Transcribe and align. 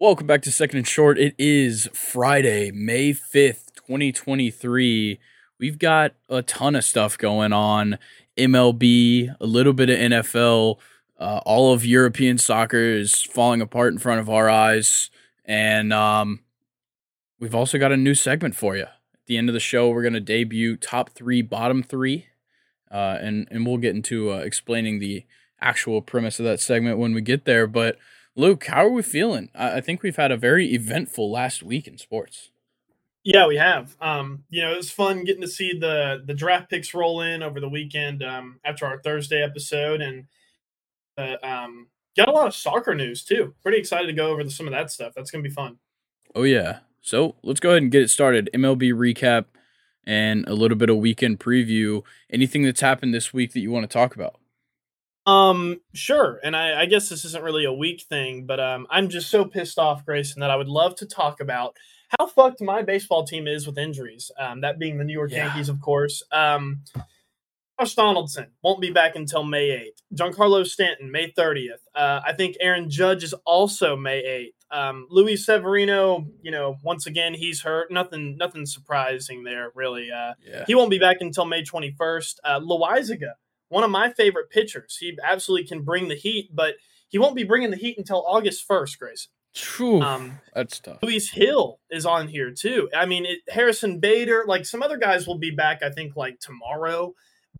Welcome 0.00 0.26
back 0.26 0.42
to 0.42 0.50
Second 0.50 0.78
and 0.78 0.88
Short. 0.88 1.18
It 1.18 1.36
is 1.38 1.88
Friday, 1.92 2.72
May 2.72 3.12
5th, 3.12 3.72
2023. 3.76 5.20
We've 5.60 5.78
got 5.78 6.14
a 6.28 6.42
ton 6.42 6.74
of 6.74 6.82
stuff 6.82 7.16
going 7.16 7.52
on 7.52 7.98
MLB, 8.36 9.36
a 9.40 9.46
little 9.46 9.72
bit 9.72 9.90
of 9.90 9.96
NFL. 9.96 10.78
Uh, 11.16 11.40
all 11.46 11.72
of 11.72 11.86
European 11.86 12.38
soccer 12.38 12.76
is 12.76 13.22
falling 13.22 13.60
apart 13.60 13.92
in 13.92 14.00
front 14.00 14.18
of 14.18 14.28
our 14.28 14.50
eyes. 14.50 15.10
And 15.44 15.92
um, 15.92 16.40
we've 17.38 17.54
also 17.54 17.78
got 17.78 17.92
a 17.92 17.96
new 17.96 18.16
segment 18.16 18.56
for 18.56 18.74
you. 18.74 18.82
At 18.82 19.26
the 19.26 19.38
end 19.38 19.48
of 19.48 19.52
the 19.52 19.60
show, 19.60 19.90
we're 19.90 20.02
going 20.02 20.14
to 20.14 20.20
debut 20.20 20.76
top 20.76 21.10
three, 21.10 21.40
bottom 21.40 21.84
three. 21.84 22.26
Uh, 22.90 23.18
and, 23.20 23.46
and 23.48 23.64
we'll 23.64 23.78
get 23.78 23.94
into 23.94 24.32
uh, 24.32 24.38
explaining 24.38 24.98
the 24.98 25.24
actual 25.60 26.02
premise 26.02 26.40
of 26.40 26.44
that 26.46 26.58
segment 26.58 26.98
when 26.98 27.14
we 27.14 27.20
get 27.20 27.44
there. 27.44 27.68
But 27.68 27.96
Luke, 28.36 28.66
how 28.66 28.84
are 28.84 28.90
we 28.90 29.02
feeling? 29.02 29.50
I, 29.54 29.76
I 29.76 29.80
think 29.80 30.02
we've 30.02 30.16
had 30.16 30.32
a 30.32 30.36
very 30.36 30.72
eventful 30.72 31.30
last 31.30 31.62
week 31.62 31.86
in 31.86 31.98
sports. 31.98 32.50
Yeah, 33.22 33.46
we 33.46 33.56
have. 33.56 33.96
Um, 34.00 34.44
you 34.50 34.62
know, 34.62 34.72
it 34.72 34.76
was 34.76 34.90
fun 34.90 35.24
getting 35.24 35.40
to 35.40 35.48
see 35.48 35.78
the 35.78 36.22
the 36.24 36.34
draft 36.34 36.68
picks 36.68 36.92
roll 36.92 37.22
in 37.22 37.42
over 37.42 37.58
the 37.58 37.68
weekend 37.68 38.22
um, 38.22 38.60
after 38.64 38.84
our 38.84 39.00
Thursday 39.00 39.42
episode, 39.42 40.02
and 40.02 40.26
uh, 41.16 41.36
um, 41.42 41.86
got 42.16 42.28
a 42.28 42.32
lot 42.32 42.46
of 42.46 42.54
soccer 42.54 42.94
news 42.94 43.24
too. 43.24 43.54
Pretty 43.62 43.78
excited 43.78 44.08
to 44.08 44.12
go 44.12 44.30
over 44.30 44.44
the, 44.44 44.50
some 44.50 44.66
of 44.66 44.72
that 44.72 44.90
stuff. 44.90 45.14
That's 45.16 45.30
gonna 45.30 45.42
be 45.42 45.48
fun. 45.48 45.78
Oh 46.34 46.42
yeah. 46.42 46.80
So 47.00 47.36
let's 47.42 47.60
go 47.60 47.70
ahead 47.70 47.82
and 47.82 47.92
get 47.92 48.02
it 48.02 48.10
started. 48.10 48.50
MLB 48.52 48.92
recap 48.92 49.46
and 50.04 50.46
a 50.46 50.54
little 50.54 50.76
bit 50.76 50.90
of 50.90 50.96
weekend 50.96 51.38
preview. 51.38 52.02
Anything 52.30 52.62
that's 52.62 52.80
happened 52.80 53.14
this 53.14 53.32
week 53.32 53.52
that 53.52 53.60
you 53.60 53.70
want 53.70 53.88
to 53.88 53.92
talk 53.92 54.14
about? 54.14 54.36
Um, 55.26 55.80
sure. 55.94 56.38
And 56.44 56.54
I, 56.54 56.82
I 56.82 56.86
guess 56.86 57.08
this 57.08 57.24
isn't 57.24 57.42
really 57.44 57.64
a 57.64 57.72
week 57.72 58.02
thing, 58.08 58.46
but 58.46 58.60
um, 58.60 58.86
I'm 58.90 59.08
just 59.08 59.30
so 59.30 59.44
pissed 59.44 59.78
off, 59.78 60.04
Grayson, 60.04 60.40
that 60.40 60.50
I 60.50 60.56
would 60.56 60.68
love 60.68 60.94
to 60.96 61.06
talk 61.06 61.40
about 61.40 61.76
how 62.18 62.26
fucked 62.26 62.60
my 62.60 62.82
baseball 62.82 63.24
team 63.24 63.46
is 63.48 63.66
with 63.66 63.78
injuries. 63.78 64.30
Um, 64.38 64.60
that 64.60 64.78
being 64.78 64.98
the 64.98 65.04
New 65.04 65.14
York 65.14 65.30
Yeah. 65.32 65.46
Yankees, 65.46 65.68
of 65.68 65.80
course. 65.80 66.22
Um, 66.30 66.82
Josh 67.80 67.94
Donaldson 67.96 68.48
won't 68.62 68.80
be 68.80 68.90
back 68.90 69.16
until 69.16 69.42
May 69.42 69.68
8th. 69.70 70.16
Giancarlo 70.16 70.64
Stanton, 70.64 71.10
May 71.10 71.32
30th. 71.32 71.80
Uh, 71.94 72.20
I 72.24 72.32
think 72.32 72.56
Aaron 72.60 72.88
Judge 72.88 73.24
is 73.24 73.34
also 73.44 73.96
May 73.96 74.22
8th. 74.22 74.76
Um, 74.76 75.06
Luis 75.10 75.44
Severino, 75.46 76.26
you 76.42 76.50
know, 76.52 76.76
once 76.84 77.06
again 77.06 77.34
he's 77.34 77.62
hurt. 77.62 77.90
Nothing, 77.90 78.36
nothing 78.36 78.64
surprising 78.66 79.42
there, 79.42 79.72
really. 79.74 80.08
Uh, 80.10 80.34
Yeah. 80.46 80.64
he 80.66 80.74
won't 80.76 80.90
be 80.90 80.98
back 80.98 81.16
until 81.20 81.46
May 81.46 81.62
21st. 81.64 82.34
Uh, 82.44 82.60
Loaisiga, 82.60 83.32
one 83.74 83.84
of 83.84 83.90
my 83.90 84.12
favorite 84.12 84.50
pitchers. 84.50 84.96
He 84.98 85.18
absolutely 85.22 85.66
can 85.66 85.82
bring 85.82 86.08
the 86.08 86.14
heat, 86.14 86.50
but 86.54 86.74
he 87.08 87.18
won't 87.18 87.34
be 87.34 87.42
bringing 87.42 87.70
the 87.70 87.76
heat 87.76 87.98
until 87.98 88.24
August 88.26 88.66
1st, 88.68 88.98
Grayson. 88.98 89.30
True. 89.52 90.00
Um, 90.00 90.40
that's 90.54 90.78
tough. 90.78 90.98
Luis 91.02 91.30
Gil 91.30 91.80
is 91.90 92.06
on 92.06 92.28
here 92.28 92.52
too. 92.52 92.88
I 92.96 93.06
mean, 93.06 93.26
it, 93.26 93.40
Harrison 93.48 94.00
Bader, 94.00 94.44
like 94.46 94.64
some 94.64 94.82
other 94.82 94.96
guys 94.96 95.26
will 95.26 95.38
be 95.38 95.50
back, 95.50 95.82
I 95.82 95.90
think, 95.90 96.16
like 96.16 96.38
tomorrow. 96.38 97.14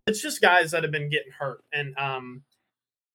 It's 0.07 0.21
just 0.21 0.41
guys 0.41 0.71
that 0.71 0.83
have 0.83 0.91
been 0.91 1.09
getting 1.09 1.31
hurt. 1.37 1.63
And 1.73 1.97
um, 1.97 2.43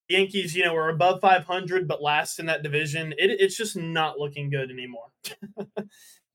the 0.09 0.17
Yankees, 0.17 0.55
you 0.55 0.65
know, 0.65 0.75
are 0.77 0.89
above 0.89 1.21
500, 1.21 1.89
but 1.89 2.03
last 2.03 2.39
in 2.39 2.47
that 2.47 2.63
division. 2.63 3.13
It, 3.13 3.31
it's 3.41 3.57
just 3.57 3.77
not 3.77 4.19
looking 4.19 4.51
good 4.51 4.71
anymore. 4.71 5.09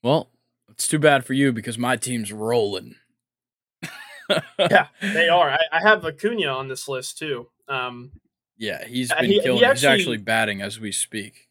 Well, 0.03 0.29
it's 0.69 0.87
too 0.87 0.99
bad 0.99 1.25
for 1.25 1.33
you 1.33 1.51
because 1.51 1.79
my 1.79 1.95
team's 1.95 2.31
rolling. 2.31 2.93
Yeah, 4.59 4.87
they 5.01 5.29
are. 5.29 5.49
I, 5.51 5.59
I 5.71 5.81
have 5.81 6.03
Acuna 6.05 6.47
on 6.47 6.67
this 6.67 6.87
list 6.87 7.17
too. 7.17 7.47
Um, 7.67 8.11
Yeah, 8.57 8.85
he's 8.85 9.11
been 9.13 9.25
he- 9.25 9.33
he 9.33 9.39
killing. 9.41 9.57
he's 9.57 9.63
actually- 9.65 9.89
actually 9.93 10.17
batting 10.17 10.61
as 10.61 10.79
we 10.79 10.91
speak. 10.91 11.49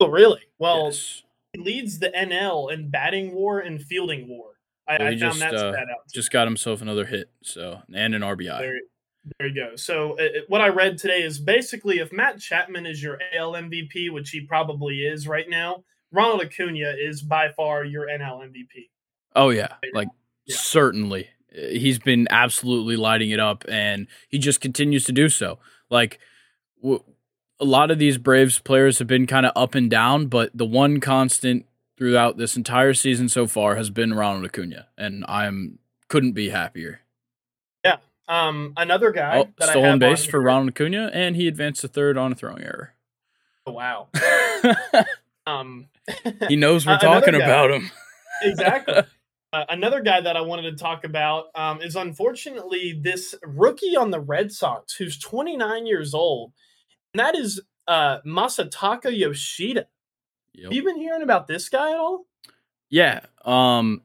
oh, 0.00 0.08
really? 0.08 0.40
Well, 0.58 0.86
yes. 0.86 1.22
he 1.52 1.60
leads 1.62 1.98
the 1.98 2.10
NL 2.10 2.72
in 2.72 2.90
batting 2.90 3.32
war 3.34 3.60
and 3.60 3.80
fielding 3.82 4.28
war. 4.28 4.50
I, 4.88 4.98
So 4.98 5.04
I 5.06 5.12
he 5.14 5.20
found 5.20 5.34
just, 5.38 5.40
that 5.40 5.54
uh, 5.54 5.68
out. 5.78 5.86
Just 6.12 6.30
got 6.30 6.46
himself 6.46 6.82
another 6.82 7.06
hit, 7.06 7.30
so 7.42 7.80
and 7.94 8.14
an 8.14 8.20
RBI. 8.22 8.58
There, 8.58 8.78
there 9.38 9.48
you 9.48 9.54
go. 9.54 9.76
So 9.76 10.18
uh, 10.18 10.28
what 10.48 10.60
I 10.60 10.68
read 10.68 10.98
today 10.98 11.22
is 11.22 11.38
basically 11.38 12.00
if 12.00 12.12
Matt 12.12 12.38
Chapman 12.38 12.84
is 12.84 13.02
your 13.02 13.18
AL 13.34 13.52
MVP, 13.52 14.10
which 14.12 14.28
he 14.30 14.42
probably 14.42 14.96
is 15.06 15.26
right 15.26 15.48
now, 15.48 15.84
Ronald 16.12 16.42
Acuna 16.42 16.94
is 16.98 17.22
by 17.22 17.48
far 17.56 17.84
your 17.84 18.06
NL 18.08 18.42
MVP. 18.42 18.90
Oh 19.34 19.48
yeah, 19.50 19.74
like 19.94 20.08
Yeah. 20.44 20.56
certainly. 20.58 21.28
He's 21.54 21.98
been 21.98 22.26
absolutely 22.30 22.96
lighting 22.96 23.30
it 23.30 23.40
up 23.40 23.64
and 23.68 24.06
he 24.28 24.38
just 24.38 24.60
continues 24.60 25.04
to 25.04 25.12
do 25.12 25.28
so. 25.28 25.58
Like 25.90 26.18
w- 26.82 27.02
a 27.60 27.64
lot 27.64 27.90
of 27.90 27.98
these 27.98 28.18
Braves 28.18 28.58
players 28.58 28.98
have 28.98 29.06
been 29.08 29.26
kind 29.26 29.46
of 29.46 29.52
up 29.54 29.74
and 29.74 29.88
down, 29.88 30.26
but 30.26 30.50
the 30.52 30.66
one 30.66 31.00
constant 31.00 31.66
throughout 31.96 32.36
this 32.38 32.56
entire 32.56 32.92
season 32.94 33.28
so 33.28 33.46
far 33.46 33.76
has 33.76 33.88
been 33.90 34.12
Ronald 34.14 34.44
Acuna 34.44 34.88
and 34.98 35.24
I'm 35.28 35.78
couldn't 36.08 36.32
be 36.32 36.50
happier. 36.50 37.00
Yeah. 37.84 37.98
Um, 38.26 38.72
another 38.76 39.12
guy 39.12 39.38
Oh, 39.38 39.48
that 39.58 39.68
I 39.68 39.72
stolen 39.72 39.98
base 40.00 40.24
for 40.24 40.40
Ronald 40.40 40.70
Acuna 40.70 41.10
and 41.14 41.36
he 41.36 41.46
advanced 41.46 41.82
to 41.82 41.88
third 41.88 42.18
on 42.18 42.32
a 42.32 42.34
throwing 42.34 42.62
error. 42.64 42.94
Oh, 43.66 43.72
wow. 43.72 44.08
Um, 45.46 45.88
he 46.48 46.56
knows 46.56 46.86
we're 46.86 46.94
Uh, 46.94 46.98
talking 46.98 47.34
guy. 47.34 47.40
about 47.44 47.70
him. 47.70 47.90
exactly. 48.42 49.02
Uh, 49.54 49.64
another 49.68 50.00
guy 50.00 50.20
that 50.20 50.36
I 50.36 50.40
wanted 50.40 50.68
to 50.76 50.82
talk 50.82 51.04
about 51.04 51.44
um, 51.54 51.80
is 51.80 51.94
unfortunately 51.94 52.98
this 53.00 53.36
rookie 53.44 53.96
on 53.96 54.10
the 54.10 54.18
Red 54.18 54.50
Sox 54.50 54.96
who's 54.96 55.16
29 55.16 55.86
years 55.86 56.12
old, 56.12 56.52
and 57.12 57.20
that 57.20 57.36
is 57.36 57.60
uh, 57.86 58.18
Masataka 58.26 59.16
Yoshida. 59.16 59.86
Yep. 60.54 60.64
Have 60.64 60.72
you 60.72 60.82
been 60.82 60.96
hearing 60.96 61.22
about 61.22 61.46
this 61.46 61.68
guy 61.68 61.92
at 61.92 61.98
all? 61.98 62.26
Yeah. 62.90 63.20
Um 63.44 64.02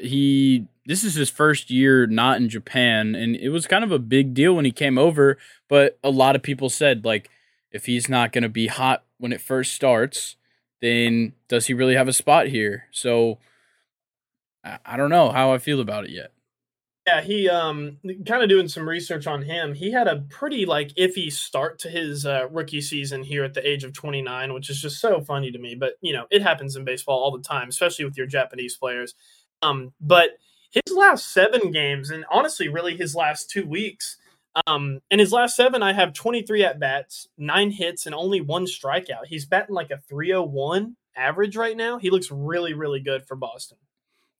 he 0.00 0.68
this 0.86 1.02
is 1.02 1.14
his 1.14 1.30
first 1.30 1.68
year 1.68 2.06
not 2.06 2.36
in 2.36 2.48
Japan 2.48 3.16
and 3.16 3.34
it 3.34 3.48
was 3.48 3.66
kind 3.66 3.82
of 3.82 3.90
a 3.90 3.98
big 3.98 4.32
deal 4.34 4.54
when 4.54 4.64
he 4.64 4.70
came 4.70 4.96
over, 4.96 5.38
but 5.68 5.98
a 6.04 6.10
lot 6.10 6.36
of 6.36 6.42
people 6.42 6.68
said 6.68 7.04
like 7.04 7.30
if 7.72 7.86
he's 7.86 8.08
not 8.08 8.32
going 8.32 8.42
to 8.42 8.48
be 8.48 8.68
hot 8.68 9.02
when 9.18 9.32
it 9.32 9.40
first 9.40 9.72
starts, 9.72 10.36
then 10.80 11.32
does 11.48 11.66
he 11.66 11.74
really 11.74 11.94
have 11.96 12.08
a 12.08 12.12
spot 12.12 12.46
here? 12.46 12.84
So 12.92 13.38
I, 14.64 14.96
don't 14.96 15.10
know 15.10 15.30
how 15.30 15.52
I 15.52 15.58
feel 15.58 15.80
about 15.80 16.04
it 16.04 16.10
yet. 16.10 16.32
Yeah, 17.06 17.22
he 17.22 17.48
um 17.48 17.96
kind 18.26 18.42
of 18.42 18.48
doing 18.48 18.68
some 18.68 18.88
research 18.88 19.26
on 19.26 19.42
him. 19.42 19.74
He 19.74 19.90
had 19.90 20.06
a 20.06 20.20
pretty 20.28 20.66
like 20.66 20.94
iffy 20.94 21.32
start 21.32 21.78
to 21.80 21.88
his 21.88 22.26
uh, 22.26 22.46
rookie 22.50 22.82
season 22.82 23.22
here 23.22 23.42
at 23.42 23.54
the 23.54 23.66
age 23.66 23.84
of 23.84 23.94
29, 23.94 24.52
which 24.52 24.68
is 24.68 24.82
just 24.82 25.00
so 25.00 25.20
funny 25.20 25.50
to 25.50 25.58
me. 25.58 25.74
But 25.74 25.94
you 26.02 26.12
know, 26.12 26.26
it 26.30 26.42
happens 26.42 26.76
in 26.76 26.84
baseball 26.84 27.18
all 27.18 27.30
the 27.30 27.42
time, 27.42 27.68
especially 27.68 28.04
with 28.04 28.18
your 28.18 28.26
Japanese 28.26 28.76
players. 28.76 29.14
Um, 29.62 29.92
but 30.00 30.30
his 30.70 30.94
last 30.94 31.32
seven 31.32 31.72
games, 31.72 32.10
and 32.10 32.24
honestly, 32.30 32.68
really 32.68 32.96
his 32.96 33.14
last 33.14 33.50
two 33.50 33.66
weeks, 33.66 34.18
um, 34.66 35.00
in 35.10 35.18
his 35.18 35.32
last 35.32 35.56
seven, 35.56 35.82
I 35.82 35.92
have 35.92 36.12
23 36.12 36.64
at 36.64 36.80
bats, 36.80 37.28
nine 37.38 37.70
hits, 37.70 38.06
and 38.06 38.14
only 38.14 38.40
one 38.40 38.66
strikeout. 38.66 39.26
He's 39.26 39.46
batting 39.46 39.74
like 39.74 39.90
a 39.90 39.98
301 40.08 40.96
average 41.16 41.56
right 41.56 41.76
now. 41.76 41.98
He 41.98 42.10
looks 42.10 42.30
really, 42.30 42.74
really 42.74 43.00
good 43.00 43.26
for 43.26 43.36
Boston. 43.36 43.78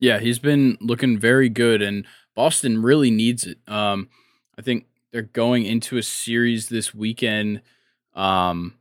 Yeah, 0.01 0.19
he's 0.19 0.39
been 0.39 0.79
looking 0.81 1.19
very 1.19 1.49
good, 1.49 1.83
and 1.83 2.07
Boston 2.35 2.83
really 2.83 3.11
needs 3.11 3.45
it. 3.45 3.59
Um, 3.69 4.09
I 4.59 4.63
think 4.63 4.87
they're 5.13 5.23
going 5.23 5.65
into 5.65 5.99
a 5.99 6.03
series 6.03 6.69
this 6.69 6.95
weekend 6.95 7.63
um, 8.15 8.75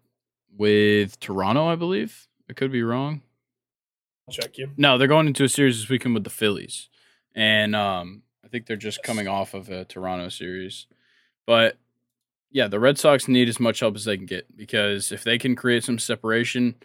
with 0.57 1.19
Toronto, 1.19 1.67
I 1.67 1.75
believe. 1.75 2.27
I 2.49 2.53
could 2.53 2.71
be 2.71 2.83
wrong. 2.83 3.21
I'll 4.27 4.33
check 4.33 4.57
you. 4.57 4.71
No, 4.77 4.97
they're 4.97 5.07
going 5.07 5.27
into 5.27 5.43
a 5.43 5.49
series 5.49 5.79
this 5.79 5.89
weekend 5.89 6.13
with 6.13 6.23
the 6.23 6.29
Phillies, 6.29 6.89
and 7.35 7.75
um, 7.75 8.23
I 8.43 8.47
think 8.47 8.65
they're 8.65 8.77
just 8.77 9.03
coming 9.03 9.27
off 9.27 9.53
of 9.53 9.69
a 9.69 9.85
Toronto 9.85 10.29
series. 10.29 10.87
But 11.45 11.77
yeah, 12.51 12.67
the 12.67 12.79
Red 12.79 12.97
Sox 12.97 13.27
need 13.27 13.49
as 13.49 13.59
much 13.59 13.79
help 13.79 13.95
as 13.95 14.05
they 14.05 14.17
can 14.17 14.25
get 14.25 14.55
because 14.55 15.11
if 15.11 15.23
they 15.23 15.37
can 15.37 15.55
create 15.55 15.83
some 15.83 15.99
separation 15.99 16.75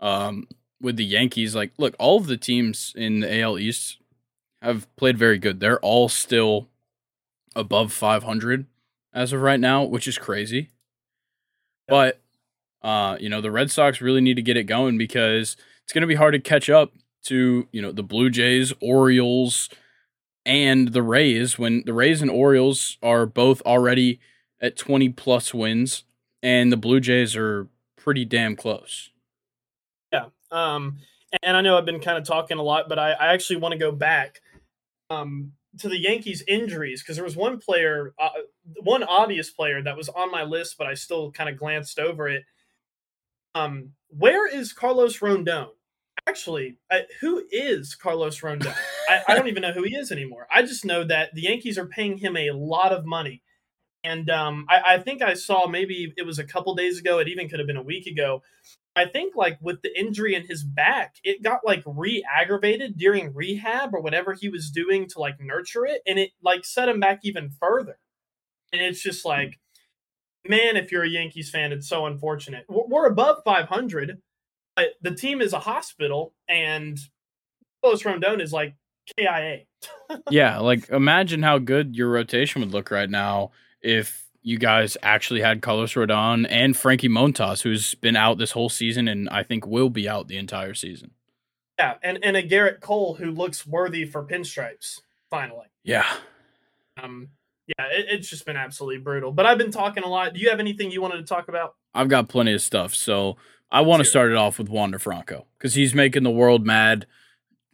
um, 0.00 0.48
with 0.80 0.96
the 0.96 1.04
Yankees, 1.04 1.54
like 1.54 1.72
look, 1.78 1.94
all 1.98 2.18
of 2.18 2.26
the 2.26 2.36
teams 2.36 2.92
in 2.96 3.20
the 3.20 3.40
AL 3.40 3.58
East 3.58 3.98
have 4.62 4.86
played 4.96 5.18
very 5.18 5.38
good. 5.38 5.60
They're 5.60 5.80
all 5.80 6.08
still 6.08 6.68
above 7.54 7.92
500 7.92 8.66
as 9.12 9.32
of 9.32 9.40
right 9.40 9.60
now, 9.60 9.82
which 9.82 10.06
is 10.06 10.18
crazy. 10.18 10.70
But 11.88 12.20
uh, 12.82 13.16
you 13.20 13.28
know, 13.28 13.40
the 13.40 13.50
Red 13.50 13.70
Sox 13.70 14.00
really 14.00 14.20
need 14.20 14.36
to 14.36 14.42
get 14.42 14.56
it 14.56 14.64
going 14.64 14.98
because 14.98 15.56
it's 15.82 15.92
going 15.92 16.02
to 16.02 16.06
be 16.06 16.14
hard 16.14 16.34
to 16.34 16.40
catch 16.40 16.70
up 16.70 16.92
to, 17.24 17.66
you 17.72 17.82
know, 17.82 17.92
the 17.92 18.02
Blue 18.02 18.30
Jays, 18.30 18.72
Orioles, 18.80 19.68
and 20.44 20.92
the 20.92 21.02
Rays 21.02 21.58
when 21.58 21.82
the 21.84 21.92
Rays 21.92 22.22
and 22.22 22.30
Orioles 22.30 22.98
are 23.02 23.26
both 23.26 23.60
already 23.62 24.20
at 24.60 24.76
20 24.76 25.08
plus 25.10 25.52
wins 25.52 26.04
and 26.42 26.70
the 26.70 26.76
Blue 26.76 27.00
Jays 27.00 27.34
are 27.34 27.66
pretty 27.96 28.24
damn 28.24 28.54
close. 28.54 29.10
Um, 30.50 30.98
and 31.42 31.56
I 31.56 31.60
know 31.60 31.76
I've 31.76 31.84
been 31.84 32.00
kind 32.00 32.18
of 32.18 32.24
talking 32.24 32.58
a 32.58 32.62
lot, 32.62 32.88
but 32.88 32.98
I, 32.98 33.12
I 33.12 33.32
actually 33.32 33.56
want 33.56 33.72
to 33.72 33.78
go 33.78 33.92
back 33.92 34.40
um, 35.10 35.52
to 35.78 35.88
the 35.88 35.98
Yankees 35.98 36.42
injuries 36.46 37.02
because 37.02 37.16
there 37.16 37.24
was 37.24 37.36
one 37.36 37.58
player, 37.58 38.14
uh, 38.18 38.30
one 38.82 39.02
obvious 39.02 39.50
player 39.50 39.82
that 39.82 39.96
was 39.96 40.08
on 40.08 40.30
my 40.30 40.42
list, 40.42 40.76
but 40.78 40.86
I 40.86 40.94
still 40.94 41.30
kind 41.32 41.48
of 41.48 41.58
glanced 41.58 41.98
over 41.98 42.28
it. 42.28 42.44
Um, 43.54 43.92
where 44.08 44.46
is 44.48 44.72
Carlos 44.72 45.20
Rondon? 45.22 45.68
Actually, 46.28 46.76
uh, 46.90 47.00
who 47.20 47.44
is 47.50 47.94
Carlos 47.94 48.42
Rondon? 48.42 48.72
I, 49.08 49.22
I 49.28 49.34
don't 49.34 49.48
even 49.48 49.62
know 49.62 49.72
who 49.72 49.82
he 49.82 49.94
is 49.94 50.10
anymore. 50.10 50.46
I 50.50 50.62
just 50.62 50.84
know 50.84 51.04
that 51.04 51.34
the 51.34 51.42
Yankees 51.42 51.78
are 51.78 51.86
paying 51.86 52.18
him 52.18 52.36
a 52.36 52.50
lot 52.50 52.92
of 52.92 53.04
money. 53.04 53.42
And 54.02 54.30
um, 54.30 54.66
I, 54.68 54.94
I, 54.94 54.98
think 54.98 55.20
I 55.20 55.34
saw 55.34 55.66
maybe 55.66 56.12
it 56.16 56.24
was 56.24 56.38
a 56.38 56.44
couple 56.44 56.74
days 56.76 57.00
ago. 57.00 57.18
It 57.18 57.28
even 57.28 57.48
could 57.48 57.58
have 57.58 57.66
been 57.66 57.76
a 57.76 57.82
week 57.82 58.06
ago. 58.06 58.42
I 58.96 59.04
think 59.04 59.36
like 59.36 59.58
with 59.60 59.82
the 59.82 59.96
injury 59.98 60.34
in 60.34 60.46
his 60.46 60.64
back, 60.64 61.16
it 61.22 61.42
got 61.42 61.60
like 61.64 61.82
re-aggravated 61.84 62.96
during 62.96 63.34
rehab 63.34 63.94
or 63.94 64.00
whatever 64.00 64.32
he 64.32 64.48
was 64.48 64.70
doing 64.70 65.06
to 65.08 65.18
like 65.18 65.38
nurture 65.38 65.84
it, 65.84 66.00
and 66.06 66.18
it 66.18 66.30
like 66.42 66.64
set 66.64 66.88
him 66.88 66.98
back 66.98 67.20
even 67.22 67.50
further. 67.50 67.98
And 68.72 68.80
it's 68.80 69.02
just 69.02 69.22
hmm. 69.22 69.28
like, 69.28 69.60
man, 70.48 70.76
if 70.76 70.90
you're 70.90 71.04
a 71.04 71.08
Yankees 71.08 71.50
fan, 71.50 71.72
it's 71.72 71.88
so 71.88 72.06
unfortunate. 72.06 72.64
We're 72.68 73.06
above 73.06 73.42
500, 73.44 74.18
but 74.74 74.86
the 75.02 75.14
team 75.14 75.42
is 75.42 75.52
a 75.52 75.60
hospital, 75.60 76.34
and 76.48 76.98
Carlos 77.82 78.04
Rondon 78.04 78.40
is 78.40 78.52
like 78.52 78.76
KIA. 79.18 79.64
yeah, 80.30 80.58
like 80.58 80.88
imagine 80.88 81.42
how 81.42 81.58
good 81.58 81.94
your 81.94 82.08
rotation 82.08 82.62
would 82.62 82.72
look 82.72 82.90
right 82.90 83.10
now 83.10 83.50
if 83.82 84.25
you 84.46 84.58
guys 84.58 84.96
actually 85.02 85.40
had 85.40 85.60
Carlos 85.60 85.94
Rodon 85.94 86.46
and 86.48 86.76
Frankie 86.76 87.08
Montas, 87.08 87.62
who's 87.62 87.96
been 87.96 88.14
out 88.14 88.38
this 88.38 88.52
whole 88.52 88.68
season 88.68 89.08
and 89.08 89.28
I 89.28 89.42
think 89.42 89.66
will 89.66 89.90
be 89.90 90.08
out 90.08 90.28
the 90.28 90.36
entire 90.36 90.72
season. 90.72 91.10
Yeah, 91.80 91.94
and, 92.00 92.20
and 92.22 92.36
a 92.36 92.44
Gerrit 92.44 92.78
Cole 92.78 93.14
who 93.14 93.32
looks 93.32 93.66
worthy 93.66 94.04
for 94.04 94.22
pinstripes, 94.22 95.00
finally. 95.30 95.66
Yeah. 95.82 96.06
Um 97.02 97.30
yeah, 97.66 97.86
it, 97.86 98.06
it's 98.08 98.30
just 98.30 98.46
been 98.46 98.56
absolutely 98.56 98.98
brutal. 98.98 99.32
But 99.32 99.46
I've 99.46 99.58
been 99.58 99.72
talking 99.72 100.04
a 100.04 100.08
lot. 100.08 100.34
Do 100.34 100.38
you 100.38 100.48
have 100.50 100.60
anything 100.60 100.92
you 100.92 101.02
wanted 101.02 101.16
to 101.16 101.24
talk 101.24 101.48
about? 101.48 101.74
I've 101.92 102.08
got 102.08 102.28
plenty 102.28 102.52
of 102.52 102.62
stuff. 102.62 102.94
So 102.94 103.36
I 103.72 103.80
want 103.80 103.98
to 103.98 104.04
start 104.04 104.30
it 104.30 104.36
off 104.36 104.60
with 104.60 104.68
Wander 104.68 105.00
Franco 105.00 105.46
because 105.58 105.74
he's 105.74 105.92
making 105.92 106.22
the 106.22 106.30
world 106.30 106.64
mad. 106.64 107.06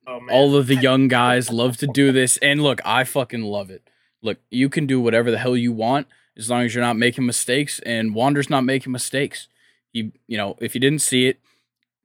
Oh, 0.06 0.20
All 0.30 0.56
of 0.56 0.68
the 0.68 0.76
young 0.80 1.08
guys 1.08 1.50
love 1.50 1.76
to 1.76 1.86
do 1.86 2.12
this. 2.12 2.38
And 2.38 2.62
look, 2.62 2.80
I 2.82 3.04
fucking 3.04 3.42
love 3.42 3.68
it. 3.68 3.86
Look, 4.22 4.38
you 4.48 4.70
can 4.70 4.86
do 4.86 5.02
whatever 5.02 5.30
the 5.30 5.36
hell 5.36 5.54
you 5.54 5.72
want 5.72 6.06
as 6.36 6.50
long 6.50 6.62
as 6.62 6.74
you're 6.74 6.84
not 6.84 6.96
making 6.96 7.26
mistakes. 7.26 7.80
And 7.80 8.14
Wander's 8.14 8.50
not 8.50 8.64
making 8.64 8.92
mistakes. 8.92 9.48
He, 9.92 10.12
you 10.26 10.36
know, 10.36 10.56
if 10.60 10.74
you 10.74 10.80
didn't 10.80 11.02
see 11.02 11.26
it, 11.26 11.40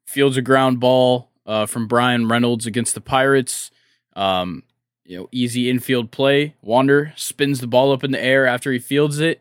fields 0.05 0.37
a 0.37 0.41
ground 0.41 0.79
ball 0.79 1.29
uh, 1.45 1.65
from 1.65 1.87
Bryan 1.87 2.27
Reynolds 2.27 2.65
against 2.65 2.93
the 2.93 3.01
Pirates. 3.01 3.71
Um, 4.15 4.63
you 5.05 5.17
know, 5.17 5.29
easy 5.31 5.69
infield 5.69 6.11
play. 6.11 6.55
Wander 6.61 7.13
spins 7.15 7.61
the 7.61 7.67
ball 7.67 7.91
up 7.91 8.03
in 8.03 8.11
the 8.11 8.21
air 8.21 8.45
after 8.45 8.71
he 8.71 8.79
fields 8.79 9.19
it, 9.19 9.39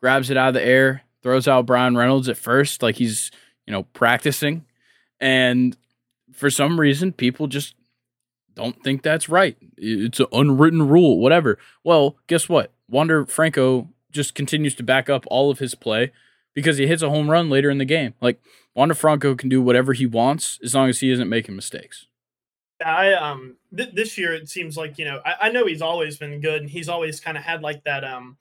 grabs 0.00 0.30
it 0.30 0.36
out 0.36 0.48
of 0.48 0.54
the 0.54 0.64
air, 0.64 1.02
throws 1.22 1.46
out 1.46 1.66
Bryan 1.66 1.96
Reynolds 1.96 2.28
at 2.28 2.36
first, 2.36 2.82
like 2.82 2.96
he's, 2.96 3.30
you 3.66 3.72
know, 3.72 3.84
practicing. 3.84 4.64
And 5.20 5.76
for 6.32 6.50
some 6.50 6.80
reason, 6.80 7.12
people 7.12 7.46
just 7.46 7.74
don't 8.54 8.82
think 8.82 9.02
that's 9.02 9.28
right. 9.28 9.56
It's 9.76 10.18
an 10.18 10.26
unwritten 10.32 10.88
rule, 10.88 11.20
whatever. 11.20 11.58
Well, 11.84 12.16
guess 12.26 12.48
what? 12.48 12.72
Wander 12.88 13.26
Franco 13.26 13.88
just 14.10 14.34
continues 14.34 14.74
to 14.76 14.82
back 14.82 15.08
up 15.08 15.24
all 15.28 15.50
of 15.50 15.58
his 15.58 15.74
play 15.74 16.12
because 16.54 16.78
he 16.78 16.86
hits 16.86 17.02
a 17.02 17.10
home 17.10 17.30
run 17.30 17.50
later 17.50 17.70
in 17.70 17.78
the 17.78 17.84
game. 17.84 18.14
Like 18.20 18.40
Wander 18.74 18.94
Franco 18.94 19.34
can 19.34 19.48
do 19.48 19.60
whatever 19.60 19.92
he 19.92 20.06
wants 20.06 20.58
as 20.62 20.74
long 20.74 20.88
as 20.88 21.00
he 21.00 21.10
isn't 21.10 21.28
making 21.28 21.56
mistakes. 21.56 22.06
I 22.84 23.14
um 23.14 23.56
th- 23.74 23.94
this 23.94 24.18
year 24.18 24.34
it 24.34 24.50
seems 24.50 24.76
like 24.76 24.98
you 24.98 25.06
know 25.06 25.20
I, 25.24 25.34
I 25.42 25.48
know 25.50 25.66
he's 25.66 25.80
always 25.80 26.18
been 26.18 26.40
good 26.40 26.60
and 26.60 26.70
he's 26.70 26.90
always 26.90 27.20
kind 27.20 27.38
of 27.38 27.42
had 27.42 27.62
like 27.62 27.84
that 27.84 28.04
um 28.04 28.36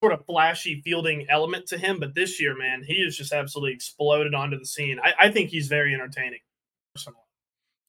sort 0.00 0.12
of 0.12 0.26
flashy 0.26 0.80
fielding 0.82 1.26
element 1.28 1.66
to 1.66 1.78
him, 1.78 1.98
but 1.98 2.14
this 2.14 2.40
year, 2.40 2.56
man, 2.56 2.82
he 2.86 3.02
has 3.04 3.16
just 3.16 3.32
absolutely 3.32 3.72
exploded 3.72 4.34
onto 4.34 4.58
the 4.58 4.66
scene. 4.66 4.98
I, 5.02 5.14
I 5.18 5.30
think 5.30 5.50
he's 5.50 5.68
very 5.68 5.94
entertaining, 5.94 6.40
personally. 6.94 7.20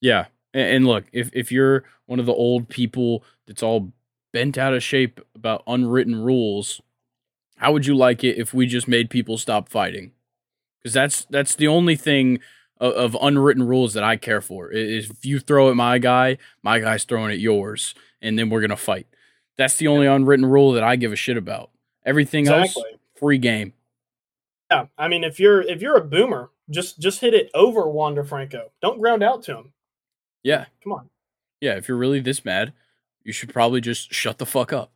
Yeah, 0.00 0.26
and, 0.54 0.76
and 0.76 0.86
look, 0.86 1.04
if 1.12 1.30
if 1.32 1.52
you're 1.52 1.84
one 2.06 2.18
of 2.18 2.26
the 2.26 2.32
old 2.32 2.68
people 2.68 3.24
that's 3.46 3.62
all 3.62 3.92
bent 4.32 4.58
out 4.58 4.74
of 4.74 4.82
shape 4.82 5.20
about 5.34 5.62
unwritten 5.66 6.16
rules, 6.22 6.80
how 7.58 7.72
would 7.72 7.86
you 7.86 7.94
like 7.94 8.24
it 8.24 8.38
if 8.38 8.54
we 8.54 8.66
just 8.66 8.88
made 8.88 9.10
people 9.10 9.36
stop 9.36 9.68
fighting? 9.68 10.12
Because 10.78 10.94
that's 10.94 11.26
that's 11.26 11.54
the 11.54 11.68
only 11.68 11.96
thing 11.96 12.38
of, 12.80 12.92
of, 12.94 13.16
unwritten 13.20 13.64
rules 13.64 13.94
that 13.94 14.04
I 14.04 14.16
care 14.16 14.40
for. 14.40 14.70
Is 14.70 15.10
if 15.10 15.26
you 15.26 15.40
throw 15.40 15.68
at 15.68 15.76
my 15.76 15.98
guy, 15.98 16.38
my 16.62 16.78
guy's 16.78 17.04
throwing 17.04 17.32
at 17.32 17.40
yours, 17.40 17.94
and 18.22 18.38
then 18.38 18.48
we're 18.48 18.60
gonna 18.60 18.76
fight. 18.76 19.06
That's 19.56 19.76
the 19.76 19.88
only 19.88 20.06
unwritten 20.06 20.46
rule 20.46 20.72
that 20.72 20.84
I 20.84 20.96
give 20.96 21.12
a 21.12 21.16
shit 21.16 21.36
about. 21.36 21.70
Everything 22.06 22.42
exactly. 22.42 22.84
else, 22.84 23.00
free 23.16 23.38
game. 23.38 23.72
Yeah, 24.70 24.86
I 24.96 25.08
mean, 25.08 25.24
if 25.24 25.40
you're 25.40 25.62
if 25.62 25.82
you're 25.82 25.96
a 25.96 26.04
boomer, 26.04 26.50
just 26.70 27.00
just 27.00 27.20
hit 27.20 27.34
it 27.34 27.50
over 27.54 27.88
Wander 27.88 28.22
Franco. 28.22 28.70
Don't 28.80 29.00
ground 29.00 29.22
out 29.24 29.42
to 29.44 29.56
him. 29.56 29.72
Yeah, 30.44 30.66
come 30.82 30.92
on. 30.92 31.10
Yeah, 31.60 31.74
if 31.74 31.88
you're 31.88 31.96
really 31.96 32.20
this 32.20 32.44
mad, 32.44 32.72
you 33.24 33.32
should 33.32 33.52
probably 33.52 33.80
just 33.80 34.14
shut 34.14 34.38
the 34.38 34.46
fuck 34.46 34.72
up. 34.72 34.92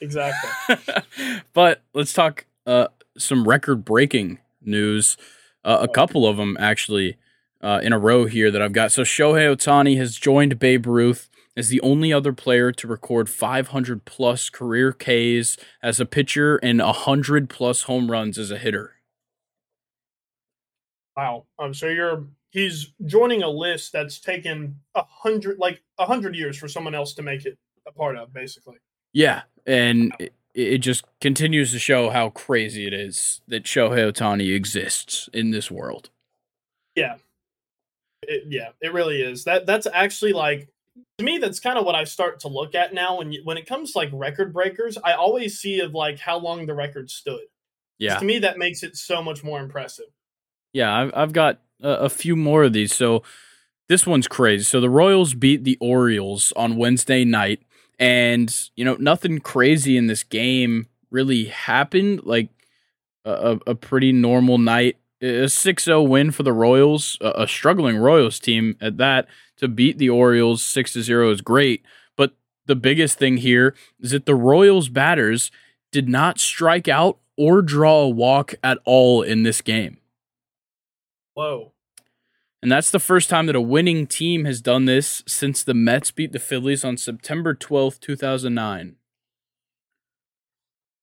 Exactly. 0.00 0.76
but 1.52 1.82
let's 1.94 2.12
talk 2.12 2.46
uh, 2.66 2.88
some 3.18 3.46
record 3.46 3.84
breaking 3.84 4.38
news. 4.62 5.16
Uh, 5.64 5.78
a 5.80 5.88
couple 5.88 6.26
of 6.26 6.36
them 6.36 6.56
actually 6.58 7.16
uh, 7.60 7.80
in 7.82 7.92
a 7.92 7.98
row 7.98 8.24
here 8.24 8.50
that 8.50 8.62
I've 8.62 8.72
got. 8.72 8.92
So 8.92 9.02
Shohei 9.02 9.54
Ohtani 9.54 9.96
has 9.96 10.16
joined 10.16 10.58
Babe 10.58 10.86
Ruth 10.86 11.28
as 11.56 11.68
the 11.68 11.80
only 11.80 12.12
other 12.12 12.32
player 12.32 12.72
to 12.72 12.86
record 12.86 13.28
500 13.28 14.04
plus 14.04 14.48
career 14.48 14.92
Ks 14.92 15.56
as 15.82 16.00
a 16.00 16.06
pitcher 16.06 16.56
and 16.56 16.80
100 16.80 17.50
plus 17.50 17.82
home 17.82 18.10
runs 18.10 18.38
as 18.38 18.50
a 18.50 18.58
hitter. 18.58 18.94
Wow. 21.16 21.44
Um, 21.58 21.74
so 21.74 21.88
you're 21.88 22.24
he's 22.50 22.92
joining 23.04 23.42
a 23.42 23.48
list 23.48 23.92
that's 23.92 24.18
taken 24.20 24.80
a 24.94 25.02
hundred 25.02 25.58
like 25.58 25.82
a 25.98 26.06
hundred 26.06 26.34
years 26.34 26.56
for 26.56 26.68
someone 26.68 26.94
else 26.94 27.14
to 27.14 27.22
make 27.22 27.44
it 27.46 27.58
a 27.86 27.92
part 27.92 28.16
of, 28.16 28.32
basically. 28.32 28.76
Yeah, 29.12 29.42
and 29.66 30.14
it, 30.18 30.32
it 30.54 30.78
just 30.78 31.04
continues 31.20 31.72
to 31.72 31.78
show 31.78 32.10
how 32.10 32.30
crazy 32.30 32.86
it 32.86 32.92
is 32.92 33.40
that 33.48 33.64
Shohei 33.64 34.12
Ohtani 34.12 34.54
exists 34.54 35.28
in 35.32 35.50
this 35.50 35.70
world. 35.70 36.10
Yeah, 36.94 37.16
it, 38.22 38.44
yeah, 38.48 38.70
it 38.80 38.92
really 38.92 39.22
is. 39.22 39.44
That 39.44 39.66
that's 39.66 39.86
actually 39.92 40.32
like 40.32 40.68
to 41.18 41.24
me. 41.24 41.38
That's 41.38 41.60
kind 41.60 41.78
of 41.78 41.84
what 41.84 41.94
I 41.94 42.04
start 42.04 42.40
to 42.40 42.48
look 42.48 42.74
at 42.74 42.92
now. 42.94 43.18
When 43.18 43.32
you, 43.32 43.42
when 43.44 43.56
it 43.56 43.66
comes 43.66 43.92
to 43.92 43.98
like 43.98 44.10
record 44.12 44.52
breakers, 44.52 44.98
I 45.02 45.12
always 45.12 45.58
see 45.58 45.80
of 45.80 45.94
like 45.94 46.18
how 46.18 46.38
long 46.38 46.66
the 46.66 46.74
record 46.74 47.10
stood. 47.10 47.42
Yeah, 47.98 48.18
to 48.18 48.24
me 48.24 48.38
that 48.40 48.58
makes 48.58 48.82
it 48.82 48.96
so 48.96 49.22
much 49.22 49.44
more 49.44 49.60
impressive. 49.60 50.06
Yeah, 50.72 50.94
I've 50.94 51.12
I've 51.14 51.32
got 51.32 51.60
a, 51.82 51.90
a 51.90 52.08
few 52.08 52.36
more 52.36 52.64
of 52.64 52.72
these. 52.72 52.94
So 52.94 53.22
this 53.88 54.06
one's 54.06 54.28
crazy. 54.28 54.64
So 54.64 54.80
the 54.80 54.90
Royals 54.90 55.34
beat 55.34 55.64
the 55.64 55.76
Orioles 55.80 56.52
on 56.56 56.76
Wednesday 56.76 57.24
night 57.24 57.62
and, 58.00 58.52
you 58.74 58.84
know, 58.84 58.96
nothing 58.98 59.38
crazy 59.38 59.96
in 59.96 60.06
this 60.08 60.24
game 60.24 60.88
really 61.10 61.44
happened. 61.44 62.24
Like 62.24 62.48
a, 63.24 63.58
a 63.66 63.74
pretty 63.74 64.10
normal 64.10 64.58
night. 64.58 64.96
A 65.22 65.48
6 65.48 65.84
0 65.84 66.02
win 66.02 66.30
for 66.30 66.42
the 66.42 66.52
Royals, 66.52 67.18
a, 67.20 67.42
a 67.42 67.46
struggling 67.46 67.98
Royals 67.98 68.40
team 68.40 68.76
at 68.80 68.96
that. 68.96 69.28
To 69.58 69.68
beat 69.68 69.98
the 69.98 70.08
Orioles 70.08 70.62
6 70.62 70.94
0 70.94 71.30
is 71.30 71.42
great. 71.42 71.82
But 72.16 72.32
the 72.64 72.74
biggest 72.74 73.18
thing 73.18 73.36
here 73.36 73.74
is 74.00 74.12
that 74.12 74.24
the 74.24 74.34
Royals 74.34 74.88
batters 74.88 75.50
did 75.92 76.08
not 76.08 76.40
strike 76.40 76.88
out 76.88 77.18
or 77.36 77.60
draw 77.60 78.00
a 78.00 78.08
walk 78.08 78.54
at 78.64 78.78
all 78.86 79.20
in 79.22 79.42
this 79.42 79.60
game. 79.60 79.98
Whoa. 81.34 81.72
And 82.62 82.70
that's 82.70 82.90
the 82.90 82.98
first 82.98 83.30
time 83.30 83.46
that 83.46 83.56
a 83.56 83.60
winning 83.60 84.06
team 84.06 84.44
has 84.44 84.60
done 84.60 84.84
this 84.84 85.22
since 85.26 85.64
the 85.64 85.74
Mets 85.74 86.10
beat 86.10 86.32
the 86.32 86.38
Phillies 86.38 86.84
on 86.84 86.96
September 86.98 87.54
12th, 87.54 88.00
2009. 88.00 88.96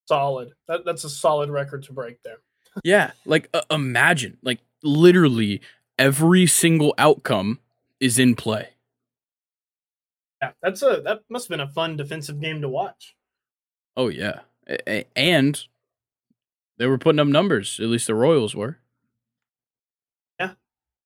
Solid. 0.07 0.51
That, 0.67 0.85
that's 0.85 1.03
a 1.03 1.09
solid 1.09 1.49
record 1.49 1.83
to 1.83 1.93
break 1.93 2.21
there. 2.23 2.37
yeah. 2.83 3.11
Like, 3.25 3.49
uh, 3.53 3.61
imagine, 3.71 4.37
like, 4.43 4.59
literally 4.83 5.61
every 5.97 6.45
single 6.45 6.93
outcome 6.97 7.59
is 7.99 8.19
in 8.19 8.35
play. 8.35 8.69
Yeah, 10.41 10.51
that's 10.61 10.83
a 10.83 11.01
that 11.03 11.21
must 11.29 11.47
have 11.47 11.57
been 11.57 11.67
a 11.67 11.71
fun 11.71 11.97
defensive 11.97 12.39
game 12.39 12.61
to 12.61 12.69
watch. 12.69 13.15
Oh 13.95 14.09
yeah, 14.09 14.41
and 15.15 15.59
they 16.77 16.85
were 16.85 16.99
putting 16.99 17.19
up 17.19 17.27
numbers. 17.27 17.79
At 17.79 17.87
least 17.87 18.05
the 18.05 18.13
Royals 18.13 18.55
were 18.55 18.77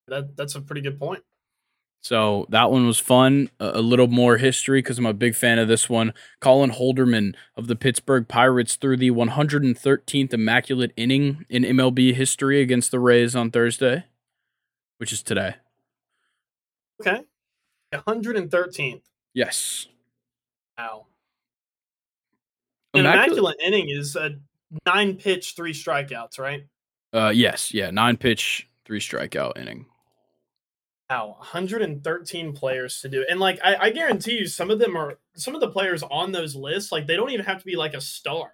that 0.08 0.36
that's 0.36 0.56
a 0.56 0.62
pretty 0.62 0.82
good 0.82 1.00
point. 1.00 1.24
So 2.04 2.48
that 2.50 2.72
one 2.72 2.88
was 2.88 3.00
fun. 3.00 3.50
A, 3.60 3.74
a 3.76 3.82
little 3.82 4.08
more 4.08 4.38
history 4.38 4.80
because 4.80 4.98
I'm 4.98 5.06
a 5.06 5.14
big 5.14 5.36
fan 5.36 5.60
of 5.60 5.68
this 5.68 5.88
one. 5.88 6.14
Colin 6.40 6.72
Holderman 6.72 7.36
of 7.56 7.68
the 7.68 7.76
Pittsburgh 7.76 8.28
Pirates 8.28 8.76
threw 8.76 8.98
the 8.98 9.12
113th 9.12 10.34
immaculate 10.34 10.94
inning 10.98 11.46
in 11.48 11.64
MLB 11.64 12.16
history 12.16 12.62
against 12.62 12.90
the 12.90 13.00
Rays 13.00 13.36
on 13.36 13.52
Thursday, 13.52 14.06
which 14.98 15.14
is 15.14 15.22
today. 15.22 15.56
Okay. 17.00 17.22
113th. 17.94 19.02
Yes. 19.34 19.88
Wow. 20.78 21.06
An 22.94 23.02
immaculate, 23.02 23.28
immaculate 23.28 23.58
inning 23.64 23.90
is 23.90 24.16
a 24.16 24.32
nine 24.86 25.16
pitch, 25.16 25.54
three 25.56 25.74
strikeouts, 25.74 26.40
right? 26.40 26.64
Uh, 27.14 27.32
yes, 27.34 27.74
yeah, 27.74 27.92
nine 27.92 28.18
pitch, 28.18 28.68
three 28.86 29.00
strikeout 29.00 29.58
inning. 29.58 29.86
Wow, 31.12 31.36
113 31.40 32.54
players 32.54 33.02
to 33.02 33.10
do, 33.10 33.26
and 33.30 33.38
like 33.38 33.60
I, 33.62 33.76
I 33.76 33.90
guarantee 33.90 34.38
you, 34.40 34.48
some 34.48 34.72
of 34.72 34.80
them 34.80 34.96
are 34.96 35.20
some 35.36 35.56
of 35.56 35.60
the 35.60 35.68
players 35.68 36.04
on 36.04 36.32
those 36.32 36.56
lists. 36.56 36.90
Like 36.90 37.06
they 37.06 37.18
don't 37.18 37.32
even 37.32 37.46
have 37.46 37.60
to 37.60 37.66
be 37.66 37.76
like 37.76 37.94
a 37.94 38.00
star. 38.00 38.54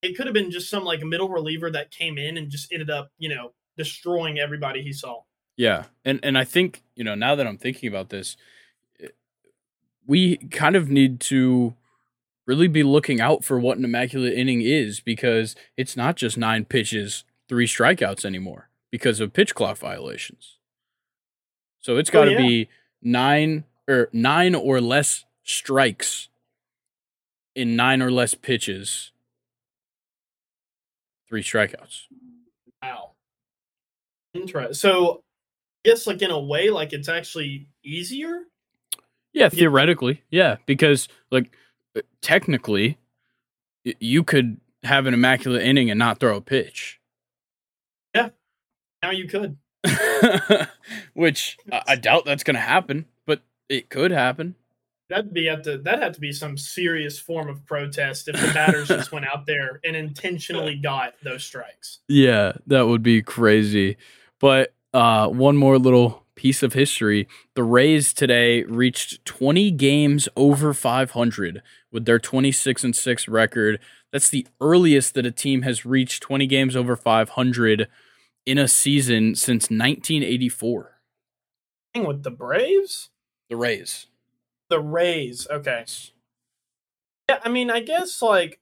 It 0.00 0.16
could 0.16 0.26
have 0.26 0.32
been 0.32 0.52
just 0.52 0.70
some 0.70 0.84
like 0.84 1.02
middle 1.02 1.28
reliever 1.28 1.68
that 1.72 1.90
came 1.90 2.16
in 2.16 2.36
and 2.36 2.48
just 2.48 2.72
ended 2.72 2.90
up, 2.90 3.10
you 3.18 3.28
know, 3.28 3.54
destroying 3.76 4.38
everybody 4.38 4.82
he 4.82 4.92
saw. 4.92 5.22
Yeah, 5.56 5.86
and 6.04 6.20
and 6.22 6.38
I 6.38 6.44
think 6.44 6.84
you 6.94 7.02
know 7.02 7.16
now 7.16 7.34
that 7.34 7.44
I'm 7.44 7.58
thinking 7.58 7.88
about 7.88 8.10
this, 8.10 8.36
eh, 9.02 9.08
we 10.06 10.36
kind 10.36 10.76
of 10.76 10.88
need 10.88 11.18
to 11.22 11.74
really 12.46 12.68
be 12.68 12.84
looking 12.84 13.20
out 13.20 13.42
for 13.42 13.58
what 13.58 13.78
an 13.78 13.84
immaculate 13.84 14.34
inning 14.34 14.60
is 14.60 15.00
because 15.00 15.56
it's 15.76 15.96
not 15.96 16.14
just 16.14 16.38
nine 16.38 16.66
pitches, 16.66 17.24
three 17.48 17.66
strikeouts 17.66 18.24
anymore 18.24 18.70
because 18.92 19.18
of 19.18 19.32
pitch 19.32 19.56
clock 19.56 19.76
violations. 19.76 20.59
So 21.80 21.96
it's 21.96 22.10
got 22.10 22.24
to 22.26 22.30
oh, 22.30 22.38
yeah. 22.38 22.46
be 22.46 22.68
nine 23.02 23.64
or 23.88 24.08
nine 24.12 24.54
or 24.54 24.80
less 24.80 25.24
strikes 25.42 26.28
in 27.54 27.76
nine 27.76 28.02
or 28.02 28.10
less 28.10 28.34
pitches, 28.34 29.12
three 31.28 31.42
strikeouts. 31.42 32.02
Wow. 32.82 33.12
Interesting. 34.34 34.74
So, 34.74 35.22
I 35.84 35.90
guess 35.90 36.06
like 36.06 36.22
in 36.22 36.30
a 36.30 36.38
way, 36.38 36.70
like 36.70 36.92
it's 36.92 37.08
actually 37.08 37.68
easier. 37.82 38.42
Yeah, 39.32 39.48
theoretically, 39.48 40.22
yeah, 40.30 40.56
because 40.66 41.08
like 41.30 41.52
uh, 41.96 42.00
technically, 42.20 42.98
you 43.84 44.24
could 44.24 44.60
have 44.82 45.06
an 45.06 45.14
immaculate 45.14 45.62
inning 45.62 45.90
and 45.90 45.98
not 45.98 46.18
throw 46.18 46.36
a 46.36 46.40
pitch. 46.40 47.00
Yeah, 48.14 48.30
now 49.02 49.10
you 49.10 49.28
could. 49.28 49.56
Which 51.14 51.58
I 51.70 51.96
doubt 51.96 52.24
that's 52.24 52.44
going 52.44 52.54
to 52.54 52.60
happen, 52.60 53.06
but 53.26 53.42
it 53.68 53.88
could 53.88 54.10
happen. 54.10 54.56
That'd 55.08 55.34
be 55.34 55.48
at 55.48 55.64
the 55.64 55.78
that 55.78 56.00
had 56.00 56.14
to 56.14 56.20
be 56.20 56.30
some 56.32 56.56
serious 56.56 57.18
form 57.18 57.48
of 57.48 57.66
protest 57.66 58.28
if 58.28 58.40
the 58.40 58.52
batters 58.54 58.88
just 58.88 59.10
went 59.10 59.26
out 59.26 59.44
there 59.44 59.80
and 59.84 59.96
intentionally 59.96 60.76
got 60.82 61.14
those 61.24 61.42
strikes. 61.42 61.98
Yeah, 62.08 62.52
that 62.68 62.86
would 62.86 63.02
be 63.02 63.20
crazy. 63.20 63.96
But 64.38 64.72
uh, 64.94 65.28
one 65.28 65.56
more 65.56 65.78
little 65.78 66.24
piece 66.36 66.62
of 66.62 66.74
history: 66.74 67.26
the 67.54 67.64
Rays 67.64 68.12
today 68.12 68.62
reached 68.62 69.24
20 69.24 69.72
games 69.72 70.28
over 70.36 70.72
500 70.72 71.60
with 71.90 72.04
their 72.04 72.20
26 72.20 72.84
and 72.84 72.94
six 72.94 73.26
record. 73.26 73.80
That's 74.12 74.28
the 74.28 74.46
earliest 74.60 75.14
that 75.14 75.26
a 75.26 75.32
team 75.32 75.62
has 75.62 75.84
reached 75.84 76.22
20 76.22 76.46
games 76.46 76.76
over 76.76 76.94
500 76.94 77.88
in 78.46 78.58
a 78.58 78.68
season 78.68 79.34
since 79.34 79.64
1984. 79.64 81.00
With 81.94 82.22
the 82.22 82.30
Braves? 82.30 83.10
The 83.48 83.56
Rays. 83.56 84.06
The 84.68 84.80
Rays. 84.80 85.46
Okay. 85.50 85.84
Yeah, 87.28 87.40
I 87.44 87.48
mean, 87.48 87.70
I 87.70 87.80
guess 87.80 88.22
like 88.22 88.60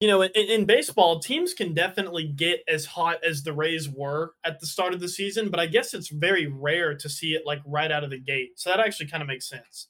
you 0.00 0.08
know, 0.08 0.22
in, 0.22 0.30
in, 0.32 0.64
baseball, 0.64 1.20
teams 1.20 1.52
can 1.52 1.74
definitely 1.74 2.24
get 2.24 2.64
as 2.66 2.86
hot 2.86 3.22
as 3.22 3.42
the 3.42 3.52
Rays 3.52 3.86
were 3.86 4.32
at 4.42 4.58
the 4.58 4.66
start 4.66 4.94
of 4.94 5.00
the 5.00 5.08
season, 5.10 5.50
but 5.50 5.60
I 5.60 5.66
guess 5.66 5.92
it's 5.92 6.08
very 6.08 6.46
rare 6.46 6.94
to 6.94 7.08
see 7.08 7.34
it 7.34 7.42
like 7.44 7.60
right 7.66 7.92
out 7.92 8.02
of 8.02 8.08
the 8.08 8.18
gate. 8.18 8.52
So 8.58 8.70
that 8.70 8.80
actually 8.80 9.08
kind 9.08 9.22
of 9.22 9.26
makes 9.26 9.46
sense. 9.46 9.88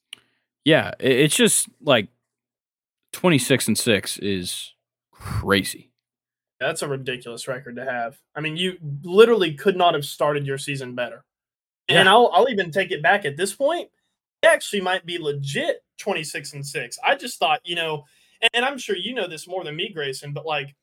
Yeah, 0.64 0.90
it's 0.98 1.36
just 1.36 1.68
like 1.80 2.08
26 3.12 3.68
and 3.68 3.78
6 3.78 4.18
is 4.18 4.74
crazy. 5.12 5.89
That's 6.60 6.82
a 6.82 6.88
ridiculous 6.88 7.48
record 7.48 7.76
to 7.76 7.84
have. 7.84 8.18
I 8.34 8.40
mean, 8.40 8.56
you 8.56 8.76
literally 9.02 9.54
could 9.54 9.76
not 9.76 9.94
have 9.94 10.04
started 10.04 10.46
your 10.46 10.58
season 10.58 10.94
better. 10.94 11.24
Yeah. 11.88 12.00
And 12.00 12.08
I'll 12.08 12.30
I'll 12.32 12.50
even 12.50 12.70
take 12.70 12.90
it 12.92 13.02
back 13.02 13.24
at 13.24 13.36
this 13.36 13.54
point. 13.54 13.88
It 14.42 14.46
actually 14.46 14.82
might 14.82 15.06
be 15.06 15.18
legit 15.18 15.82
26 15.98 16.52
and 16.54 16.66
6. 16.66 16.98
I 17.04 17.14
just 17.14 17.38
thought, 17.38 17.60
you 17.64 17.74
know, 17.74 18.04
and, 18.40 18.50
and 18.54 18.64
I'm 18.64 18.78
sure 18.78 18.96
you 18.96 19.14
know 19.14 19.26
this 19.26 19.48
more 19.48 19.64
than 19.64 19.76
me, 19.76 19.90
Grayson, 19.92 20.32
but 20.32 20.46
like 20.46 20.74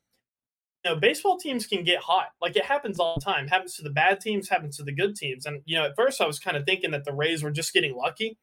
you 0.84 0.92
know, 0.92 0.96
baseball 0.96 1.38
teams 1.38 1.66
can 1.66 1.84
get 1.84 2.00
hot. 2.00 2.28
Like 2.40 2.56
it 2.56 2.64
happens 2.64 2.98
all 2.98 3.14
the 3.14 3.24
time. 3.24 3.48
Happens 3.48 3.74
to 3.76 3.82
the 3.82 3.90
bad 3.90 4.20
teams, 4.20 4.48
happens 4.48 4.76
to 4.76 4.84
the 4.84 4.92
good 4.92 5.16
teams. 5.16 5.46
And 5.46 5.62
you 5.64 5.76
know, 5.76 5.86
at 5.86 5.96
first 5.96 6.20
I 6.20 6.26
was 6.26 6.38
kind 6.38 6.56
of 6.56 6.64
thinking 6.64 6.90
that 6.90 7.04
the 7.04 7.12
Rays 7.12 7.42
were 7.42 7.50
just 7.50 7.72
getting 7.72 7.96
lucky. 7.96 8.38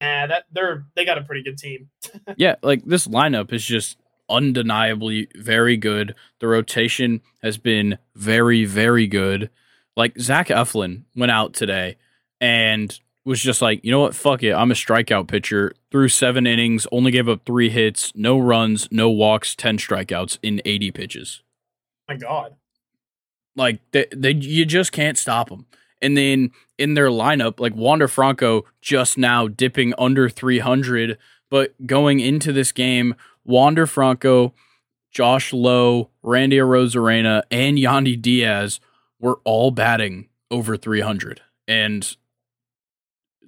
Nah, 0.00 0.28
that 0.28 0.44
they're 0.50 0.86
they 0.96 1.04
got 1.04 1.18
a 1.18 1.22
pretty 1.22 1.42
good 1.42 1.58
team. 1.58 1.90
yeah, 2.36 2.56
like 2.62 2.84
this 2.84 3.06
lineup 3.06 3.52
is 3.52 3.64
just 3.64 3.98
undeniably 4.30 5.28
very 5.34 5.76
good. 5.76 6.14
The 6.38 6.46
rotation 6.48 7.20
has 7.42 7.58
been 7.58 7.98
very, 8.14 8.64
very 8.64 9.06
good. 9.06 9.50
Like 9.96 10.18
Zach 10.18 10.48
Eflin 10.48 11.02
went 11.14 11.32
out 11.32 11.52
today 11.52 11.96
and 12.40 12.98
was 13.24 13.40
just 13.40 13.60
like, 13.60 13.84
you 13.84 13.90
know 13.90 14.00
what, 14.00 14.14
fuck 14.14 14.42
it. 14.42 14.52
I'm 14.52 14.70
a 14.70 14.74
strikeout 14.74 15.28
pitcher. 15.28 15.72
Threw 15.90 16.08
seven 16.08 16.46
innings, 16.46 16.86
only 16.90 17.10
gave 17.10 17.28
up 17.28 17.44
three 17.44 17.70
hits, 17.70 18.12
no 18.14 18.38
runs, 18.38 18.88
no 18.90 19.10
walks, 19.10 19.54
10 19.54 19.78
strikeouts 19.78 20.38
in 20.42 20.62
80 20.64 20.90
pitches. 20.92 21.42
My 22.08 22.16
God. 22.16 22.56
Like, 23.56 23.80
they, 23.92 24.06
they 24.14 24.32
you 24.32 24.64
just 24.64 24.92
can't 24.92 25.18
stop 25.18 25.48
them. 25.48 25.66
And 26.00 26.16
then 26.16 26.52
in 26.78 26.94
their 26.94 27.08
lineup, 27.08 27.60
like 27.60 27.74
Wander 27.74 28.08
Franco 28.08 28.64
just 28.80 29.18
now 29.18 29.48
dipping 29.48 29.92
under 29.98 30.28
300, 30.30 31.18
but 31.50 31.86
going 31.86 32.20
into 32.20 32.52
this 32.52 32.72
game 32.72 33.14
Wander 33.44 33.86
Franco, 33.86 34.54
Josh 35.10 35.52
Lowe, 35.52 36.10
Randy 36.22 36.56
Arozarena, 36.56 37.42
and 37.50 37.78
Yandy 37.78 38.20
Diaz 38.20 38.80
were 39.18 39.40
all 39.44 39.70
batting 39.70 40.28
over 40.50 40.76
300. 40.76 41.40
And 41.66 42.16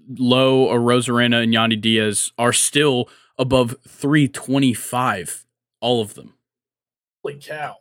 Lowe, 0.08 0.66
Arozarena, 0.68 1.42
and 1.42 1.52
Yandy 1.52 1.80
Diaz 1.80 2.32
are 2.38 2.52
still 2.52 3.08
above 3.38 3.76
325, 3.86 5.46
all 5.80 6.00
of 6.00 6.14
them. 6.14 6.34
Holy 7.22 7.38
cow. 7.40 7.76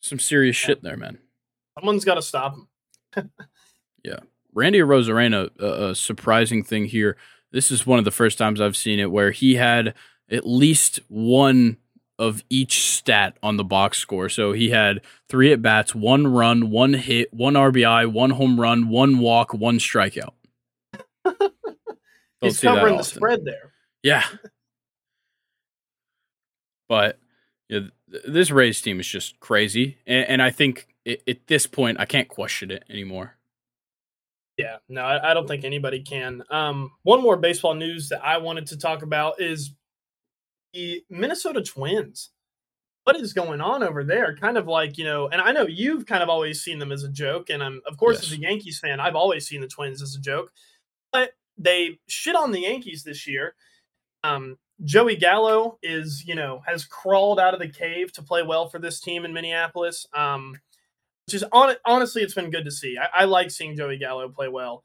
Some 0.00 0.18
serious 0.18 0.60
yeah. 0.62 0.66
shit 0.66 0.82
there, 0.82 0.96
man. 0.96 1.18
Someone's 1.78 2.04
got 2.04 2.14
to 2.14 2.22
stop 2.22 2.54
him. 2.54 3.30
yeah. 4.04 4.20
Randy 4.52 4.78
Arozarena, 4.78 5.50
a, 5.58 5.90
a 5.90 5.94
surprising 5.94 6.64
thing 6.64 6.86
here 6.86 7.16
this 7.52 7.70
is 7.70 7.86
one 7.86 7.98
of 7.98 8.04
the 8.04 8.10
first 8.10 8.38
times 8.38 8.60
I've 8.60 8.76
seen 8.76 8.98
it 8.98 9.10
where 9.10 9.30
he 9.30 9.54
had 9.54 9.94
at 10.30 10.46
least 10.46 11.00
one 11.08 11.78
of 12.18 12.42
each 12.48 12.82
stat 12.82 13.36
on 13.42 13.56
the 13.56 13.64
box 13.64 13.98
score. 13.98 14.28
So 14.28 14.52
he 14.52 14.70
had 14.70 15.02
three 15.28 15.52
at 15.52 15.62
bats, 15.62 15.94
one 15.94 16.26
run, 16.26 16.70
one 16.70 16.94
hit, 16.94 17.32
one 17.32 17.54
RBI, 17.54 18.10
one 18.10 18.30
home 18.30 18.58
run, 18.58 18.88
one 18.88 19.18
walk, 19.18 19.52
one 19.52 19.78
strikeout. 19.78 20.32
He's 22.40 22.60
covering 22.60 22.96
the 22.96 23.02
spread 23.02 23.44
there. 23.44 23.72
Yeah. 24.02 24.24
but 26.88 27.18
yeah, 27.68 27.80
this 28.26 28.50
Rays 28.50 28.80
team 28.80 29.00
is 29.00 29.06
just 29.06 29.40
crazy. 29.40 29.98
And, 30.06 30.28
and 30.28 30.42
I 30.42 30.50
think 30.50 30.88
it, 31.04 31.22
at 31.26 31.46
this 31.46 31.66
point, 31.66 31.98
I 32.00 32.04
can't 32.04 32.28
question 32.28 32.70
it 32.70 32.84
anymore. 32.88 33.36
Yeah, 34.56 34.76
no, 34.88 35.02
I, 35.02 35.30
I 35.30 35.34
don't 35.34 35.46
think 35.46 35.64
anybody 35.64 36.00
can. 36.00 36.42
Um, 36.50 36.92
one 37.02 37.22
more 37.22 37.36
baseball 37.36 37.74
news 37.74 38.08
that 38.08 38.24
I 38.24 38.38
wanted 38.38 38.66
to 38.68 38.78
talk 38.78 39.02
about 39.02 39.40
is 39.40 39.74
the 40.72 41.04
Minnesota 41.10 41.62
Twins. 41.62 42.30
What 43.04 43.16
is 43.16 43.32
going 43.32 43.60
on 43.60 43.82
over 43.82 44.02
there? 44.02 44.34
Kind 44.34 44.56
of 44.56 44.66
like, 44.66 44.98
you 44.98 45.04
know, 45.04 45.28
and 45.28 45.40
I 45.40 45.52
know 45.52 45.66
you've 45.66 46.06
kind 46.06 46.22
of 46.22 46.28
always 46.28 46.60
seen 46.60 46.78
them 46.78 46.90
as 46.90 47.04
a 47.04 47.08
joke. 47.08 47.50
And 47.50 47.62
I'm, 47.62 47.80
of 47.86 47.98
course, 47.98 48.16
yes. 48.16 48.32
as 48.32 48.38
a 48.38 48.40
Yankees 48.40 48.80
fan, 48.80 48.98
I've 48.98 49.14
always 49.14 49.46
seen 49.46 49.60
the 49.60 49.68
Twins 49.68 50.02
as 50.02 50.16
a 50.16 50.20
joke. 50.20 50.50
But 51.12 51.32
they 51.56 51.98
shit 52.08 52.34
on 52.34 52.50
the 52.50 52.62
Yankees 52.62 53.04
this 53.04 53.26
year. 53.26 53.54
Um, 54.24 54.58
Joey 54.82 55.16
Gallo 55.16 55.78
is, 55.82 56.24
you 56.26 56.34
know, 56.34 56.62
has 56.66 56.84
crawled 56.84 57.38
out 57.38 57.54
of 57.54 57.60
the 57.60 57.68
cave 57.68 58.12
to 58.14 58.22
play 58.22 58.42
well 58.42 58.68
for 58.68 58.78
this 58.78 59.00
team 59.00 59.24
in 59.24 59.32
Minneapolis. 59.32 60.06
Um, 60.12 60.60
which 61.26 61.34
is 61.34 61.44
on, 61.52 61.74
honestly, 61.84 62.22
it's 62.22 62.34
been 62.34 62.50
good 62.50 62.64
to 62.64 62.70
see. 62.70 62.96
I, 62.98 63.22
I 63.22 63.24
like 63.24 63.50
seeing 63.50 63.76
Joey 63.76 63.98
Gallo 63.98 64.28
play 64.28 64.48
well. 64.48 64.84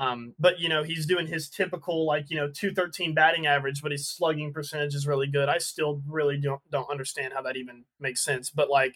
Um, 0.00 0.32
but 0.38 0.58
you 0.58 0.70
know, 0.70 0.82
he's 0.82 1.04
doing 1.04 1.26
his 1.26 1.50
typical 1.50 2.06
like 2.06 2.30
you 2.30 2.36
know 2.36 2.48
213 2.48 3.14
batting 3.14 3.46
average, 3.46 3.82
but 3.82 3.92
his 3.92 4.08
slugging 4.08 4.52
percentage 4.52 4.94
is 4.94 5.06
really 5.06 5.26
good. 5.26 5.50
I 5.50 5.58
still 5.58 6.02
really 6.08 6.38
don't 6.38 6.62
don't 6.70 6.90
understand 6.90 7.34
how 7.34 7.42
that 7.42 7.56
even 7.56 7.84
makes 8.00 8.24
sense. 8.24 8.48
But 8.48 8.70
like 8.70 8.94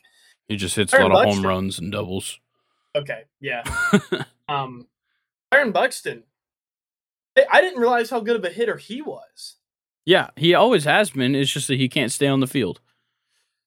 he 0.49 0.57
just 0.57 0.75
hits 0.75 0.95
Aaron 0.95 1.11
a 1.11 1.15
lot 1.15 1.25
Buxton, 1.25 1.39
of 1.39 1.45
home 1.45 1.47
runs 1.47 1.79
and 1.79 1.93
doubles. 1.93 2.41
Okay, 2.97 3.25
yeah. 3.39 3.65
um, 4.49 4.87
Aaron 5.53 5.73
Buxton, 5.73 6.23
I 7.53 7.61
didn't 7.61 7.81
realize 7.81 8.09
how 8.09 8.21
good 8.21 8.37
of 8.37 8.45
a 8.45 8.51
hitter 8.51 8.79
he 8.79 9.03
was. 9.03 9.57
Yeah, 10.07 10.31
he 10.37 10.55
always 10.55 10.85
has 10.85 11.11
been. 11.11 11.35
It's 11.35 11.53
just 11.53 11.69
that 11.69 11.77
he 11.77 11.89
can't 11.89 12.13
stay 12.13 12.29
on 12.29 12.41
the 12.41 12.47
field. 12.47 12.81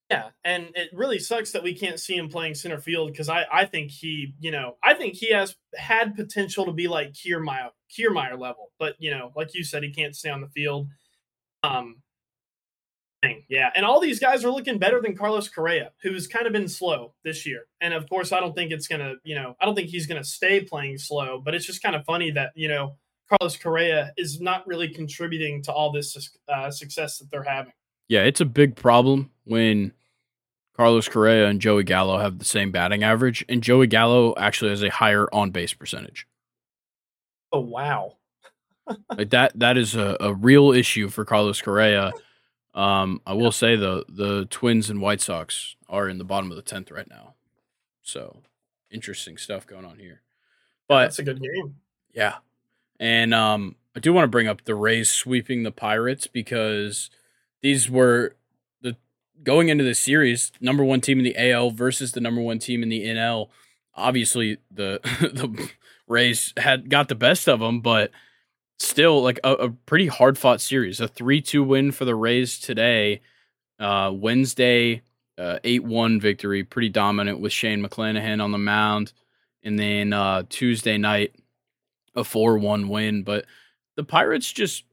Yeah, 0.09 0.29
and 0.45 0.69
it 0.73 0.89
really 0.93 1.19
sucks 1.19 1.51
that 1.51 1.63
we 1.63 1.73
can't 1.73 1.99
see 1.99 2.15
him 2.15 2.29
playing 2.29 2.55
center 2.55 2.79
field 2.79 3.11
because 3.11 3.27
I, 3.27 3.45
I 3.51 3.65
think 3.65 3.91
he, 3.91 4.33
you 4.39 4.51
know, 4.51 4.77
I 4.81 4.93
think 4.93 5.15
he 5.15 5.33
has 5.33 5.57
had 5.75 6.15
potential 6.15 6.65
to 6.65 6.71
be 6.71 6.87
like 6.87 7.11
Kiermaier, 7.11 7.71
Kiermaier 7.91 8.39
level, 8.39 8.71
but 8.79 8.95
you 8.99 9.11
know, 9.11 9.33
like 9.35 9.53
you 9.53 9.65
said, 9.65 9.83
he 9.83 9.91
can't 9.91 10.15
stay 10.15 10.29
on 10.29 10.39
the 10.39 10.47
field. 10.47 10.87
Um, 11.61 11.97
thing. 13.21 13.43
Yeah, 13.49 13.69
and 13.75 13.85
all 13.85 13.99
these 13.99 14.19
guys 14.19 14.45
are 14.45 14.51
looking 14.51 14.77
better 14.77 15.01
than 15.01 15.15
Carlos 15.15 15.49
Correa, 15.49 15.91
who's 16.01 16.27
kind 16.27 16.47
of 16.47 16.53
been 16.53 16.69
slow 16.69 17.13
this 17.23 17.45
year. 17.45 17.65
And 17.81 17.93
of 17.93 18.07
course, 18.09 18.31
I 18.31 18.39
don't 18.39 18.55
think 18.55 18.71
it's 18.71 18.87
gonna, 18.87 19.15
you 19.23 19.35
know, 19.35 19.55
I 19.59 19.65
don't 19.65 19.75
think 19.75 19.89
he's 19.89 20.07
gonna 20.07 20.23
stay 20.23 20.61
playing 20.61 20.99
slow. 20.99 21.41
But 21.43 21.53
it's 21.55 21.65
just 21.65 21.83
kind 21.83 21.95
of 21.95 22.05
funny 22.05 22.31
that 22.31 22.51
you 22.55 22.67
know 22.67 22.95
Carlos 23.29 23.57
Correa 23.57 24.13
is 24.17 24.39
not 24.39 24.65
really 24.67 24.89
contributing 24.89 25.63
to 25.63 25.73
all 25.73 25.91
this 25.91 26.15
uh, 26.47 26.71
success 26.71 27.17
that 27.17 27.29
they're 27.29 27.43
having. 27.43 27.73
Yeah, 28.07 28.21
it's 28.21 28.41
a 28.41 28.45
big 28.45 28.75
problem 28.75 29.31
when 29.43 29.93
Carlos 30.77 31.09
Correa 31.09 31.47
and 31.47 31.59
Joey 31.59 31.83
Gallo 31.83 32.19
have 32.19 32.39
the 32.39 32.45
same 32.45 32.71
batting 32.71 33.03
average, 33.03 33.43
and 33.49 33.63
Joey 33.63 33.87
Gallo 33.87 34.33
actually 34.37 34.69
has 34.69 34.83
a 34.83 34.89
higher 34.89 35.27
on 35.33 35.51
base 35.51 35.73
percentage. 35.73 36.27
Oh 37.51 37.59
wow! 37.59 38.17
like 39.17 39.31
that 39.31 39.57
that 39.59 39.77
is 39.77 39.95
a, 39.95 40.15
a 40.19 40.33
real 40.33 40.71
issue 40.71 41.09
for 41.09 41.25
Carlos 41.25 41.61
Correa. 41.61 42.11
Um, 42.75 43.21
I 43.25 43.33
will 43.33 43.51
say 43.51 43.75
the 43.75 44.05
the 44.07 44.45
Twins 44.45 44.89
and 44.89 45.01
White 45.01 45.21
Sox 45.21 45.75
are 45.89 46.07
in 46.07 46.19
the 46.19 46.23
bottom 46.23 46.51
of 46.51 46.57
the 46.57 46.61
tenth 46.61 46.91
right 46.91 47.09
now, 47.09 47.33
so 48.03 48.37
interesting 48.91 49.37
stuff 49.37 49.65
going 49.65 49.85
on 49.85 49.97
here. 49.97 50.21
But 50.87 51.05
that's 51.05 51.19
a 51.19 51.23
good 51.23 51.41
game. 51.41 51.77
Yeah, 52.13 52.35
and 52.99 53.33
um, 53.33 53.75
I 53.95 53.99
do 53.99 54.13
want 54.13 54.25
to 54.25 54.29
bring 54.29 54.47
up 54.47 54.63
the 54.63 54.75
Rays 54.75 55.09
sweeping 55.09 55.63
the 55.63 55.71
Pirates 55.71 56.27
because 56.27 57.09
these 57.61 57.89
were 57.89 58.35
the 58.81 58.95
going 59.43 59.69
into 59.69 59.83
the 59.83 59.95
series 59.95 60.51
number 60.61 60.83
one 60.83 61.01
team 61.01 61.19
in 61.19 61.25
the 61.25 61.37
AL 61.37 61.71
versus 61.71 62.11
the 62.11 62.21
number 62.21 62.41
one 62.41 62.59
team 62.59 62.83
in 62.83 62.89
the 62.89 63.05
NL. 63.05 63.49
Obviously, 63.95 64.57
the 64.71 64.99
the 65.21 65.69
Rays 66.07 66.53
had 66.57 66.89
got 66.89 67.09
the 67.09 67.15
best 67.15 67.47
of 67.49 67.59
them, 67.59 67.81
but 67.81 68.11
still 68.79 69.21
like 69.21 69.39
a, 69.43 69.53
a 69.53 69.69
pretty 69.69 70.07
hard 70.07 70.37
fought 70.37 70.61
series. 70.61 70.99
A 70.99 71.07
three 71.07 71.41
two 71.41 71.63
win 71.63 71.91
for 71.91 72.05
the 72.05 72.15
Rays 72.15 72.59
today. 72.59 73.21
Uh, 73.79 74.11
Wednesday, 74.13 75.03
uh, 75.37 75.59
eight 75.63 75.83
uh, 75.83 75.87
one 75.87 76.19
victory, 76.19 76.63
pretty 76.63 76.89
dominant 76.89 77.39
with 77.39 77.51
Shane 77.51 77.83
McClanahan 77.83 78.41
on 78.43 78.51
the 78.51 78.57
mound, 78.57 79.13
and 79.63 79.77
then 79.77 80.13
uh, 80.13 80.43
Tuesday 80.49 80.97
night 80.97 81.35
a 82.15 82.23
four 82.23 82.57
one 82.57 82.89
win. 82.89 83.23
But 83.23 83.45
the 83.95 84.03
Pirates 84.03 84.51
just 84.51 84.83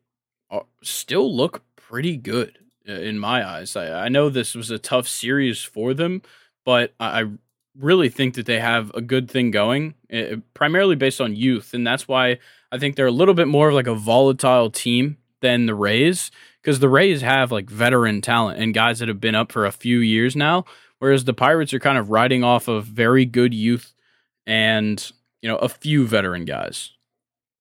uh, 0.50 0.60
still 0.82 1.34
look 1.34 1.62
pretty 1.94 2.16
good 2.16 2.58
uh, 2.88 2.92
in 2.92 3.16
my 3.20 3.48
eyes. 3.48 3.76
I, 3.76 4.06
I 4.06 4.08
know 4.08 4.28
this 4.28 4.56
was 4.56 4.68
a 4.68 4.80
tough 4.80 5.06
series 5.06 5.62
for 5.62 5.94
them, 5.94 6.22
but 6.64 6.92
I 6.98 7.30
really 7.78 8.08
think 8.08 8.34
that 8.34 8.46
they 8.46 8.58
have 8.58 8.90
a 8.94 9.00
good 9.00 9.30
thing 9.30 9.52
going, 9.52 9.94
uh, 10.12 10.38
primarily 10.54 10.96
based 10.96 11.20
on 11.20 11.36
youth, 11.36 11.72
and 11.72 11.86
that's 11.86 12.08
why 12.08 12.40
I 12.72 12.78
think 12.80 12.96
they're 12.96 13.06
a 13.06 13.12
little 13.12 13.32
bit 13.32 13.46
more 13.46 13.68
of 13.68 13.76
like 13.76 13.86
a 13.86 13.94
volatile 13.94 14.72
team 14.72 15.18
than 15.40 15.66
the 15.66 15.74
Rays 15.76 16.32
because 16.60 16.80
the 16.80 16.88
Rays 16.88 17.22
have 17.22 17.52
like 17.52 17.70
veteran 17.70 18.20
talent 18.20 18.58
and 18.58 18.74
guys 18.74 18.98
that 18.98 19.06
have 19.06 19.20
been 19.20 19.36
up 19.36 19.52
for 19.52 19.64
a 19.64 19.70
few 19.70 19.98
years 20.00 20.34
now, 20.34 20.64
whereas 20.98 21.26
the 21.26 21.32
Pirates 21.32 21.72
are 21.72 21.78
kind 21.78 21.96
of 21.96 22.10
riding 22.10 22.42
off 22.42 22.66
of 22.66 22.86
very 22.86 23.24
good 23.24 23.54
youth 23.54 23.94
and 24.48 25.12
you 25.42 25.48
know 25.48 25.58
a 25.58 25.68
few 25.68 26.08
veteran 26.08 26.44
guys. 26.44 26.90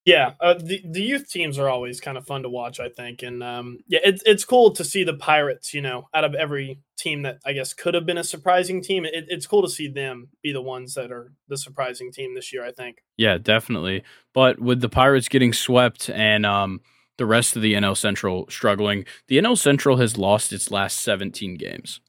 Yeah, 0.05 0.33
uh, 0.41 0.55
the 0.55 0.81
the 0.83 1.01
youth 1.01 1.29
teams 1.29 1.57
are 1.57 1.69
always 1.69 2.01
kind 2.01 2.17
of 2.17 2.27
fun 2.27 2.43
to 2.43 2.49
watch, 2.49 2.77
I 2.81 2.89
think, 2.89 3.23
and 3.23 3.41
um, 3.41 3.79
yeah, 3.87 4.01
it's 4.03 4.21
it's 4.25 4.43
cool 4.43 4.71
to 4.71 4.83
see 4.83 5.05
the 5.05 5.13
Pirates. 5.13 5.73
You 5.73 5.81
know, 5.81 6.09
out 6.13 6.25
of 6.25 6.35
every 6.35 6.81
team 6.97 7.21
that 7.21 7.39
I 7.45 7.53
guess 7.53 7.73
could 7.73 7.93
have 7.93 8.05
been 8.05 8.17
a 8.17 8.23
surprising 8.23 8.81
team, 8.83 9.05
it, 9.05 9.25
it's 9.29 9.47
cool 9.47 9.61
to 9.61 9.69
see 9.69 9.87
them 9.87 10.27
be 10.41 10.51
the 10.51 10.61
ones 10.61 10.95
that 10.95 11.09
are 11.09 11.31
the 11.47 11.57
surprising 11.57 12.11
team 12.11 12.35
this 12.35 12.51
year. 12.51 12.65
I 12.65 12.73
think. 12.73 12.97
Yeah, 13.15 13.37
definitely. 13.37 14.03
But 14.33 14.59
with 14.59 14.81
the 14.81 14.89
Pirates 14.89 15.29
getting 15.29 15.53
swept 15.53 16.09
and 16.09 16.45
um, 16.45 16.81
the 17.17 17.25
rest 17.25 17.55
of 17.55 17.61
the 17.61 17.73
NL 17.73 17.95
Central 17.95 18.45
struggling, 18.49 19.05
the 19.27 19.37
NL 19.37 19.57
Central 19.57 19.97
has 19.97 20.17
lost 20.17 20.51
its 20.51 20.69
last 20.69 20.99
seventeen 20.99 21.55
games. 21.55 22.01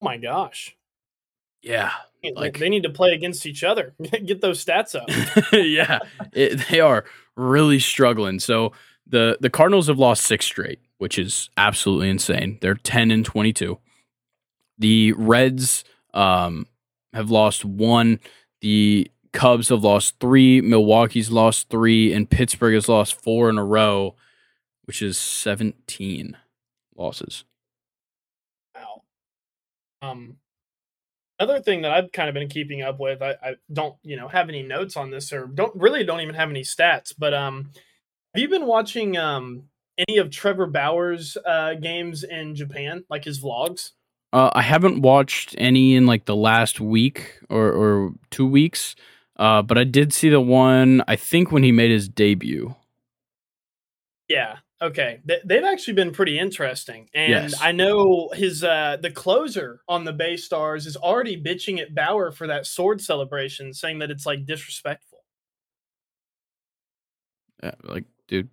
Oh 0.00 0.06
my 0.06 0.16
gosh. 0.16 0.76
Yeah, 1.62 1.92
like 2.34 2.58
they 2.58 2.68
need 2.68 2.84
to 2.84 2.90
play 2.90 3.12
against 3.12 3.46
each 3.46 3.64
other. 3.64 3.94
Get 4.24 4.40
those 4.40 4.64
stats 4.64 4.94
up. 4.94 5.08
yeah, 5.52 6.00
it, 6.32 6.68
they 6.70 6.80
are 6.80 7.04
really 7.36 7.78
struggling. 7.78 8.38
So 8.38 8.72
the 9.06 9.38
the 9.40 9.50
Cardinals 9.50 9.88
have 9.88 9.98
lost 9.98 10.24
six 10.24 10.44
straight, 10.44 10.80
which 10.98 11.18
is 11.18 11.50
absolutely 11.56 12.10
insane. 12.10 12.58
They're 12.60 12.74
ten 12.74 13.10
and 13.10 13.24
twenty 13.24 13.52
two. 13.52 13.78
The 14.78 15.12
Reds 15.12 15.84
um, 16.14 16.66
have 17.12 17.30
lost 17.30 17.64
one. 17.64 18.20
The 18.60 19.10
Cubs 19.32 19.70
have 19.70 19.82
lost 19.82 20.16
three. 20.20 20.60
Milwaukee's 20.60 21.30
lost 21.30 21.68
three, 21.70 22.12
and 22.12 22.28
Pittsburgh 22.28 22.74
has 22.74 22.88
lost 22.88 23.20
four 23.20 23.48
in 23.50 23.58
a 23.58 23.64
row, 23.64 24.14
which 24.84 25.02
is 25.02 25.18
seventeen 25.18 26.36
losses. 26.96 27.44
Wow. 28.74 29.02
Um, 30.02 30.36
Another 31.42 31.60
thing 31.60 31.82
that 31.82 31.90
I've 31.90 32.12
kind 32.12 32.28
of 32.28 32.34
been 32.34 32.48
keeping 32.48 32.82
up 32.82 33.00
with, 33.00 33.20
I, 33.20 33.32
I, 33.42 33.54
don't, 33.72 33.96
you 34.04 34.16
know, 34.16 34.28
have 34.28 34.48
any 34.48 34.62
notes 34.62 34.96
on 34.96 35.10
this 35.10 35.32
or 35.32 35.48
don't 35.48 35.74
really 35.74 36.04
don't 36.04 36.20
even 36.20 36.36
have 36.36 36.50
any 36.50 36.62
stats, 36.62 37.12
but 37.18 37.34
um, 37.34 37.72
have 38.32 38.40
you 38.40 38.48
been 38.48 38.64
watching 38.64 39.16
um 39.16 39.64
any 39.98 40.18
of 40.18 40.30
Trevor 40.30 40.68
Bauer's 40.68 41.36
uh, 41.44 41.74
games 41.74 42.22
in 42.22 42.54
Japan, 42.54 43.02
like 43.10 43.24
his 43.24 43.40
vlogs? 43.42 43.90
Uh, 44.32 44.50
I 44.52 44.62
haven't 44.62 45.02
watched 45.02 45.56
any 45.58 45.96
in 45.96 46.06
like 46.06 46.26
the 46.26 46.36
last 46.36 46.80
week 46.80 47.40
or, 47.50 47.72
or 47.72 48.12
two 48.30 48.46
weeks, 48.46 48.94
uh, 49.36 49.62
but 49.62 49.76
I 49.76 49.82
did 49.82 50.12
see 50.12 50.28
the 50.28 50.40
one 50.40 51.02
I 51.08 51.16
think 51.16 51.50
when 51.50 51.64
he 51.64 51.72
made 51.72 51.90
his 51.90 52.08
debut. 52.08 52.76
Yeah, 54.28 54.58
Okay, 54.82 55.20
they've 55.44 55.62
actually 55.62 55.94
been 55.94 56.10
pretty 56.10 56.36
interesting, 56.36 57.08
and 57.14 57.30
yes. 57.30 57.54
I 57.60 57.70
know 57.70 58.30
his 58.34 58.64
uh, 58.64 58.96
the 59.00 59.12
closer 59.12 59.80
on 59.88 60.02
the 60.02 60.12
Bay 60.12 60.36
Stars 60.36 60.86
is 60.86 60.96
already 60.96 61.40
bitching 61.40 61.80
at 61.80 61.94
Bauer 61.94 62.32
for 62.32 62.48
that 62.48 62.66
sword 62.66 63.00
celebration, 63.00 63.72
saying 63.72 64.00
that 64.00 64.10
it's 64.10 64.26
like 64.26 64.44
disrespectful. 64.44 65.20
Yeah, 67.62 67.74
like, 67.84 68.06
dude, 68.26 68.48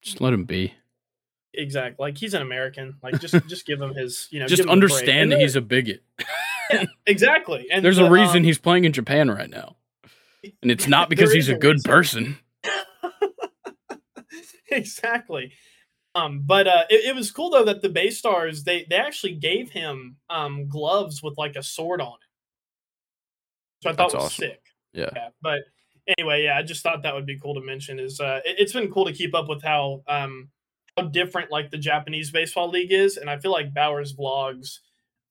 just 0.00 0.22
let 0.22 0.32
him 0.32 0.44
be. 0.44 0.72
Exactly, 1.52 2.02
like 2.02 2.16
he's 2.16 2.32
an 2.32 2.40
American. 2.40 2.96
Like, 3.02 3.20
just 3.20 3.34
just 3.46 3.66
give 3.66 3.78
him 3.78 3.94
his, 3.94 4.26
you 4.30 4.40
know, 4.40 4.46
just 4.46 4.66
understand 4.66 5.32
that 5.32 5.40
he's 5.40 5.54
a 5.54 5.60
bigot. 5.60 6.02
yeah, 6.70 6.84
exactly, 7.06 7.66
and 7.70 7.84
there's 7.84 7.98
the, 7.98 8.06
a 8.06 8.10
reason 8.10 8.38
um, 8.38 8.44
he's 8.44 8.58
playing 8.58 8.86
in 8.86 8.94
Japan 8.94 9.30
right 9.30 9.50
now, 9.50 9.76
and 10.62 10.70
it's 10.70 10.88
not 10.88 11.10
because 11.10 11.30
he's 11.30 11.50
a 11.50 11.58
good 11.58 11.86
reason. 11.86 11.90
person. 11.90 12.38
exactly. 14.70 15.52
Um, 16.14 16.42
but 16.44 16.68
uh, 16.68 16.84
it, 16.90 17.06
it, 17.06 17.14
was 17.14 17.32
cool 17.32 17.50
though 17.50 17.64
that 17.64 17.82
the 17.82 17.88
Bay 17.88 18.10
Stars 18.10 18.62
they 18.62 18.86
they 18.88 18.96
actually 18.96 19.34
gave 19.34 19.70
him 19.70 20.16
um 20.30 20.68
gloves 20.68 21.22
with 21.22 21.34
like 21.36 21.56
a 21.56 21.62
sword 21.62 22.00
on 22.00 22.14
it, 22.14 23.82
so 23.82 23.90
I 23.90 23.94
thought 23.94 24.12
That's 24.12 24.14
was 24.14 24.24
awesome. 24.24 24.42
sick. 24.42 24.62
Yeah. 24.92 25.10
yeah. 25.14 25.28
But 25.42 25.62
anyway, 26.16 26.44
yeah, 26.44 26.56
I 26.56 26.62
just 26.62 26.82
thought 26.82 27.02
that 27.02 27.14
would 27.14 27.26
be 27.26 27.38
cool 27.38 27.54
to 27.54 27.60
mention. 27.60 27.98
Is 27.98 28.20
uh, 28.20 28.40
it, 28.44 28.60
has 28.60 28.72
been 28.72 28.92
cool 28.92 29.06
to 29.06 29.12
keep 29.12 29.34
up 29.34 29.48
with 29.48 29.62
how 29.62 30.02
um 30.06 30.50
how 30.96 31.06
different 31.06 31.50
like 31.50 31.72
the 31.72 31.78
Japanese 31.78 32.30
baseball 32.30 32.70
league 32.70 32.92
is, 32.92 33.16
and 33.16 33.28
I 33.28 33.38
feel 33.38 33.50
like 33.50 33.74
Bauer's 33.74 34.14
vlogs 34.14 34.78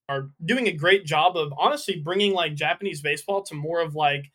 are 0.09 0.29
doing 0.43 0.67
a 0.67 0.73
great 0.73 1.05
job 1.05 1.37
of 1.37 1.53
honestly 1.57 2.01
bringing 2.03 2.33
like 2.33 2.55
Japanese 2.55 3.01
baseball 3.01 3.43
to 3.43 3.55
more 3.55 3.81
of 3.81 3.95
like 3.95 4.31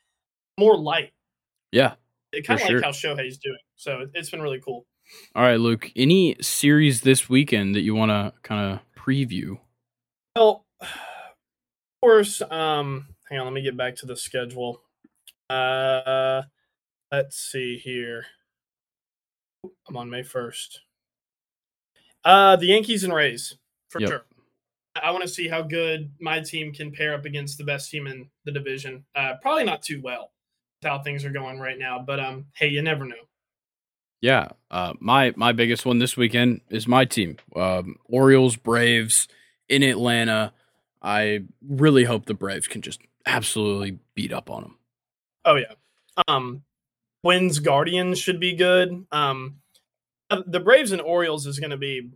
more 0.59 0.77
light. 0.77 1.13
Yeah. 1.73 1.95
It 2.33 2.47
kind 2.47 2.61
of 2.61 2.65
like 2.65 2.71
sure. 2.71 2.83
how 2.83 2.91
Shohei's 2.91 3.39
doing. 3.39 3.59
So 3.77 4.07
it's 4.15 4.31
been 4.31 4.43
really 4.43 4.61
cool. 4.61 4.87
All 5.35 5.43
right, 5.43 5.61
Luke. 5.61 5.91
Any 5.97 6.37
series 6.41 7.03
this 7.03 7.29
weekend 7.29 7.75
that 7.75 7.81
you 7.81 7.95
want 7.95 8.11
to 8.11 8.33
kind 8.43 8.73
of 8.73 8.81
preview? 9.01 9.59
Well, 10.37 10.65
of 10.81 10.89
course. 12.03 12.43
Um, 12.43 13.09
hang 13.29 13.39
on. 13.39 13.47
Let 13.47 13.55
me 13.55 13.63
get 13.63 13.77
back 13.77 13.97
to 13.97 14.07
the 14.07 14.17
schedule. 14.17 14.83
Uh, 15.49 16.43
let's 17.11 17.37
see 17.37 17.79
here. 17.79 18.27
I'm 19.89 19.97
on 19.97 20.11
May 20.11 20.23
first. 20.23 20.81
Uh, 22.25 22.57
the 22.57 22.67
Yankees 22.67 23.05
and 23.05 23.13
Rays 23.13 23.57
for 23.89 24.01
yep. 24.01 24.11
sure. 24.11 24.25
I 25.01 25.11
want 25.13 25.23
to 25.23 25.29
see 25.29 25.49
how 25.49 25.63
good 25.63 26.11
my 26.21 26.41
team 26.41 26.73
can 26.73 26.91
pair 26.91 27.15
up 27.15 27.25
against 27.25 27.57
the 27.57 27.65
best 27.65 27.91
team 27.91 28.07
in 28.07 28.29
the 28.45 28.53
division. 28.53 29.05
Uh, 29.15 29.35
probably 29.41 29.65
not 29.65 29.83
too 29.83 30.01
well, 30.03 30.33
how 30.83 30.99
things 30.99 31.25
are 31.25 31.31
going 31.31 31.61
right 31.61 31.79
now. 31.79 32.03
But 32.05 32.21
um, 32.21 32.47
hey, 32.57 32.69
you 32.69 32.83
never 32.83 33.05
know. 33.05 33.15
Yeah, 34.21 34.49
uh, 34.71 34.95
my 34.99 35.33
my 35.37 35.53
biggest 35.53 35.87
one 35.87 35.99
this 35.99 36.17
weekend 36.17 36.61
is 36.71 36.89
my 36.89 37.05
team, 37.05 37.37
um, 37.55 37.97
Orioles 38.07 38.57
Braves 38.57 39.29
in 39.69 39.83
Atlanta. 39.83 40.53
I 41.01 41.45
really 41.67 42.05
hope 42.05 42.27
the 42.27 42.35
Braves 42.35 42.67
can 42.67 42.83
just 42.83 43.01
absolutely 43.27 43.99
beat 44.15 44.33
up 44.33 44.51
on 44.51 44.63
them. 44.63 44.79
Oh 45.45 45.55
yeah, 45.55 45.75
um, 46.27 46.65
Twins 47.23 47.61
Guardians 47.61 48.19
should 48.19 48.41
be 48.41 48.55
good. 48.55 49.07
Um, 49.13 49.59
uh, 50.31 50.43
the 50.47 50.61
Braves 50.61 50.91
and 50.93 51.01
Orioles 51.01 51.47
is 51.47 51.61
going 51.61 51.71
to 51.71 51.77
be, 51.77 52.11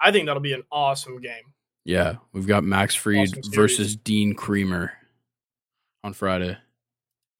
I 0.00 0.12
think 0.12 0.26
that'll 0.26 0.42
be 0.42 0.52
an 0.52 0.64
awesome 0.70 1.20
game. 1.20 1.54
Yeah, 1.84 2.16
we've 2.32 2.46
got 2.46 2.62
Max 2.62 2.94
Fried 2.94 3.30
awesome 3.38 3.52
versus 3.52 3.96
Dean 3.96 4.34
Kremer 4.34 4.92
on 6.04 6.12
Friday. 6.12 6.58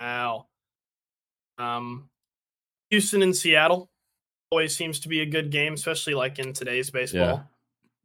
Wow. 0.00 0.46
Um, 1.58 2.08
Houston 2.90 3.22
and 3.22 3.36
Seattle 3.36 3.90
always 4.50 4.74
seems 4.76 5.00
to 5.00 5.08
be 5.08 5.20
a 5.20 5.26
good 5.26 5.50
game, 5.50 5.74
especially 5.74 6.14
like 6.14 6.38
in 6.38 6.52
today's 6.52 6.90
baseball. 6.90 7.20
Yeah. 7.20 7.40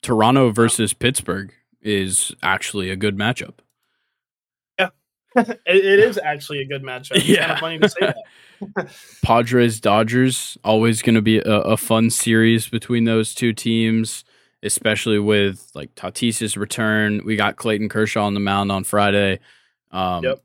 Toronto 0.02 0.52
versus 0.52 0.94
Pittsburgh 0.94 1.54
is 1.82 2.34
actually 2.42 2.90
a 2.90 2.96
good 2.96 3.18
matchup. 3.18 3.56
it, 5.36 5.60
it 5.66 6.00
is 6.00 6.20
actually 6.20 6.60
a 6.60 6.66
good 6.66 6.84
matchup. 6.84 7.16
It's 7.16 7.26
Yeah. 7.28 7.48
kind 7.48 7.52
of 7.54 7.60
funny 7.60 7.80
to 7.80 7.90
say 7.90 8.14
that. 8.78 8.96
Padres 9.24 9.80
Dodgers 9.80 10.60
always 10.64 11.02
going 11.02 11.16
to 11.16 11.24
be 11.24 11.40
a, 11.40 11.44
a 11.62 11.78
fun 11.78 12.12
series 12.12 12.68
between 12.68 13.06
those 13.06 13.34
two 13.34 13.52
teams, 13.52 14.24
especially 14.62 15.18
with 15.18 15.72
like 15.74 15.96
Tatis's 15.96 16.56
return. 16.56 17.22
We 17.26 17.36
got 17.36 17.56
Clayton 17.56 17.90
Kershaw 17.90 18.26
on 18.26 18.36
the 18.36 18.40
mound 18.40 18.72
on 18.72 18.84
Friday. 18.84 19.40
Um, 19.92 20.24
Yep. 20.24 20.42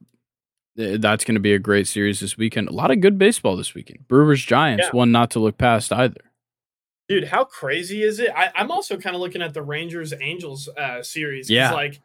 Th- 0.78 1.00
That's 1.00 1.24
going 1.24 1.34
to 1.34 1.40
be 1.40 1.52
a 1.52 1.58
great 1.58 1.86
series 1.86 2.20
this 2.20 2.38
weekend. 2.38 2.68
A 2.68 2.72
lot 2.72 2.90
of 2.90 3.00
good 3.00 3.18
baseball 3.18 3.56
this 3.56 3.74
weekend. 3.74 4.08
Brewers 4.08 4.42
Giants, 4.44 4.86
Yeah. 4.86 4.96
one 4.96 5.12
not 5.12 5.30
to 5.32 5.40
look 5.40 5.58
past 5.58 5.92
either. 5.92 6.20
Dude, 7.08 7.24
how 7.28 7.44
crazy 7.44 8.02
is 8.02 8.20
it? 8.20 8.30
I, 8.34 8.50
I'm 8.54 8.70
also 8.70 8.96
kind 8.98 9.16
of 9.16 9.20
looking 9.20 9.42
at 9.42 9.54
the 9.54 9.62
Rangers 9.62 10.12
Angels 10.20 10.68
uh, 10.76 11.02
series. 11.02 11.50
Yeah. 11.50 11.72
Like, 11.72 12.00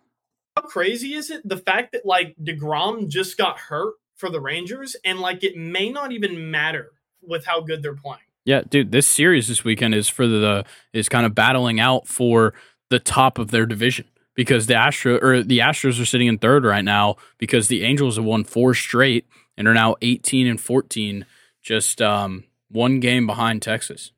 how 0.55 0.63
crazy 0.63 1.13
is 1.13 1.29
it? 1.29 1.47
The 1.47 1.57
fact 1.57 1.91
that 1.93 2.05
like 2.05 2.36
DeGrom 2.41 3.07
just 3.09 3.38
got 3.38 3.57
hurt 3.59 3.95
for 4.15 4.29
the 4.29 4.39
Rangers 4.39 4.95
and 5.03 5.19
like 5.19 5.43
it 5.43 5.57
may 5.57 5.89
not 5.89 6.12
even 6.12 6.51
matter 6.51 6.91
with 7.21 7.45
how 7.45 7.59
good 7.62 7.81
they're 7.83 7.95
playing. 7.95 8.21
Yeah, 8.45 8.62
dude, 8.69 8.91
this 8.91 9.07
series 9.07 9.47
this 9.47 9.63
weekend 9.63 9.95
is 9.95 10.07
for 10.09 10.27
the 10.27 10.65
is 10.93 11.09
kind 11.09 11.25
of 11.25 11.33
battling 11.33 11.79
out 11.79 12.07
for 12.07 12.53
the 12.89 12.99
top 12.99 13.38
of 13.39 13.51
their 13.51 13.65
division 13.65 14.05
because 14.36 14.67
the 14.67 14.76
Astro 14.76 15.19
or 15.22 15.43
the 15.43 15.60
Astros 15.60 16.02
are 16.02 16.06
sitting 16.06 16.28
in 16.28 16.38
third 16.38 16.65
right 16.65 16.84
now 16.84 17.15
because 17.38 17.67
the 17.67 17.84
Angels 17.84 18.15
have 18.15 18.26
won 18.26 18.43
four 18.43 18.74
straight 18.74 19.28
and 19.58 19.67
are 19.67 19.74
now 19.74 19.96
18 20.02 20.48
and 20.48 20.60
14 20.60 21.26
just 21.62 22.02
um 22.02 22.43
one 22.69 23.00
game 23.00 23.28
behind 23.28 23.62
Texas. 23.62 24.12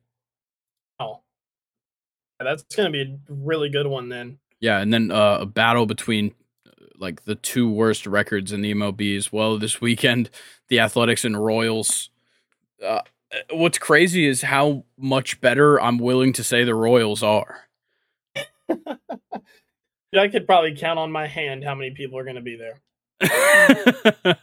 Oh, 0.98 1.20
that's 2.40 2.62
going 2.74 2.90
to 2.90 2.92
be 2.92 3.02
a 3.02 3.32
really 3.32 3.68
good 3.68 3.86
one 3.86 4.08
then. 4.08 4.38
Yeah, 4.60 4.78
and 4.78 4.92
then 4.92 5.10
uh, 5.10 5.38
a 5.42 5.46
battle 5.46 5.86
between 5.86 6.34
uh, 6.66 6.86
like 6.98 7.24
the 7.24 7.34
two 7.34 7.70
worst 7.70 8.06
records 8.06 8.52
in 8.52 8.62
the 8.62 8.74
MLB 8.74 9.16
as 9.16 9.30
well 9.30 9.58
this 9.58 9.80
weekend, 9.80 10.30
the 10.68 10.80
Athletics 10.80 11.24
and 11.24 11.42
Royals. 11.42 12.10
Uh, 12.82 13.02
what's 13.50 13.78
crazy 13.78 14.26
is 14.26 14.42
how 14.42 14.84
much 14.96 15.40
better 15.40 15.80
I'm 15.80 15.98
willing 15.98 16.32
to 16.34 16.44
say 16.44 16.64
the 16.64 16.74
Royals 16.74 17.22
are. 17.22 17.68
I 20.18 20.28
could 20.28 20.46
probably 20.46 20.74
count 20.76 20.98
on 20.98 21.10
my 21.12 21.26
hand 21.26 21.64
how 21.64 21.74
many 21.74 21.90
people 21.90 22.18
are 22.18 22.24
going 22.24 22.36
to 22.36 22.42
be 22.42 22.56
there. 22.56 22.80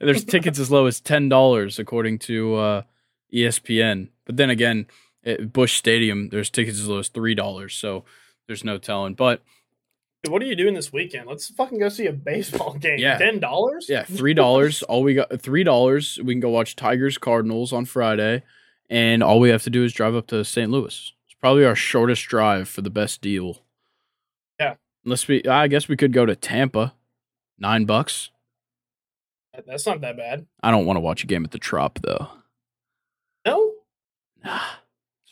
There's 0.00 0.24
tickets 0.24 0.58
as 0.58 0.70
low 0.70 0.86
as 0.86 1.00
ten 1.00 1.28
dollars, 1.28 1.78
according 1.78 2.20
to 2.20 2.54
uh, 2.54 2.82
ESPN. 3.34 4.08
But 4.24 4.36
then 4.36 4.50
again, 4.50 4.86
at 5.24 5.52
Busch 5.52 5.76
Stadium, 5.76 6.28
there's 6.30 6.50
tickets 6.50 6.78
as 6.78 6.88
low 6.88 6.98
as 6.98 7.08
three 7.08 7.34
dollars. 7.34 7.74
So 7.74 8.04
there's 8.46 8.64
no 8.64 8.78
telling. 8.78 9.14
But 9.14 9.42
what 10.26 10.42
are 10.42 10.46
you 10.46 10.56
doing 10.56 10.74
this 10.74 10.92
weekend? 10.92 11.26
Let's 11.28 11.48
fucking 11.48 11.78
go 11.78 11.88
see 11.88 12.06
a 12.06 12.12
baseball 12.12 12.74
game. 12.80 12.98
Yeah. 12.98 13.18
ten 13.18 13.38
dollars? 13.40 13.86
yeah, 13.88 14.04
three 14.04 14.34
dollars. 14.34 14.82
all 14.82 15.02
we 15.02 15.14
got 15.14 15.40
three 15.40 15.64
dollars. 15.64 16.18
We 16.22 16.34
can 16.34 16.40
go 16.40 16.50
watch 16.50 16.76
Tigers 16.76 17.18
Cardinals 17.18 17.72
on 17.72 17.84
Friday, 17.84 18.42
and 18.88 19.22
all 19.22 19.40
we 19.40 19.50
have 19.50 19.62
to 19.64 19.70
do 19.70 19.84
is 19.84 19.92
drive 19.92 20.14
up 20.14 20.26
to 20.28 20.44
St. 20.44 20.70
Louis. 20.70 21.12
It's 21.26 21.34
probably 21.40 21.64
our 21.64 21.76
shortest 21.76 22.26
drive 22.26 22.68
for 22.68 22.82
the 22.82 22.90
best 22.90 23.20
deal. 23.20 23.62
Unless 25.08 25.26
we, 25.26 25.42
I 25.44 25.68
guess 25.68 25.88
we 25.88 25.96
could 25.96 26.12
go 26.12 26.26
to 26.26 26.36
Tampa. 26.36 26.92
Nine 27.58 27.86
bucks. 27.86 28.28
That's 29.66 29.86
not 29.86 30.02
that 30.02 30.18
bad. 30.18 30.44
I 30.62 30.70
don't 30.70 30.84
want 30.84 30.98
to 30.98 31.00
watch 31.00 31.24
a 31.24 31.26
game 31.26 31.46
at 31.46 31.50
the 31.50 31.58
Trop 31.58 31.98
though. 32.02 32.28
No, 33.46 33.72
Nah, 34.44 34.60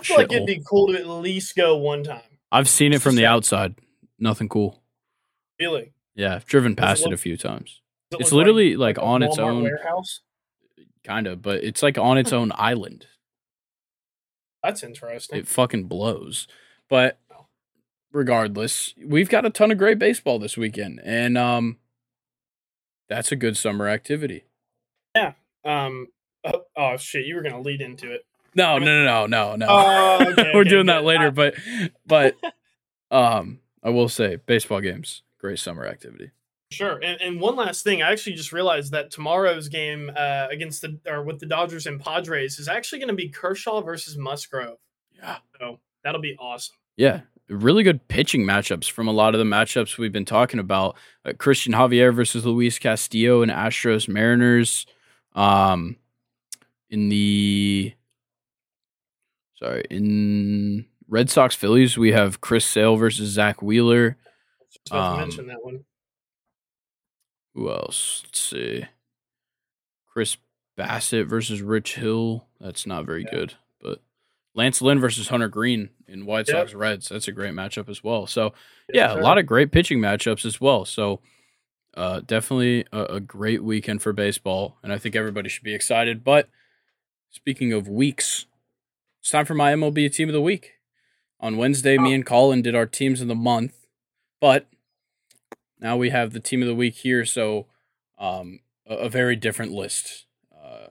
I 0.00 0.02
feel 0.02 0.16
like 0.16 0.32
it'd 0.32 0.46
be 0.46 0.62
cool 0.66 0.86
to 0.86 0.98
at 0.98 1.06
least 1.06 1.54
go 1.56 1.76
one 1.76 2.02
time. 2.04 2.22
I've 2.50 2.70
seen 2.70 2.94
it 2.94 3.02
from 3.02 3.16
the 3.16 3.26
outside. 3.26 3.74
Nothing 4.18 4.48
cool. 4.48 4.80
Really? 5.60 5.92
Yeah, 6.14 6.36
I've 6.36 6.46
driven 6.46 6.72
Does 6.72 6.82
it 6.82 6.86
past 6.86 7.06
it, 7.08 7.12
a 7.12 7.18
few 7.18 7.36
times. 7.36 7.82
It 8.12 8.20
It's 8.22 8.32
literally 8.32 8.76
like, 8.76 8.96
a 8.96 9.02
on 9.02 9.22
its 9.22 9.38
own, 9.38 9.64
warehouse. 9.64 10.20
kind 11.04 11.26
of, 11.26 11.42
but 11.42 11.62
it's 11.62 11.82
like 11.82 11.98
on 11.98 12.16
its 12.16 12.32
own 12.32 12.50
island. 12.54 13.08
That's 14.62 14.82
interesting. 14.82 15.38
It 15.40 15.46
fucking 15.48 15.84
blows. 15.84 16.48
But 16.88 17.18
regardless, 18.12 18.95
we've 19.05 19.29
got 19.29 19.47
a 19.47 19.51
ton 19.51 19.71
of 19.71 19.79
great 19.79 19.99
baseball 19.99 20.38
this 20.38 20.57
weekend, 20.57 21.01
and 21.05 21.37
um, 21.37 21.79
that's 23.09 23.33
a 23.33 23.37
good 23.37 23.57
summer 23.57 23.88
activity. 23.88 24.45
Yeah. 25.14 25.33
Um. 25.64 26.09
Oh, 26.45 26.62
oh, 26.77 26.97
shit! 26.97 27.27
You 27.27 27.35
were 27.35 27.42
gonna 27.42 27.61
lead 27.61 27.81
into 27.81 28.12
it. 28.12 28.25
No, 28.55 28.79
no, 28.79 29.05
no, 29.05 29.27
no, 29.27 29.27
no, 29.27 29.57
no. 29.57 29.66
Oh, 29.69 30.27
okay, 30.31 30.51
We're 30.55 30.64
doing 30.64 30.87
that 30.87 31.05
later, 31.05 31.31
but 31.31 31.55
but 32.07 32.37
um, 33.11 33.61
I 33.83 33.90
will 33.90 34.09
say 34.09 34.37
baseball 34.37 34.81
games, 34.81 35.23
great 35.38 35.59
summer 35.59 35.87
activity. 35.87 36.31
Sure. 36.73 36.99
And, 37.03 37.21
and 37.21 37.40
one 37.40 37.55
last 37.55 37.85
thing, 37.85 38.03
I 38.03 38.11
actually 38.11 38.35
just 38.35 38.53
realized 38.53 38.90
that 38.92 39.12
tomorrow's 39.12 39.69
game 39.69 40.11
uh, 40.16 40.49
against 40.51 40.83
the 40.83 40.99
or 41.07 41.23
with 41.23 41.38
the 41.38 41.47
Dodgers 41.47 41.87
and 41.87 42.01
Padres 42.01 42.59
is 42.59 42.66
actually 42.66 42.99
going 42.99 43.09
to 43.09 43.14
be 43.14 43.29
Kershaw 43.29 43.83
versus 43.83 44.16
Musgrove. 44.19 44.79
Yeah. 45.14 45.37
So 45.61 45.79
that'll 46.03 46.21
be 46.21 46.37
awesome. 46.38 46.75
Yeah, 46.97 47.21
really 47.48 47.82
good 47.82 48.09
pitching 48.09 48.42
matchups 48.44 48.90
from 48.90 49.06
a 49.09 49.12
lot 49.12 49.35
of 49.35 49.38
the 49.38 49.44
matchups 49.44 49.98
we've 49.98 50.12
been 50.12 50.24
talking 50.24 50.59
about. 50.61 50.96
Uh, 51.24 51.30
Cristian 51.30 51.74
Javier 51.74 52.14
versus 52.14 52.44
Luis 52.44 52.78
Castillo 52.78 53.42
and 53.42 53.50
Astros 53.52 54.09
Mariners. 54.09 54.87
Um, 55.35 55.96
in 56.90 57.09
the 57.09 57.92
sorry, 59.56 59.85
in 59.90 60.87
Red 61.09 61.30
Sox 61.30 61.54
Phillies, 61.54 61.96
we 61.96 62.12
have 62.12 62.40
Chris 62.40 62.64
Sale 62.64 62.96
versus 62.96 63.30
Zack 63.30 63.62
Wheeler. 63.62 64.16
Um, 64.90 65.14
to 65.14 65.20
mention 65.26 65.46
that 65.48 65.64
one. 65.64 65.85
Who 67.54 67.70
else? 67.70 68.22
Let's 68.24 68.40
see. 68.40 68.85
Chris 70.12 70.37
Bassitt 70.78 71.26
versus 71.26 71.62
Rich 71.62 71.94
Hill. 71.96 72.46
That's 72.61 72.87
not 72.87 73.06
very 73.06 73.22
Yeah. 73.24 73.30
good. 73.30 73.54
Lance 74.57 74.81
Lynn 74.83 74.99
versus 74.99 75.29
Hunter 75.29 75.49
Greene 75.49 75.90
in 76.09 76.25
White 76.27 76.49
Yep. 76.49 76.57
Sox 76.57 76.75
Reds. 76.75 77.09
That's 77.11 77.29
a 77.29 77.33
great 77.33 77.53
matchup 77.53 77.88
as 77.88 78.03
well. 78.03 78.27
So 78.27 78.55
yeah, 78.92 79.12
a 79.14 79.21
lot 79.21 79.38
of 79.38 79.47
great 79.47 79.71
pitching 79.71 80.01
matchups 80.01 80.45
as 80.47 80.61
well. 80.61 80.85
So 80.85 81.21
uh, 81.95 82.21
definitely 82.27 82.87
a, 82.92 83.05
a 83.16 83.21
great 83.21 83.62
weekend 83.62 84.03
for 84.03 84.12
baseball, 84.12 84.79
and 84.83 84.92
I 84.92 84.99
think 84.99 85.14
everybody 85.14 85.49
should 85.49 85.62
be 85.62 85.75
excited. 85.75 86.25
But 86.25 86.49
speaking 87.31 87.73
of 87.73 87.87
weeks, 87.87 88.47
it's 89.21 89.31
time 89.31 89.45
for 89.47 89.55
my 89.55 89.73
MLB 89.75 90.12
Team 90.12 90.29
of 90.29 90.33
the 90.33 90.40
Week. 90.40 90.73
On 91.38 91.59
Wednesday, 91.59 91.99
me 91.99 92.12
Oh. 92.12 92.14
and 92.14 92.25
Colin 92.27 92.62
did 92.62 92.75
our 92.75 92.87
teams 92.87 93.21
of 93.21 93.29
the 93.29 93.35
month, 93.35 93.75
but 94.40 94.66
now 95.79 95.95
we 95.99 96.09
have 96.09 96.33
the 96.33 96.40
Team 96.40 96.62
of 96.62 96.69
the 96.69 96.75
Week 96.75 96.95
here. 96.95 97.27
So 97.27 97.66
um, 98.19 98.61
a, 98.87 98.95
a 98.95 99.09
very 99.11 99.37
different 99.37 99.73
list, 99.73 100.25
uh, 100.51 100.87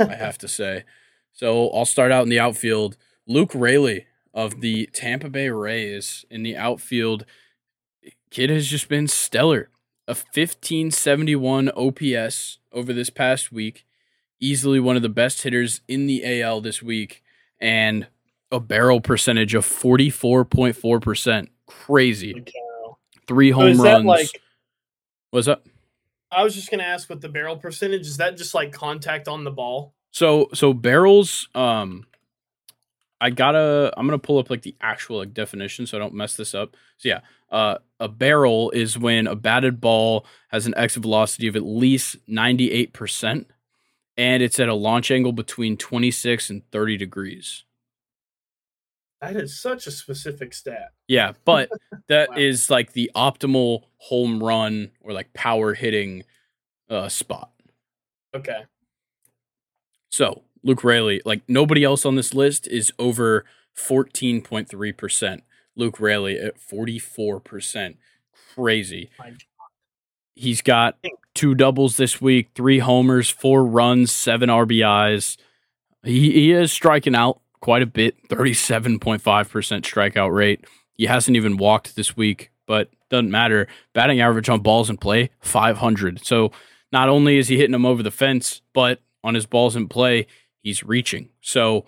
I 0.00 0.14
have 0.14 0.38
to 0.38 0.48
say. 0.48 0.84
So 1.32 1.70
I'll 1.70 1.84
start 1.84 2.12
out 2.12 2.22
in 2.22 2.28
the 2.28 2.40
outfield. 2.40 2.96
Luke 3.26 3.52
Raley 3.54 4.06
of 4.34 4.60
the 4.60 4.88
Tampa 4.92 5.28
Bay 5.28 5.48
Rays 5.50 6.24
in 6.30 6.42
the 6.42 6.56
outfield. 6.56 7.24
Kid 8.30 8.50
has 8.50 8.66
just 8.66 8.88
been 8.88 9.08
stellar. 9.08 9.70
A 10.08 10.14
1571 10.14 11.70
OPS 11.76 12.58
over 12.72 12.92
this 12.92 13.10
past 13.10 13.52
week. 13.52 13.86
Easily 14.40 14.80
one 14.80 14.96
of 14.96 15.02
the 15.02 15.08
best 15.08 15.42
hitters 15.42 15.80
in 15.86 16.06
the 16.06 16.42
AL 16.42 16.60
this 16.60 16.82
week. 16.82 17.22
And 17.60 18.08
a 18.50 18.60
barrel 18.60 19.00
percentage 19.00 19.54
of 19.54 19.64
44.4%. 19.64 21.48
Crazy. 21.66 22.44
Three 23.26 23.50
home 23.50 23.68
is 23.68 23.78
runs. 23.78 23.84
that 23.84 24.04
like? 24.04 24.42
What's 25.30 25.48
up? 25.48 25.66
I 26.30 26.42
was 26.42 26.54
just 26.54 26.70
gonna 26.70 26.82
ask 26.82 27.08
what 27.08 27.20
the 27.20 27.28
barrel 27.28 27.56
percentage 27.56 28.02
is. 28.02 28.16
That 28.16 28.36
just 28.36 28.54
like 28.54 28.72
contact 28.72 29.28
on 29.28 29.44
the 29.44 29.50
ball? 29.50 29.94
So 30.12 30.48
so 30.54 30.72
barrels, 30.72 31.48
um 31.54 32.06
I 33.20 33.30
gotta 33.30 33.92
I'm 33.96 34.06
gonna 34.06 34.18
pull 34.18 34.38
up 34.38 34.50
like 34.50 34.62
the 34.62 34.74
actual 34.80 35.18
like 35.18 35.32
definition 35.34 35.86
so 35.86 35.96
I 35.96 36.00
don't 36.00 36.14
mess 36.14 36.36
this 36.36 36.54
up. 36.54 36.76
So 36.98 37.08
yeah, 37.08 37.20
uh 37.50 37.78
a 38.00 38.08
barrel 38.08 38.70
is 38.72 38.98
when 38.98 39.26
a 39.26 39.36
batted 39.36 39.80
ball 39.80 40.26
has 40.48 40.66
an 40.66 40.74
exit 40.76 41.02
velocity 41.02 41.46
of 41.46 41.56
at 41.56 41.62
least 41.64 42.16
98% 42.28 43.46
and 44.16 44.42
it's 44.42 44.60
at 44.60 44.68
a 44.68 44.74
launch 44.74 45.10
angle 45.10 45.32
between 45.32 45.76
26 45.76 46.50
and 46.50 46.62
30 46.70 46.96
degrees. 46.98 47.64
That 49.20 49.36
is 49.36 49.60
such 49.60 49.86
a 49.86 49.92
specific 49.92 50.52
stat. 50.52 50.90
Yeah, 51.06 51.32
but 51.44 51.70
that 52.08 52.36
is 52.36 52.68
Wow. 52.68 52.76
like 52.76 52.92
the 52.92 53.10
optimal 53.14 53.84
home 53.98 54.42
run 54.42 54.90
or 55.00 55.12
like 55.12 55.32
power 55.32 55.74
hitting 55.74 56.24
uh 56.90 57.08
spot. 57.08 57.52
Okay. 58.34 58.64
So 60.12 60.42
Luke 60.62 60.84
Raley, 60.84 61.20
like 61.24 61.42
nobody 61.48 61.82
else 61.82 62.06
on 62.06 62.14
this 62.14 62.34
list 62.34 62.68
is 62.68 62.92
over 62.98 63.44
14.3%. 63.76 65.40
Luke 65.74 65.98
Raley 65.98 66.38
at 66.38 66.60
44%. 66.60 67.96
Crazy. 68.54 69.10
He's 70.34 70.60
got 70.60 70.98
two 71.34 71.54
doubles 71.54 71.96
this 71.96 72.20
week, 72.20 72.50
three 72.54 72.78
homers, 72.78 73.30
four 73.30 73.64
runs, 73.64 74.12
seven 74.12 74.50
RBIs. 74.50 75.38
He, 76.04 76.30
he 76.32 76.52
is 76.52 76.70
striking 76.70 77.14
out 77.14 77.40
quite 77.60 77.82
a 77.82 77.86
bit, 77.86 78.28
37.5% 78.28 79.20
strikeout 79.20 80.34
rate. 80.34 80.66
He 80.96 81.06
hasn't 81.06 81.36
even 81.36 81.56
walked 81.56 81.96
this 81.96 82.16
week, 82.16 82.50
but 82.66 82.90
doesn't 83.08 83.30
matter. 83.30 83.66
Batting 83.94 84.20
average 84.20 84.50
on 84.50 84.60
balls 84.60 84.90
in 84.90 84.98
play, 84.98 85.30
500. 85.40 86.24
So 86.24 86.52
not 86.92 87.08
only 87.08 87.38
is 87.38 87.48
he 87.48 87.56
hitting 87.56 87.72
them 87.72 87.86
over 87.86 88.02
the 88.02 88.10
fence, 88.10 88.60
but 88.74 89.00
on 89.24 89.34
his 89.34 89.46
balls 89.46 89.76
in 89.76 89.88
play, 89.88 90.26
he's 90.62 90.82
reaching. 90.82 91.28
So 91.40 91.86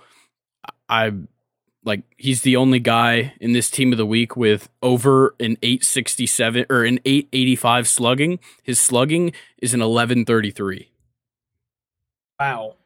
I 0.89 1.13
like 1.85 2.03
he's 2.17 2.43
the 2.43 2.57
only 2.57 2.79
guy 2.81 3.35
in 3.41 3.53
this 3.53 3.71
team 3.71 3.93
of 3.93 3.99
the 3.99 4.07
week 4.07 4.37
with 4.37 4.69
over 4.83 5.35
an 5.41 5.57
867 5.63 6.67
or 6.71 6.85
an 6.85 6.99
885 7.05 7.87
slugging. 7.89 8.39
His 8.63 8.81
slugging 8.81 9.33
is 9.59 9.75
an 9.75 9.81
1133. 9.81 10.91
Wow. 12.41 12.77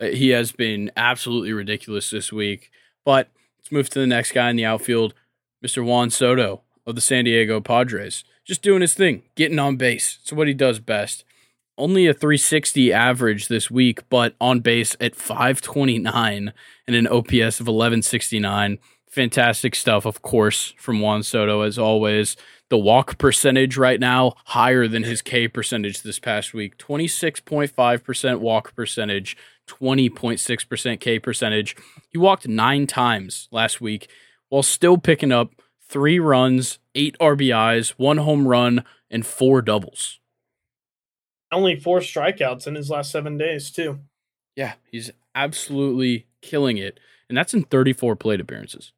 Uh, 0.00 0.06
He 0.06 0.30
has 0.30 0.52
been 0.52 0.90
absolutely 0.96 1.52
ridiculous 1.52 2.10
this 2.10 2.32
week. 2.32 2.70
But 3.04 3.28
let's 3.58 3.70
move 3.70 3.88
to 3.90 4.00
the 4.00 4.06
next 4.06 4.32
guy 4.32 4.50
in 4.50 4.56
the 4.56 4.64
outfield, 4.64 5.14
Mr. 5.64 5.84
Juan 5.84 6.10
Soto 6.10 6.62
of 6.86 6.94
the 6.94 7.00
San 7.00 7.24
Diego 7.24 7.60
Padres. 7.60 8.24
Just 8.44 8.62
doing 8.62 8.80
his 8.80 8.94
thing, 8.94 9.22
getting 9.34 9.58
on 9.58 9.76
base. 9.76 10.18
It's 10.22 10.32
what 10.32 10.48
he 10.48 10.54
does 10.54 10.78
best. 10.78 11.24
Only 11.78 12.06
a 12.06 12.14
360 12.14 12.92
average 12.92 13.48
this 13.48 13.70
week, 13.70 14.08
but 14.08 14.34
on 14.40 14.60
base 14.60 14.96
at 14.98 15.14
529 15.14 16.52
and 16.86 16.96
an 16.96 17.06
OPS 17.06 17.60
of 17.60 17.66
1169. 17.66 18.78
Fantastic 19.10 19.74
stuff, 19.74 20.06
of 20.06 20.22
course, 20.22 20.74
from 20.78 21.00
Juan 21.00 21.22
Soto, 21.22 21.60
as 21.60 21.78
always. 21.78 22.36
The 22.70 22.78
walk 22.78 23.18
percentage 23.18 23.76
right 23.76 24.00
now 24.00 24.32
higher 24.46 24.88
than 24.88 25.04
his 25.04 25.20
K 25.20 25.48
percentage 25.48 26.02
this 26.02 26.18
past 26.18 26.54
week 26.54 26.78
26.5% 26.78 28.40
walk 28.40 28.74
percentage, 28.74 29.36
20.6% 29.68 31.00
K 31.00 31.18
percentage. 31.18 31.76
He 32.10 32.18
walked 32.18 32.48
nine 32.48 32.86
times 32.86 33.48
last 33.50 33.80
week 33.80 34.08
while 34.48 34.62
still 34.62 34.96
picking 34.96 35.32
up 35.32 35.52
three 35.88 36.18
runs, 36.18 36.78
eight 36.94 37.16
RBIs, 37.20 37.90
one 37.90 38.18
home 38.18 38.48
run, 38.48 38.82
and 39.10 39.26
four 39.26 39.62
doubles. 39.62 40.20
Only 41.52 41.78
four 41.78 42.00
strikeouts 42.00 42.66
in 42.66 42.74
his 42.74 42.90
last 42.90 43.10
seven 43.10 43.38
days, 43.38 43.70
too. 43.70 44.00
Yeah, 44.56 44.74
he's 44.90 45.10
absolutely 45.34 46.26
killing 46.42 46.76
it. 46.78 46.98
And 47.28 47.36
that's 47.36 47.54
in 47.54 47.64
34 47.64 48.16
plate 48.16 48.40
appearances. 48.40 48.92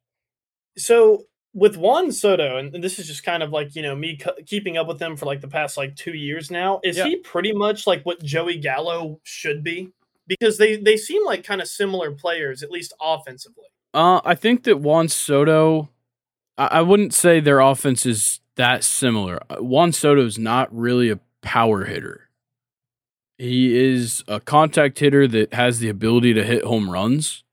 So 0.77 1.25
with 1.55 1.77
Juan 1.77 2.13
Soto, 2.13 2.57
and 2.57 2.83
this 2.85 2.99
is 2.99 3.07
just 3.07 3.25
kind 3.25 3.43
of 3.43 3.51
like 3.51 3.75
you 3.75 3.83
know 3.83 3.97
me 3.97 4.17
cu- 4.17 4.43
keeping 4.47 4.77
up 4.77 4.87
with 4.87 5.01
him 5.01 5.17
for 5.17 5.27
like 5.27 5.41
the 5.41 5.49
past 5.49 5.77
like 5.77 5.97
two 5.97 6.13
years 6.13 6.51
now. 6.51 6.81
Is 6.85 6.97
Yeah. 6.99 7.07
he 7.07 7.17
pretty 7.17 7.53
much 7.53 7.87
like 7.87 8.03
what 8.05 8.23
Joey 8.23 8.59
Gallo 8.59 9.21
should 9.25 9.65
be? 9.65 9.91
Because 10.27 10.59
they 10.59 10.77
they 10.77 10.97
seem 10.97 11.25
like 11.25 11.43
kind 11.45 11.61
of 11.61 11.69
similar 11.69 12.13
players, 12.13 12.63
at 12.63 12.71
least 12.71 12.93
offensively. 13.01 13.65
Uh, 13.95 14.21
I 14.25 14.35
think 14.35 14.65
that 14.65 14.79
Juan 14.79 15.09
Soto, 15.09 15.89
I, 16.59 16.67
I 16.67 16.81
wouldn't 16.83 17.15
say 17.15 17.41
their 17.41 17.61
offense 17.61 18.05
is 18.07 18.41
that 18.57 18.85
similar. 18.85 19.41
Uh, 19.51 19.57
Juan 19.57 19.93
Soto 19.93 20.25
is 20.25 20.39
not 20.39 20.69
really 20.77 21.09
a 21.11 21.19
power 21.41 21.85
hitter. 21.87 22.28
He 23.38 23.77
is 23.79 24.24
a 24.27 24.40
contact 24.40 24.98
hitter 24.98 25.29
that 25.29 25.55
has 25.55 25.79
the 25.79 25.88
ability 25.88 26.35
to 26.35 26.44
hit 26.44 26.64
home 26.64 26.90
runs. 26.90 27.44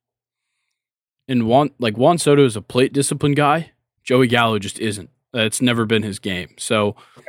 And 1.28 1.48
Juan, 1.48 1.71
like 1.80 1.95
Juan 1.98 2.17
Soto 2.17 2.43
is 2.43 2.56
a 2.56 2.62
plate 2.62 2.91
discipline 2.91 3.34
guy. 3.34 3.71
Joey 4.04 4.28
Gallo 4.28 4.60
just 4.60 4.80
isn't. 4.80 5.10
That's 5.32 5.62
never 5.62 5.86
been 5.86 6.04
his 6.04 6.19
game. 6.19 6.56
So 6.58 6.95
Okay. 7.17 7.28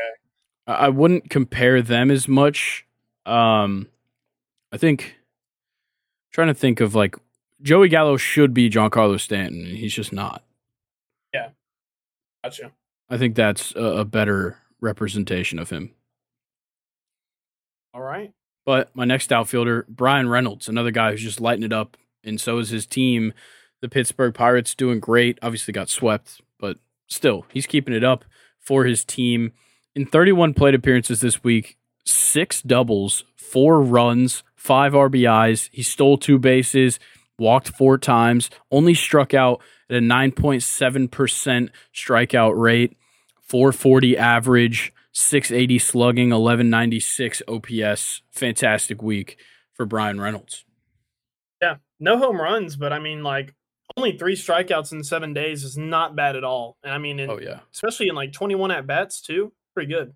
I 0.67 0.89
wouldn't 0.89 1.31
compare 1.31 1.81
them 1.83 2.11
as 2.11 2.27
much. 2.27 2.85
Um, 3.25 3.89
I 4.73 4.79
think 4.79 5.17
trying 6.33 6.49
to 6.49 6.55
think 6.55 6.81
of 6.81 6.95
like 6.95 7.17
Joey 7.63 7.89
Gallo 7.89 8.17
should 8.17 8.53
be 8.53 8.69
Giancarlo 8.69 9.19
Stanton, 9.21 9.65
and 9.67 9.77
he's 9.77 9.95
just 9.95 10.13
not. 10.13 10.45
Yeah, 11.33 11.51
gotcha. 12.45 12.73
I 13.09 13.17
think 13.17 13.35
that's 13.37 13.73
a, 13.77 13.81
a 14.01 14.05
better 14.05 14.59
representation 14.81 15.59
of 15.59 15.71
him. 15.71 15.93
All 17.95 18.03
right. 18.03 18.33
But 18.67 18.95
my 18.95 19.05
next 19.07 19.33
outfielder, 19.33 19.87
Bryan 19.89 20.29
Reynolds, 20.29 20.69
another 20.69 20.91
guy 20.91 21.13
who's 21.13 21.23
just 21.23 21.41
lighting 21.41 21.65
it 21.65 21.73
up, 21.73 21.97
and 22.25 22.39
so 22.39 22.59
is 22.59 22.71
his 22.71 22.85
team. 22.85 23.33
The 23.81 23.89
Pittsburgh 23.89 24.35
Pirates 24.35 24.75
doing 24.75 24.99
great. 25.01 25.39
Obviously 25.41 25.73
got 25.73 25.89
swept, 25.89 26.43
but 26.59 26.79
still, 27.07 27.47
he's 27.53 27.67
keeping 27.67 27.95
it 27.95 28.03
up 28.05 28.25
for 28.59 28.85
his 28.85 29.05
team. 29.05 29.53
In 29.95 30.05
31 30.05 30.53
plate 30.53 30.75
appearances 30.75 31.21
this 31.21 31.45
week, 31.45 31.79
six 32.05 32.61
doubles, 32.61 33.25
four 33.37 33.81
runs, 33.81 34.43
five 34.57 34.93
RBIs. 34.93 35.71
He 35.73 35.85
stole 35.85 36.19
two 36.19 36.39
bases, 36.39 36.99
walked 37.39 37.69
four 37.69 37.99
times, 37.99 38.51
only 38.73 38.95
struck 38.95 39.33
out 39.33 39.63
at 39.89 39.97
a 39.97 40.01
9.7% 40.01 41.71
strikeout 41.95 42.61
rate, 42.61 42.97
440 43.43 44.19
average, 44.19 44.93
680 45.17 45.79
slugging, 45.79 46.29
1196 46.29 47.43
OPS. 47.49 48.21
Fantastic 48.33 49.03
week 49.03 49.39
for 49.73 49.87
Bryan 49.87 50.21
Reynolds. 50.21 50.65
Yeah. 51.63 51.77
No 51.99 52.19
home 52.19 52.39
runs, 52.39 52.77
but 52.77 52.93
I 52.93 52.99
mean, 52.99 53.23
like 53.23 53.55
only 53.97 54.19
three 54.19 54.37
strikeouts 54.37 54.93
in 54.93 55.03
seven 55.03 55.33
days 55.33 55.65
is 55.65 55.79
not 55.79 56.15
bad 56.17 56.37
at 56.37 56.45
all. 56.45 56.77
And 56.85 56.93
I 56.93 56.99
mean, 56.99 57.19
in, 57.19 57.31
Oh, 57.31 57.39
yeah. 57.41 57.61
especially 57.73 58.09
in 58.09 58.15
like 58.15 58.33
21 58.35 58.71
at 58.71 58.87
bats 58.87 59.23
too, 59.23 59.55
pretty 59.75 59.91
good. 59.91 60.13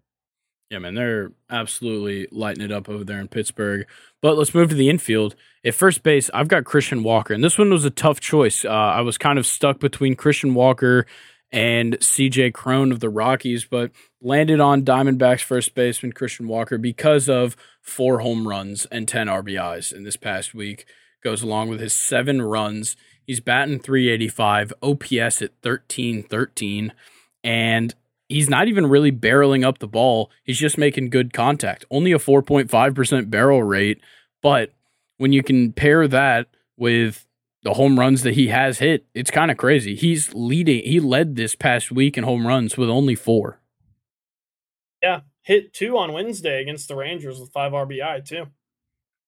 Yeah, 0.69 0.81
man, 0.81 0.95
they're 0.95 1.33
absolutely 1.49 2.29
lighting 2.31 2.63
it 2.63 2.71
up 2.71 2.89
over 2.89 3.03
there 3.03 3.19
in 3.21 3.29
Pittsburgh. 3.29 3.87
But 4.21 4.37
let's 4.37 4.55
move 4.55 4.69
to 4.69 4.75
the 4.75 4.91
infield. 4.91 5.35
At 5.65 5.75
first 5.75 6.03
base, 6.03 6.29
I've 6.35 6.47
got 6.49 6.65
Christian 6.65 7.03
Walker, 7.03 7.33
and 7.35 7.43
this 7.43 7.57
one 7.59 7.71
was 7.71 7.85
a 7.87 7.91
tough 7.91 8.21
choice. 8.21 8.65
Uh, 8.67 8.69
I 8.69 9.01
was 9.01 9.17
kind 9.19 9.39
of 9.39 9.47
stuck 9.47 9.81
between 9.81 10.15
Christian 10.15 10.55
Walker 10.55 11.07
and 11.53 11.99
CJ 11.99 12.53
Cron 12.55 12.93
of 12.93 13.01
the 13.01 13.09
Rockies, 13.09 13.65
but 13.65 13.91
landed 14.21 14.61
on 14.61 14.83
Diamondbacks 14.83 15.43
first 15.43 15.75
baseman 15.75 16.13
Christian 16.13 16.47
Walker 16.47 16.79
because 16.79 17.29
of 17.29 17.57
four 17.81 18.21
home 18.21 18.47
runs 18.47 18.87
and 18.87 19.09
10 19.09 19.27
RBIs 19.27 19.93
in 19.93 20.05
this 20.05 20.17
past 20.17 20.55
week. 20.55 20.87
Goes 21.23 21.43
along 21.43 21.69
with 21.69 21.81
his 21.81 21.93
seven 21.93 22.41
runs. 22.41 22.97
He's 23.27 23.41
batting 23.41 23.81
385, 23.81 24.73
OPS 24.83 25.43
at 25.43 25.53
1313, 25.63 26.93
and 27.45 27.95
he's 28.29 28.49
not 28.49 28.69
even 28.69 28.87
really 28.87 29.13
barreling 29.13 29.65
up 29.65 29.79
the 29.79 29.87
ball. 29.87 30.31
He's 30.45 30.59
just 30.59 30.79
making 30.79 31.11
good 31.11 31.33
contact. 31.33 31.85
Only 31.91 32.13
a 32.13 32.19
4.5% 32.19 33.31
barrel 33.31 33.63
rate, 33.63 34.01
but 34.43 34.73
when 35.19 35.33
you 35.33 35.43
can 35.43 35.73
pair 35.73 36.09
that 36.09 36.47
with 36.79 37.27
the 37.63 37.75
home 37.75 37.99
runs 37.99 38.23
that 38.23 38.35
he 38.35 38.49
has 38.49 38.79
hit, 38.79 39.07
it's 39.15 39.31
kind 39.31 39.51
of 39.51 39.57
crazy. 39.57 39.95
He's 39.95 40.35
leading, 40.35 40.83
he 40.83 41.01
led 41.01 41.37
this 41.37 41.55
past 41.55 41.91
week 41.91 42.17
in 42.17 42.25
home 42.25 42.47
runs 42.47 42.77
with 42.77 42.89
only 42.89 43.15
four. 43.15 43.61
Yeah. 45.03 45.21
Hit 45.43 45.73
two 45.73 45.97
on 45.97 46.13
Wednesday 46.13 46.61
against 46.61 46.89
the 46.89 46.97
Rangers 46.97 47.41
with 47.41 47.51
five 47.53 47.73
RBI 47.73 48.25
too. 48.27 48.47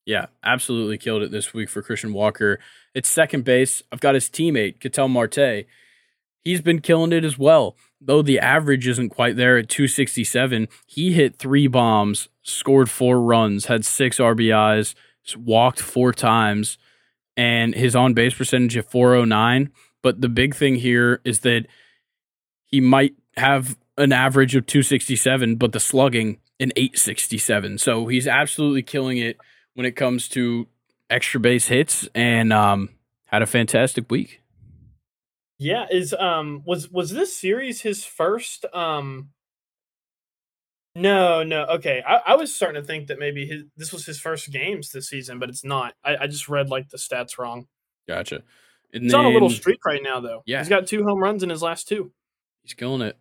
Yeah, 0.04 0.26
absolutely 0.42 0.98
killed 0.98 1.22
it 1.22 1.30
this 1.30 1.54
week 1.54 1.68
for 1.68 1.80
Christian 1.80 2.12
Walker. 2.12 2.58
It's 2.94 3.08
second 3.08 3.44
base. 3.44 3.82
I've 3.92 4.00
got 4.00 4.14
his 4.14 4.28
teammate, 4.28 4.80
Ketel 4.80 5.08
Marte. 5.08 5.66
He's 6.44 6.60
been 6.60 6.80
killing 6.80 7.12
it 7.12 7.24
as 7.24 7.38
well. 7.38 7.76
Though 8.00 8.22
the 8.22 8.40
average 8.40 8.88
isn't 8.88 9.10
quite 9.10 9.36
there 9.36 9.58
at 9.58 9.68
267, 9.68 10.66
he 10.86 11.12
hit 11.12 11.36
three 11.36 11.68
bombs, 11.68 12.28
scored 12.42 12.90
four 12.90 13.20
runs, 13.20 13.66
had 13.66 13.84
six 13.84 14.18
RBIs, 14.18 14.96
walked 15.36 15.80
four 15.80 16.12
times, 16.12 16.78
and 17.36 17.74
his 17.74 17.96
on 17.96 18.14
base 18.14 18.34
percentage 18.34 18.76
of 18.76 18.86
409. 18.86 19.70
But 20.02 20.20
the 20.20 20.28
big 20.28 20.54
thing 20.54 20.76
here 20.76 21.20
is 21.24 21.40
that 21.40 21.66
he 22.64 22.80
might 22.80 23.14
have 23.36 23.78
an 23.96 24.12
average 24.12 24.54
of 24.54 24.66
267, 24.66 25.56
but 25.56 25.72
the 25.72 25.80
slugging 25.80 26.38
an 26.58 26.72
867. 26.76 27.78
So 27.78 28.06
he's 28.06 28.26
absolutely 28.26 28.82
killing 28.82 29.18
it 29.18 29.36
when 29.74 29.86
it 29.86 29.96
comes 29.96 30.28
to 30.30 30.68
extra 31.10 31.40
base 31.40 31.68
hits 31.68 32.08
and 32.14 32.52
um, 32.52 32.90
had 33.26 33.42
a 33.42 33.46
fantastic 33.46 34.10
week. 34.10 34.40
Yeah, 35.58 35.86
is 35.90 36.12
um 36.18 36.62
was 36.66 36.90
was 36.90 37.12
this 37.12 37.36
series 37.36 37.82
his 37.82 38.04
first 38.04 38.64
um 38.74 39.30
No, 40.94 41.42
no, 41.42 41.64
okay. 41.64 42.02
I, 42.06 42.20
I 42.26 42.36
was 42.36 42.54
starting 42.54 42.80
to 42.80 42.86
think 42.86 43.06
that 43.06 43.18
maybe 43.18 43.46
his 43.46 43.64
this 43.76 43.92
was 43.92 44.04
his 44.04 44.20
first 44.20 44.50
games 44.50 44.90
this 44.90 45.08
season, 45.08 45.38
but 45.38 45.48
it's 45.48 45.64
not. 45.64 45.94
I, 46.04 46.16
I 46.16 46.26
just 46.26 46.48
read 46.48 46.68
like 46.68 46.90
the 46.90 46.98
stats 46.98 47.38
wrong. 47.38 47.66
Gotcha. 48.06 48.42
And 48.92 49.04
He's 49.04 49.14
on 49.14 49.24
a 49.24 49.30
little 49.30 49.48
streak 49.48 49.84
right 49.86 50.02
now 50.02 50.20
though. 50.20 50.42
Yeah. 50.44 50.58
He's 50.58 50.68
got 50.68 50.86
two 50.86 51.04
home 51.04 51.20
runs 51.20 51.42
in 51.42 51.48
his 51.48 51.62
last 51.62 51.88
two. 51.88 52.12
He's 52.62 52.74
killing 52.74 53.00
it. 53.00 53.16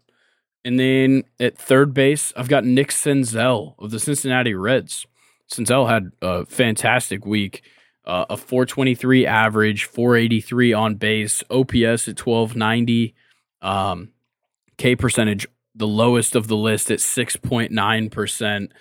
And 0.65 0.79
then 0.79 1.23
at 1.39 1.57
third 1.57 1.93
base, 1.93 2.34
I've 2.36 2.49
got 2.49 2.65
Nick 2.65 2.89
Senzel 2.89 3.75
of 3.79 3.91
the 3.91 3.99
Cincinnati 3.99 4.53
Reds. 4.53 5.07
Senzel 5.51 5.89
had 5.89 6.12
a 6.21 6.45
fantastic 6.45 7.25
week. 7.25 7.63
Uh, 8.03 8.25
a 8.31 8.38
423 8.38 9.27
average, 9.27 9.86
483 9.86 10.73
on 10.73 10.95
base, 10.95 11.43
OPS 11.51 12.07
at 12.07 12.19
1290, 12.19 13.13
um, 13.62 14.10
K 14.77 14.95
percentage, 14.95 15.47
the 15.75 15.88
lowest 15.88 16.36
of 16.36 16.47
the 16.47 16.57
list 16.57 16.91
at 16.91 16.99
6.9%, 16.99 18.71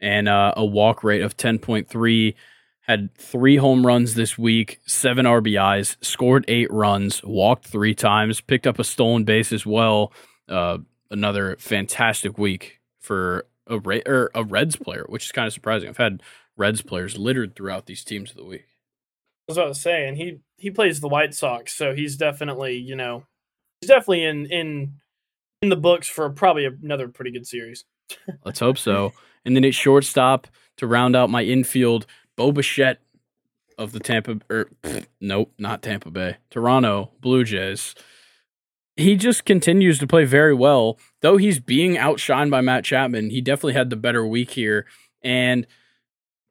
and 0.00 0.28
uh, 0.28 0.54
a 0.56 0.64
walk 0.64 1.04
rate 1.04 1.22
of 1.22 1.36
10.3. 1.36 2.34
had 2.82 3.14
three 3.14 3.56
home 3.56 3.86
runs 3.86 4.14
this 4.14 4.36
week, 4.38 4.80
seven 4.86 5.26
RBIs, 5.26 5.96
scored 6.00 6.44
eight 6.48 6.72
runs, 6.72 7.22
walked 7.22 7.66
three 7.66 7.94
times, 7.94 8.40
picked 8.40 8.66
up 8.66 8.78
a 8.78 8.84
stolen 8.84 9.24
base 9.24 9.52
as 9.52 9.64
well. 9.64 10.12
Uh, 10.48 10.78
another 11.10 11.56
fantastic 11.58 12.38
week 12.38 12.80
for 12.98 13.46
a, 13.66 13.78
Ra- 13.78 13.98
or 14.06 14.30
a 14.34 14.44
Reds 14.44 14.76
player, 14.76 15.04
which 15.08 15.26
is 15.26 15.32
kind 15.32 15.46
of 15.46 15.52
surprising. 15.52 15.88
I've 15.88 15.96
had 15.96 16.22
Reds 16.56 16.82
players 16.82 17.16
littered 17.16 17.54
throughout 17.54 17.86
these 17.86 18.04
teams 18.04 18.30
of 18.30 18.36
the 18.36 18.44
week. 18.44 18.66
I 19.48 19.52
was 19.52 19.56
about 19.56 19.74
to 19.74 19.80
say, 19.80 20.06
and 20.06 20.16
he 20.16 20.40
he 20.56 20.70
plays 20.70 21.00
the 21.00 21.08
White 21.08 21.34
Sox, 21.34 21.74
so 21.74 21.94
he's 21.94 22.16
definitely 22.16 22.76
you 22.76 22.94
know 22.94 23.24
he's 23.80 23.88
definitely 23.88 24.24
in 24.24 24.46
in 24.46 24.94
in 25.62 25.68
the 25.68 25.76
books 25.76 26.08
for 26.08 26.28
probably 26.30 26.64
another 26.64 27.08
pretty 27.08 27.30
good 27.30 27.46
series. 27.46 27.84
Let's 28.44 28.60
hope 28.60 28.78
so. 28.78 29.12
And 29.44 29.54
then 29.54 29.64
at 29.64 29.74
shortstop 29.74 30.46
to 30.78 30.86
round 30.86 31.14
out 31.14 31.30
my 31.30 31.42
infield, 31.42 32.06
Bo 32.36 32.52
Bichette 32.52 33.00
of 33.78 33.92
the 33.92 34.00
Tampa 34.00 34.40
or 34.50 34.70
pff, 34.82 35.06
nope, 35.20 35.52
not 35.58 35.82
Tampa 35.82 36.10
Bay, 36.10 36.36
Toronto 36.50 37.10
Blue 37.20 37.44
Jays. 37.44 37.94
He 38.96 39.16
just 39.16 39.46
continues 39.46 39.98
to 39.98 40.06
play 40.06 40.24
very 40.24 40.54
well, 40.54 40.98
though 41.22 41.38
he's 41.38 41.58
being 41.58 41.94
outshined 41.94 42.50
by 42.50 42.60
Matt 42.60 42.84
Chapman. 42.84 43.30
He 43.30 43.40
definitely 43.40 43.72
had 43.72 43.88
the 43.88 43.96
better 43.96 44.26
week 44.26 44.50
here, 44.50 44.84
and 45.22 45.66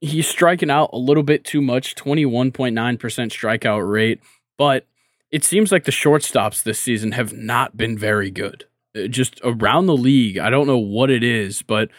he's 0.01 0.27
striking 0.27 0.71
out 0.71 0.89
a 0.91 0.97
little 0.97 1.21
bit 1.21 1.43
too 1.43 1.61
much, 1.61 1.93
twenty 1.93 2.25
one 2.25 2.51
point 2.51 2.73
nine 2.73 2.97
percent 2.97 3.31
strikeout 3.31 3.87
rate. 3.87 4.19
But 4.57 4.87
it 5.29 5.43
seems 5.43 5.71
like 5.71 5.83
the 5.83 5.91
shortstops 5.91 6.63
this 6.63 6.79
season 6.79 7.11
have 7.11 7.33
not 7.33 7.77
been 7.77 7.95
very 7.95 8.31
good. 8.31 8.65
Uh, 8.95 9.07
Just 9.07 9.39
around 9.43 9.85
the 9.85 9.97
league, 9.97 10.37
I 10.37 10.49
don't 10.49 10.67
know 10.67 10.77
what 10.77 11.09
it 11.09 11.23
is, 11.23 11.61
but 11.61 11.89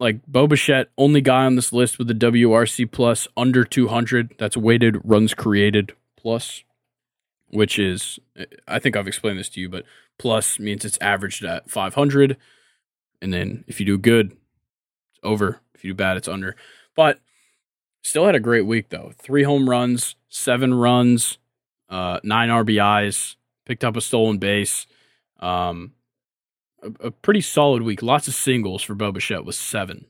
like 0.00 0.24
Bo 0.26 0.46
Bichette, 0.46 0.88
only 0.96 1.20
guy 1.20 1.44
on 1.44 1.56
this 1.56 1.72
list 1.72 1.98
with 1.98 2.08
the 2.08 2.14
WRC 2.14 2.90
plus 2.90 3.26
under 3.36 3.64
200. 3.64 4.34
That's 4.38 4.56
weighted 4.56 5.00
runs 5.04 5.34
created 5.34 5.92
plus, 6.16 6.62
which 7.48 7.78
is, 7.78 8.18
I 8.66 8.78
think 8.78 8.96
I've 8.96 9.08
explained 9.08 9.38
this 9.38 9.48
to 9.50 9.60
you, 9.60 9.68
but 9.68 9.84
plus 10.18 10.58
means 10.58 10.84
it's 10.84 10.98
averaged 11.00 11.44
at 11.44 11.70
500. 11.70 12.36
And 13.20 13.32
then 13.32 13.64
if 13.66 13.80
you 13.80 13.86
do 13.86 13.98
good, 13.98 14.32
it's 14.32 15.20
over. 15.22 15.60
If 15.74 15.84
you 15.84 15.92
do 15.92 15.96
bad, 15.96 16.16
it's 16.16 16.28
under. 16.28 16.56
But 16.94 17.20
still 18.02 18.26
had 18.26 18.34
a 18.34 18.40
great 18.40 18.66
week, 18.66 18.90
though. 18.90 19.12
Three 19.18 19.42
home 19.42 19.68
runs, 19.68 20.16
seven 20.28 20.74
runs, 20.74 21.38
uh, 21.88 22.20
nine 22.22 22.48
RBIs, 22.48 23.36
picked 23.64 23.84
up 23.84 23.96
a 23.96 24.00
stolen 24.00 24.38
base. 24.38 24.86
Um, 25.40 25.92
a, 26.82 27.06
a 27.06 27.10
pretty 27.10 27.40
solid 27.40 27.82
week. 27.82 28.02
Lots 28.02 28.28
of 28.28 28.34
singles 28.34 28.82
for 28.82 28.94
Bo 28.94 29.12
Bichette 29.12 29.44
with 29.44 29.54
seven. 29.54 30.06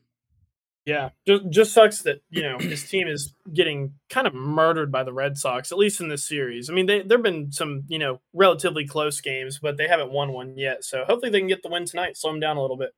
Yeah, 0.84 1.10
just 1.26 1.50
just 1.50 1.72
sucks 1.74 2.00
that 2.02 2.22
you 2.30 2.42
know 2.42 2.56
his 2.58 2.88
team 2.88 3.08
is 3.08 3.34
getting 3.52 3.92
kind 4.08 4.26
of 4.26 4.32
murdered 4.32 4.90
by 4.90 5.04
the 5.04 5.12
Red 5.12 5.36
Sox, 5.36 5.70
at 5.70 5.76
least 5.76 6.00
in 6.00 6.08
this 6.08 6.26
series. 6.26 6.70
I 6.70 6.72
mean, 6.72 6.86
they 6.86 7.02
there've 7.02 7.22
been 7.22 7.52
some 7.52 7.82
you 7.88 7.98
know 7.98 8.20
relatively 8.32 8.86
close 8.86 9.20
games, 9.20 9.58
but 9.60 9.76
they 9.76 9.86
haven't 9.86 10.12
won 10.12 10.32
one 10.32 10.56
yet. 10.56 10.84
So 10.84 11.04
hopefully 11.04 11.30
they 11.30 11.40
can 11.40 11.48
get 11.48 11.62
the 11.62 11.68
win 11.68 11.84
tonight, 11.84 12.16
slow 12.16 12.30
them 12.30 12.40
down 12.40 12.56
a 12.56 12.62
little 12.62 12.78
bit. 12.78 12.94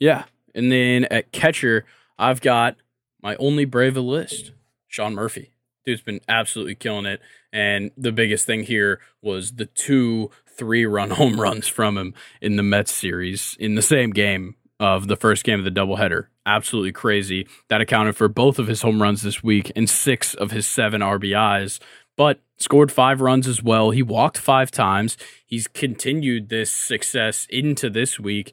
Yeah. 0.00 0.24
And 0.54 0.72
then 0.72 1.04
at 1.04 1.30
catcher, 1.30 1.84
I've 2.18 2.40
got 2.40 2.76
my 3.22 3.36
only 3.36 3.64
brave 3.64 3.96
of 3.96 4.04
list, 4.04 4.52
Sean 4.88 5.14
Murphy. 5.14 5.52
Dude's 5.88 6.02
been 6.02 6.20
absolutely 6.28 6.74
killing 6.74 7.06
it. 7.06 7.22
And 7.50 7.92
the 7.96 8.12
biggest 8.12 8.44
thing 8.44 8.64
here 8.64 9.00
was 9.22 9.52
the 9.52 9.64
two 9.64 10.30
three 10.46 10.84
run 10.84 11.10
home 11.12 11.40
runs 11.40 11.66
from 11.66 11.96
him 11.96 12.12
in 12.42 12.56
the 12.56 12.62
Mets 12.62 12.92
series 12.92 13.56
in 13.58 13.74
the 13.74 13.80
same 13.80 14.10
game 14.10 14.54
of 14.78 15.08
the 15.08 15.16
first 15.16 15.44
game 15.44 15.58
of 15.58 15.64
the 15.64 15.70
doubleheader. 15.70 16.26
Absolutely 16.44 16.92
crazy. 16.92 17.48
That 17.70 17.80
accounted 17.80 18.16
for 18.16 18.28
both 18.28 18.58
of 18.58 18.66
his 18.66 18.82
home 18.82 19.00
runs 19.00 19.22
this 19.22 19.42
week 19.42 19.72
and 19.74 19.88
six 19.88 20.34
of 20.34 20.50
his 20.50 20.66
seven 20.66 21.00
RBIs, 21.00 21.80
but 22.18 22.40
scored 22.58 22.92
five 22.92 23.22
runs 23.22 23.48
as 23.48 23.62
well. 23.62 23.90
He 23.90 24.02
walked 24.02 24.36
five 24.36 24.70
times. 24.70 25.16
He's 25.46 25.68
continued 25.68 26.50
this 26.50 26.70
success 26.70 27.46
into 27.48 27.88
this 27.88 28.20
week. 28.20 28.52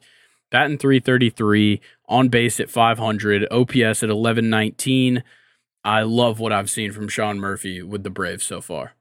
Batting 0.50 0.78
333, 0.78 1.82
on 2.08 2.28
base 2.28 2.60
at 2.60 2.70
500, 2.70 3.46
OPS 3.50 4.02
at 4.02 4.08
1119. 4.08 5.22
I 5.86 6.02
love 6.02 6.40
what 6.40 6.52
I've 6.52 6.68
seen 6.68 6.90
from 6.90 7.06
Sean 7.06 7.38
Murphy 7.38 7.80
with 7.80 8.02
the 8.02 8.10
Braves 8.10 8.42
so 8.44 8.60
far. 8.60 8.94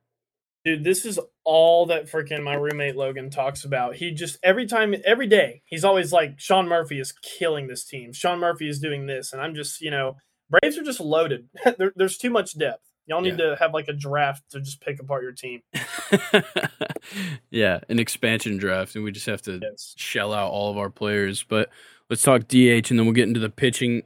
Dude, 0.63 0.83
this 0.83 1.03
is 1.03 1.19
all 1.43 1.87
that 1.87 2.05
freaking 2.05 2.43
my 2.43 2.53
roommate 2.53 2.95
Logan 2.95 3.31
talks 3.31 3.63
about. 3.65 3.95
He 3.95 4.11
just 4.11 4.37
every 4.43 4.67
time, 4.67 4.93
every 5.03 5.25
day, 5.25 5.63
he's 5.65 5.83
always 5.83 6.13
like, 6.13 6.39
Sean 6.39 6.67
Murphy 6.67 6.99
is 6.99 7.11
killing 7.11 7.65
this 7.67 7.83
team. 7.85 8.13
Sean 8.13 8.39
Murphy 8.39 8.69
is 8.69 8.79
doing 8.79 9.07
this, 9.07 9.33
and 9.33 9.41
I'm 9.41 9.55
just, 9.55 9.81
you 9.81 9.89
know, 9.89 10.17
Braves 10.47 10.77
are 10.77 10.83
just 10.83 10.99
loaded. 10.99 11.49
there, 11.77 11.91
there's 11.95 12.19
too 12.19 12.29
much 12.29 12.55
depth. 12.55 12.83
Y'all 13.07 13.21
need 13.21 13.37
to 13.37 13.55
have 13.59 13.73
like 13.73 13.87
a 13.87 13.93
draft 13.93 14.43
to 14.51 14.59
just 14.59 14.81
pick 14.81 14.99
apart 14.99 15.23
your 15.23 15.31
team. 15.31 15.61
yeah, 17.51 17.79
an 17.89 17.99
expansion 17.99 18.57
draft, 18.57 18.95
and 18.95 19.03
we 19.03 19.11
just 19.11 19.25
have 19.25 19.41
to 19.43 19.59
Yes. 19.61 19.93
shell 19.97 20.33
out 20.33 20.51
all 20.51 20.71
of 20.71 20.77
our 20.77 20.89
players. 20.89 21.43
But 21.43 21.69
let's 22.09 22.21
talk 22.23 22.47
DH, 22.47 22.89
and 22.89 22.99
then 22.99 23.05
we'll 23.05 23.13
get 23.13 23.27
into 23.27 23.39
the 23.39 23.49
pitching. 23.49 24.03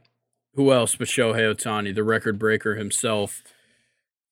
Who 0.54 0.72
else 0.72 0.96
but 0.96 1.08
Shohei 1.08 1.54
Ohtani, 1.54 1.94
the 1.94 2.04
record 2.04 2.38
breaker 2.38 2.74
himself? 2.74 3.42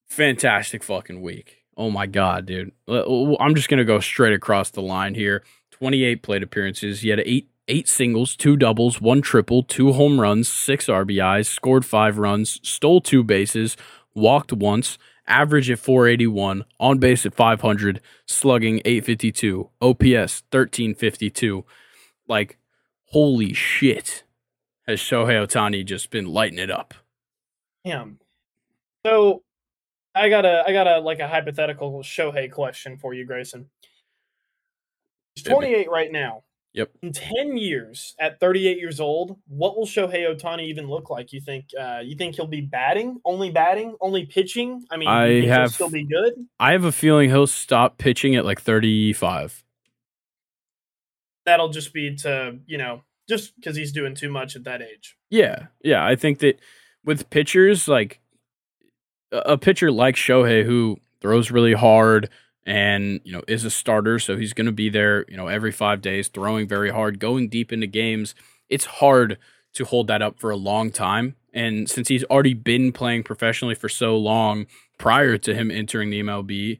Fantastic 0.06 0.82
fucking 0.82 1.22
week. 1.22 1.58
Oh 1.76 1.90
my 1.90 2.06
god, 2.06 2.46
dude! 2.46 2.72
Uh, 2.88 3.00
uh, 3.00 3.36
I'm 3.38 3.54
just 3.54 3.68
gonna 3.68 3.84
go 3.84 4.00
straight 4.00 4.32
across 4.32 4.70
the 4.70 4.82
line 4.82 5.14
here. 5.14 5.44
28 5.70 6.22
plate 6.22 6.42
appearances. 6.42 7.00
He 7.02 7.10
had 7.10 7.20
eight 7.20 7.48
eight 7.68 7.88
singles, 7.88 8.34
two 8.34 8.56
doubles, 8.56 9.00
one 9.00 9.22
triple, 9.22 9.62
two 9.62 9.92
home 9.92 10.20
runs, 10.20 10.48
six 10.48 10.86
RBIs, 10.86 11.46
scored 11.46 11.84
five 11.84 12.18
runs, 12.18 12.58
stole 12.68 13.00
two 13.00 13.22
bases, 13.22 13.76
walked 14.14 14.52
once, 14.52 14.98
average 15.26 15.70
at 15.70 15.78
481, 15.78 16.64
on 16.80 16.98
base 16.98 17.26
at 17.26 17.34
500, 17.34 18.00
slugging 18.26 18.80
852, 18.84 19.68
OPS 19.80 20.42
1352. 20.50 21.64
Like, 22.26 22.58
holy 23.06 23.52
shit, 23.52 24.24
has 24.88 24.98
Shohei 25.00 25.46
Ohtani 25.46 25.84
just 25.84 26.10
been 26.10 26.26
lighting 26.26 26.58
it 26.58 26.70
up? 26.70 26.94
Damn. 27.84 28.18
So 29.04 29.42
I 30.14 30.28
got 30.30 30.44
a 30.46 30.64
I 30.66 30.72
got 30.72 30.86
a 30.86 30.98
like 30.98 31.20
a 31.20 31.28
hypothetical 31.28 32.02
Shohei 32.02 32.50
question 32.50 32.96
for 32.96 33.12
you, 33.14 33.24
Grayson. 33.26 33.68
He's 35.34 35.44
28 35.44 35.90
right 35.90 36.10
now. 36.10 36.42
Yep. 36.72 36.90
In 37.02 37.12
10 37.12 37.56
years, 37.56 38.14
at 38.18 38.40
38 38.40 38.78
years 38.78 39.00
old, 39.00 39.38
what 39.46 39.76
will 39.76 39.86
Shohei 39.86 40.26
Ohtani 40.32 40.64
even 40.64 40.86
look 40.88 41.10
like? 41.10 41.32
You 41.32 41.40
think 41.40 41.66
uh, 41.78 42.00
you 42.02 42.16
think 42.16 42.36
he'll 42.36 42.46
be 42.46 42.60
batting, 42.60 43.20
only 43.24 43.50
batting, 43.50 43.94
only 44.00 44.26
pitching? 44.26 44.84
I 44.90 44.96
mean, 44.96 45.08
I 45.08 45.26
you 45.26 45.32
think 45.40 45.44
he'll 45.44 45.54
have- 45.54 45.74
still 45.74 45.90
be 45.90 46.04
good. 46.04 46.34
I 46.58 46.72
have 46.72 46.84
a 46.84 46.92
feeling 46.92 47.30
he'll 47.30 47.46
stop 47.46 47.98
pitching 47.98 48.36
at 48.36 48.44
like 48.44 48.60
35. 48.60 49.64
That'll 51.46 51.68
just 51.70 51.92
be 51.92 52.14
to 52.16 52.58
you 52.66 52.78
know 52.78 53.02
just 53.28 53.54
because 53.56 53.76
he's 53.76 53.92
doing 53.92 54.14
too 54.14 54.30
much 54.30 54.56
at 54.56 54.64
that 54.64 54.82
age. 54.82 55.16
Yeah, 55.30 55.66
yeah. 55.82 56.04
I 56.04 56.16
think 56.16 56.38
that 56.38 56.58
with 57.04 57.30
pitchers, 57.30 57.86
like 57.86 58.20
a 59.32 59.58
pitcher 59.58 59.90
like 59.90 60.14
Shohei, 60.14 60.64
who 60.64 60.98
throws 61.20 61.50
really 61.50 61.74
hard 61.74 62.30
and 62.64 63.20
you 63.24 63.32
know 63.32 63.42
is 63.48 63.64
a 63.64 63.70
starter, 63.70 64.18
so 64.18 64.36
he's 64.36 64.52
going 64.52 64.66
to 64.66 64.72
be 64.72 64.88
there, 64.88 65.24
you 65.28 65.36
know, 65.36 65.46
every 65.46 65.72
five 65.72 66.00
days, 66.00 66.28
throwing 66.28 66.66
very 66.66 66.90
hard, 66.90 67.18
going 67.18 67.48
deep 67.48 67.72
into 67.72 67.86
games. 67.86 68.34
It's 68.68 68.84
hard 68.84 69.38
to 69.74 69.84
hold 69.84 70.06
that 70.08 70.22
up 70.22 70.38
for 70.38 70.50
a 70.50 70.56
long 70.56 70.90
time, 70.90 71.36
and 71.52 71.88
since 71.88 72.08
he's 72.08 72.24
already 72.24 72.54
been 72.54 72.92
playing 72.92 73.22
professionally 73.22 73.74
for 73.74 73.88
so 73.88 74.16
long 74.16 74.66
prior 74.98 75.38
to 75.38 75.54
him 75.54 75.70
entering 75.70 76.10
the 76.10 76.22
MLB, 76.22 76.78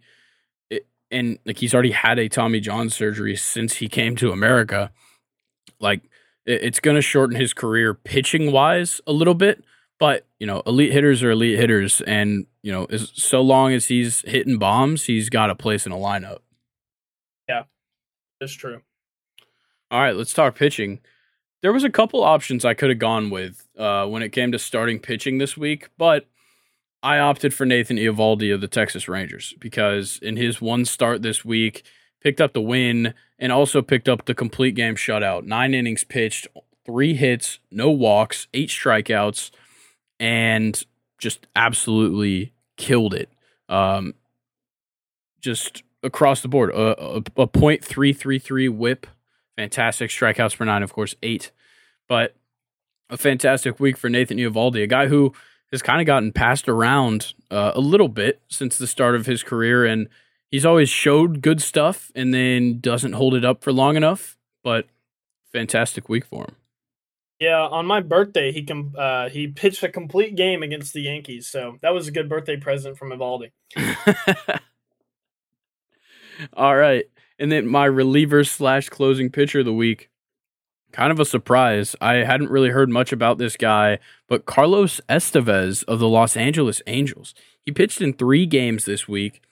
and 1.11 1.39
like 1.47 1.59
he's 1.59 1.73
already 1.73 1.93
had 1.93 2.19
a 2.19 2.29
Tommy 2.29 2.61
John 2.61 2.91
surgery 2.91 3.37
since 3.37 3.77
he 3.77 3.89
came 3.89 4.17
to 4.17 4.31
America, 4.31 4.91
like 5.81 6.03
it's 6.49 6.81
going 6.81 6.95
to 6.95 7.03
shorten 7.03 7.37
his 7.37 7.53
career 7.53 7.95
pitching 7.95 8.51
wise 8.51 9.01
a 9.07 9.13
little 9.13 9.35
bit. 9.35 9.65
But 9.99 10.27
you 10.39 10.47
know, 10.47 10.63
elite 10.67 10.93
hitters 10.93 11.23
are 11.23 11.31
elite 11.31 11.59
hitters, 11.59 12.01
and 12.03 12.47
you 12.63 12.73
know, 12.73 12.87
as 12.87 13.11
so 13.15 13.41
long 13.41 13.73
as 13.73 13.87
he's 13.87 14.23
hitting 14.23 14.59
bombs, 14.59 15.05
he's 15.05 15.29
got 15.29 15.51
a 15.51 15.55
place 15.55 15.87
in 15.87 15.93
a 15.93 15.97
lineup. 15.97 16.39
Yeah, 17.49 17.65
that's 18.41 18.53
true. 18.53 18.83
All 19.91 20.01
right, 20.01 20.15
let's 20.15 20.33
talk 20.33 20.55
pitching. 20.55 21.01
There 21.63 21.73
was 21.73 21.83
a 21.83 21.91
couple 21.91 22.23
options 22.23 22.65
I 22.65 22.75
could 22.75 22.91
have 22.91 23.01
gone 23.01 23.31
with 23.31 23.67
uh, 23.77 24.07
when 24.07 24.23
it 24.23 24.31
came 24.31 24.53
to 24.53 24.59
starting 24.59 25.01
pitching 25.01 25.39
this 25.39 25.57
week, 25.57 25.89
but 25.99 26.27
I 27.03 27.19
opted 27.19 27.53
for 27.53 27.65
Nathan 27.65 27.97
Eovaldi 27.97 28.55
of 28.55 28.61
the 28.61 28.69
Texas 28.69 29.09
Rangers 29.09 29.55
because 29.59 30.21
in 30.23 30.37
his 30.37 30.61
one 30.61 30.85
start 30.85 31.23
this 31.23 31.45
week, 31.45 31.85
picked 32.21 32.41
up 32.41 32.53
the 32.53 32.61
win 32.61 33.15
and 33.39 33.53
also 33.53 33.83
picked 33.83 34.09
up 34.09 34.25
the 34.25 34.35
complete 34.35 34.75
game 34.75 34.97
shutout. 34.97 35.45
Nine 35.45 35.75
innings 35.75 36.05
pitched, 36.05 36.49
three 36.85 37.15
hits, 37.15 37.59
no 37.71 37.91
walks, 37.91 38.49
eight 38.55 38.71
strikeouts, 38.71 39.51
and 40.19 40.83
just 41.19 41.47
absolutely 41.55 42.53
killed 42.77 43.15
it. 43.15 43.29
Um, 43.69 44.15
just 45.41 45.83
across 46.03 46.41
the 46.43 46.49
board, 46.49 46.71
a, 46.71 47.01
a, 47.01 47.17
a 47.19 47.49
.333 47.49 48.71
whip, 48.71 49.07
fantastic 49.57 50.11
strikeouts 50.11 50.57
per 50.57 50.65
nine, 50.65 50.83
of 50.83 50.93
course, 50.93 51.15
eight, 51.23 51.51
but 52.09 52.35
a 53.11 53.17
fantastic 53.17 53.79
week 53.81 53.97
for 53.97 54.09
Nathan 54.09 54.39
Eovaldi, 54.39 54.83
a 54.83 54.87
guy 54.87 55.07
who 55.09 55.33
has 55.71 55.83
kind 55.83 56.01
of 56.01 56.07
gotten 56.07 56.33
passed 56.33 56.69
around 56.69 57.35
uh, 57.51 57.73
a 57.75 57.81
little 57.81 58.09
bit 58.09 58.41
since 58.49 58.79
the 58.79 58.87
start 58.87 59.15
of 59.15 59.27
his 59.27 59.43
career, 59.43 59.85
and 59.85 60.09
he's 60.51 60.67
always 60.67 60.89
showed 60.89 61.43
good 61.43 61.63
stuff 61.63 62.11
and 62.15 62.33
then 62.33 62.81
doesn't 62.81 63.13
hold 63.13 63.35
it 63.35 63.45
up 63.45 63.63
for 63.63 63.73
long 63.73 63.97
enough. 63.97 64.37
But 64.63 64.87
fantastic 65.53 66.09
week 66.09 66.25
for 66.25 66.45
him. 66.45 66.57
Yeah, 67.41 67.61
on 67.61 67.87
my 67.87 68.01
birthday, 68.01 68.51
he 68.51 68.65
com- 68.65 68.95
uh, 68.99 69.29
he 69.29 69.47
pitched 69.47 69.83
a 69.85 69.89
complete 69.89 70.35
game 70.35 70.63
against 70.63 70.93
the 70.93 71.03
Yankees, 71.03 71.47
so 71.47 71.77
that 71.83 71.95
was 71.95 72.09
a 72.09 72.11
good 72.11 72.29
birthday 72.29 72.57
present 72.57 72.99
from 72.99 73.11
Eovaldi. 73.11 73.53
All 76.55 76.77
right, 76.77 77.05
and 77.39 77.53
then 77.53 77.69
my 77.69 77.85
reliever 77.85 78.43
slash 78.43 78.89
closing 78.89 79.31
pitcher 79.31 79.61
of 79.61 79.67
the 79.67 79.73
week, 79.73 80.11
kind 80.91 81.13
of 81.13 81.21
a 81.21 81.25
surprise. 81.25 81.95
I 82.01 82.15
hadn't 82.15 82.51
really 82.51 82.71
heard 82.71 82.91
much 82.91 83.13
about 83.13 83.39
this 83.39 83.57
guy, 83.57 84.01
but 84.27 84.45
Carlos 84.45 85.01
Estevez 85.09 85.85
of 85.85 86.01
the 86.01 86.09
Los 86.09 86.37
Angeles 86.37 86.83
Angels. 86.89 87.35
He 87.63 87.71
pitched 87.71 88.01
in 88.01 88.15
three 88.15 88.47
games 88.47 88.85
this 88.85 89.07
week, 89.07 89.43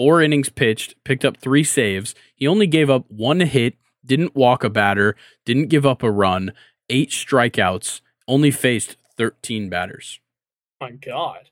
four 0.00 0.22
innings 0.22 0.48
pitched, 0.48 0.94
picked 1.04 1.26
up 1.26 1.36
three 1.36 1.62
saves. 1.62 2.14
He 2.34 2.46
only 2.46 2.66
gave 2.66 2.88
up 2.88 3.04
one 3.10 3.40
hit, 3.40 3.74
didn't 4.02 4.34
walk 4.34 4.64
a 4.64 4.70
batter, 4.70 5.14
didn't 5.44 5.66
give 5.66 5.84
up 5.84 6.02
a 6.02 6.10
run 6.10 6.54
eight 6.88 7.10
strikeouts, 7.10 8.00
only 8.26 8.50
faced 8.50 8.96
13 9.18 9.68
batters. 9.68 10.18
My 10.80 10.92
God. 10.92 11.50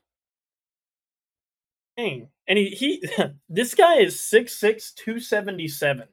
Dang. 1.95 2.29
And 2.47 2.57
he, 2.57 2.69
he 2.69 3.07
this 3.49 3.75
guy 3.75 3.97
is 3.97 4.15
6'6, 4.15 4.95
277. 4.95 6.07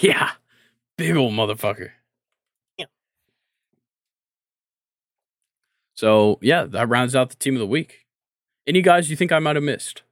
Yeah. 0.00 0.30
Big 0.96 1.14
old 1.14 1.34
motherfucker. 1.34 1.90
Yeah. 2.78 2.86
So 5.92 6.38
yeah, 6.40 6.64
that 6.64 6.88
rounds 6.88 7.14
out 7.14 7.28
the 7.28 7.36
team 7.36 7.54
of 7.54 7.60
the 7.60 7.66
week. 7.66 8.06
Any 8.66 8.80
guys 8.80 9.10
you 9.10 9.16
think 9.16 9.30
I 9.30 9.40
might 9.40 9.56
have 9.56 9.62
missed? 9.62 10.04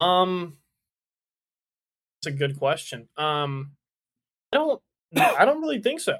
Um 0.00 0.56
that's 2.22 2.34
a 2.34 2.36
good 2.36 2.58
question. 2.58 3.08
Um 3.16 3.72
I 4.52 4.56
don't 4.56 4.82
I 5.16 5.44
don't 5.44 5.60
really 5.60 5.80
think 5.80 6.00
so. 6.00 6.18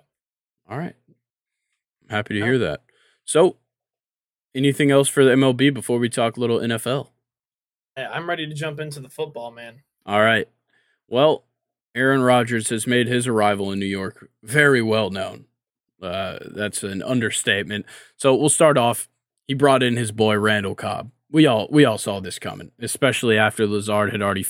All 0.68 0.78
right. 0.78 0.94
Happy 2.08 2.34
to 2.34 2.44
hear 2.44 2.58
that. 2.58 2.82
So, 3.24 3.56
anything 4.54 4.90
else 4.90 5.08
for 5.08 5.24
the 5.24 5.30
MLB 5.30 5.72
before 5.72 5.98
we 5.98 6.08
talk 6.08 6.36
a 6.36 6.40
little 6.40 6.58
NFL? 6.58 7.08
I'm 7.96 8.28
ready 8.28 8.46
to 8.46 8.54
jump 8.54 8.80
into 8.80 9.00
the 9.00 9.08
football, 9.08 9.50
man. 9.50 9.82
All 10.06 10.20
right. 10.20 10.48
Well, 11.08 11.44
Aaron 11.94 12.22
Rodgers 12.22 12.68
has 12.70 12.86
made 12.86 13.06
his 13.06 13.26
arrival 13.26 13.70
in 13.72 13.78
New 13.78 13.86
York 13.86 14.28
very 14.42 14.82
well 14.82 15.10
known. 15.10 15.46
Uh, 16.00 16.38
that's 16.46 16.82
an 16.82 17.02
understatement. 17.02 17.84
So 18.16 18.34
we'll 18.34 18.48
start 18.48 18.78
off. 18.78 19.08
He 19.46 19.54
brought 19.54 19.82
in 19.82 19.96
his 19.96 20.12
boy 20.12 20.36
Randall 20.38 20.74
Cobb. 20.74 21.10
We 21.30 21.46
all 21.46 21.68
we 21.70 21.84
all 21.84 21.98
saw 21.98 22.20
this 22.20 22.38
coming, 22.38 22.72
especially 22.80 23.38
after 23.38 23.66
Lazard 23.66 24.10
had 24.10 24.22
already, 24.22 24.46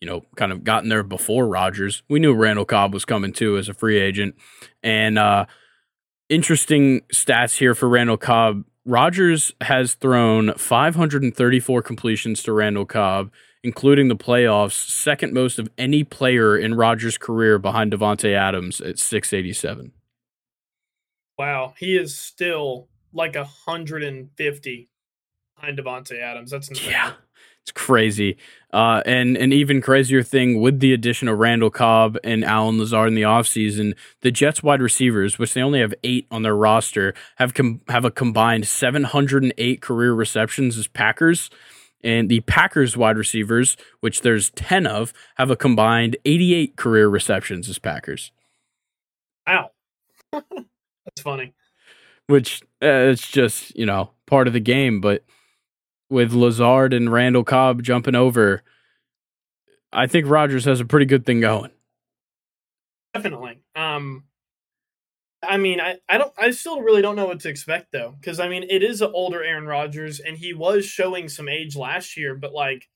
you 0.00 0.08
know, 0.08 0.24
kind 0.36 0.52
of 0.52 0.64
gotten 0.64 0.88
there 0.88 1.02
before 1.02 1.46
Rodgers. 1.46 2.02
We 2.08 2.20
knew 2.20 2.34
Randall 2.34 2.64
Cobb 2.64 2.94
was 2.94 3.04
coming 3.04 3.32
too 3.32 3.56
as 3.58 3.68
a 3.68 3.74
free 3.74 3.98
agent, 3.98 4.34
and 4.82 5.18
uh, 5.18 5.46
interesting 6.28 7.02
stats 7.12 7.58
here 7.58 7.74
for 7.74 7.88
Randall 7.88 8.16
Cobb. 8.16 8.64
Rodgers 8.86 9.52
has 9.60 9.94
thrown 9.94 10.54
534 10.54 11.82
completions 11.82 12.42
to 12.44 12.52
Randall 12.52 12.86
Cobb, 12.86 13.30
including 13.62 14.08
the 14.08 14.16
playoffs, 14.16 14.88
second 14.88 15.34
most 15.34 15.58
of 15.58 15.68
any 15.76 16.02
player 16.02 16.56
in 16.56 16.74
Rodgers' 16.74 17.18
career 17.18 17.58
behind 17.58 17.92
Davante 17.92 18.34
Adams 18.34 18.80
at 18.80 18.98
687. 18.98 19.92
Wow, 21.38 21.74
he 21.78 21.96
is 21.96 22.18
still 22.18 22.88
like 23.12 23.34
150 23.34 24.90
behind 25.56 25.78
Davante 25.78 26.20
Adams. 26.20 26.50
That's 26.50 26.68
insane. 26.68 26.90
Yeah. 26.90 27.12
It's 27.64 27.72
crazy. 27.72 28.36
Uh, 28.72 29.02
and 29.04 29.36
an 29.36 29.52
even 29.52 29.80
crazier 29.80 30.22
thing 30.22 30.60
with 30.60 30.80
the 30.80 30.92
addition 30.92 31.28
of 31.28 31.38
Randall 31.38 31.70
Cobb 31.70 32.16
and 32.22 32.44
Allen 32.44 32.78
Lazard 32.78 33.08
in 33.08 33.14
the 33.14 33.22
offseason, 33.22 33.94
the 34.22 34.30
Jets 34.30 34.62
wide 34.62 34.80
receivers, 34.80 35.38
which 35.38 35.54
they 35.54 35.62
only 35.62 35.80
have 35.80 35.94
eight 36.04 36.26
on 36.30 36.42
their 36.42 36.56
roster, 36.56 37.12
have 37.36 37.52
com- 37.52 37.80
have 37.88 38.04
a 38.04 38.10
combined 38.10 38.66
708 38.66 39.82
career 39.82 40.12
receptions 40.12 40.78
as 40.78 40.86
Packers. 40.86 41.50
And 42.02 42.28
the 42.28 42.40
Packers 42.40 42.96
wide 42.96 43.18
receivers, 43.18 43.76
which 44.00 44.22
there's 44.22 44.50
10 44.50 44.86
of, 44.86 45.12
have 45.34 45.50
a 45.50 45.56
combined 45.56 46.16
88 46.24 46.76
career 46.76 47.08
receptions 47.08 47.68
as 47.68 47.78
Packers. 47.78 48.32
Wow. 49.46 49.70
That's 50.32 51.20
funny. 51.22 51.52
Which 52.26 52.62
uh, 52.82 53.10
it's 53.10 53.28
just, 53.28 53.76
you 53.76 53.84
know, 53.84 54.12
part 54.26 54.46
of 54.46 54.54
the 54.54 54.60
game. 54.60 55.00
But 55.00 55.24
with 56.10 56.32
Lazard 56.32 56.92
and 56.92 57.10
Randall 57.10 57.44
Cobb 57.44 57.82
jumping 57.82 58.14
over, 58.14 58.62
I 59.92 60.06
think 60.06 60.28
Rodgers 60.28 60.66
has 60.66 60.80
a 60.80 60.84
pretty 60.84 61.06
good 61.06 61.24
thing 61.24 61.40
going. 61.40 61.70
Definitely. 63.14 63.62
Um, 63.74 64.24
I 65.42 65.56
mean, 65.56 65.80
I, 65.80 65.96
I 66.08 66.18
don't, 66.18 66.32
I 66.38 66.50
still 66.50 66.82
really 66.82 67.00
don't 67.00 67.16
know 67.16 67.26
what 67.26 67.40
to 67.40 67.48
expect 67.48 67.92
though, 67.92 68.16
because 68.20 68.38
I 68.38 68.48
mean, 68.48 68.64
it 68.68 68.82
is 68.82 69.00
an 69.00 69.10
older 69.14 69.42
Aaron 69.42 69.66
Rodgers, 69.66 70.20
and 70.20 70.36
he 70.36 70.52
was 70.52 70.84
showing 70.84 71.28
some 71.28 71.48
age 71.48 71.76
last 71.76 72.16
year, 72.16 72.34
but 72.34 72.52
like 72.52 72.88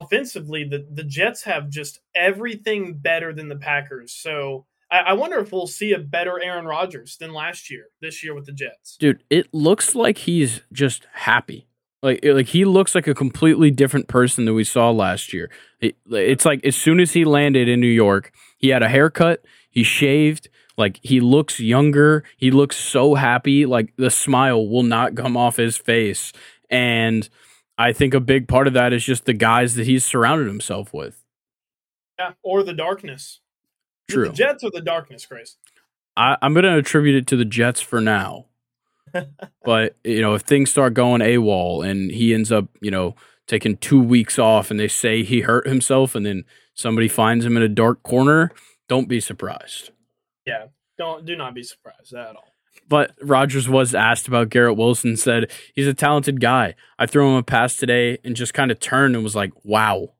offensively, 0.00 0.64
the 0.64 0.86
the 0.90 1.04
Jets 1.04 1.44
have 1.44 1.70
just 1.70 2.00
everything 2.14 2.94
better 2.94 3.32
than 3.32 3.48
the 3.48 3.56
Packers. 3.56 4.12
So 4.12 4.66
I, 4.90 4.98
I 4.98 5.12
wonder 5.12 5.38
if 5.38 5.52
we'll 5.52 5.66
see 5.66 5.92
a 5.92 5.98
better 5.98 6.42
Aaron 6.42 6.66
Rodgers 6.66 7.16
than 7.16 7.32
last 7.32 7.70
year, 7.70 7.86
this 8.00 8.24
year 8.24 8.34
with 8.34 8.46
the 8.46 8.52
Jets. 8.52 8.96
Dude, 8.98 9.22
it 9.30 9.52
looks 9.54 9.94
like 9.94 10.18
he's 10.18 10.60
just 10.72 11.06
happy. 11.12 11.68
Like 12.04 12.20
like 12.22 12.48
he 12.48 12.66
looks 12.66 12.94
like 12.94 13.06
a 13.06 13.14
completely 13.14 13.70
different 13.70 14.08
person 14.08 14.44
than 14.44 14.54
we 14.54 14.62
saw 14.62 14.90
last 14.90 15.32
year. 15.32 15.50
It, 15.80 15.96
it's 16.10 16.44
like 16.44 16.62
as 16.62 16.76
soon 16.76 17.00
as 17.00 17.14
he 17.14 17.24
landed 17.24 17.66
in 17.66 17.80
New 17.80 17.86
York, 17.86 18.30
he 18.58 18.68
had 18.68 18.82
a 18.82 18.90
haircut, 18.90 19.42
he 19.70 19.82
shaved, 19.82 20.50
like 20.76 21.00
he 21.02 21.20
looks 21.20 21.60
younger, 21.60 22.22
he 22.36 22.50
looks 22.50 22.76
so 22.76 23.14
happy, 23.14 23.64
like 23.64 23.94
the 23.96 24.10
smile 24.10 24.68
will 24.68 24.82
not 24.82 25.14
come 25.14 25.34
off 25.34 25.56
his 25.56 25.78
face. 25.78 26.34
And 26.68 27.26
I 27.78 27.94
think 27.94 28.12
a 28.12 28.20
big 28.20 28.48
part 28.48 28.66
of 28.66 28.74
that 28.74 28.92
is 28.92 29.02
just 29.02 29.24
the 29.24 29.32
guys 29.32 29.74
that 29.76 29.86
he's 29.86 30.04
surrounded 30.04 30.46
himself 30.46 30.92
with. 30.92 31.24
Yeah, 32.18 32.32
or 32.42 32.62
the 32.62 32.74
darkness. 32.74 33.40
True. 34.10 34.26
The 34.26 34.34
Jets 34.34 34.62
or 34.62 34.70
the 34.70 34.82
darkness, 34.82 35.24
Chris. 35.24 35.56
I, 36.18 36.36
I'm 36.42 36.52
going 36.52 36.64
to 36.64 36.76
attribute 36.76 37.16
it 37.16 37.26
to 37.28 37.36
the 37.36 37.46
Jets 37.46 37.80
for 37.80 38.02
now 38.02 38.44
but 39.64 39.96
you 40.04 40.20
know, 40.20 40.34
if 40.34 40.42
things 40.42 40.70
start 40.70 40.94
going 40.94 41.20
AWOL 41.20 41.86
and 41.88 42.10
he 42.10 42.34
ends 42.34 42.50
up, 42.52 42.66
you 42.80 42.90
know, 42.90 43.14
taking 43.46 43.76
two 43.76 44.02
weeks 44.02 44.38
off 44.38 44.70
and 44.70 44.80
they 44.80 44.88
say 44.88 45.22
he 45.22 45.42
hurt 45.42 45.66
himself 45.66 46.14
and 46.14 46.24
then 46.24 46.44
somebody 46.74 47.08
finds 47.08 47.44
him 47.44 47.56
in 47.56 47.62
a 47.62 47.68
dark 47.68 48.02
corner, 48.02 48.50
don't 48.88 49.08
be 49.08 49.20
surprised. 49.20 49.90
Yeah, 50.46 50.66
don't 50.98 51.24
do 51.24 51.36
not 51.36 51.54
be 51.54 51.62
surprised 51.62 52.12
at 52.14 52.36
all. 52.36 52.48
But 52.88 53.12
Rodgers 53.22 53.68
was 53.68 53.94
asked 53.94 54.28
about 54.28 54.50
Garrett 54.50 54.76
Wilson, 54.76 55.16
said 55.16 55.50
he's 55.74 55.86
a 55.86 55.94
talented 55.94 56.40
guy. 56.40 56.74
I 56.98 57.06
threw 57.06 57.28
him 57.28 57.36
a 57.36 57.42
pass 57.42 57.76
today 57.76 58.18
and 58.24 58.36
just 58.36 58.52
kind 58.52 58.70
of 58.70 58.80
turned 58.80 59.14
and 59.14 59.24
was 59.24 59.36
like, 59.36 59.52
wow. 59.64 60.12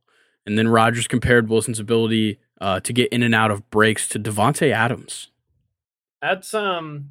And 0.47 0.57
then 0.57 0.69
Rodgers 0.69 1.07
compared 1.07 1.49
Wilson's 1.49 1.81
ability 1.81 2.39
uh, 2.61 2.81
to 2.81 2.93
get 2.93 3.13
in 3.13 3.23
and 3.23 3.35
out 3.35 3.51
of 3.51 3.69
breaks 3.71 4.09
to 4.09 4.19
Davante 4.19 4.73
Adams. 4.73 5.31
That's 6.23 6.55
um 6.55 7.11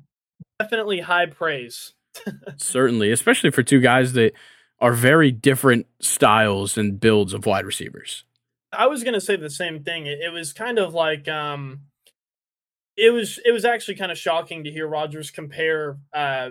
definitely 0.60 1.02
high 1.02 1.26
praise. 1.26 1.94
Certainly, 2.58 3.12
especially 3.12 3.52
for 3.52 3.64
two 3.64 3.80
guys 3.80 4.14
that 4.14 4.34
are 4.80 4.94
very 4.94 5.32
different 5.32 5.88
styles 6.00 6.78
and 6.78 7.00
builds 7.00 7.34
of 7.34 7.46
wide 7.46 7.66
receivers. 7.66 8.26
I 8.72 8.88
was 8.88 9.04
going 9.04 9.14
to 9.14 9.22
say 9.22 9.36
the 9.36 9.50
same 9.50 9.84
thing. 9.84 10.08
It, 10.08 10.20
it, 10.20 10.34
was 10.34 10.52
kind 10.52 10.80
of 10.80 10.94
like 10.94 11.28
um 11.28 11.82
it 12.98 13.12
was 13.12 13.40
it 13.46 13.52
was 13.52 13.66
actually 13.66 13.96
kind 13.96 14.12
of 14.12 14.18
shocking 14.18 14.64
to 14.64 14.72
hear 14.72 14.88
Rodgers 14.88 15.32
compare 15.32 15.98
uh 16.14 16.50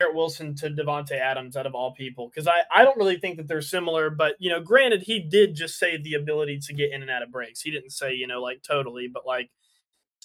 Garrett 0.00 0.16
Wilson 0.16 0.56
to 0.56 0.70
Davante 0.70 1.12
Adams 1.12 1.56
out 1.56 1.66
of 1.66 1.74
all 1.74 1.94
people 1.94 2.28
because 2.28 2.48
I, 2.48 2.62
I 2.72 2.84
don't 2.84 2.96
really 2.96 3.16
think 3.16 3.36
that 3.36 3.46
they're 3.46 3.62
similar, 3.62 4.10
but 4.10 4.34
you 4.40 4.50
know, 4.50 4.60
granted, 4.60 5.02
he 5.02 5.20
did 5.20 5.54
just 5.54 5.78
say 5.78 5.96
the 5.96 6.14
ability 6.14 6.58
to 6.66 6.74
get 6.74 6.92
in 6.92 7.00
and 7.00 7.10
out 7.10 7.22
of 7.22 7.30
breaks. 7.30 7.60
He 7.60 7.70
didn't 7.70 7.90
say 7.90 8.12
you 8.12 8.26
know 8.26 8.42
like 8.42 8.62
totally, 8.62 9.08
but 9.12 9.24
like 9.24 9.50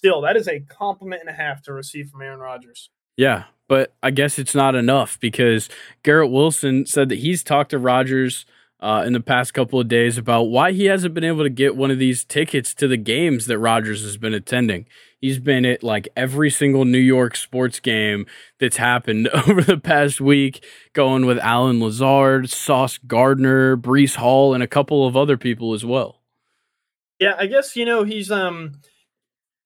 still, 0.00 0.22
that 0.22 0.34
is 0.34 0.48
a 0.48 0.60
compliment 0.60 1.20
and 1.20 1.28
a 1.28 1.34
half 1.34 1.60
to 1.60 1.74
receive 1.74 2.08
from 2.08 2.22
Aaron 2.22 2.40
Rodgers. 2.40 2.88
Yeah, 3.18 3.44
but 3.68 3.92
I 4.02 4.10
guess 4.10 4.38
it's 4.38 4.54
not 4.54 4.74
enough 4.74 5.20
because 5.20 5.68
Garrett 6.02 6.30
Wilson 6.30 6.86
said 6.86 7.10
that 7.10 7.18
he's 7.18 7.44
talked 7.44 7.72
to 7.72 7.78
Rodgers 7.78 8.46
uh, 8.80 9.04
in 9.06 9.12
the 9.12 9.20
past 9.20 9.52
couple 9.52 9.78
of 9.78 9.88
days 9.88 10.16
about 10.16 10.44
why 10.44 10.72
he 10.72 10.86
hasn't 10.86 11.12
been 11.12 11.22
able 11.22 11.42
to 11.42 11.50
get 11.50 11.76
one 11.76 11.90
of 11.90 11.98
these 11.98 12.24
tickets 12.24 12.72
to 12.76 12.88
the 12.88 12.96
games 12.96 13.44
that 13.44 13.58
Rodgers 13.58 14.02
has 14.02 14.16
been 14.16 14.32
attending. 14.32 14.86
He's 15.18 15.38
been 15.38 15.66
at 15.66 15.82
like 15.82 16.08
every 16.16 16.48
single 16.48 16.86
New 16.86 16.96
York 16.96 17.36
sports 17.36 17.78
game 17.78 18.24
that's 18.58 18.78
happened 18.78 19.28
over 19.46 19.60
the 19.60 19.76
past 19.76 20.18
week, 20.18 20.64
going 20.94 21.26
with 21.26 21.38
Allen 21.40 21.78
Lazard, 21.78 22.48
Sauce 22.48 22.96
Gardner, 22.96 23.76
Breece 23.76 24.16
Hall, 24.16 24.54
and 24.54 24.62
a 24.62 24.66
couple 24.66 25.06
of 25.06 25.14
other 25.14 25.36
people 25.36 25.74
as 25.74 25.84
well. 25.84 26.22
Yeah, 27.18 27.34
I 27.38 27.44
guess 27.44 27.76
you 27.76 27.84
know 27.84 28.04
he's 28.04 28.30
um 28.30 28.80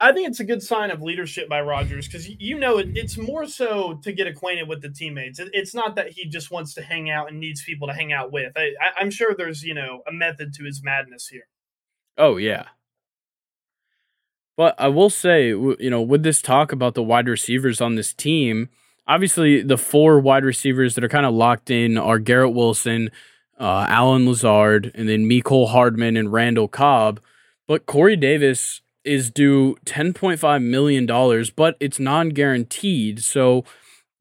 I 0.05 0.13
think 0.13 0.29
it's 0.29 0.41
a 0.41 0.45
good 0.45 0.63
sign 0.63 0.91
of 0.91 1.01
leadership 1.01 1.49
by 1.49 1.63
Rodgers 1.63 2.07
because 2.07 2.29
you 2.29 2.59
know 2.59 2.77
it, 2.77 2.89
it's 2.95 3.17
more 3.17 3.47
so 3.47 3.99
to 4.03 4.13
get 4.13 4.27
acquainted 4.27 4.69
with 4.69 4.83
the 4.83 4.91
teammates. 4.91 5.39
It, 5.39 5.49
it's 5.55 5.75
not 5.75 5.97
that 5.97 6.11
he 6.11 6.27
just 6.27 6.51
wants 6.51 6.75
to 6.75 6.83
hang 6.83 7.09
out 7.09 7.31
and 7.31 7.41
needs 7.41 7.65
people 7.65 7.89
to 7.89 7.95
hang 7.95 8.13
out 8.13 8.31
with. 8.31 8.53
I, 8.55 8.73
I, 8.83 9.01
I'm 9.01 9.11
sure 9.11 9.35
there's 9.35 9.63
you 9.63 9.73
know 9.73 10.03
a 10.07 10.13
method 10.13 10.53
to 10.55 10.65
his 10.65 10.83
madness 10.85 11.29
here. 11.29 11.49
Oh 12.19 12.37
yeah. 12.37 12.67
But 14.59 14.75
I 14.79 14.89
will 14.89 15.09
say, 15.09 15.49
you 15.49 15.89
know, 15.91 16.03
with 16.03 16.23
this 16.23 16.43
talk 16.43 16.71
about 16.71 16.95
the 16.95 17.03
wide 17.03 17.27
receivers 17.27 17.81
on 17.81 17.95
this 17.95 18.13
team, 18.13 18.69
obviously 19.09 19.63
the 19.63 19.79
four 19.79 20.21
wide 20.21 20.45
receivers 20.45 20.95
that 20.95 21.03
are 21.03 21.09
kind 21.09 21.25
of 21.25 21.33
locked 21.33 21.71
in 21.71 21.97
are 21.97 22.19
Garrett 22.19 22.53
Wilson, 22.53 23.11
uh, 23.59 23.87
Allen 23.89 24.29
Lazard, 24.29 24.93
and 24.95 25.09
then 25.09 25.25
Mecole 25.25 25.71
Hardman 25.71 26.19
and 26.19 26.31
Randall 26.31 26.69
Cobb. 26.69 27.21
But 27.67 27.87
Corey 27.87 28.17
Davis 28.17 28.83
is 29.05 29.31
due 29.31 29.77
$10.5 29.85 30.63
million, 30.63 31.47
but 31.57 31.77
it's 31.81 31.99
non 31.99 32.31
guaranteed. 32.31 33.23
So 33.23 33.65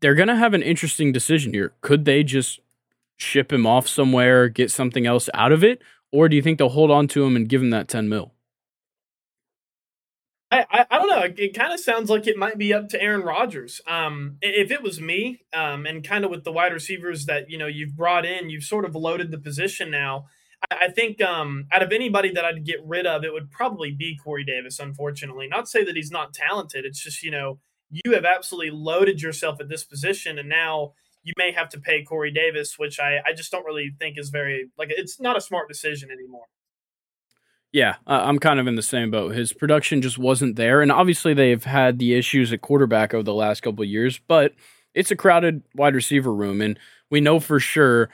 they're 0.01 0.15
going 0.15 0.27
to 0.27 0.35
have 0.35 0.53
an 0.53 0.61
interesting 0.61 1.11
decision 1.11 1.53
here. 1.53 1.73
Could 1.81 2.05
they 2.05 2.23
just 2.23 2.59
ship 3.17 3.53
him 3.53 3.65
off 3.65 3.87
somewhere, 3.87 4.49
get 4.49 4.71
something 4.71 5.05
else 5.05 5.29
out 5.33 5.51
of 5.51 5.63
it? 5.63 5.81
Or 6.11 6.29
do 6.29 6.35
you 6.35 6.41
think 6.41 6.57
they'll 6.57 6.69
hold 6.69 6.91
on 6.91 7.07
to 7.09 7.23
him 7.23 7.35
and 7.35 7.49
give 7.49 7.61
him 7.61 7.71
that 7.71 7.87
10 7.87 8.09
mil? 8.09 8.33
I, 10.51 10.65
I, 10.69 10.85
I 10.91 10.99
don't 10.99 11.09
know. 11.09 11.43
It, 11.43 11.55
kind 11.55 11.73
of 11.73 11.79
sounds 11.79 12.11
like 12.11 12.27
it 12.27 12.37
might 12.37 12.59
be 12.59 12.73
up 12.73 12.89
to 12.89 13.01
Aaron 13.01 13.23
Rodgers. 13.23 13.81
Um, 13.87 14.37
if 14.39 14.69
it 14.69 14.83
was 14.83 15.01
me, 15.01 15.41
um, 15.51 15.87
and 15.87 16.07
kind 16.07 16.23
of 16.23 16.29
with 16.29 16.43
the 16.43 16.51
wide 16.51 16.73
receivers 16.73 17.25
that 17.25 17.49
you 17.49 17.57
know 17.57 17.65
you've 17.65 17.95
brought 17.95 18.23
in, 18.23 18.51
you've 18.51 18.63
sort 18.63 18.85
of 18.85 18.93
loaded 18.93 19.31
the 19.31 19.39
position 19.39 19.89
now. 19.89 20.25
I, 20.71 20.89
think 20.89 21.21
um, 21.21 21.65
out 21.71 21.83
of 21.83 21.91
anybody 21.91 22.31
that 22.31 22.45
I'd 22.45 22.65
get 22.65 22.79
rid 22.85 23.05
of, 23.05 23.23
it 23.23 23.33
would 23.33 23.51
probably 23.51 23.91
be 23.91 24.17
Corey 24.17 24.43
Davis. 24.43 24.79
Unfortunately, 24.79 25.47
not 25.47 25.67
say 25.67 25.83
that 25.83 25.95
he's 25.95 26.11
not 26.11 26.33
talented. 26.33 26.85
It's 26.85 27.01
just 27.01 27.23
you 27.23 27.31
know 27.31 27.59
you 27.89 28.13
have 28.13 28.25
absolutely 28.25 28.71
loaded 28.71 29.21
yourself 29.21 29.59
at 29.59 29.69
this 29.69 29.83
position, 29.83 30.37
and 30.37 30.49
now 30.49 30.93
you 31.23 31.33
may 31.37 31.51
have 31.51 31.69
to 31.69 31.79
pay 31.79 32.03
Corey 32.03 32.31
Davis, 32.31 32.77
which 32.77 32.99
I, 32.99 33.17
I 33.25 33.33
just 33.33 33.51
don't 33.51 33.65
really 33.65 33.91
think 33.99 34.17
is 34.17 34.29
very 34.29 34.69
like 34.77 34.89
it's 34.91 35.19
not 35.19 35.37
a 35.37 35.41
smart 35.41 35.67
decision 35.67 36.09
anymore. 36.11 36.45
Yeah, 37.71 37.95
I'm 38.05 38.37
kind 38.37 38.59
of 38.59 38.67
in 38.67 38.75
the 38.75 38.83
same 38.83 39.09
boat. 39.09 39.33
His 39.33 39.51
production 39.51 40.03
just 40.03 40.19
wasn't 40.19 40.57
there, 40.57 40.81
and 40.81 40.91
obviously 40.91 41.33
they've 41.33 41.63
had 41.63 41.97
the 41.97 42.13
issues 42.13 42.53
at 42.53 42.61
quarterback 42.61 43.15
over 43.15 43.23
the 43.23 43.33
last 43.33 43.61
couple 43.63 43.83
years. 43.83 44.19
But 44.27 44.53
it's 44.93 45.09
a 45.09 45.15
crowded 45.15 45.63
wide 45.73 45.95
receiver 45.95 46.33
room, 46.33 46.61
and 46.61 46.77
we 47.09 47.19
know 47.19 47.39
for 47.39 47.59
sure 47.59 48.09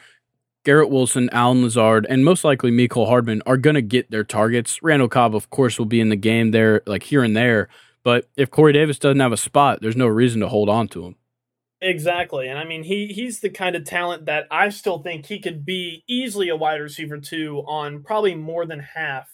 Garrett 0.65 0.89
Wilson, 0.89 1.29
Allen 1.31 1.63
Lazard, 1.63 2.05
and 2.09 2.25
most 2.25 2.43
likely 2.43 2.71
Mecole 2.71 3.07
Hardman 3.07 3.41
are 3.45 3.57
going 3.57 3.75
to 3.75 3.81
get 3.81 4.11
their 4.11 4.23
targets. 4.23 4.81
Randall 4.83 5.07
Cobb, 5.07 5.35
of 5.35 5.49
course, 5.49 5.79
will 5.79 5.85
be 5.85 6.01
in 6.01 6.09
the 6.09 6.15
game 6.15 6.51
there, 6.51 6.81
like 6.85 7.03
here 7.03 7.23
and 7.23 7.35
there. 7.35 7.69
But 8.03 8.29
if 8.37 8.51
Corey 8.51 8.73
Davis 8.73 8.99
doesn't 8.99 9.19
have 9.19 9.31
a 9.31 9.37
spot, 9.37 9.79
there's 9.81 9.95
no 9.95 10.07
reason 10.07 10.41
to 10.41 10.47
hold 10.47 10.69
on 10.69 10.87
to 10.89 11.05
him. 11.05 11.15
Exactly. 11.81 12.47
And 12.49 12.59
I 12.59 12.65
mean 12.65 12.83
he 12.83 13.07
he's 13.07 13.39
the 13.39 13.49
kind 13.49 13.75
of 13.75 13.85
talent 13.85 14.25
that 14.25 14.47
I 14.51 14.69
still 14.69 14.99
think 14.99 15.25
he 15.25 15.39
could 15.39 15.63
be 15.65 16.03
easily 16.09 16.49
a 16.49 16.55
wide 16.55 16.81
receiver 16.81 17.17
too 17.19 17.63
on 17.67 18.03
probably 18.03 18.35
more 18.35 18.65
than 18.65 18.79
half 18.79 19.33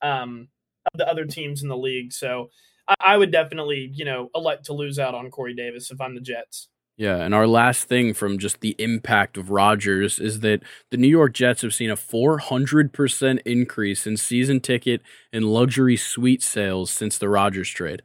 um, 0.00 0.48
of 0.92 0.98
the 0.98 1.08
other 1.08 1.26
teams 1.26 1.62
in 1.62 1.68
the 1.68 1.76
league. 1.76 2.12
So 2.12 2.48
I, 2.88 2.94
I 3.00 3.16
would 3.18 3.30
definitely, 3.30 3.90
you 3.92 4.06
know, 4.06 4.30
elect 4.34 4.66
to 4.66 4.72
lose 4.72 4.98
out 4.98 5.14
on 5.14 5.30
Corey 5.30 5.54
Davis 5.54 5.90
if 5.90 6.00
I'm 6.00 6.14
the 6.14 6.22
Jets. 6.22 6.68
Yeah, 6.96 7.16
and 7.16 7.34
our 7.34 7.46
last 7.46 7.88
thing 7.88 8.14
from 8.14 8.38
just 8.38 8.60
the 8.60 8.76
impact 8.78 9.36
of 9.36 9.50
Rodgers 9.50 10.20
is 10.20 10.40
that 10.40 10.62
the 10.90 10.96
New 10.96 11.08
York 11.08 11.32
Jets 11.32 11.62
have 11.62 11.74
seen 11.74 11.90
a 11.90 11.96
400% 11.96 13.40
increase 13.44 14.06
in 14.06 14.16
season 14.16 14.60
ticket 14.60 15.02
and 15.32 15.44
luxury 15.44 15.96
suite 15.96 16.42
sales 16.42 16.90
since 16.92 17.18
the 17.18 17.28
Rodgers 17.28 17.68
trade. 17.68 18.02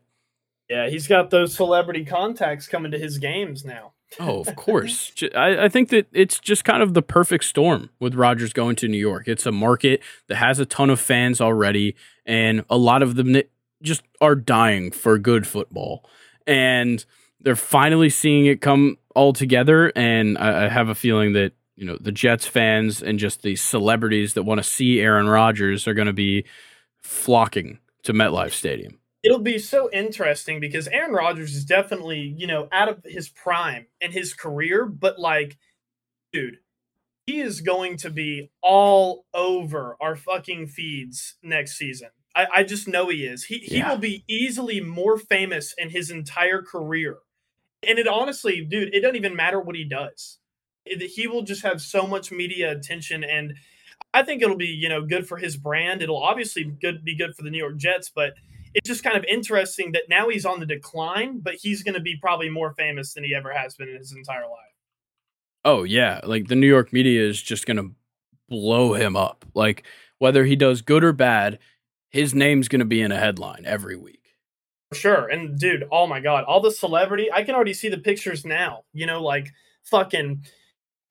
Yeah, 0.69 0.89
he's 0.89 1.07
got 1.07 1.29
those 1.29 1.53
celebrity 1.53 2.03
contacts 2.03 2.67
coming 2.67 2.91
to 2.91 2.97
his 2.97 3.19
games 3.19 3.63
now. 3.63 3.93
oh, 4.19 4.41
of 4.41 4.55
course. 4.55 5.13
I, 5.35 5.65
I 5.65 5.69
think 5.69 5.89
that 5.89 6.07
it's 6.11 6.39
just 6.39 6.63
kind 6.63 6.81
of 6.81 6.95
the 6.95 7.03
perfect 7.03 7.43
storm 7.43 7.91
with 7.99 8.15
Rodgers 8.15 8.53
going 8.53 8.75
to 8.77 8.87
New 8.87 8.97
York. 8.97 9.27
It's 9.27 9.45
a 9.45 9.51
market 9.51 10.01
that 10.27 10.37
has 10.37 10.57
a 10.59 10.65
ton 10.65 10.89
of 10.89 10.99
fans 10.99 11.39
already, 11.39 11.95
and 12.25 12.65
a 12.71 12.77
lot 12.77 13.03
of 13.03 13.15
them 13.15 13.35
just 13.83 14.01
are 14.19 14.35
dying 14.35 14.91
for 14.91 15.17
good 15.19 15.45
football. 15.45 16.03
And 16.47 17.05
they're 17.41 17.55
finally 17.55 18.09
seeing 18.09 18.45
it 18.45 18.61
come 18.61 18.97
all 19.15 19.33
together. 19.33 19.91
And 19.95 20.37
I, 20.37 20.65
I 20.65 20.69
have 20.69 20.89
a 20.89 20.95
feeling 20.95 21.33
that, 21.33 21.53
you 21.75 21.85
know, 21.85 21.97
the 21.99 22.11
Jets 22.11 22.45
fans 22.45 23.01
and 23.01 23.19
just 23.19 23.41
the 23.41 23.55
celebrities 23.55 24.33
that 24.33 24.43
want 24.43 24.59
to 24.59 24.63
see 24.63 24.99
Aaron 24.99 25.27
Rodgers 25.27 25.87
are 25.87 25.93
going 25.93 26.07
to 26.07 26.13
be 26.13 26.45
flocking 27.01 27.79
to 28.03 28.13
MetLife 28.13 28.51
Stadium 28.51 28.99
it'll 29.23 29.39
be 29.39 29.59
so 29.59 29.89
interesting 29.91 30.59
because 30.59 30.87
Aaron 30.87 31.11
Rodgers 31.11 31.55
is 31.55 31.65
definitely, 31.65 32.33
you 32.37 32.47
know, 32.47 32.67
out 32.71 32.89
of 32.89 33.03
his 33.05 33.29
prime 33.29 33.87
in 33.99 34.11
his 34.11 34.33
career, 34.33 34.85
but 34.85 35.19
like, 35.19 35.57
dude, 36.31 36.57
he 37.25 37.41
is 37.41 37.61
going 37.61 37.97
to 37.97 38.09
be 38.09 38.49
all 38.61 39.25
over 39.33 39.97
our 40.01 40.15
fucking 40.15 40.67
feeds 40.67 41.35
next 41.43 41.77
season. 41.77 42.09
I, 42.35 42.47
I 42.57 42.63
just 42.63 42.87
know 42.87 43.09
he 43.09 43.25
is. 43.25 43.45
He 43.45 43.57
he 43.57 43.83
will 43.83 43.97
be 43.97 44.23
easily 44.27 44.81
more 44.81 45.17
famous 45.17 45.73
in 45.77 45.89
his 45.89 46.09
entire 46.09 46.61
career. 46.61 47.17
And 47.87 47.97
it 47.97 48.07
honestly, 48.07 48.61
dude, 48.61 48.93
it 48.93 49.01
doesn't 49.01 49.15
even 49.15 49.35
matter 49.35 49.59
what 49.59 49.75
he 49.75 49.83
does. 49.83 50.37
It, 50.85 51.01
he 51.11 51.27
will 51.27 51.43
just 51.43 51.63
have 51.63 51.81
so 51.81 52.05
much 52.05 52.31
media 52.31 52.71
attention 52.71 53.23
and 53.23 53.53
I 54.13 54.23
think 54.23 54.41
it'll 54.41 54.57
be, 54.57 54.65
you 54.65 54.89
know, 54.89 55.05
good 55.05 55.27
for 55.27 55.37
his 55.37 55.55
brand. 55.55 56.01
It'll 56.01 56.21
obviously 56.21 56.63
good 56.63 57.03
be 57.03 57.15
good 57.15 57.35
for 57.35 57.43
the 57.43 57.51
New 57.51 57.59
York 57.59 57.77
Jets, 57.77 58.09
but 58.13 58.33
it's 58.73 58.87
just 58.87 59.03
kind 59.03 59.17
of 59.17 59.23
interesting 59.25 59.91
that 59.93 60.03
now 60.09 60.29
he's 60.29 60.45
on 60.45 60.59
the 60.59 60.65
decline, 60.65 61.39
but 61.39 61.55
he's 61.55 61.83
going 61.83 61.95
to 61.95 62.01
be 62.01 62.17
probably 62.19 62.49
more 62.49 62.73
famous 62.73 63.13
than 63.13 63.23
he 63.23 63.35
ever 63.35 63.53
has 63.53 63.75
been 63.75 63.89
in 63.89 63.97
his 63.97 64.13
entire 64.13 64.43
life. 64.43 64.75
Oh 65.65 65.83
yeah, 65.83 66.21
like 66.23 66.47
the 66.47 66.55
New 66.55 66.67
York 66.67 66.93
media 66.93 67.21
is 67.21 67.41
just 67.41 67.65
going 67.65 67.77
to 67.77 67.91
blow 68.47 68.93
him 68.93 69.15
up. 69.15 69.45
Like 69.53 69.83
whether 70.17 70.45
he 70.45 70.55
does 70.55 70.81
good 70.81 71.03
or 71.03 71.13
bad, 71.13 71.59
his 72.09 72.33
name's 72.33 72.67
going 72.67 72.79
to 72.79 72.85
be 72.85 73.01
in 73.01 73.11
a 73.11 73.19
headline 73.19 73.63
every 73.65 73.95
week. 73.95 74.18
Sure. 74.93 75.27
And 75.27 75.57
dude, 75.59 75.85
oh 75.91 76.07
my 76.07 76.19
god, 76.19 76.45
all 76.45 76.61
the 76.61 76.71
celebrity, 76.71 77.31
I 77.31 77.43
can 77.43 77.55
already 77.55 77.73
see 77.73 77.89
the 77.89 77.97
pictures 77.97 78.45
now. 78.45 78.83
You 78.93 79.05
know, 79.05 79.21
like 79.21 79.51
fucking 79.83 80.43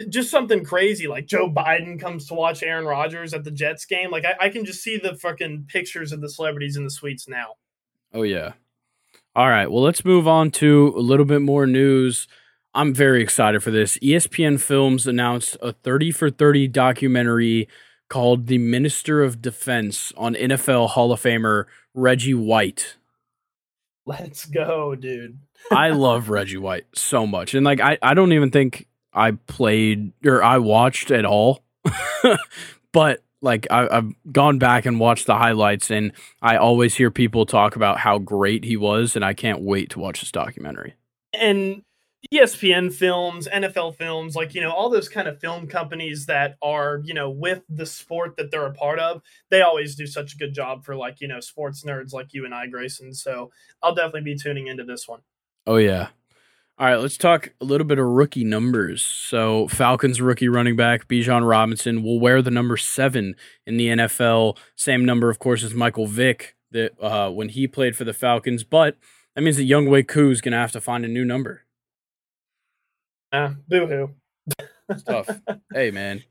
just 0.09 0.31
something 0.31 0.64
crazy 0.64 1.09
like 1.09 1.26
Joe 1.26 1.51
Biden 1.51 2.01
comes 2.01 2.26
to 2.26 2.35
watch 2.35 2.62
Aaron 2.62 2.85
Rodgers 2.85 3.35
at 3.35 3.45
the 3.45 3.51
Jets 3.51 3.85
game. 3.85 4.11
Like 4.11 4.24
I, 4.24 4.47
I, 4.47 4.49
can 4.49 4.64
just 4.64 4.83
see 4.83 4.97
the 4.97 5.16
fucking 5.16 5.66
pictures 5.68 6.12
of 6.12 6.20
the 6.20 6.29
celebrities 6.29 6.76
in 6.76 6.85
the 6.85 6.91
suites 6.91 7.26
now. 7.26 7.55
Oh 8.12 8.22
yeah. 8.22 8.53
All 9.35 9.49
right. 9.49 9.70
Well, 9.70 9.83
let's 9.83 10.05
move 10.05 10.29
on 10.29 10.51
to 10.53 10.95
a 10.97 11.01
little 11.01 11.26
bit 11.26 11.43
more 11.43 11.66
news. 11.66 12.29
I'm 12.74 12.95
very 12.95 13.22
excited 13.22 13.62
for 13.62 13.70
this. 13.70 13.99
ESPN 13.99 14.61
Films 14.61 15.07
announced 15.07 15.57
a 15.61 15.72
30 15.72 16.12
for 16.12 16.31
30 16.31 16.68
documentary 16.68 17.68
called 18.09 18.47
The 18.47 18.59
Minister 18.59 19.22
of 19.22 19.43
Defense 19.43 20.12
on 20.16 20.35
NFL 20.35 20.91
Hall 20.91 21.12
of 21.12 21.20
Famer 21.20 21.64
Reggie 21.95 22.35
White. 22.35 22.98
Let's 24.09 24.47
go, 24.47 24.95
dude. 24.95 25.39
I 25.71 25.91
love 25.91 26.31
Reggie 26.31 26.57
White 26.57 26.87
so 26.95 27.27
much. 27.27 27.53
And 27.53 27.63
like 27.63 27.79
I, 27.79 27.99
I 28.01 28.15
don't 28.15 28.33
even 28.33 28.51
think 28.51 28.87
I 29.13 29.33
played 29.33 30.13
or 30.25 30.43
I 30.43 30.57
watched 30.57 31.11
at 31.11 31.27
all. 31.27 31.63
but 32.93 33.23
like 33.43 33.67
I, 33.71 33.97
have 33.97 34.11
gone 34.33 34.59
back 34.59 34.87
and 34.87 34.99
watched 34.99 35.27
the 35.27 35.37
highlights, 35.37 35.91
and 35.91 36.13
I 36.41 36.57
always 36.57 36.95
hear 36.95 37.11
people 37.11 37.45
talk 37.45 37.77
about 37.77 37.99
how 37.99 38.17
great 38.17 38.65
he 38.65 38.79
was, 38.79 39.15
and 39.15 39.23
I 39.23 39.35
can't 39.35 39.61
wait 39.61 39.91
to 39.91 40.01
watch 40.01 40.21
this 40.21 40.33
documentary. 40.33 40.95
And 41.35 41.83
ESPN 42.33 42.93
films, 42.93 43.47
NFL 43.47 43.97
films, 43.97 44.35
like 44.35 44.55
you 44.55 44.61
know, 44.61 44.73
all 44.73 44.91
those 44.91 45.09
kind 45.09 45.29
of 45.29 45.41
film 45.41 45.66
companies 45.66 46.27
that 46.27 46.57
are 46.62 47.01
you 47.05 47.14
know 47.14 47.31
with 47.31 47.62
the 47.69 47.87
sport 47.87 48.37
that 48.37 48.51
they're 48.51 48.66
a 48.66 48.75
part 48.75 48.99
of, 48.99 49.23
they 49.51 49.62
always 49.62 49.95
do 49.95 50.07
such 50.07 50.35
a 50.35 50.37
good 50.37 50.55
job 50.55 50.85
for 50.85 50.97
like 50.97 51.21
you 51.21 51.29
know 51.29 51.41
sports 51.41 51.85
nerds 51.85 52.12
like 52.12 52.33
you 52.33 52.45
and 52.45 52.55
I, 52.55 52.66
Grayson. 52.66 53.14
So 53.14 53.51
I'll 53.83 53.95
definitely 53.95 54.23
be 54.23 54.37
tuning 54.37 54.66
into 54.66 54.85
this 54.85 55.07
one. 55.07 55.21
Oh 55.66 55.77
yeah, 55.77 56.09
all 56.79 56.87
right, 56.87 56.97
let's 56.97 57.16
talk 57.16 57.53
a 57.61 57.64
little 57.64 57.87
bit 57.87 57.99
of 57.99 58.07
rookie 58.07 58.45
numbers. 58.45 59.03
So, 59.03 59.66
Falcons 59.66 60.21
rookie 60.21 60.47
running 60.49 60.77
back 60.77 61.09
Bijan 61.09 61.49
Robinson 61.49 62.05
will 62.05 62.21
wear 62.21 62.41
the 62.41 62.53
number 62.53 62.77
seven 62.77 63.35
in 63.66 63.79
the 63.79 63.89
NFL. 63.89 64.57
Same 64.77 65.05
number, 65.05 65.29
of 65.29 65.41
course, 65.41 65.64
as 65.64 65.75
Michael 65.75 66.07
Vick 66.07 66.55
that 66.71 66.93
uh, 67.03 67.31
when 67.31 67.49
he 67.49 67.66
played 67.66 67.97
for 67.97 68.05
the 68.05 68.12
Falcons. 68.12 68.62
But 68.62 68.97
that 69.35 69.43
means 69.43 69.57
that 69.57 69.69
Younghoe 69.69 70.07
Koo 70.07 70.31
is 70.31 70.41
going 70.41 70.53
to 70.53 70.59
have 70.59 70.71
to 70.71 70.81
find 70.81 71.05
a 71.05 71.09
new 71.09 71.25
number. 71.25 71.64
Ah, 73.33 73.37
uh, 73.37 73.55
boo 73.68 73.87
hoo. 73.87 74.11
tough. 75.07 75.29
hey, 75.74 75.91
man, 75.91 76.22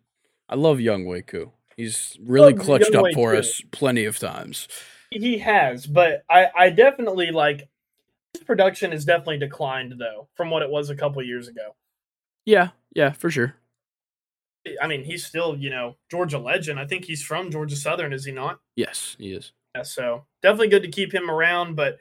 I 0.49 0.55
love 0.55 0.79
young 0.79 1.05
Koo. 1.23 1.51
He's 1.75 2.17
really 2.23 2.53
love 2.53 2.65
clutched 2.65 2.95
up 2.95 3.13
for 3.13 3.35
us 3.35 3.61
plenty 3.71 4.05
of 4.05 4.17
times. 4.17 4.67
He 5.11 5.37
has, 5.37 5.85
but 5.85 6.23
I, 6.29 6.47
I 6.57 6.69
definitely 6.71 7.31
like 7.31 7.69
his 8.33 8.43
production 8.43 8.91
has 8.91 9.05
definitely 9.05 9.37
declined 9.37 9.93
though 9.97 10.27
from 10.35 10.49
what 10.49 10.63
it 10.63 10.69
was 10.69 10.89
a 10.89 10.95
couple 10.95 11.21
years 11.23 11.47
ago. 11.47 11.75
Yeah, 12.45 12.69
yeah, 12.95 13.11
for 13.11 13.29
sure. 13.29 13.55
I 14.81 14.87
mean, 14.87 15.03
he's 15.03 15.25
still, 15.25 15.55
you 15.55 15.69
know, 15.69 15.95
Georgia 16.09 16.39
legend. 16.39 16.79
I 16.79 16.85
think 16.85 17.05
he's 17.05 17.23
from 17.23 17.51
Georgia 17.51 17.75
Southern, 17.75 18.11
is 18.11 18.25
he 18.25 18.31
not? 18.31 18.59
Yes, 18.75 19.15
he 19.19 19.31
is. 19.31 19.53
Yeah, 19.75 19.83
so 19.83 20.25
definitely 20.41 20.69
good 20.69 20.83
to 20.83 20.89
keep 20.89 21.13
him 21.13 21.29
around. 21.29 21.75
But 21.75 21.99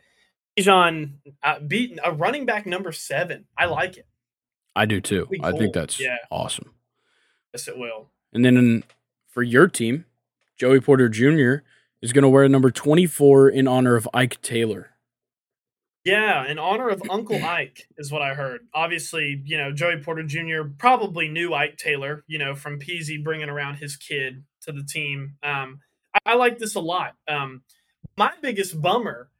Bijan 0.59 1.13
uh, 1.43 1.61
beating 1.61 1.99
a 2.03 2.13
running 2.13 2.47
back 2.47 2.67
number 2.67 2.93
seven. 2.93 3.47
I 3.57 3.67
like 3.67 3.99
it. 3.99 4.07
I 4.77 4.87
do 4.87 5.01
too. 5.01 5.29
I 5.43 5.53
think 5.53 5.73
that's 5.75 5.99
Yeah. 5.99 6.19
awesome. 6.31 6.73
Yes, 7.53 7.67
it 7.67 7.79
will. 7.79 8.11
And 8.33 8.45
then 8.45 8.57
in, 8.57 8.85
for 9.29 9.43
your 9.43 9.67
team, 9.69 10.05
Joey 10.59 10.81
Porter 10.81 11.09
Jr. 11.09 11.65
is 12.03 12.13
going 12.13 12.23
to 12.23 12.29
wear 12.29 12.49
number 12.49 12.71
24 12.71 13.49
in 13.49 13.67
honor 13.67 13.97
of 13.97 14.07
Ike 14.13 14.41
Taylor. 14.43 14.91
Yeah, 16.05 16.47
in 16.47 16.59
honor 16.59 16.89
of 16.89 17.03
Uncle 17.11 17.43
Ike 17.43 17.89
is 17.99 18.13
what 18.13 18.23
I 18.23 18.35
heard. 18.35 18.61
Obviously, 18.73 19.43
you 19.45 19.57
know, 19.59 19.73
Joey 19.73 19.97
Porter 20.03 20.23
Jr. 20.23 20.63
probably 20.79 21.27
knew 21.29 21.53
Ike 21.53 21.79
Taylor, 21.79 22.23
you 22.29 22.39
know, 22.39 22.55
from 22.55 22.79
Peezy 22.79 23.23
bringing 23.25 23.49
around 23.49 23.77
his 23.77 23.97
kid 23.97 24.45
to 24.63 24.73
the 24.73 24.85
team. 24.85 25.35
Um, 25.43 25.81
I, 26.15 26.33
I 26.33 26.35
like 26.37 26.59
this 26.59 26.77
a 26.77 26.81
lot. 26.81 27.15
Um, 27.27 27.63
my 28.17 28.31
biggest 28.41 28.81
bummer 28.81 29.31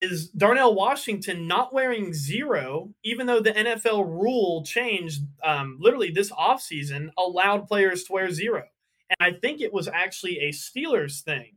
is 0.00 0.28
Darnell 0.28 0.74
Washington 0.74 1.46
not 1.46 1.74
wearing 1.74 2.14
zero, 2.14 2.92
even 3.04 3.26
though 3.26 3.40
the 3.40 3.52
NFL 3.52 4.06
rule 4.06 4.64
changed 4.64 5.22
um, 5.44 5.76
literally 5.80 6.10
this 6.10 6.30
offseason, 6.30 7.10
allowed 7.18 7.68
players 7.68 8.04
to 8.04 8.12
wear 8.12 8.30
zero. 8.30 8.64
And 9.10 9.34
I 9.34 9.38
think 9.38 9.60
it 9.60 9.72
was 9.72 9.88
actually 9.88 10.38
a 10.38 10.50
Steelers 10.50 11.20
thing. 11.22 11.52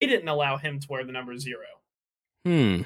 They 0.00 0.06
didn't 0.06 0.28
allow 0.28 0.56
him 0.58 0.78
to 0.80 0.86
wear 0.90 1.04
the 1.04 1.12
number 1.12 1.36
zero. 1.38 1.64
Hmm. 2.44 2.82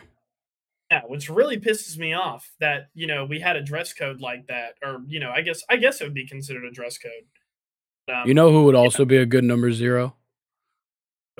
Yeah, 0.90 1.02
which 1.06 1.30
really 1.30 1.58
pisses 1.58 1.96
me 1.96 2.12
off 2.12 2.52
that 2.60 2.88
you 2.94 3.06
know 3.06 3.24
we 3.24 3.40
had 3.40 3.56
a 3.56 3.62
dress 3.62 3.94
code 3.94 4.20
like 4.20 4.46
that, 4.48 4.74
or 4.82 5.00
you 5.06 5.20
know, 5.20 5.30
I 5.30 5.40
guess 5.40 5.62
I 5.70 5.76
guess 5.76 6.00
it 6.00 6.04
would 6.04 6.14
be 6.14 6.26
considered 6.26 6.64
a 6.64 6.70
dress 6.70 6.98
code. 6.98 8.14
Um, 8.14 8.28
You 8.28 8.34
know 8.34 8.52
who 8.52 8.64
would 8.64 8.74
also 8.74 9.04
be 9.04 9.16
a 9.16 9.26
good 9.26 9.44
number 9.44 9.72
zero? 9.72 10.16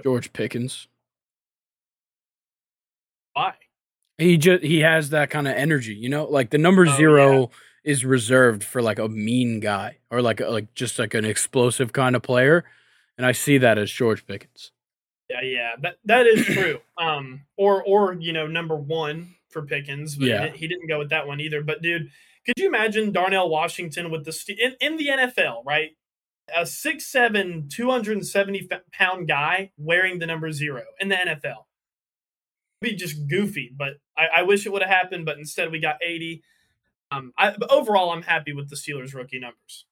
George 0.02 0.32
Pickens. 0.32 0.88
Why? 3.34 3.54
He 4.18 4.36
just 4.36 4.62
he 4.62 4.80
has 4.80 5.10
that 5.10 5.30
kind 5.30 5.48
of 5.48 5.54
energy, 5.56 5.94
you 5.94 6.08
know, 6.08 6.24
like 6.24 6.50
the 6.50 6.58
number 6.58 6.86
Oh, 6.86 6.96
zero 6.96 7.50
is 7.84 8.04
reserved 8.04 8.62
for 8.62 8.80
like 8.82 8.98
a 8.98 9.08
mean 9.08 9.58
guy 9.60 9.98
or 10.10 10.22
like 10.22 10.40
a, 10.40 10.48
like 10.48 10.74
just 10.74 10.98
like 10.98 11.14
an 11.14 11.24
explosive 11.24 11.92
kind 11.92 12.14
of 12.14 12.22
player, 12.22 12.64
and 13.18 13.26
I 13.26 13.32
see 13.32 13.58
that 13.58 13.78
as 13.78 13.90
George 13.90 14.26
Pickens. 14.26 14.70
Yeah, 15.30 15.40
yeah, 15.42 15.70
that 15.80 15.96
that 16.04 16.26
is 16.26 16.44
true. 16.46 16.80
Um, 16.98 17.46
or 17.56 17.82
or 17.82 18.12
you 18.14 18.32
know, 18.32 18.46
number 18.46 18.76
one 18.76 19.34
for 19.50 19.62
Pickens, 19.62 20.16
but 20.16 20.28
Yeah. 20.28 20.48
he, 20.48 20.68
didn't 20.68 20.88
go 20.88 20.98
with 20.98 21.10
that 21.10 21.26
one 21.26 21.40
either. 21.40 21.62
But 21.62 21.82
dude, 21.82 22.10
could 22.46 22.54
you 22.58 22.66
imagine 22.68 23.12
Darnell 23.12 23.48
Washington 23.50 24.10
with 24.10 24.24
the 24.24 24.56
in, 24.58 24.76
in 24.80 24.96
the 24.98 25.08
NFL, 25.08 25.64
right? 25.66 25.90
A 26.54 26.62
6'7", 26.62 27.70
270 27.70 28.60
fa- 28.68 28.82
pound 28.92 29.28
guy 29.28 29.70
wearing 29.76 30.18
the 30.18 30.26
number 30.26 30.50
zero 30.52 30.82
in 31.00 31.08
the 31.08 31.14
NFL. 31.16 31.64
Be 32.82 32.94
just 32.94 33.28
goofy, 33.28 33.72
but 33.76 33.94
I, 34.16 34.26
I 34.38 34.42
wish 34.42 34.66
it 34.66 34.72
would 34.72 34.82
have 34.82 34.90
happened. 34.90 35.24
But 35.24 35.38
instead, 35.38 35.70
we 35.70 35.80
got 35.80 35.96
eighty. 36.06 36.42
Um, 37.10 37.32
I, 37.38 37.54
but 37.56 37.70
overall, 37.70 38.10
I'm 38.10 38.22
happy 38.22 38.52
with 38.52 38.70
the 38.70 38.76
Steelers 38.76 39.14
rookie 39.14 39.38
numbers. 39.38 39.86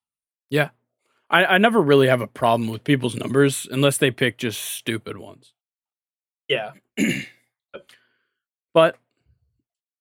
I, 1.31 1.45
I 1.45 1.59
never 1.59 1.81
really 1.81 2.09
have 2.09 2.21
a 2.21 2.27
problem 2.27 2.69
with 2.69 2.83
people's 2.83 3.15
numbers 3.15 3.67
unless 3.71 3.99
they 3.99 4.11
pick 4.11 4.39
just 4.39 4.61
stupid 4.61 5.17
ones. 5.17 5.53
Yeah, 6.49 6.73
But 8.73 8.97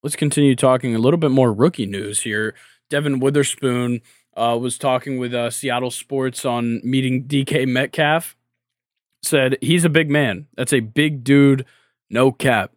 let's 0.03 0.15
continue 0.15 0.55
talking 0.55 0.95
a 0.95 0.99
little 0.99 1.17
bit 1.17 1.31
more 1.31 1.51
rookie 1.51 1.85
news 1.85 2.21
here. 2.21 2.55
Devon 2.89 3.19
Witherspoon 3.19 4.01
uh, 4.35 4.57
was 4.59 4.77
talking 4.77 5.17
with 5.17 5.33
uh, 5.33 5.49
Seattle 5.49 5.91
Sports 5.91 6.45
on 6.45 6.81
meeting 6.83 7.25
DK 7.25 7.67
Metcalf. 7.67 8.35
Said 9.21 9.57
he's 9.61 9.83
a 9.83 9.89
big 9.89 10.09
man. 10.09 10.47
That's 10.55 10.73
a 10.73 10.79
big 10.79 11.23
dude, 11.23 11.65
no 12.09 12.31
cap. 12.31 12.71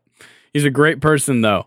He's 0.52 0.64
a 0.64 0.70
great 0.70 1.00
person, 1.00 1.40
though. 1.40 1.66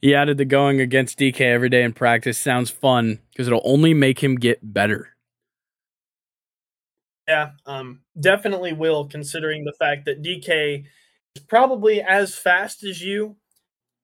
He 0.00 0.14
added 0.14 0.38
the 0.38 0.44
going 0.44 0.80
against 0.80 1.18
DK 1.18 1.40
every 1.40 1.68
day 1.68 1.82
in 1.82 1.92
practice 1.92 2.38
sounds 2.38 2.70
fun 2.70 3.20
because 3.30 3.46
it'll 3.46 3.62
only 3.64 3.94
make 3.94 4.22
him 4.22 4.36
get 4.36 4.58
better. 4.62 5.16
Yeah, 7.26 7.52
um, 7.64 8.02
definitely 8.18 8.72
will, 8.72 9.06
considering 9.06 9.64
the 9.64 9.72
fact 9.72 10.04
that 10.04 10.22
DK 10.22 10.84
is 11.34 11.42
probably 11.42 12.00
as 12.00 12.36
fast 12.36 12.84
as 12.84 13.02
you, 13.02 13.36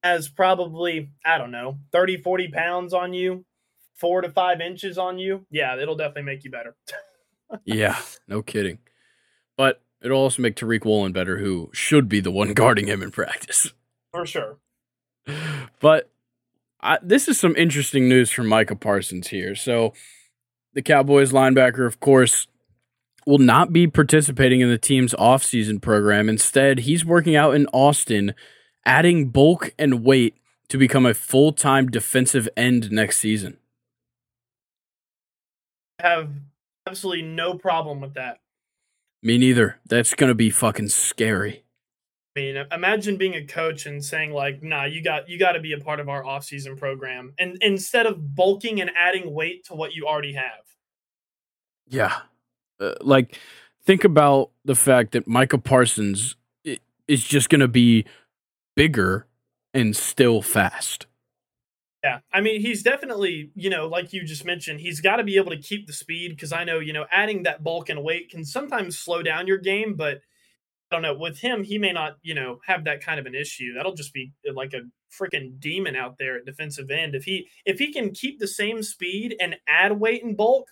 as 0.02 0.28
probably, 0.28 1.10
I 1.24 1.38
don't 1.38 1.52
know, 1.52 1.78
30, 1.92 2.16
40 2.16 2.48
pounds 2.48 2.92
on 2.92 3.14
you, 3.14 3.44
four 3.94 4.22
to 4.22 4.30
five 4.30 4.60
inches 4.60 4.98
on 4.98 5.18
you. 5.18 5.46
Yeah, 5.50 5.80
it'll 5.80 5.94
definitely 5.94 6.24
make 6.24 6.44
you 6.44 6.50
better. 6.50 6.76
Yeah, 7.66 7.98
no 8.26 8.40
kidding. 8.40 8.78
But 9.58 9.82
it'll 10.00 10.18
also 10.18 10.40
make 10.40 10.56
Tariq 10.56 10.86
Woolen 10.86 11.12
better, 11.12 11.36
who 11.36 11.68
should 11.74 12.08
be 12.08 12.18
the 12.18 12.30
one 12.30 12.54
guarding 12.54 12.86
him 12.86 13.02
in 13.02 13.10
practice. 13.10 13.74
For 14.12 14.26
sure. 14.26 14.58
but 15.80 16.10
I, 16.80 16.98
this 17.02 17.28
is 17.28 17.38
some 17.38 17.56
interesting 17.56 18.08
news 18.08 18.30
from 18.30 18.48
Micah 18.48 18.76
Parsons 18.76 19.28
here. 19.28 19.54
So, 19.54 19.94
the 20.74 20.82
Cowboys 20.82 21.32
linebacker, 21.32 21.86
of 21.86 22.00
course, 22.00 22.46
will 23.26 23.38
not 23.38 23.72
be 23.72 23.86
participating 23.86 24.60
in 24.60 24.68
the 24.68 24.78
team's 24.78 25.14
offseason 25.14 25.80
program. 25.80 26.28
Instead, 26.28 26.80
he's 26.80 27.04
working 27.04 27.36
out 27.36 27.54
in 27.54 27.66
Austin, 27.72 28.34
adding 28.84 29.28
bulk 29.28 29.72
and 29.78 30.04
weight 30.04 30.36
to 30.68 30.78
become 30.78 31.06
a 31.06 31.14
full 31.14 31.52
time 31.52 31.88
defensive 31.88 32.48
end 32.56 32.90
next 32.90 33.18
season. 33.18 33.58
I 36.02 36.08
have 36.08 36.30
absolutely 36.86 37.22
no 37.22 37.54
problem 37.54 38.00
with 38.00 38.14
that. 38.14 38.40
Me 39.22 39.38
neither. 39.38 39.78
That's 39.86 40.14
going 40.14 40.28
to 40.30 40.34
be 40.34 40.50
fucking 40.50 40.88
scary. 40.88 41.61
I 42.34 42.40
mean, 42.40 42.64
imagine 42.72 43.16
being 43.18 43.34
a 43.34 43.44
coach 43.44 43.84
and 43.84 44.02
saying 44.02 44.32
like, 44.32 44.62
"Nah, 44.62 44.84
you 44.84 45.02
got 45.02 45.28
you 45.28 45.38
got 45.38 45.52
to 45.52 45.60
be 45.60 45.72
a 45.72 45.78
part 45.78 46.00
of 46.00 46.08
our 46.08 46.22
offseason 46.22 46.78
program," 46.78 47.34
and 47.38 47.58
instead 47.60 48.06
of 48.06 48.34
bulking 48.34 48.80
and 48.80 48.90
adding 48.96 49.34
weight 49.34 49.64
to 49.66 49.74
what 49.74 49.94
you 49.94 50.06
already 50.06 50.32
have. 50.32 50.64
Yeah. 51.88 52.20
Uh, 52.80 52.94
like, 53.00 53.38
think 53.84 54.04
about 54.04 54.50
the 54.64 54.74
fact 54.74 55.12
that 55.12 55.28
Micah 55.28 55.58
Parsons 55.58 56.36
is 57.06 57.22
just 57.22 57.50
going 57.50 57.60
to 57.60 57.68
be 57.68 58.06
bigger 58.74 59.26
and 59.74 59.94
still 59.94 60.40
fast. 60.40 61.06
Yeah, 62.02 62.18
I 62.32 62.40
mean, 62.40 62.60
he's 62.60 62.82
definitely, 62.82 63.52
you 63.54 63.70
know, 63.70 63.86
like 63.86 64.12
you 64.12 64.24
just 64.24 64.44
mentioned, 64.44 64.80
he's 64.80 65.00
got 65.00 65.16
to 65.16 65.24
be 65.24 65.36
able 65.36 65.50
to 65.50 65.58
keep 65.58 65.86
the 65.86 65.92
speed 65.92 66.30
because 66.30 66.52
I 66.52 66.64
know, 66.64 66.80
you 66.80 66.92
know, 66.92 67.06
adding 67.12 67.44
that 67.44 67.62
bulk 67.62 67.90
and 67.90 68.02
weight 68.02 68.30
can 68.30 68.44
sometimes 68.44 68.98
slow 68.98 69.22
down 69.22 69.46
your 69.46 69.58
game, 69.58 69.94
but 69.94 70.20
don't 70.92 71.02
know. 71.02 71.14
With 71.14 71.38
him, 71.38 71.64
he 71.64 71.78
may 71.78 71.92
not, 71.92 72.18
you 72.22 72.34
know, 72.34 72.60
have 72.66 72.84
that 72.84 73.04
kind 73.04 73.18
of 73.18 73.26
an 73.26 73.34
issue. 73.34 73.74
That'll 73.74 73.94
just 73.94 74.12
be 74.12 74.32
uh, 74.48 74.52
like 74.54 74.72
a 74.72 74.82
freaking 75.12 75.58
demon 75.58 75.96
out 75.96 76.16
there 76.18 76.36
at 76.36 76.46
defensive 76.46 76.90
end. 76.90 77.14
If 77.14 77.24
he 77.24 77.48
if 77.64 77.78
he 77.78 77.92
can 77.92 78.12
keep 78.12 78.38
the 78.38 78.46
same 78.46 78.82
speed 78.82 79.34
and 79.40 79.56
add 79.66 79.98
weight 79.98 80.24
and 80.24 80.36
bulk, 80.36 80.68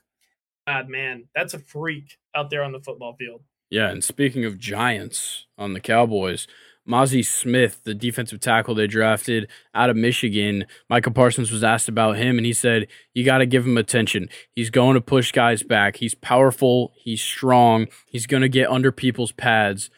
God, 0.67 0.89
man, 0.89 1.25
that's 1.35 1.55
a 1.55 1.59
freak 1.59 2.19
out 2.35 2.51
there 2.51 2.63
on 2.63 2.73
the 2.73 2.81
football 2.81 3.17
field. 3.19 3.43
Yeah, 3.71 3.89
and 3.89 4.03
speaking 4.03 4.45
of 4.45 4.59
giants 4.59 5.47
on 5.57 5.75
the 5.75 5.81
Cowboys, 5.81 6.47
Mazi 6.89 7.25
Smith, 7.25 7.81
the 7.85 7.95
defensive 7.95 8.41
tackle 8.41 8.75
they 8.75 8.89
drafted 8.89 9.49
out 9.75 9.91
of 9.91 9.97
Michigan, 9.97 10.65
Michael 10.89 11.13
Parsons 11.13 11.53
was 11.53 11.63
asked 11.63 11.89
about 11.89 12.17
him, 12.17 12.37
and 12.37 12.47
he 12.47 12.53
said, 12.53 12.89
You 13.15 13.25
got 13.25 13.39
to 13.39 13.47
give 13.47 13.65
him 13.65 13.79
attention. 13.79 14.29
He's 14.53 14.71
going 14.71 14.95
to 14.95 15.01
push 15.01 15.31
guys 15.31 15.63
back. 15.63 15.97
He's 15.97 16.15
powerful. 16.15 16.93
He's 16.97 17.23
strong. 17.23 17.87
He's 18.07 18.27
going 18.27 18.43
to 18.43 18.49
get 18.49 18.71
under 18.71 18.91
people's 18.91 19.33
pads, 19.33 19.91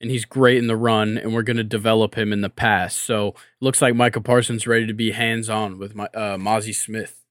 and 0.00 0.10
he's 0.10 0.24
great 0.24 0.58
in 0.58 0.66
the 0.66 0.76
run, 0.76 1.16
and 1.16 1.34
we're 1.34 1.42
going 1.42 1.56
to 1.56 1.64
develop 1.64 2.16
him 2.16 2.32
in 2.32 2.40
the 2.40 2.50
pass. 2.50 2.96
So 2.96 3.34
looks 3.60 3.80
like 3.80 3.94
Micah 3.94 4.20
Parsons 4.20 4.66
ready 4.66 4.86
to 4.86 4.94
be 4.94 5.12
hands 5.12 5.48
on 5.48 5.78
with 5.78 5.94
my, 5.94 6.06
uh, 6.06 6.36
Mazi 6.36 6.74
Smith. 6.74 7.24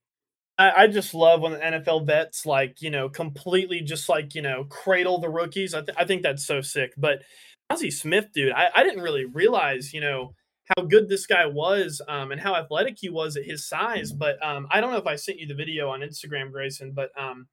I, 0.58 0.84
I 0.84 0.88
just 0.88 1.14
love 1.14 1.42
when 1.42 1.54
the 1.54 1.58
NFL 1.58 2.06
vets 2.06 2.46
like 2.46 2.82
you 2.82 2.92
know 2.92 3.10
completely 3.10 3.82
just 3.82 4.08
like 4.08 4.36
you 4.36 4.42
know 4.42 4.66
cradle 4.66 5.20
the 5.20 5.30
rookies. 5.30 5.74
I, 5.74 5.82
th- 5.82 5.98
I 5.98 6.06
think 6.06 6.22
that's 6.22 6.46
so 6.46 6.62
sick. 6.62 6.94
But 6.98 7.24
Ozzie 7.70 7.92
Smith, 7.92 8.28
dude, 8.34 8.54
I, 8.54 8.70
I 8.76 8.84
didn't 8.84 9.02
really 9.02 9.26
realize 9.26 9.94
you 9.94 10.02
know 10.02 10.36
how 10.78 10.86
good 10.86 11.10
this 11.10 11.26
guy 11.26 11.46
was 11.46 12.02
um, 12.08 12.32
and 12.32 12.40
how 12.40 12.56
athletic 12.56 12.98
he 13.00 13.10
was 13.10 13.36
at 13.36 13.46
his 13.46 13.68
size. 13.68 14.12
But 14.12 14.44
um, 14.46 14.68
I 14.72 14.80
don't 14.80 14.92
know 14.92 14.98
if 14.98 15.08
I 15.08 15.16
sent 15.16 15.40
you 15.40 15.48
the 15.48 15.56
video 15.56 15.90
on 15.90 16.02
Instagram, 16.02 16.52
Grayson, 16.52 16.94
but 16.94 17.10
um, 17.20 17.48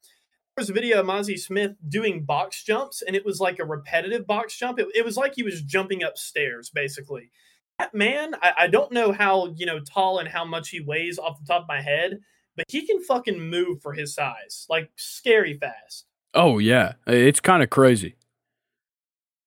was 0.56 0.70
a 0.70 0.74
video 0.74 1.00
of 1.00 1.06
Mazi 1.06 1.38
Smith 1.38 1.72
doing 1.88 2.24
box 2.24 2.62
jumps, 2.62 3.02
and 3.02 3.16
it 3.16 3.24
was 3.24 3.40
like 3.40 3.58
a 3.58 3.64
repetitive 3.64 4.26
box 4.26 4.56
jump. 4.56 4.78
It, 4.78 4.88
it 4.94 5.04
was 5.04 5.16
like 5.16 5.34
he 5.34 5.42
was 5.42 5.62
jumping 5.62 6.02
upstairs, 6.02 6.70
basically. 6.70 7.30
That 7.78 7.94
man, 7.94 8.34
I, 8.42 8.52
I 8.58 8.66
don't 8.66 8.92
know 8.92 9.12
how 9.12 9.54
you 9.56 9.66
know 9.66 9.80
tall 9.80 10.18
and 10.18 10.28
how 10.28 10.44
much 10.44 10.70
he 10.70 10.80
weighs 10.80 11.18
off 11.18 11.40
the 11.40 11.46
top 11.46 11.62
of 11.62 11.68
my 11.68 11.80
head, 11.80 12.20
but 12.56 12.66
he 12.68 12.86
can 12.86 13.02
fucking 13.02 13.40
move 13.40 13.80
for 13.80 13.94
his 13.94 14.14
size, 14.14 14.66
like 14.68 14.90
scary 14.96 15.54
fast. 15.54 16.06
Oh, 16.34 16.58
yeah. 16.58 16.94
It's 17.06 17.40
kind 17.40 17.62
of 17.62 17.70
crazy. 17.70 18.16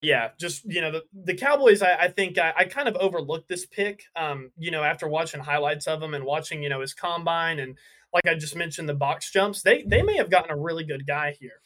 Yeah, 0.02 0.32
just 0.38 0.66
you 0.66 0.82
know 0.82 0.92
the 0.92 1.04
the 1.14 1.34
Cowboys. 1.34 1.82
I, 1.82 1.94
I 1.94 2.08
think 2.10 2.38
I, 2.38 2.52
I 2.58 2.66
kind 2.66 2.90
of 2.90 2.96
overlooked 2.98 3.48
this 3.48 3.66
pick. 3.66 4.04
Um, 4.18 4.52
you 4.58 4.70
know, 4.70 4.84
after 4.84 5.08
watching 5.08 5.40
highlights 5.40 5.88
of 5.88 6.04
him 6.04 6.14
and 6.14 6.26
watching 6.26 6.62
you 6.62 6.68
know 6.68 6.82
his 6.82 6.94
combine 6.94 7.58
and 7.58 7.78
like 8.14 8.28
I 8.28 8.36
just 8.36 8.56
mentioned 8.56 8.88
the 8.88 8.94
box 8.94 9.32
jumps, 9.32 9.62
they 9.62 9.84
they 9.84 10.02
may 10.02 10.18
have 10.18 10.30
gotten 10.30 10.52
a 10.52 10.58
really 10.58 10.84
good 10.84 11.08
guy 11.08 11.36
here. 11.40 11.62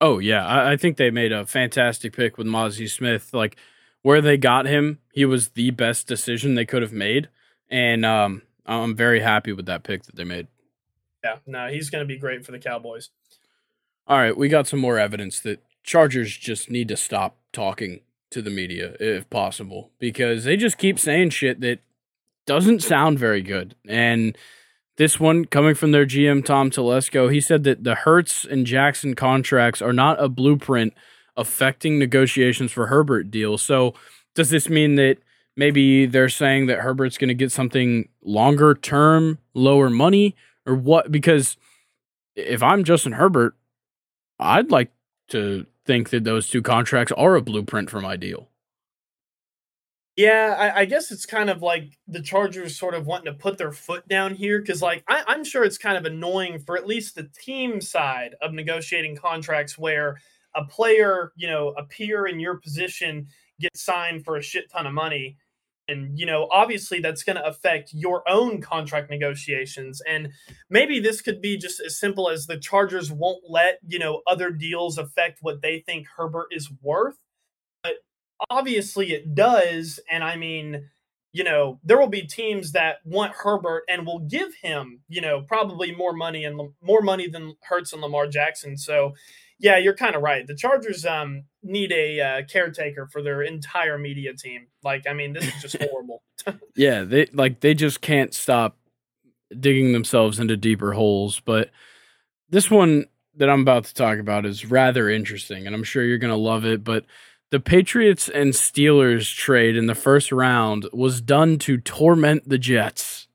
Oh 0.00 0.18
yeah, 0.18 0.46
I, 0.46 0.72
I 0.72 0.76
think 0.76 0.96
they 0.96 1.10
made 1.10 1.32
a 1.32 1.46
fantastic 1.46 2.14
pick 2.14 2.38
with 2.38 2.46
Mazi 2.46 2.88
Smith. 2.88 3.32
Like 3.32 3.56
where 4.02 4.20
they 4.20 4.36
got 4.36 4.66
him, 4.66 4.98
he 5.12 5.24
was 5.24 5.50
the 5.50 5.70
best 5.70 6.06
decision 6.06 6.54
they 6.54 6.66
could 6.66 6.82
have 6.82 6.92
made. 6.92 7.28
And 7.70 8.04
um, 8.06 8.42
I'm 8.64 8.94
very 8.94 9.20
happy 9.20 9.52
with 9.52 9.66
that 9.66 9.82
pick 9.82 10.04
that 10.04 10.16
they 10.16 10.24
made. 10.24 10.46
Yeah, 11.24 11.36
no, 11.46 11.68
he's 11.68 11.90
going 11.90 12.02
to 12.02 12.06
be 12.06 12.18
great 12.18 12.44
for 12.44 12.52
the 12.52 12.58
Cowboys. 12.58 13.10
All 14.06 14.18
right, 14.18 14.36
we 14.36 14.48
got 14.48 14.66
some 14.66 14.78
more 14.78 14.98
evidence 14.98 15.40
that 15.40 15.62
Chargers 15.82 16.36
just 16.36 16.70
need 16.70 16.88
to 16.88 16.96
stop 16.96 17.36
talking 17.52 18.00
to 18.30 18.40
the 18.40 18.50
media 18.50 18.94
if 19.00 19.28
possible 19.30 19.90
because 19.98 20.44
they 20.44 20.56
just 20.56 20.78
keep 20.78 20.98
saying 20.98 21.30
shit 21.30 21.60
that 21.60 21.80
doesn't 22.46 22.82
sound 22.82 23.18
very 23.18 23.42
good. 23.42 23.74
And 23.86 24.36
this 24.98 25.18
one 25.18 25.44
coming 25.44 25.74
from 25.74 25.92
their 25.92 26.04
GM 26.04 26.44
Tom 26.44 26.70
Telesco, 26.70 27.32
he 27.32 27.40
said 27.40 27.64
that 27.64 27.84
the 27.84 27.94
Hurts 27.94 28.44
and 28.44 28.66
Jackson 28.66 29.14
contracts 29.14 29.80
are 29.80 29.92
not 29.92 30.22
a 30.22 30.28
blueprint 30.28 30.92
affecting 31.36 31.98
negotiations 31.98 32.72
for 32.72 32.88
Herbert 32.88 33.30
deal. 33.30 33.56
So 33.56 33.94
does 34.34 34.50
this 34.50 34.68
mean 34.68 34.96
that 34.96 35.18
maybe 35.56 36.04
they're 36.04 36.28
saying 36.28 36.66
that 36.66 36.80
Herbert's 36.80 37.16
going 37.16 37.28
to 37.28 37.34
get 37.34 37.52
something 37.52 38.08
longer 38.22 38.74
term, 38.74 39.38
lower 39.54 39.88
money 39.88 40.34
or 40.66 40.74
what 40.74 41.10
because 41.10 41.56
if 42.34 42.62
I'm 42.62 42.82
Justin 42.84 43.12
Herbert, 43.12 43.54
I'd 44.38 44.70
like 44.70 44.90
to 45.28 45.66
think 45.86 46.10
that 46.10 46.24
those 46.24 46.48
two 46.48 46.62
contracts 46.62 47.12
are 47.12 47.36
a 47.36 47.42
blueprint 47.42 47.88
for 47.88 48.00
my 48.00 48.16
deal. 48.16 48.48
Yeah, 50.18 50.56
I, 50.58 50.80
I, 50.80 50.84
guess 50.84 51.12
it's 51.12 51.24
kind 51.24 51.48
of 51.48 51.62
like 51.62 51.96
the 52.08 52.20
Chargers 52.20 52.76
sort 52.76 52.94
of 52.94 53.06
wanting 53.06 53.32
to 53.32 53.38
put 53.38 53.56
their 53.56 53.70
foot 53.70 54.08
down 54.08 54.34
here 54.34 54.60
because, 54.60 54.82
like, 54.82 55.04
I, 55.06 55.22
I'm 55.28 55.44
sure 55.44 55.62
it's 55.62 55.78
kind 55.78 55.96
of 55.96 56.12
annoying 56.12 56.58
for 56.58 56.76
at 56.76 56.88
least 56.88 57.14
the 57.14 57.30
team 57.40 57.80
side 57.80 58.34
of 58.42 58.52
negotiating 58.52 59.14
contracts 59.14 59.78
where 59.78 60.16
a 60.56 60.64
player, 60.64 61.30
you 61.36 61.46
know, 61.46 61.68
a 61.78 61.84
peer 61.84 62.26
in 62.26 62.40
your 62.40 62.56
position 62.56 63.28
gets 63.60 63.80
signed 63.80 64.24
for 64.24 64.36
a 64.36 64.42
shit 64.42 64.68
ton 64.72 64.88
of 64.88 64.92
money. 64.92 65.36
And, 65.86 66.18
you 66.18 66.26
know, 66.26 66.48
obviously 66.50 66.98
that's 66.98 67.22
going 67.22 67.36
to 67.36 67.46
affect 67.46 67.90
your 67.92 68.28
own 68.28 68.60
contract 68.60 69.10
negotiations. 69.10 70.02
And 70.04 70.30
maybe 70.68 70.98
this 70.98 71.22
could 71.22 71.40
be 71.40 71.56
just 71.56 71.80
as 71.80 71.96
simple 71.96 72.28
as 72.28 72.46
the 72.46 72.58
Chargers 72.58 73.12
won't 73.12 73.44
let, 73.48 73.78
you 73.86 74.00
know, 74.00 74.22
other 74.26 74.50
deals 74.50 74.98
affect 74.98 75.38
what 75.42 75.62
they 75.62 75.78
think 75.86 76.08
Herbert 76.16 76.48
is 76.50 76.72
worth 76.82 77.18
obviously 78.50 79.12
it 79.12 79.34
does. 79.34 80.00
And 80.10 80.22
I 80.22 80.36
mean, 80.36 80.88
you 81.32 81.44
know, 81.44 81.78
there 81.84 81.98
will 81.98 82.08
be 82.08 82.22
teams 82.22 82.72
that 82.72 82.96
want 83.04 83.32
Herbert 83.32 83.84
and 83.88 84.06
will 84.06 84.20
give 84.20 84.54
him, 84.62 85.00
you 85.08 85.20
know, 85.20 85.42
probably 85.42 85.94
more 85.94 86.12
money 86.12 86.44
and 86.44 86.58
more 86.82 87.02
money 87.02 87.28
than 87.28 87.56
Hurts 87.62 87.92
and 87.92 88.02
Lamar 88.02 88.26
Jackson. 88.26 88.76
So, 88.76 89.14
yeah, 89.58 89.76
you're 89.76 89.94
kind 89.94 90.14
of 90.14 90.22
right. 90.22 90.46
The 90.46 90.54
Chargers 90.54 91.04
um, 91.04 91.44
need 91.62 91.92
a 91.92 92.20
uh, 92.20 92.42
caretaker 92.50 93.06
for 93.06 93.22
their 93.22 93.42
entire 93.42 93.98
media 93.98 94.32
team. 94.32 94.68
Like, 94.82 95.06
I 95.08 95.12
mean, 95.12 95.32
this 95.32 95.44
is 95.44 95.62
just 95.62 95.76
horrible. 95.82 96.22
yeah, 96.76 97.02
they 97.02 97.26
like 97.32 97.60
they 97.60 97.74
just 97.74 98.00
can't 98.00 98.32
stop 98.32 98.76
digging 99.58 99.92
themselves 99.92 100.38
into 100.38 100.56
deeper 100.56 100.92
holes. 100.92 101.40
But 101.40 101.70
this 102.48 102.70
one 102.70 103.06
that 103.36 103.50
I'm 103.50 103.60
about 103.60 103.84
to 103.84 103.94
talk 103.94 104.18
about 104.18 104.46
is 104.46 104.64
rather 104.64 105.10
interesting, 105.10 105.66
and 105.66 105.74
I'm 105.74 105.84
sure 105.84 106.04
you're 106.04 106.18
gonna 106.18 106.36
love 106.36 106.64
it. 106.64 106.84
But 106.84 107.04
the 107.50 107.60
Patriots 107.60 108.28
and 108.28 108.52
Steelers 108.52 109.34
trade 109.34 109.76
in 109.76 109.86
the 109.86 109.94
first 109.94 110.32
round 110.32 110.86
was 110.92 111.20
done 111.20 111.58
to 111.60 111.78
torment 111.78 112.48
the 112.48 112.58
Jets. 112.58 113.28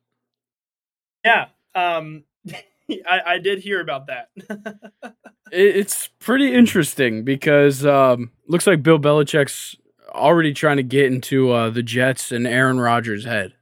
Yeah, 1.26 1.48
um, 1.74 2.24
I, 2.50 3.22
I 3.26 3.38
did 3.40 3.60
hear 3.60 3.82
about 3.82 4.08
that. 4.08 4.30
it's 5.52 6.10
pretty 6.20 6.54
interesting 6.54 7.24
because 7.24 7.86
um, 7.86 8.32
looks 8.48 8.68
like 8.68 8.84
Bill 8.84 9.00
Belichick's 9.00 9.76
already 10.14 10.54
trying 10.54 10.78
to 10.78 10.84
get 10.84 11.08
into 11.08 11.52
uh, 11.52 11.70
the 11.70 11.84
Jets 11.84 12.32
and 12.32 12.46
Aaron 12.46 12.80
Rodgers' 12.80 13.26
head. 13.26 13.54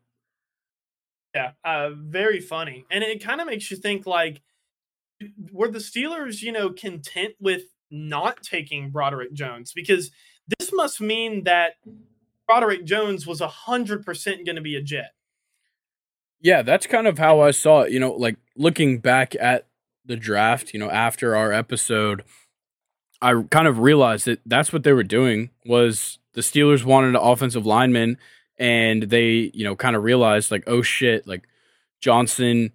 Yeah, 1.34 1.52
uh, 1.64 1.92
very 1.96 2.42
funny, 2.42 2.86
and 2.92 3.06
it 3.06 3.24
kind 3.24 3.40
of 3.40 3.48
makes 3.48 3.72
you 3.72 3.78
think 3.78 4.06
like, 4.06 4.42
were 5.54 5.70
the 5.70 5.80
Steelers, 5.80 6.42
you 6.42 6.52
know, 6.52 6.72
content 6.72 7.36
with 7.40 7.64
not 7.90 8.44
taking 8.44 8.90
Broderick 8.90 9.32
Jones 9.32 9.72
because 9.74 10.12
this 10.60 10.72
must 10.74 11.02
mean 11.02 11.44
that 11.44 11.74
Broderick 12.48 12.86
Jones 12.86 13.26
was 13.26 13.40
100% 13.40 14.46
going 14.46 14.56
to 14.56 14.62
be 14.62 14.76
a 14.76 14.82
Jet. 14.82 15.12
Yeah, 16.42 16.64
that's 16.64 16.88
kind 16.88 17.08
of 17.08 17.18
how 17.18 17.40
I 17.40 17.52
saw 17.52 17.82
it. 17.82 17.92
You 17.92 18.00
know, 18.00 18.12
like 18.14 18.38
looking 18.56 19.00
back 19.00 19.36
at 19.40 19.68
the 20.06 20.16
draft, 20.16 20.74
you 20.74 20.80
know, 20.80 20.90
after 20.90 21.36
our 21.36 21.52
episode, 21.52 22.24
I 23.22 23.44
kind 23.50 23.68
of 23.68 23.80
realized 23.80 24.26
that 24.26 24.42
that's 24.46 24.74
what 24.74 24.84
they 24.84 24.94
were 24.94 25.04
doing 25.04 25.52
was 25.66 26.18
the 26.34 26.42
Steelers 26.42 26.84
wanted 26.84 27.10
an 27.10 27.16
offensive 27.18 27.66
lineman 27.66 28.18
and 28.58 29.04
they, 29.04 29.52
you 29.54 29.64
know, 29.64 29.76
kind 29.76 29.96
of 29.96 30.04
realized 30.04 30.52
like, 30.52 30.64
oh 30.66 30.82
shit, 30.82 31.28
like 31.28 31.48
Johnson, 32.00 32.74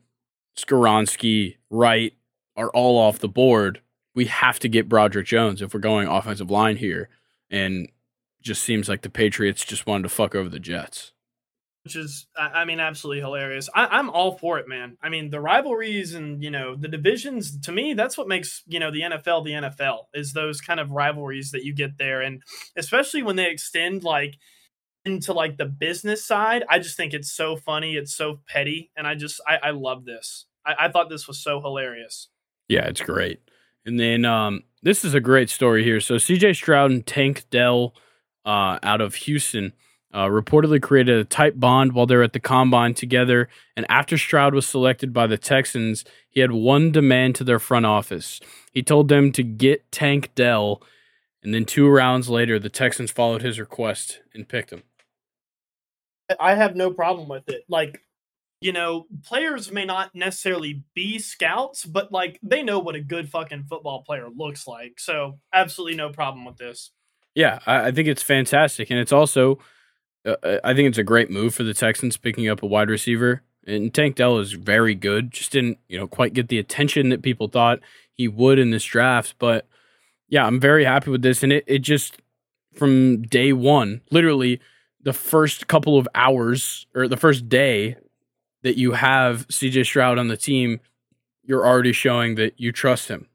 Skoronski, 0.56 1.56
Wright 1.70 2.14
are 2.56 2.70
all 2.70 2.96
off 2.98 3.18
the 3.18 3.28
board. 3.28 3.80
We 4.14 4.26
have 4.26 4.60
to 4.60 4.68
get 4.68 4.88
Broderick 4.88 5.26
Jones 5.26 5.60
if 5.60 5.74
we're 5.74 5.80
going 5.80 6.06
offensive 6.06 6.50
line 6.50 6.76
here 6.76 7.08
and 7.50 7.88
just 8.42 8.62
seems 8.62 8.88
like 8.88 9.02
the 9.02 9.10
Patriots 9.10 9.64
just 9.64 9.86
wanted 9.86 10.04
to 10.04 10.08
fuck 10.08 10.34
over 10.34 10.48
the 10.48 10.60
Jets. 10.60 11.12
Which 11.84 11.94
is, 11.94 12.26
I 12.36 12.64
mean, 12.64 12.80
absolutely 12.80 13.20
hilarious. 13.20 13.68
I, 13.72 14.00
am 14.00 14.10
all 14.10 14.38
for 14.38 14.58
it, 14.58 14.66
man. 14.66 14.96
I 15.00 15.08
mean, 15.08 15.30
the 15.30 15.40
rivalries 15.40 16.14
and 16.14 16.42
you 16.42 16.50
know 16.50 16.74
the 16.74 16.88
divisions. 16.88 17.60
To 17.60 17.70
me, 17.70 17.94
that's 17.94 18.18
what 18.18 18.26
makes 18.26 18.64
you 18.66 18.80
know 18.80 18.90
the 18.90 19.02
NFL 19.02 19.44
the 19.44 19.52
NFL 19.52 20.06
is 20.12 20.32
those 20.32 20.60
kind 20.60 20.80
of 20.80 20.90
rivalries 20.90 21.52
that 21.52 21.62
you 21.62 21.72
get 21.72 21.96
there, 21.96 22.22
and 22.22 22.42
especially 22.76 23.22
when 23.22 23.36
they 23.36 23.48
extend 23.48 24.02
like 24.02 24.36
into 25.04 25.32
like 25.32 25.58
the 25.58 25.64
business 25.64 26.26
side. 26.26 26.64
I 26.68 26.80
just 26.80 26.96
think 26.96 27.14
it's 27.14 27.30
so 27.30 27.56
funny. 27.56 27.94
It's 27.94 28.16
so 28.16 28.40
petty, 28.48 28.90
and 28.96 29.06
I 29.06 29.14
just 29.14 29.40
I, 29.46 29.68
I 29.68 29.70
love 29.70 30.04
this. 30.04 30.46
I, 30.66 30.74
I 30.80 30.88
thought 30.88 31.08
this 31.08 31.28
was 31.28 31.38
so 31.38 31.60
hilarious. 31.60 32.28
Yeah, 32.68 32.86
it's 32.86 33.00
great. 33.00 33.40
And 33.86 33.98
then 33.98 34.24
um, 34.24 34.64
this 34.86 35.04
is 35.04 35.14
a 35.14 35.20
great 35.20 35.50
story 35.50 35.82
here. 35.82 36.00
So 36.00 36.14
CJ 36.14 36.54
Stroud 36.54 36.92
and 36.92 37.04
Tank 37.04 37.46
Dell 37.50 37.92
uh, 38.44 38.78
out 38.84 39.00
of 39.00 39.16
Houston 39.16 39.72
uh, 40.14 40.26
reportedly 40.26 40.80
created 40.80 41.18
a 41.18 41.24
tight 41.24 41.58
bond 41.58 41.92
while 41.92 42.06
they 42.06 42.14
were 42.14 42.22
at 42.22 42.32
the 42.32 42.38
combine 42.38 42.94
together. 42.94 43.48
And 43.76 43.84
after 43.88 44.16
Stroud 44.16 44.54
was 44.54 44.64
selected 44.64 45.12
by 45.12 45.26
the 45.26 45.36
Texans, 45.36 46.04
he 46.30 46.38
had 46.38 46.52
one 46.52 46.92
demand 46.92 47.34
to 47.34 47.44
their 47.44 47.58
front 47.58 47.84
office. 47.84 48.40
He 48.70 48.80
told 48.80 49.08
them 49.08 49.32
to 49.32 49.42
get 49.42 49.90
Tank 49.90 50.30
Dell. 50.36 50.80
And 51.42 51.52
then 51.52 51.64
two 51.64 51.88
rounds 51.88 52.28
later, 52.28 52.60
the 52.60 52.68
Texans 52.68 53.10
followed 53.10 53.42
his 53.42 53.58
request 53.58 54.20
and 54.34 54.48
picked 54.48 54.70
him. 54.70 54.84
I 56.38 56.54
have 56.54 56.76
no 56.76 56.92
problem 56.92 57.28
with 57.28 57.48
it. 57.48 57.64
Like 57.68 58.02
you 58.60 58.72
know, 58.72 59.06
players 59.24 59.70
may 59.70 59.84
not 59.84 60.14
necessarily 60.14 60.82
be 60.94 61.18
scouts, 61.18 61.84
but 61.84 62.10
like 62.10 62.38
they 62.42 62.62
know 62.62 62.78
what 62.78 62.94
a 62.94 63.00
good 63.00 63.28
fucking 63.28 63.64
football 63.68 64.02
player 64.02 64.28
looks 64.34 64.66
like. 64.66 64.98
So, 64.98 65.38
absolutely 65.52 65.96
no 65.96 66.10
problem 66.10 66.44
with 66.44 66.56
this. 66.56 66.90
Yeah, 67.34 67.58
I, 67.66 67.88
I 67.88 67.92
think 67.92 68.08
it's 68.08 68.22
fantastic. 68.22 68.90
And 68.90 68.98
it's 68.98 69.12
also, 69.12 69.58
uh, 70.24 70.36
uh, 70.42 70.58
I 70.64 70.74
think 70.74 70.88
it's 70.88 70.98
a 70.98 71.04
great 71.04 71.30
move 71.30 71.54
for 71.54 71.62
the 71.62 71.74
Texans 71.74 72.16
picking 72.16 72.48
up 72.48 72.62
a 72.62 72.66
wide 72.66 72.88
receiver. 72.88 73.42
And 73.66 73.92
Tank 73.92 74.16
Dell 74.16 74.38
is 74.38 74.52
very 74.52 74.94
good, 74.94 75.32
just 75.32 75.52
didn't, 75.52 75.78
you 75.88 75.98
know, 75.98 76.06
quite 76.06 76.32
get 76.32 76.48
the 76.48 76.58
attention 76.58 77.10
that 77.10 77.22
people 77.22 77.48
thought 77.48 77.80
he 78.12 78.28
would 78.28 78.58
in 78.58 78.70
this 78.70 78.84
draft. 78.84 79.34
But 79.38 79.66
yeah, 80.28 80.46
I'm 80.46 80.60
very 80.60 80.84
happy 80.84 81.10
with 81.10 81.22
this. 81.22 81.42
And 81.42 81.52
it, 81.52 81.64
it 81.66 81.80
just, 81.80 82.22
from 82.74 83.22
day 83.22 83.52
one, 83.52 84.00
literally 84.10 84.60
the 85.02 85.12
first 85.12 85.66
couple 85.66 85.98
of 85.98 86.08
hours 86.14 86.86
or 86.94 87.06
the 87.06 87.16
first 87.16 87.48
day 87.48 87.96
that 88.66 88.76
you 88.76 88.90
have 88.90 89.46
CJ 89.46 89.86
Stroud 89.86 90.18
on 90.18 90.26
the 90.26 90.36
team, 90.36 90.80
you're 91.44 91.64
already 91.64 91.92
showing 91.92 92.34
that 92.34 92.58
you 92.58 92.72
trust 92.72 93.06
him. 93.06 93.28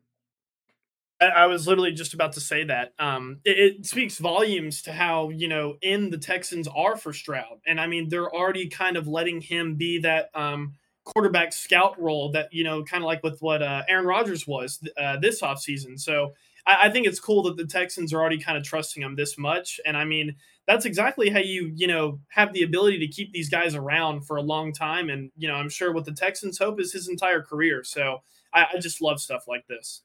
I, 1.21 1.45
was 1.45 1.67
literally 1.67 1.93
just 1.93 2.13
about 2.13 2.33
to 2.33 2.41
say 2.41 2.65
that. 2.65 2.93
Um, 2.99 3.39
it, 3.45 3.57
it, 3.57 3.85
speaks 3.85 4.17
volumes 4.17 4.81
to 4.81 4.91
how 4.91 5.29
you 5.29 5.47
know 5.47 5.77
in 5.81 6.09
the 6.09 6.17
Texans 6.17 6.67
are 6.67 6.97
for 6.97 7.13
Stroud, 7.13 7.61
and 7.65 7.79
I 7.79 7.87
mean 7.87 8.09
they're 8.09 8.29
already 8.29 8.67
kind 8.67 8.97
of 8.97 9.07
letting 9.07 9.39
him 9.39 9.75
be 9.75 9.99
that 9.99 10.31
um, 10.33 10.73
quarterback 11.05 11.53
scout 11.53 11.97
role 12.01 12.31
that 12.31 12.51
you 12.51 12.65
know 12.65 12.83
kind 12.83 13.03
of 13.03 13.07
like 13.07 13.23
with 13.23 13.39
what 13.39 13.61
uh, 13.61 13.83
Aaron 13.87 14.05
Rodgers 14.05 14.45
was 14.45 14.83
uh, 14.97 15.17
this 15.17 15.41
offseason. 15.41 15.97
So 15.97 16.33
I, 16.65 16.87
I 16.87 16.89
think 16.89 17.07
it's 17.07 17.19
cool 17.21 17.43
that 17.43 17.55
the 17.55 17.67
Texans 17.67 18.13
are 18.13 18.19
already 18.19 18.39
kind 18.39 18.57
of 18.57 18.65
trusting 18.65 19.01
him 19.01 19.15
this 19.15 19.37
much, 19.37 19.79
and 19.85 19.95
I 19.95 20.03
mean 20.03 20.35
that's 20.71 20.85
exactly 20.85 21.29
how 21.29 21.39
you 21.39 21.71
you 21.75 21.87
know 21.87 22.19
have 22.29 22.53
the 22.53 22.63
ability 22.63 22.99
to 22.99 23.07
keep 23.07 23.33
these 23.33 23.49
guys 23.49 23.75
around 23.75 24.25
for 24.25 24.37
a 24.37 24.41
long 24.41 24.71
time. 24.71 25.09
And 25.09 25.31
you 25.37 25.47
know 25.47 25.55
i'm 25.55 25.69
sure 25.69 25.91
what 25.91 26.05
the 26.05 26.13
texans 26.13 26.57
hope 26.57 26.79
is 26.79 26.93
his 26.93 27.07
entire 27.07 27.41
career. 27.41 27.83
So 27.83 28.23
I, 28.53 28.67
I, 28.73 28.79
just 28.79 29.01
love 29.01 29.19
stuff 29.19 29.45
like 29.47 29.67
this. 29.67 30.01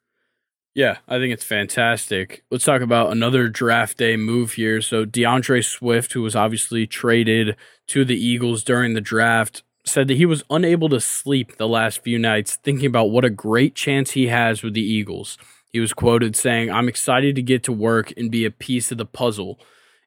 Yeah 0.75 0.99
i 1.09 1.19
think 1.19 1.33
it's 1.33 1.45
fantastic. 1.45 2.45
Let's 2.51 2.65
talk 2.65 2.83
about 2.83 3.13
another 3.13 3.49
draft 3.49 3.99
day 3.99 4.17
move 4.17 4.55
here. 4.55 4.81
So 4.81 5.05
deandre 5.05 5.65
swift 5.65 6.13
who 6.13 6.23
was 6.23 6.37
obviously 6.37 6.87
traded 6.87 7.57
to 7.89 8.05
the 8.05 8.17
eagles 8.17 8.65
during 8.65 8.95
the 8.95 9.01
draft 9.01 9.63
said 9.85 10.09
that 10.09 10.17
he 10.17 10.27
was 10.27 10.43
unable 10.51 10.89
to 10.89 11.01
sleep 11.01 11.59
the 11.59 11.69
last 11.69 12.03
few 12.03 12.19
nights 12.19 12.57
thinking 12.57 12.87
about 12.87 13.11
what 13.11 13.25
a 13.25 13.31
great 13.31 13.77
chance 13.77 14.13
he 14.13 14.27
has 14.27 14.65
with 14.65 14.75
the 14.75 14.83
eagles. 14.83 15.39
He 15.73 15.79
was 15.79 15.93
quoted 15.93 16.35
saying 16.35 16.73
i'm 16.73 16.89
excited 16.89 17.37
to 17.37 17.43
get 17.43 17.63
to 17.65 17.73
work 17.73 18.13
and 18.17 18.31
be 18.31 18.45
a 18.45 18.51
piece 18.51 18.91
of 18.91 18.99
the 18.99 19.07
puzzle 19.07 19.61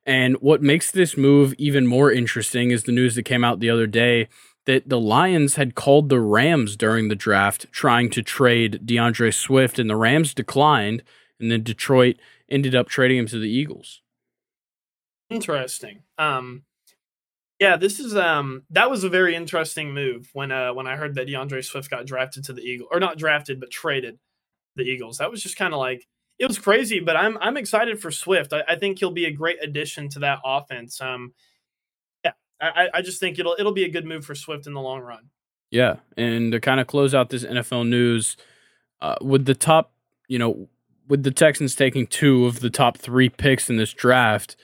And 0.10 0.38
what 0.38 0.64
makes 0.64 0.90
this 0.90 1.16
move 1.16 1.54
even 1.60 1.86
more 1.86 2.12
interesting 2.12 2.72
is 2.72 2.86
the 2.86 2.92
news 2.92 3.14
that 3.14 3.26
came 3.26 3.44
out 3.44 3.60
the 3.60 3.70
other 3.70 3.86
day 3.86 4.28
that 4.66 4.90
the 4.90 5.00
Lions 5.00 5.54
had 5.54 5.76
called 5.76 6.10
the 6.10 6.20
Rams 6.20 6.76
during 6.76 7.10
the 7.10 7.16
draft 7.16 7.68
trying 7.72 8.10
to 8.10 8.24
trade 8.24 8.82
DeAndre 8.84 9.32
Swift, 9.32 9.78
and 9.78 9.88
the 9.88 9.96
Rams 9.96 10.34
declined, 10.34 11.04
and 11.40 11.52
then 11.52 11.62
Detroit 11.62 12.16
ended 12.50 12.74
up 12.74 12.90
trading 12.90 13.20
him 13.20 13.28
to 13.28 13.38
the 13.38 13.52
Eagles. 13.52 14.02
Interesting. 15.30 16.00
Um, 16.18 16.64
yeah, 17.60 17.78
this 17.78 18.00
is 18.00 18.16
um 18.16 18.64
that 18.72 18.90
was 18.90 19.04
a 19.04 19.10
very 19.10 19.36
interesting 19.36 19.94
move 19.94 20.32
when 20.34 20.52
uh 20.52 20.74
when 20.74 20.88
I 20.88 20.96
heard 20.96 21.14
that 21.16 21.28
DeAndre 21.28 21.64
Swift 21.64 21.88
got 21.92 22.08
drafted 22.08 22.46
to 22.46 22.54
the 22.54 22.64
Eagles 22.64 22.90
or 22.92 23.00
not 23.00 23.20
drafted 23.20 23.60
but 23.60 23.70
traded 23.70 24.18
the 24.76 24.86
Eagles. 24.86 25.20
That 25.20 25.30
was 25.30 25.44
just 25.44 25.56
kind 25.56 25.72
of 25.72 25.80
like 25.80 26.08
it 26.40 26.48
was 26.48 26.58
crazy, 26.58 27.00
but 27.02 27.18
I'm 27.18 27.38
I'm 27.42 27.58
excited 27.58 28.02
for 28.02 28.12
Swift. 28.12 28.54
I, 28.54 28.64
I, 28.68 28.76
think 28.78 29.00
he'll 29.00 29.12
be 29.12 29.26
a 29.26 29.32
great 29.32 29.58
addition 29.62 30.08
to 30.10 30.20
that 30.20 30.40
offense. 30.46 31.02
Um, 31.02 31.34
yeah, 32.24 32.32
I, 32.62 32.88
I 32.94 33.02
just 33.02 33.20
think 33.20 33.38
it'll 33.38 33.56
it'll 33.60 33.74
be 33.74 33.84
a 33.84 33.90
good 33.90 34.06
move 34.06 34.26
for 34.26 34.36
Swift 34.36 34.66
in 34.66 34.74
the 34.74 34.80
long 34.80 35.02
run. 35.02 35.30
Yeah, 35.70 35.98
and 36.16 36.52
to 36.54 36.60
kind 36.62 36.80
of 36.80 36.88
close 36.88 37.14
out 37.14 37.30
this 37.30 37.44
NFL 37.44 37.88
news, 37.90 38.38
uh, 39.02 39.16
with 39.22 39.46
the 39.46 39.54
top, 39.54 39.92
you 40.30 40.40
know, 40.40 40.70
with 41.10 41.24
the 41.24 41.32
Texans 41.32 41.76
taking 41.76 42.08
two 42.08 42.46
of 42.46 42.62
the 42.62 42.70
top 42.70 42.98
three 42.98 43.30
picks 43.30 43.70
in 43.70 43.76
this 43.76 43.94
draft, 43.94 44.56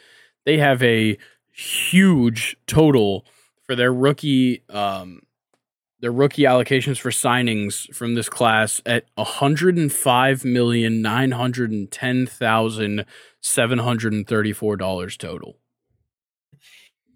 they 0.45 0.57
have 0.57 0.81
a 0.81 1.17
huge 1.51 2.55
total 2.67 3.25
for 3.63 3.75
their 3.75 3.93
rookie 3.93 4.63
um 4.69 5.21
their 6.05 6.11
rookie 6.11 6.43
allocations 6.43 6.99
for 6.99 7.09
signings 7.09 7.91
from 7.91 8.13
this 8.13 8.29
class 8.29 8.79
at 8.85 9.05
one 9.15 9.25
hundred 9.25 9.75
and 9.75 9.91
five 9.91 10.45
million 10.45 11.01
nine 11.01 11.31
hundred 11.31 11.71
and 11.71 11.89
ten 11.89 12.27
thousand 12.27 13.07
seven 13.41 13.79
hundred 13.79 14.13
and 14.13 14.27
thirty 14.27 14.53
four 14.53 14.77
dollars 14.77 15.17
total. 15.17 15.57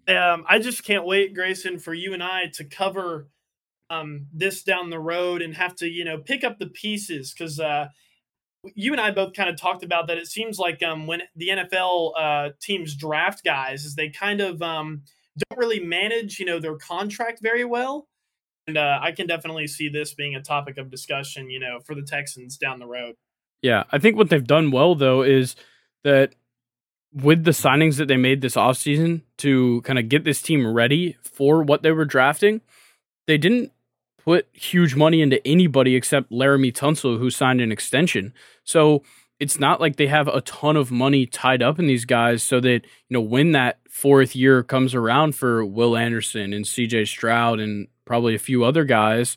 Um, 0.08 0.44
I 0.48 0.58
just 0.58 0.82
can't 0.82 1.06
wait, 1.06 1.36
Grayson, 1.36 1.78
for 1.78 1.94
you 1.94 2.12
and 2.14 2.20
I 2.20 2.46
to 2.54 2.64
cover 2.64 3.28
um, 3.90 4.26
this 4.32 4.64
down 4.64 4.90
the 4.90 4.98
road 4.98 5.40
and 5.40 5.54
have 5.54 5.76
to, 5.76 5.88
you 5.88 6.04
know, 6.04 6.18
pick 6.18 6.42
up 6.42 6.58
the 6.58 6.66
pieces 6.66 7.32
because 7.32 7.60
uh, 7.60 7.86
you 8.74 8.90
and 8.90 9.00
I 9.00 9.12
both 9.12 9.34
kind 9.34 9.48
of 9.48 9.56
talked 9.56 9.84
about 9.84 10.08
that. 10.08 10.18
It 10.18 10.26
seems 10.26 10.58
like 10.58 10.82
um, 10.82 11.06
when 11.06 11.22
the 11.36 11.50
NFL 11.50 12.12
uh, 12.18 12.48
teams 12.60 12.96
draft 12.96 13.44
guys, 13.44 13.84
is 13.84 13.94
they 13.94 14.08
kind 14.08 14.40
of 14.40 14.60
um, 14.60 15.02
don't 15.38 15.60
really 15.60 15.78
manage, 15.78 16.40
you 16.40 16.44
know, 16.44 16.58
their 16.58 16.76
contract 16.76 17.38
very 17.40 17.64
well. 17.64 18.08
And 18.66 18.76
uh, 18.76 18.98
I 19.02 19.12
can 19.12 19.26
definitely 19.26 19.66
see 19.66 19.88
this 19.88 20.14
being 20.14 20.34
a 20.34 20.42
topic 20.42 20.78
of 20.78 20.90
discussion, 20.90 21.50
you 21.50 21.58
know, 21.58 21.80
for 21.84 21.94
the 21.94 22.02
Texans 22.02 22.56
down 22.56 22.78
the 22.78 22.86
road. 22.86 23.16
Yeah, 23.62 23.84
I 23.90 23.98
think 23.98 24.16
what 24.16 24.30
they've 24.30 24.46
done 24.46 24.70
well 24.70 24.94
though 24.94 25.22
is 25.22 25.56
that 26.04 26.34
with 27.12 27.44
the 27.44 27.50
signings 27.50 27.96
that 27.96 28.08
they 28.08 28.16
made 28.16 28.40
this 28.40 28.54
offseason 28.54 29.22
to 29.38 29.82
kind 29.82 29.98
of 29.98 30.08
get 30.08 30.24
this 30.24 30.40
team 30.40 30.66
ready 30.72 31.16
for 31.22 31.62
what 31.62 31.82
they 31.82 31.90
were 31.90 32.04
drafting, 32.04 32.60
they 33.26 33.36
didn't 33.36 33.72
put 34.24 34.46
huge 34.52 34.94
money 34.94 35.20
into 35.20 35.44
anybody 35.46 35.96
except 35.96 36.30
Laremy 36.30 36.72
Tunsil, 36.72 37.18
who 37.18 37.30
signed 37.30 37.60
an 37.60 37.72
extension. 37.72 38.32
So 38.64 39.02
it's 39.40 39.58
not 39.58 39.80
like 39.80 39.96
they 39.96 40.06
have 40.06 40.28
a 40.28 40.42
ton 40.42 40.76
of 40.76 40.90
money 40.90 41.26
tied 41.26 41.62
up 41.62 41.78
in 41.78 41.86
these 41.86 42.04
guys 42.04 42.42
so 42.42 42.60
that, 42.60 42.82
you 43.08 43.14
know, 43.14 43.20
when 43.20 43.52
that 43.52 43.78
fourth 43.88 44.36
year 44.36 44.62
comes 44.62 44.94
around 44.94 45.34
for 45.34 45.64
Will 45.64 45.96
Anderson 45.96 46.52
and 46.52 46.64
CJ 46.64 47.08
Stroud 47.08 47.58
and 47.58 47.88
probably 48.10 48.34
a 48.34 48.40
few 48.40 48.64
other 48.64 48.82
guys, 48.82 49.36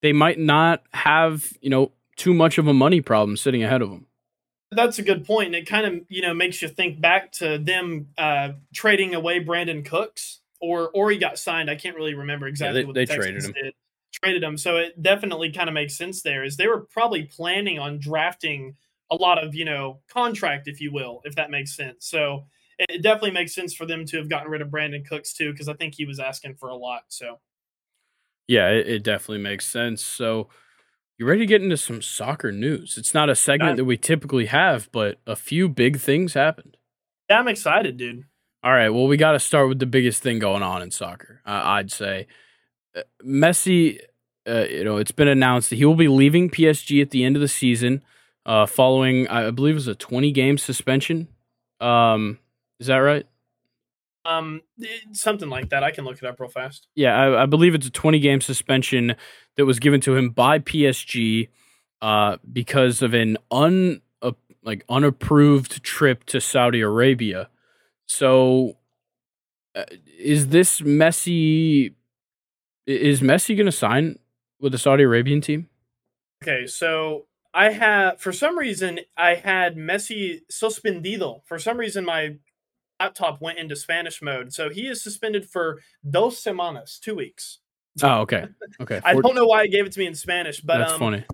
they 0.00 0.12
might 0.12 0.38
not 0.38 0.84
have, 0.92 1.52
you 1.60 1.68
know, 1.68 1.90
too 2.14 2.32
much 2.32 2.58
of 2.58 2.68
a 2.68 2.72
money 2.72 3.00
problem 3.00 3.36
sitting 3.36 3.64
ahead 3.64 3.82
of 3.82 3.90
them. 3.90 4.06
That's 4.70 5.00
a 5.00 5.02
good 5.02 5.26
point. 5.26 5.46
And 5.46 5.56
it 5.56 5.66
kind 5.66 5.84
of, 5.84 6.06
you 6.08 6.22
know, 6.22 6.32
makes 6.32 6.62
you 6.62 6.68
think 6.68 7.00
back 7.00 7.32
to 7.32 7.58
them 7.58 8.10
uh, 8.16 8.50
trading 8.72 9.16
away 9.16 9.44
Brandin 9.44 9.84
Cooks 9.84 10.38
or 10.60 10.90
or 10.94 11.10
he 11.10 11.18
got 11.18 11.40
signed. 11.40 11.68
I 11.68 11.74
can't 11.74 11.96
really 11.96 12.14
remember 12.14 12.46
exactly 12.46 12.82
yeah, 12.82 12.82
they, 12.82 12.86
what 12.86 12.94
the 12.94 13.04
they 13.04 13.16
traded 13.16 13.44
him. 13.46 13.52
did 13.52 13.74
traded 14.12 14.44
him. 14.44 14.56
So 14.58 14.76
it 14.76 15.02
definitely 15.02 15.50
kind 15.50 15.68
of 15.68 15.74
makes 15.74 15.98
sense 15.98 16.22
there. 16.22 16.44
Is 16.44 16.56
they 16.56 16.68
were 16.68 16.82
probably 16.82 17.24
planning 17.24 17.80
on 17.80 17.98
drafting 17.98 18.76
a 19.10 19.16
lot 19.16 19.42
of 19.42 19.56
you 19.56 19.64
know 19.64 20.02
contract, 20.08 20.68
if 20.68 20.80
you 20.80 20.92
will, 20.92 21.20
if 21.24 21.34
that 21.34 21.50
makes 21.50 21.74
sense. 21.74 22.06
So 22.06 22.44
it, 22.78 23.02
definitely 23.02 23.32
makes 23.32 23.56
sense 23.56 23.74
for 23.74 23.86
them 23.86 24.06
to 24.06 24.18
have 24.18 24.28
gotten 24.28 24.52
rid 24.52 24.62
of 24.62 24.68
Brandin 24.68 25.04
Cooks 25.04 25.34
too, 25.34 25.50
because 25.50 25.68
I 25.68 25.74
think 25.74 25.96
he 25.96 26.04
was 26.04 26.20
asking 26.20 26.54
for 26.54 26.68
a 26.68 26.76
lot. 26.76 27.02
So 27.08 27.40
yeah, 28.46 28.68
it, 28.68 28.88
it, 28.88 29.02
definitely 29.02 29.42
makes 29.42 29.66
sense. 29.66 30.04
So 30.04 30.48
you 31.18 31.26
ready 31.26 31.40
to 31.40 31.46
get 31.46 31.62
into 31.62 31.76
some 31.76 32.02
soccer 32.02 32.50
news? 32.52 32.98
It's 32.98 33.14
not 33.14 33.30
a 33.30 33.34
segment 33.34 33.76
that 33.76 33.84
we 33.84 33.96
typically 33.96 34.46
have, 34.46 34.90
but 34.92 35.20
a 35.26 35.36
few 35.36 35.68
big 35.68 35.98
things 35.98 36.34
happened. 36.34 36.76
Yeah, 37.30 37.38
I'm 37.38 37.48
excited, 37.48 37.96
dude. 37.96 38.24
All 38.62 38.72
right, 38.72 38.88
well, 38.88 39.06
we 39.06 39.16
got 39.16 39.32
to 39.32 39.40
start 39.40 39.68
with 39.68 39.78
the 39.78 39.86
biggest 39.86 40.22
thing 40.22 40.38
going 40.38 40.62
on 40.62 40.82
in 40.82 40.90
soccer. 40.90 41.40
Uh, 41.46 41.60
I'd 41.64 41.92
say 41.92 42.26
uh, 42.96 43.02
Messi, 43.24 44.00
uh, 44.48 44.64
you 44.70 44.84
know, 44.84 44.96
it's 44.96 45.12
been 45.12 45.28
announced 45.28 45.70
that 45.70 45.76
he 45.76 45.84
will 45.84 45.94
be 45.94 46.08
leaving 46.08 46.50
PSG 46.50 47.02
at 47.02 47.10
the 47.10 47.24
end 47.24 47.36
of 47.36 47.42
the 47.42 47.48
season, 47.48 48.02
uh, 48.46 48.66
following 48.66 49.28
I 49.28 49.50
believe 49.50 49.74
it 49.74 49.76
was 49.76 49.88
a 49.88 49.94
20 49.94 50.32
game 50.32 50.58
suspension. 50.58 51.28
Um, 51.80 52.38
is 52.80 52.86
that 52.88 52.96
right? 52.96 53.26
Um, 54.26 54.62
something 55.12 55.50
like 55.50 55.68
that. 55.68 55.84
I 55.84 55.90
can 55.90 56.04
look 56.04 56.16
it 56.16 56.24
up 56.24 56.40
real 56.40 56.48
fast. 56.48 56.88
Yeah, 56.94 57.14
I, 57.14 57.42
I 57.42 57.46
believe 57.46 57.74
it's 57.74 57.86
a 57.86 57.90
20 57.90 58.18
game 58.20 58.40
suspension 58.40 59.16
that 59.56 59.66
was 59.66 59.78
given 59.78 60.00
to 60.02 60.16
him 60.16 60.30
by 60.30 60.58
PSG, 60.58 61.48
uh, 62.04 62.36
because 62.52 63.00
of 63.00 63.14
an 63.14 63.38
un 63.50 64.02
uh, 64.20 64.32
like 64.62 64.84
unapproved 64.88 65.82
trip 65.82 66.24
to 66.24 66.40
Saudi 66.40 66.80
Arabia. 66.80 67.48
So, 68.06 68.76
uh, 69.74 69.84
is 70.18 70.48
this 70.48 70.80
Messi 70.80 71.94
is 72.86 73.20
Messi 73.20 73.56
going 73.56 73.66
to 73.66 73.72
sign 73.72 74.18
with 74.60 74.72
the 74.72 74.78
Saudi 74.78 75.04
Arabian 75.04 75.40
team? 75.40 75.68
Okay, 76.42 76.66
so 76.66 77.26
I 77.54 77.70
have 77.70 78.20
for 78.20 78.32
some 78.32 78.58
reason 78.58 79.00
I 79.16 79.36
had 79.36 79.76
Messi 79.76 80.40
suspendido. 80.52 81.40
For 81.46 81.58
some 81.58 81.78
reason 81.78 82.04
my 82.04 82.36
laptop 83.00 83.40
went 83.40 83.58
into 83.58 83.76
Spanish 83.76 84.22
mode, 84.22 84.52
so 84.52 84.70
he 84.70 84.86
is 84.86 85.02
suspended 85.02 85.48
for 85.48 85.80
dos 86.08 86.42
semanas, 86.42 86.98
two 86.98 87.14
weeks. 87.14 87.60
Oh, 88.02 88.20
okay, 88.20 88.46
okay. 88.80 89.00
I 89.04 89.14
don't 89.14 89.34
know 89.34 89.46
why 89.46 89.64
it 89.64 89.70
gave 89.70 89.86
it 89.86 89.92
to 89.92 90.00
me 90.00 90.06
in 90.06 90.14
Spanish, 90.14 90.60
but 90.60 90.78
that's 90.78 90.92
um, 90.92 90.98
funny. 90.98 91.24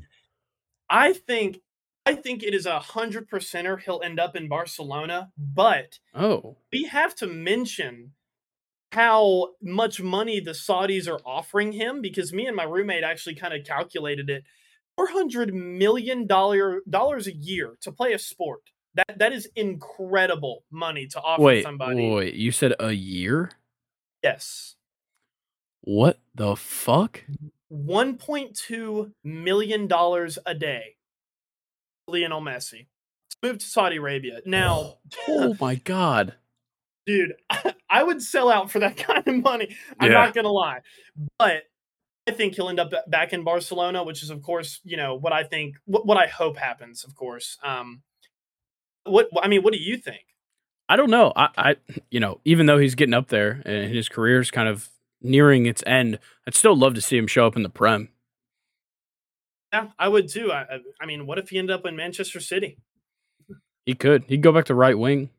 I 0.89 1.13
think 1.13 1.61
I 2.07 2.15
think 2.15 2.43
it 2.43 2.55
is 2.55 2.67
a 2.67 2.81
hundred 2.81 3.31
percenter 3.31 3.81
he'll 3.81 4.01
end 4.03 4.19
up 4.19 4.35
in 4.35 4.49
Barcelona, 4.49 5.31
but 5.39 5.99
oh, 6.15 6.57
we 6.73 6.85
have 6.85 7.15
to 7.17 7.27
mention 7.27 8.13
how 8.93 9.51
much 9.63 10.01
money 10.01 10.41
the 10.41 10.51
Saudis 10.51 11.09
are 11.09 11.21
offering 11.25 11.73
him 11.73 12.01
because 12.01 12.33
me 12.33 12.47
and 12.47 12.57
my 12.57 12.65
roommate 12.65 13.05
actually 13.05 13.37
kind 13.37 13.55
of 13.55 13.65
calculated 13.65 14.29
it. 14.29 14.45
Four 14.97 15.09
hundred 15.09 15.55
million 15.55 16.27
dollar 16.27 16.81
dollars 16.89 17.27
a 17.27 17.35
year 17.35 17.77
to 17.83 17.93
play 17.93 18.13
a 18.13 18.19
sport. 18.19 18.63
That 18.95 19.19
that 19.19 19.33
is 19.33 19.49
incredible 19.55 20.65
money 20.71 21.07
to 21.09 21.21
offer 21.21 21.43
wait, 21.43 21.63
somebody. 21.63 22.11
Wait, 22.11 22.35
you 22.35 22.51
said 22.51 22.75
a 22.81 22.93
year? 22.93 23.51
Yes. 24.23 24.77
What 25.83 26.19
the 26.35 26.57
fuck? 26.57 27.25
One 27.69 28.17
point 28.17 28.57
two 28.57 29.13
million 29.23 29.87
dollars 29.87 30.39
a 30.45 30.55
day. 30.55 30.97
Lionel 32.09 32.41
Messi. 32.41 32.87
Moved 33.43 33.61
to 33.61 33.67
Saudi 33.67 33.97
Arabia. 33.97 34.41
Now 34.45 34.97
Oh 35.29 35.57
my 35.61 35.77
god 35.77 36.35
dude, 37.07 37.35
I 37.91 38.03
would 38.03 38.23
sell 38.23 38.51
out 38.51 38.71
for 38.71 38.81
that 38.81 38.97
kind 39.09 39.27
of 39.27 39.35
money. 39.37 39.75
I'm 39.99 40.11
Yeah. 40.11 40.19
not 40.19 40.35
gonna 40.35 40.51
lie, 40.53 40.81
but 41.39 41.65
I 42.29 42.33
think 42.33 42.55
he'll 42.55 42.69
end 42.69 42.79
up 42.79 42.93
back 43.09 43.33
in 43.33 43.43
Barcelona, 43.45 44.05
which 44.05 44.23
is, 44.23 44.31
of 44.31 44.43
course, 44.43 44.81
you 44.85 44.97
know 44.97 45.15
what 45.17 45.33
I 45.33 45.43
think, 45.43 45.77
what, 45.87 46.07
what 46.07 46.19
I 46.19 46.27
hope 46.27 46.57
happens. 46.57 47.03
Of 47.05 47.15
course, 47.15 47.57
um, 47.65 48.03
what 49.11 49.29
I 49.43 49.49
mean, 49.49 49.63
what 49.63 49.73
do 49.73 49.79
you 49.81 49.97
think? 49.97 50.23
I 50.89 50.97
don't 50.97 51.11
know. 51.11 51.33
I, 51.37 51.49
I, 51.57 51.77
you 52.11 52.19
know, 52.19 52.41
even 52.45 52.67
though 52.67 52.79
he's 52.79 52.95
getting 52.97 53.15
up 53.15 53.29
there 53.29 53.63
and 53.65 53.95
his 53.95 54.09
career's 54.09 54.51
kind 54.51 54.69
of 54.69 54.89
nearing 55.23 55.67
its 55.67 55.85
end, 55.87 56.19
I'd 56.47 56.55
still 56.55 56.77
love 56.77 56.95
to 56.95 57.01
see 57.01 57.17
him 57.17 57.27
show 57.29 57.47
up 57.47 57.55
in 57.57 57.63
the 57.63 57.69
Prem. 57.71 58.09
Yeah, 59.73 59.89
I 59.99 60.09
would 60.09 60.29
too. 60.29 60.51
I, 60.51 60.79
I- 61.01 61.07
mean, 61.07 61.27
what 61.27 61.39
if 61.39 61.51
he 61.51 61.59
ended 61.59 61.75
up 61.75 61.87
in 61.87 61.95
Manchester 61.97 62.41
City? 62.41 62.79
He 63.87 63.95
could. 63.95 64.25
He'd 64.27 64.43
go 64.43 64.53
back 64.53 64.65
to 64.67 64.75
right 64.75 64.99
wing. 64.99 65.31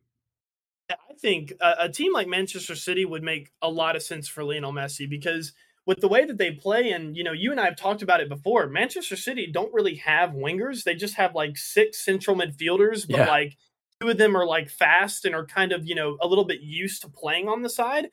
I 0.89 1.13
think 1.22 1.53
a, 1.61 1.76
a 1.82 1.89
team 1.89 2.13
like 2.13 2.28
Manchester 2.28 2.76
City 2.76 3.05
would 3.05 3.24
make 3.24 3.51
a 3.61 3.69
lot 3.69 3.95
of 3.95 4.01
sense 4.03 4.28
for 4.28 4.43
Lionel 4.43 4.74
Messi 4.74 5.07
because 5.09 5.53
with 5.88 6.00
the 6.00 6.08
way 6.08 6.26
that 6.26 6.38
they 6.38 6.52
play, 6.52 6.92
and 6.92 7.16
you 7.18 7.24
know, 7.24 7.32
you 7.32 7.52
and 7.52 7.60
I 7.60 7.66
have 7.66 7.76
talked 7.76 8.02
about 8.02 8.22
it 8.22 8.30
before. 8.30 8.68
Manchester 8.68 9.16
City 9.16 9.48
don't 9.52 9.74
really 9.74 9.96
have 9.96 10.32
wingers; 10.32 10.84
they 10.84 10.96
just 10.96 11.16
have 11.16 11.34
like 11.36 11.58
six 11.58 12.04
central 12.04 12.36
midfielders, 12.36 13.08
but 13.08 13.18
Yeah. 13.18 13.28
like 13.30 13.58
two 14.00 14.10
of 14.10 14.18
them 14.18 14.36
are 14.38 14.46
like 14.46 14.70
fast 14.70 15.26
and 15.26 15.34
are 15.36 15.46
kind 15.46 15.72
of 15.72 15.86
you 15.88 15.96
know 15.96 16.18
a 16.22 16.28
little 16.28 16.46
bit 16.46 16.62
used 16.62 17.02
to 17.04 17.10
playing 17.10 17.48
on 17.48 17.62
the 17.62 17.70
side. 17.70 18.10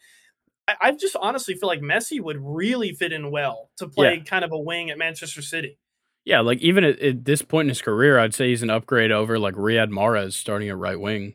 I, 0.67 0.77
I 0.81 0.93
just 0.93 1.17
honestly 1.21 1.55
feel 1.55 1.69
like 1.69 1.81
Messi 1.81 2.21
would 2.21 2.39
really 2.41 2.93
fit 2.93 3.13
in 3.13 3.31
well 3.31 3.71
to 3.79 3.89
play 3.89 4.17
Yeah. 4.17 4.23
kind 4.25 4.45
of 4.45 4.53
a 4.53 4.59
wing 4.59 4.91
at 4.91 4.99
Manchester 4.99 5.43
City. 5.43 5.79
Yeah, 6.25 6.41
like 6.41 6.61
even 6.61 6.85
at, 6.85 6.99
at 7.01 7.25
this 7.25 7.41
point 7.41 7.67
in 7.67 7.71
his 7.71 7.81
career, 7.81 8.19
I'd 8.19 8.35
say 8.35 8.49
he's 8.49 8.63
an 8.63 8.69
upgrade 8.69 9.11
over 9.11 9.39
like 9.39 9.55
Riyad 9.55 9.89
Mahrez 9.91 10.35
starting 10.35 10.69
at 10.69 10.77
right 10.77 11.01
wing. 11.01 11.35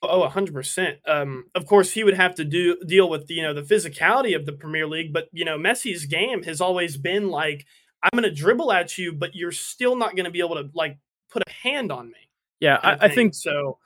Oh, 0.00 0.28
hundred 0.28 0.54
percent. 0.54 0.98
Um, 1.06 1.46
of 1.54 1.66
course, 1.66 1.92
he 1.92 2.04
would 2.04 2.14
have 2.14 2.34
to 2.36 2.44
do 2.44 2.76
deal 2.86 3.10
with 3.10 3.28
you 3.28 3.42
know 3.42 3.52
the 3.52 3.62
physicality 3.62 4.36
of 4.36 4.46
the 4.46 4.52
Premier 4.52 4.86
League, 4.86 5.12
but 5.12 5.28
you 5.32 5.44
know 5.44 5.58
Messi's 5.58 6.04
game 6.04 6.44
has 6.44 6.60
always 6.60 6.96
been 6.96 7.30
like 7.30 7.66
I'm 8.02 8.10
going 8.12 8.22
to 8.22 8.34
dribble 8.34 8.72
at 8.72 8.96
you, 8.96 9.12
but 9.12 9.34
you're 9.34 9.52
still 9.52 9.96
not 9.96 10.14
going 10.14 10.24
to 10.24 10.30
be 10.30 10.40
able 10.40 10.54
to 10.54 10.70
like 10.72 10.98
put 11.30 11.42
a 11.46 11.50
hand 11.50 11.90
on 11.90 12.08
me. 12.08 12.30
Yeah, 12.60 12.78
I, 12.82 13.06
I, 13.06 13.08
think 13.08 13.34
so. 13.34 13.78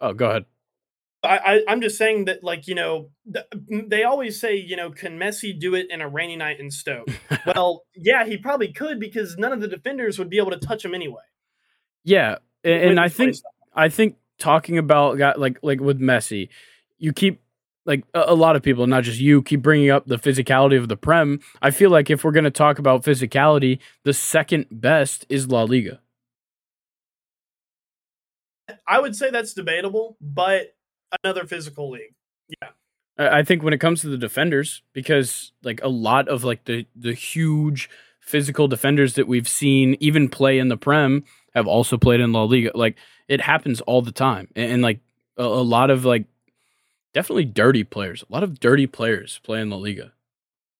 Oh, 0.00 0.12
go 0.12 0.30
ahead. 0.30 0.44
I, 1.24 1.62
I 1.68 1.72
am 1.72 1.80
just 1.80 1.98
saying 1.98 2.24
that 2.24 2.42
like 2.42 2.66
you 2.66 2.74
know 2.74 3.10
th- 3.32 3.46
they 3.88 4.02
always 4.02 4.40
say 4.40 4.56
you 4.56 4.76
know 4.76 4.90
can 4.90 5.18
Messi 5.18 5.58
do 5.58 5.74
it 5.74 5.86
in 5.90 6.00
a 6.00 6.08
rainy 6.08 6.36
night 6.36 6.58
in 6.58 6.70
Stoke? 6.70 7.08
well, 7.46 7.84
yeah, 7.94 8.24
he 8.24 8.36
probably 8.36 8.72
could 8.72 8.98
because 8.98 9.36
none 9.36 9.52
of 9.52 9.60
the 9.60 9.68
defenders 9.68 10.18
would 10.18 10.30
be 10.30 10.38
able 10.38 10.50
to 10.50 10.58
touch 10.58 10.84
him 10.84 10.94
anyway. 10.94 11.22
Yeah, 12.04 12.38
and, 12.64 12.82
and 12.82 13.00
I 13.00 13.08
think 13.08 13.36
I 13.74 13.88
think 13.88 14.16
talking 14.38 14.78
about 14.78 15.18
got 15.18 15.38
like 15.38 15.58
like 15.62 15.80
with 15.80 16.00
Messi, 16.00 16.48
you 16.98 17.12
keep 17.12 17.42
like 17.84 18.04
a, 18.14 18.24
a, 18.28 18.34
lot 18.34 18.56
of 18.56 18.62
people, 18.62 18.86
not 18.86 19.02
just 19.02 19.18
you, 19.18 19.42
keep 19.42 19.60
bringing 19.60 19.90
up 19.90 20.06
the 20.06 20.18
physicality 20.18 20.78
of 20.78 20.88
the 20.88 20.96
Prem. 20.96 21.40
I 21.60 21.70
feel 21.70 21.90
like 21.90 22.10
if 22.10 22.22
we're 22.22 22.30
going 22.30 22.44
to 22.44 22.50
talk 22.50 22.78
about 22.78 23.02
physicality, 23.02 23.80
the 24.04 24.12
second 24.12 24.66
best 24.70 25.26
is 25.28 25.48
La 25.48 25.64
Liga. 25.64 26.00
I 28.86 29.00
would 29.00 29.16
say 29.16 29.30
that's 29.30 29.52
debatable, 29.52 30.16
but 30.20 30.74
another 31.24 31.46
physical 31.46 31.90
league. 31.90 32.14
Yeah. 32.60 32.68
I 33.18 33.42
think 33.42 33.62
when 33.62 33.74
it 33.74 33.78
comes 33.78 34.00
to 34.00 34.08
the 34.08 34.16
defenders, 34.16 34.82
because 34.92 35.52
like 35.62 35.80
a 35.82 35.88
lot 35.88 36.28
of 36.28 36.44
like 36.44 36.64
the 36.64 36.86
the 36.96 37.12
huge 37.12 37.90
physical 38.20 38.68
defenders 38.68 39.14
that 39.14 39.26
we've 39.26 39.48
seen 39.48 39.96
even 40.00 40.28
play 40.28 40.58
in 40.58 40.68
the 40.68 40.76
Prem 40.76 41.24
have 41.54 41.66
also 41.66 41.98
played 41.98 42.20
in 42.20 42.32
La 42.32 42.44
Liga. 42.44 42.70
Like 42.74 42.96
it 43.28 43.40
happens 43.40 43.80
all 43.82 44.02
the 44.02 44.12
time, 44.12 44.48
and, 44.56 44.72
and 44.72 44.82
like 44.82 45.00
a, 45.36 45.42
a, 45.42 45.62
lot 45.62 45.90
of 45.90 46.04
like 46.04 46.24
definitely 47.14 47.44
dirty 47.44 47.84
players. 47.84 48.24
A 48.28 48.32
lot 48.32 48.42
of 48.42 48.60
dirty 48.60 48.86
players 48.86 49.40
play 49.42 49.60
in 49.60 49.70
La 49.70 49.76
Liga. 49.76 50.12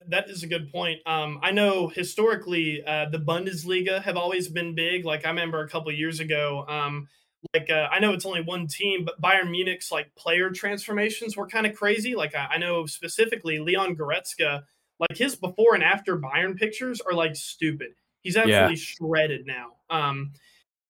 That 0.09 0.29
is 0.29 0.43
a 0.43 0.49
good 0.49 0.73
point. 0.73 1.01
Um, 1.07 1.39
I 1.43 1.53
know 1.53 1.89
historically 1.89 2.83
uh, 2.85 3.07
the 3.11 3.19
Bundesliga 3.19 4.03
have 4.03 4.17
always 4.17 4.49
been 4.49 4.75
big. 4.75 5.05
Like 5.05 5.25
I 5.25 5.29
remember 5.29 5.63
a 5.63 5.69
couple 5.69 5.93
years 5.93 6.19
ago. 6.19 6.65
Um, 6.67 7.09
like 7.55 7.71
uh, 7.71 7.89
I 7.91 7.99
know 7.99 8.13
it's 8.13 8.27
only 8.27 8.43
one 8.43 8.67
team, 8.67 9.05
but 9.05 9.21
Bayern 9.21 9.51
Munich's 9.51 9.91
like 9.91 10.15
player 10.15 10.51
transformations 10.51 11.37
were 11.37 11.47
kind 11.47 11.67
of 11.67 11.75
crazy. 11.75 12.15
Like 12.15 12.35
I, 12.35 12.53
I, 12.53 12.59
know 12.59 12.87
specifically 12.87 13.59
Leon 13.59 13.97
Goretzka, 13.97 14.63
like 14.99 15.17
his 15.17 15.35
before 15.35 15.75
and 15.75 15.83
after 15.83 16.17
Bayern 16.17 16.57
pictures 16.57 17.01
are 17.01 17.13
like 17.13 17.35
stupid. 17.35 17.95
He's 18.23 18.37
absolutely 18.37 18.77
yeah. 18.77 18.77
shredded 18.77 19.47
now. 19.47 19.73
Um, 19.91 20.33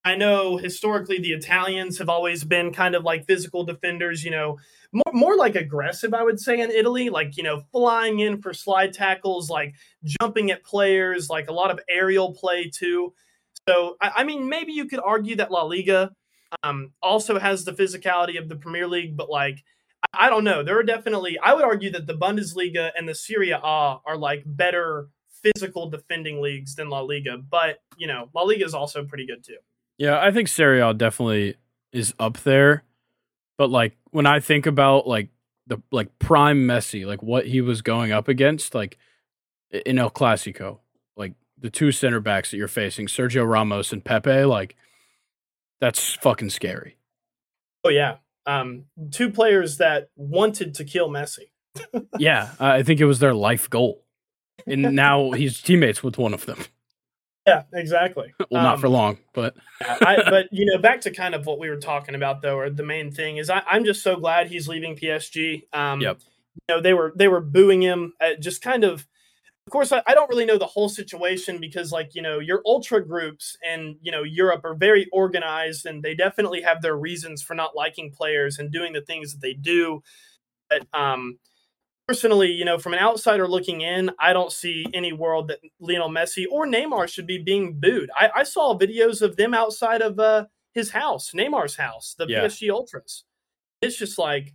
I 0.04 0.16
know 0.16 0.56
historically 0.56 1.18
the 1.18 1.32
Italians 1.32 1.98
have 1.98 2.08
always 2.08 2.42
been 2.42 2.72
kind 2.72 2.96
of 2.96 3.04
like 3.04 3.26
physical 3.26 3.64
defenders, 3.64 4.24
you 4.24 4.32
know, 4.32 4.58
more, 4.92 5.12
more 5.12 5.36
like 5.36 5.54
aggressive, 5.54 6.12
I 6.12 6.24
would 6.24 6.40
say, 6.40 6.60
in 6.60 6.70
Italy, 6.70 7.08
like, 7.08 7.36
you 7.36 7.44
know, 7.44 7.62
flying 7.70 8.18
in 8.18 8.42
for 8.42 8.52
slide 8.52 8.92
tackles, 8.92 9.48
like 9.48 9.74
jumping 10.04 10.50
at 10.50 10.64
players, 10.64 11.30
like 11.30 11.48
a 11.48 11.52
lot 11.52 11.70
of 11.70 11.78
aerial 11.88 12.34
play 12.34 12.68
too. 12.68 13.14
So, 13.68 13.96
I, 14.00 14.12
I 14.16 14.24
mean, 14.24 14.48
maybe 14.48 14.72
you 14.72 14.86
could 14.86 15.00
argue 15.00 15.36
that 15.36 15.52
La 15.52 15.62
Liga 15.62 16.10
um, 16.64 16.92
also 17.00 17.38
has 17.38 17.64
the 17.64 17.72
physicality 17.72 18.38
of 18.40 18.48
the 18.48 18.56
Premier 18.56 18.88
League, 18.88 19.16
but 19.16 19.30
like, 19.30 19.62
I, 20.12 20.28
don't 20.28 20.44
know. 20.44 20.64
There 20.64 20.78
are 20.78 20.82
definitely, 20.82 21.38
I 21.38 21.54
would 21.54 21.64
argue 21.64 21.92
that 21.92 22.08
the 22.08 22.14
Bundesliga 22.14 22.90
and 22.98 23.08
the 23.08 23.14
Serie 23.14 23.52
A 23.52 23.58
are 23.58 24.16
like 24.16 24.42
better 24.44 25.08
physical 25.30 25.90
defending 25.90 26.42
leagues 26.42 26.74
than 26.74 26.90
La 26.90 27.00
Liga, 27.00 27.38
but, 27.38 27.78
you 27.96 28.08
know, 28.08 28.30
La 28.34 28.42
Liga 28.42 28.64
is 28.64 28.74
also 28.74 29.04
pretty 29.04 29.26
good 29.26 29.44
too. 29.44 29.58
Yeah, 29.98 30.20
I 30.20 30.30
think 30.30 30.48
Serie 30.48 30.80
A 30.80 30.94
definitely 30.94 31.56
is 31.92 32.14
up 32.18 32.38
there. 32.38 32.84
But 33.58 33.70
like 33.70 33.96
when 34.10 34.26
I 34.26 34.40
think 34.40 34.66
about 34.66 35.06
like 35.06 35.28
the 35.66 35.80
like 35.90 36.18
prime 36.18 36.66
Messi, 36.66 37.06
like 37.06 37.22
what 37.22 37.46
he 37.46 37.60
was 37.60 37.82
going 37.82 38.12
up 38.12 38.28
against, 38.28 38.74
like 38.74 38.98
in 39.70 39.98
El 39.98 40.10
Clasico, 40.10 40.78
like 41.16 41.34
the 41.58 41.70
two 41.70 41.92
center 41.92 42.20
backs 42.20 42.50
that 42.50 42.56
you're 42.56 42.68
facing, 42.68 43.06
Sergio 43.06 43.48
Ramos 43.48 43.92
and 43.92 44.04
Pepe, 44.04 44.44
like 44.44 44.74
that's 45.80 46.14
fucking 46.14 46.50
scary. 46.50 46.96
Oh 47.84 47.90
yeah. 47.90 48.16
Um 48.46 48.86
two 49.10 49.30
players 49.30 49.76
that 49.78 50.08
wanted 50.16 50.74
to 50.74 50.84
kill 50.84 51.08
Messi. 51.08 51.50
yeah, 52.18 52.50
I 52.58 52.82
think 52.82 53.00
it 53.00 53.06
was 53.06 53.18
their 53.18 53.34
life 53.34 53.70
goal. 53.70 54.02
And 54.66 54.82
now 54.94 55.32
he's 55.32 55.60
teammates 55.60 56.02
with 56.02 56.18
one 56.18 56.34
of 56.34 56.46
them. 56.46 56.58
Yeah, 57.46 57.62
exactly. 57.72 58.32
well, 58.50 58.60
um, 58.60 58.64
not 58.64 58.80
for 58.80 58.86
um, 58.86 58.92
long, 58.92 59.18
but 59.32 59.54
I, 59.80 60.22
but 60.28 60.48
you 60.52 60.66
know, 60.66 60.78
back 60.78 61.00
to 61.02 61.10
kind 61.10 61.34
of 61.34 61.46
what 61.46 61.58
we 61.58 61.68
were 61.68 61.78
talking 61.78 62.14
about 62.14 62.42
though, 62.42 62.58
or 62.58 62.70
the 62.70 62.84
main 62.84 63.10
thing 63.10 63.38
is 63.38 63.50
I, 63.50 63.62
am 63.70 63.84
just 63.84 64.02
so 64.02 64.16
glad 64.16 64.48
he's 64.48 64.68
leaving 64.68 64.96
PSG. 64.96 65.62
Um, 65.72 66.00
yep. 66.00 66.20
You 66.68 66.76
know, 66.76 66.80
they 66.80 66.94
were 66.94 67.12
they 67.16 67.28
were 67.28 67.40
booing 67.40 67.82
him, 67.82 68.12
just 68.40 68.62
kind 68.62 68.84
of. 68.84 69.06
Of 69.68 69.70
course, 69.70 69.92
I, 69.92 70.02
I 70.08 70.14
don't 70.14 70.28
really 70.28 70.44
know 70.44 70.58
the 70.58 70.66
whole 70.66 70.88
situation 70.88 71.60
because, 71.60 71.92
like, 71.92 72.16
you 72.16 72.20
know, 72.20 72.40
your 72.40 72.62
ultra 72.66 73.02
groups 73.02 73.56
and 73.64 73.94
you 74.02 74.10
know 74.10 74.24
Europe 74.24 74.62
are 74.64 74.74
very 74.74 75.06
organized, 75.12 75.86
and 75.86 76.02
they 76.02 76.16
definitely 76.16 76.62
have 76.62 76.82
their 76.82 76.96
reasons 76.96 77.42
for 77.42 77.54
not 77.54 77.76
liking 77.76 78.10
players 78.10 78.58
and 78.58 78.72
doing 78.72 78.92
the 78.92 79.00
things 79.00 79.32
that 79.32 79.40
they 79.40 79.52
do. 79.52 80.02
But 80.68 80.86
um, 80.92 81.38
personally, 82.08 82.48
you 82.48 82.64
know, 82.64 82.78
from 82.78 82.94
an 82.94 82.98
outsider 82.98 83.48
looking 83.48 83.80
in, 83.80 84.10
I 84.18 84.32
don't 84.32 84.52
see 84.52 84.84
any 84.92 85.12
world 85.12 85.48
that 85.48 85.60
Lionel 85.80 86.10
Messi 86.10 86.44
or 86.50 86.66
Neymar 86.66 87.08
should 87.08 87.26
be 87.26 87.38
being 87.38 87.78
booed. 87.78 88.10
I, 88.16 88.30
I 88.36 88.42
saw 88.42 88.78
videos 88.78 89.22
of 89.22 89.36
them 89.36 89.54
outside 89.54 90.02
of 90.02 90.18
uh, 90.18 90.46
his 90.74 90.90
house, 90.90 91.32
Neymar's 91.34 91.76
house, 91.76 92.14
the 92.18 92.26
yeah. 92.28 92.44
PSG 92.44 92.70
Ultras. 92.70 93.24
It's 93.80 93.96
just 93.96 94.18
like, 94.18 94.54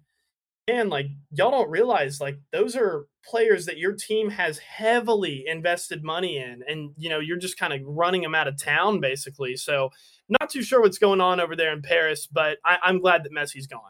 man, 0.67 0.89
like 0.89 1.07
y'all 1.31 1.51
don't 1.51 1.69
realize 1.69 2.19
like 2.19 2.39
those 2.51 2.75
are 2.75 3.05
players 3.25 3.65
that 3.65 3.77
your 3.77 3.93
team 3.93 4.29
has 4.29 4.57
heavily 4.59 5.43
invested 5.47 6.03
money 6.03 6.37
in, 6.37 6.63
and 6.67 6.91
you 6.97 7.09
know 7.09 7.19
you're 7.19 7.37
just 7.37 7.57
kind 7.57 7.73
of 7.73 7.81
running 7.83 8.21
them 8.21 8.35
out 8.35 8.47
of 8.47 8.61
town 8.61 8.99
basically. 8.99 9.55
So, 9.55 9.89
not 10.29 10.49
too 10.49 10.61
sure 10.61 10.81
what's 10.81 10.97
going 10.97 11.21
on 11.21 11.39
over 11.39 11.55
there 11.55 11.73
in 11.73 11.81
Paris, 11.81 12.27
but 12.27 12.57
I, 12.63 12.77
I'm 12.83 12.99
glad 12.99 13.23
that 13.23 13.33
Messi's 13.33 13.67
gone. 13.67 13.81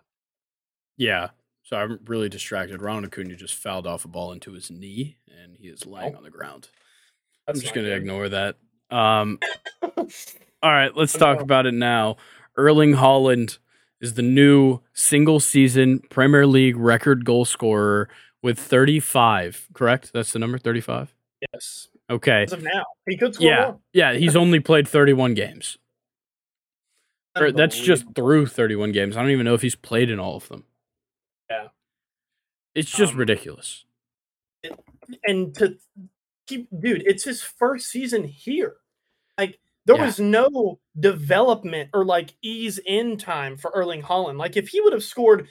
Yeah, 0.98 1.30
so 1.68 1.76
I'm 1.76 2.00
really 2.06 2.30
distracted. 2.30 2.82
Ronald 2.82 3.06
Acuna 3.08 3.36
just 3.36 3.54
fouled 3.54 3.86
off 3.86 4.06
a 4.06 4.08
ball 4.08 4.32
into 4.32 4.54
his 4.54 4.72
knee, 4.72 5.18
and 5.28 5.58
he 5.58 5.68
is 5.68 5.86
lying 5.86 6.14
oh. 6.16 6.18
on 6.20 6.24
the 6.24 6.30
ground. 6.30 6.70
That's 7.46 7.60
I'm 7.60 7.62
just 7.62 7.74
going 7.74 7.86
to 7.86 7.94
ignore 7.94 8.30
that. 8.30 8.56
Um, 8.90 9.38
all 9.82 10.08
right, 10.64 10.96
let's 10.96 11.12
talk 11.12 11.42
about 11.42 11.66
it 11.66 11.74
now. 11.74 12.16
Erling 12.56 12.94
Haaland 12.94 13.58
is 14.00 14.14
the 14.14 14.22
new 14.22 14.80
single 14.94 15.42
season 15.42 16.00
Premier 16.10 16.48
League 16.48 16.78
record 16.78 17.26
goal 17.26 17.44
scorer 17.44 18.08
with 18.42 18.58
35. 18.58 19.68
Correct? 19.74 20.14
That's 20.14 20.32
the 20.32 20.40
number 20.40 20.58
35. 20.58 21.14
Yes. 21.52 21.90
Okay. 22.10 22.44
As 22.44 22.54
of 22.54 22.64
now, 22.64 22.86
he 23.06 23.18
could 23.18 23.36
score 23.36 23.46
yeah, 23.46 23.66
more. 23.66 23.80
yeah. 23.92 24.14
He's 24.14 24.38
only 24.38 24.62
played 24.62 24.88
31 24.88 25.34
games. 25.34 25.78
That's 27.36 27.78
just 27.78 28.06
through 28.16 28.46
31 28.46 28.94
games. 28.94 29.18
I 29.18 29.22
don't 29.22 29.32
even 29.32 29.44
know 29.44 29.54
if 29.54 29.62
he's 29.62 29.76
played 29.76 30.10
in 30.10 30.18
all 30.18 30.38
of 30.38 30.48
them. 30.48 30.64
It's 32.78 32.92
just 32.92 33.14
um, 33.14 33.20
ridiculous. 33.20 33.86
and 35.24 35.56
to 35.56 35.78
keep, 36.46 36.70
dude, 36.80 37.02
it's 37.08 37.24
his 37.24 37.42
first 37.42 37.88
season 37.88 38.24
here. 38.24 38.76
Like, 39.36 39.60
there 39.86 39.96
yeah. 39.96 40.06
was 40.06 40.20
no 40.20 40.80
development 41.00 41.90
or 41.94 42.06
like 42.06 42.36
ease 42.44 42.80
in 42.86 43.18
time 43.18 43.58
for 43.58 43.72
Erling 43.74 44.04
Haaland. 44.04 44.38
Like, 44.38 44.56
if 44.58 44.68
he 44.70 44.80
would 44.80 44.94
have 44.94 45.04
scored 45.04 45.48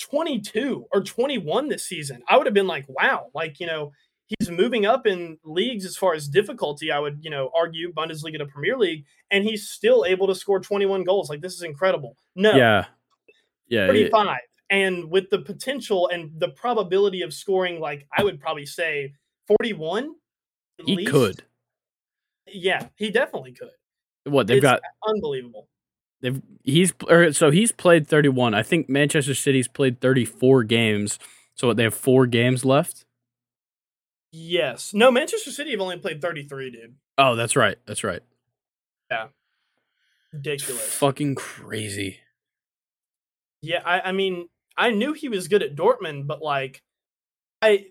22 0.00 0.86
or 0.92 1.02
21 1.04 1.68
this 1.68 1.86
season, 1.86 2.22
I 2.28 2.36
would 2.36 2.46
have 2.46 2.54
been 2.54 2.66
like, 2.66 2.86
wow, 2.88 3.26
like, 3.32 3.60
you 3.60 3.68
know, 3.68 3.92
he's 4.26 4.50
moving 4.50 4.86
up 4.86 5.06
in 5.06 5.38
leagues 5.44 5.84
as 5.84 5.96
far 5.96 6.14
as 6.14 6.26
difficulty. 6.26 6.90
I 6.90 6.98
would, 6.98 7.18
you 7.20 7.30
know, 7.30 7.52
argue 7.56 7.92
Bundesliga 7.92 8.38
to 8.38 8.46
Premier 8.46 8.76
League, 8.76 9.04
and 9.30 9.44
he's 9.44 9.68
still 9.68 10.04
able 10.04 10.26
to 10.26 10.34
score 10.34 10.58
21 10.58 11.04
goals. 11.04 11.30
Like, 11.30 11.42
this 11.42 11.54
is 11.54 11.62
incredible. 11.62 12.16
No. 12.34 12.56
Yeah. 12.56 12.86
Yeah. 13.68 13.86
35 13.86 14.38
and 14.70 15.10
with 15.10 15.28
the 15.30 15.40
potential 15.40 16.08
and 16.08 16.30
the 16.38 16.48
probability 16.48 17.22
of 17.22 17.34
scoring 17.34 17.80
like 17.80 18.06
i 18.16 18.22
would 18.22 18.40
probably 18.40 18.66
say 18.66 19.14
41 19.58 20.14
he 20.86 20.96
least. 20.96 21.10
could. 21.10 21.42
Yeah 22.46 22.88
he 22.96 23.10
definitely 23.10 23.52
could. 23.52 23.70
What 24.24 24.46
they've 24.46 24.58
it's 24.58 24.62
got 24.62 24.80
unbelievable. 25.06 25.68
they've 26.20 26.40
he's 26.62 26.92
or 27.08 27.24
er, 27.24 27.32
so 27.32 27.50
he's 27.50 27.72
played 27.72 28.06
31 28.06 28.54
i 28.54 28.62
think 28.62 28.88
manchester 28.88 29.34
city's 29.34 29.68
played 29.68 30.00
34 30.00 30.64
games 30.64 31.18
so 31.54 31.66
what, 31.66 31.76
they 31.76 31.82
have 31.82 31.94
four 31.94 32.26
games 32.26 32.64
left? 32.64 33.04
Yes. 34.32 34.94
No 34.94 35.10
manchester 35.10 35.50
city 35.50 35.72
have 35.72 35.80
only 35.80 35.98
played 35.98 36.22
33 36.22 36.70
dude. 36.70 36.94
Oh 37.18 37.34
that's 37.34 37.56
right 37.56 37.76
that's 37.86 38.04
right. 38.04 38.22
Yeah. 39.10 39.28
Ridiculous. 40.32 40.86
It's 40.86 40.94
fucking 40.94 41.34
crazy. 41.34 42.20
Yeah 43.62 43.82
I, 43.84 44.00
I 44.00 44.12
mean 44.12 44.48
I 44.76 44.90
knew 44.90 45.12
he 45.12 45.28
was 45.28 45.48
good 45.48 45.62
at 45.62 45.76
Dortmund, 45.76 46.26
but 46.26 46.42
like 46.42 46.82
I 47.62 47.86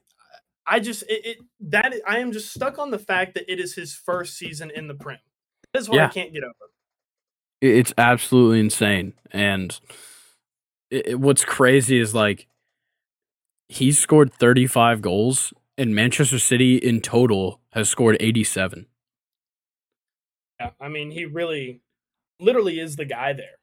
I 0.66 0.80
just 0.80 1.04
it, 1.04 1.26
it 1.26 1.38
that 1.62 1.94
I 2.08 2.20
am 2.20 2.32
just 2.32 2.54
stuck 2.54 2.80
on 2.80 2.92
the 2.92 3.00
fact 3.00 3.34
that 3.36 3.52
it 3.52 3.60
is 3.60 3.76
his 3.76 3.94
first 3.94 4.38
season 4.38 4.72
in 4.74 4.88
the 4.88 4.96
Prem. 4.96 5.20
That 5.74 5.80
is 5.82 5.90
what 5.90 5.98
yeah. 5.98 6.06
I 6.08 6.10
can't 6.10 6.34
get 6.34 6.44
over. 6.44 6.54
It's 7.62 7.94
absolutely 7.98 8.62
insane, 8.62 9.14
and 9.32 9.78
it, 10.90 11.08
it- 11.10 11.20
what's 11.20 11.44
crazy 11.46 12.00
is 12.00 12.16
like 12.16 12.48
he's 13.68 14.00
scored 14.00 14.34
35 14.34 15.02
goals 15.02 15.54
and 15.78 15.96
Manchester 15.96 16.40
City 16.40 16.76
in 16.78 17.00
total 17.00 17.62
has 17.72 17.88
scored 17.90 18.18
87. 18.20 18.86
Yeah, 20.60 20.72
I 20.82 20.90
mean, 20.90 21.12
he 21.12 21.26
really, 21.26 21.82
literally 22.40 22.80
is 22.80 22.98
the 22.98 23.06
guy 23.06 23.32
there. 23.34 23.59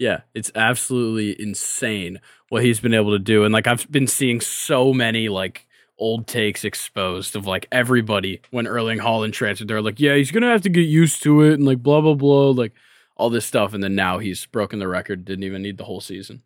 Yeah, 0.00 0.22
it's 0.32 0.50
absolutely 0.54 1.40
insane 1.40 2.22
what 2.48 2.64
he's 2.64 2.80
been 2.80 2.94
able 2.94 3.10
to 3.10 3.18
do. 3.18 3.44
And 3.44 3.52
like 3.52 3.66
I've 3.66 3.88
been 3.92 4.06
seeing 4.06 4.40
so 4.40 4.94
many 4.94 5.28
like 5.28 5.68
old 5.98 6.26
takes 6.26 6.64
exposed 6.64 7.36
of 7.36 7.46
like 7.46 7.68
everybody 7.70 8.40
when 8.50 8.66
Erling 8.66 8.98
Haaland 8.98 9.34
transferred. 9.34 9.68
They're 9.68 9.82
like, 9.82 10.00
yeah, 10.00 10.14
he's 10.14 10.30
gonna 10.30 10.50
have 10.50 10.62
to 10.62 10.70
get 10.70 10.88
used 10.88 11.22
to 11.24 11.42
it 11.42 11.52
and 11.52 11.66
like 11.66 11.82
blah 11.82 12.00
blah 12.00 12.14
blah, 12.14 12.48
like 12.48 12.72
all 13.14 13.28
this 13.28 13.44
stuff. 13.44 13.74
And 13.74 13.84
then 13.84 13.94
now 13.94 14.18
he's 14.18 14.46
broken 14.46 14.78
the 14.78 14.88
record, 14.88 15.26
didn't 15.26 15.44
even 15.44 15.60
need 15.60 15.76
the 15.76 15.84
whole 15.84 16.00
season. 16.00 16.42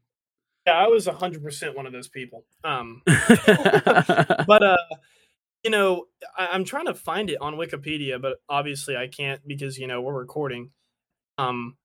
Yeah, 0.66 0.72
I 0.72 0.88
was 0.88 1.06
hundred 1.06 1.44
percent 1.44 1.76
one 1.76 1.86
of 1.86 1.92
those 1.92 2.08
people. 2.08 2.44
Um, 2.64 3.02
but 3.06 4.62
uh, 4.64 4.76
you 5.62 5.70
know, 5.70 6.06
I, 6.36 6.48
I'm 6.48 6.64
trying 6.64 6.86
to 6.86 6.94
find 6.94 7.30
it 7.30 7.38
on 7.40 7.54
Wikipedia, 7.54 8.20
but 8.20 8.38
obviously 8.48 8.96
I 8.96 9.06
can't 9.06 9.46
because 9.46 9.78
you 9.78 9.86
know 9.86 10.00
we're 10.00 10.18
recording. 10.18 10.70
Um, 11.38 11.76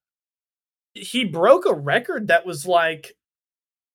he 0.99 1.25
broke 1.25 1.65
a 1.65 1.73
record 1.73 2.27
that 2.27 2.45
was 2.45 2.65
like 2.65 3.15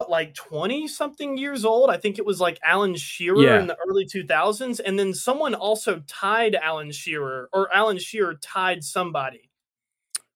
like 0.09 0.35
20 0.35 0.89
something 0.89 1.39
years 1.39 1.65
old. 1.65 1.89
I 1.89 1.97
think 1.97 2.19
it 2.19 2.27
was 2.27 2.41
like 2.41 2.59
Alan 2.65 2.95
Shearer 2.97 3.41
Yeah. 3.43 3.61
in 3.61 3.67
the 3.69 3.77
early 3.89 4.05
2000s. 4.07 4.81
And 4.81 4.99
then 4.99 5.15
someone 5.15 5.55
also 5.55 6.03
tied 6.07 6.55
Alan 6.57 6.91
Shearer, 6.91 7.49
or 7.53 7.73
Alan 7.75 7.99
Shearer 7.99 8.35
tied 8.35 8.83
somebody. 8.85 9.51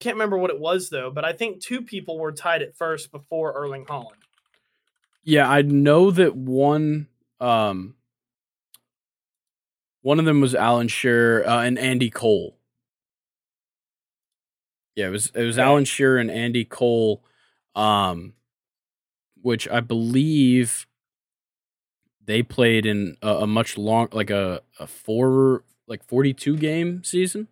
Can't 0.00 0.14
remember 0.14 0.38
what 0.38 0.50
it 0.50 0.60
was 0.60 0.90
though, 0.90 1.10
but 1.10 1.24
I 1.24 1.32
think 1.32 1.60
two 1.60 1.82
people 1.82 2.18
were 2.18 2.32
tied 2.32 2.62
at 2.62 2.76
first 2.76 3.10
before 3.10 3.52
Erling 3.52 3.84
Haaland. 3.86 4.22
Yeah, 5.24 5.50
I 5.50 5.62
know 5.62 6.10
that 6.12 6.36
one 6.36 7.08
um 7.40 7.96
one 10.02 10.18
of 10.20 10.24
them 10.24 10.40
was 10.40 10.54
Alan 10.54 10.88
Shearer 10.88 11.46
uh, 11.46 11.62
and 11.64 11.78
Andy 11.78 12.10
Cole. 12.10 12.56
Yeah, 14.98 15.06
it 15.06 15.10
was 15.10 15.30
it 15.32 15.44
was. 15.44 15.58
Alan 15.58 15.84
Shearer 15.84 16.18
and 16.18 16.28
Andy 16.28 16.64
Cole 16.64 17.22
um 17.76 18.32
which 19.40 19.68
I 19.68 19.78
believe 19.78 20.88
they 22.24 22.42
played 22.42 22.84
in 22.84 23.16
a, 23.22 23.28
a 23.28 23.46
much 23.46 23.78
long 23.78 24.08
like 24.10 24.30
a 24.30 24.60
a 24.80 24.88
four 24.88 25.62
like 25.86 26.02
42 26.02 26.56
game 26.56 27.04
season. 27.04 27.46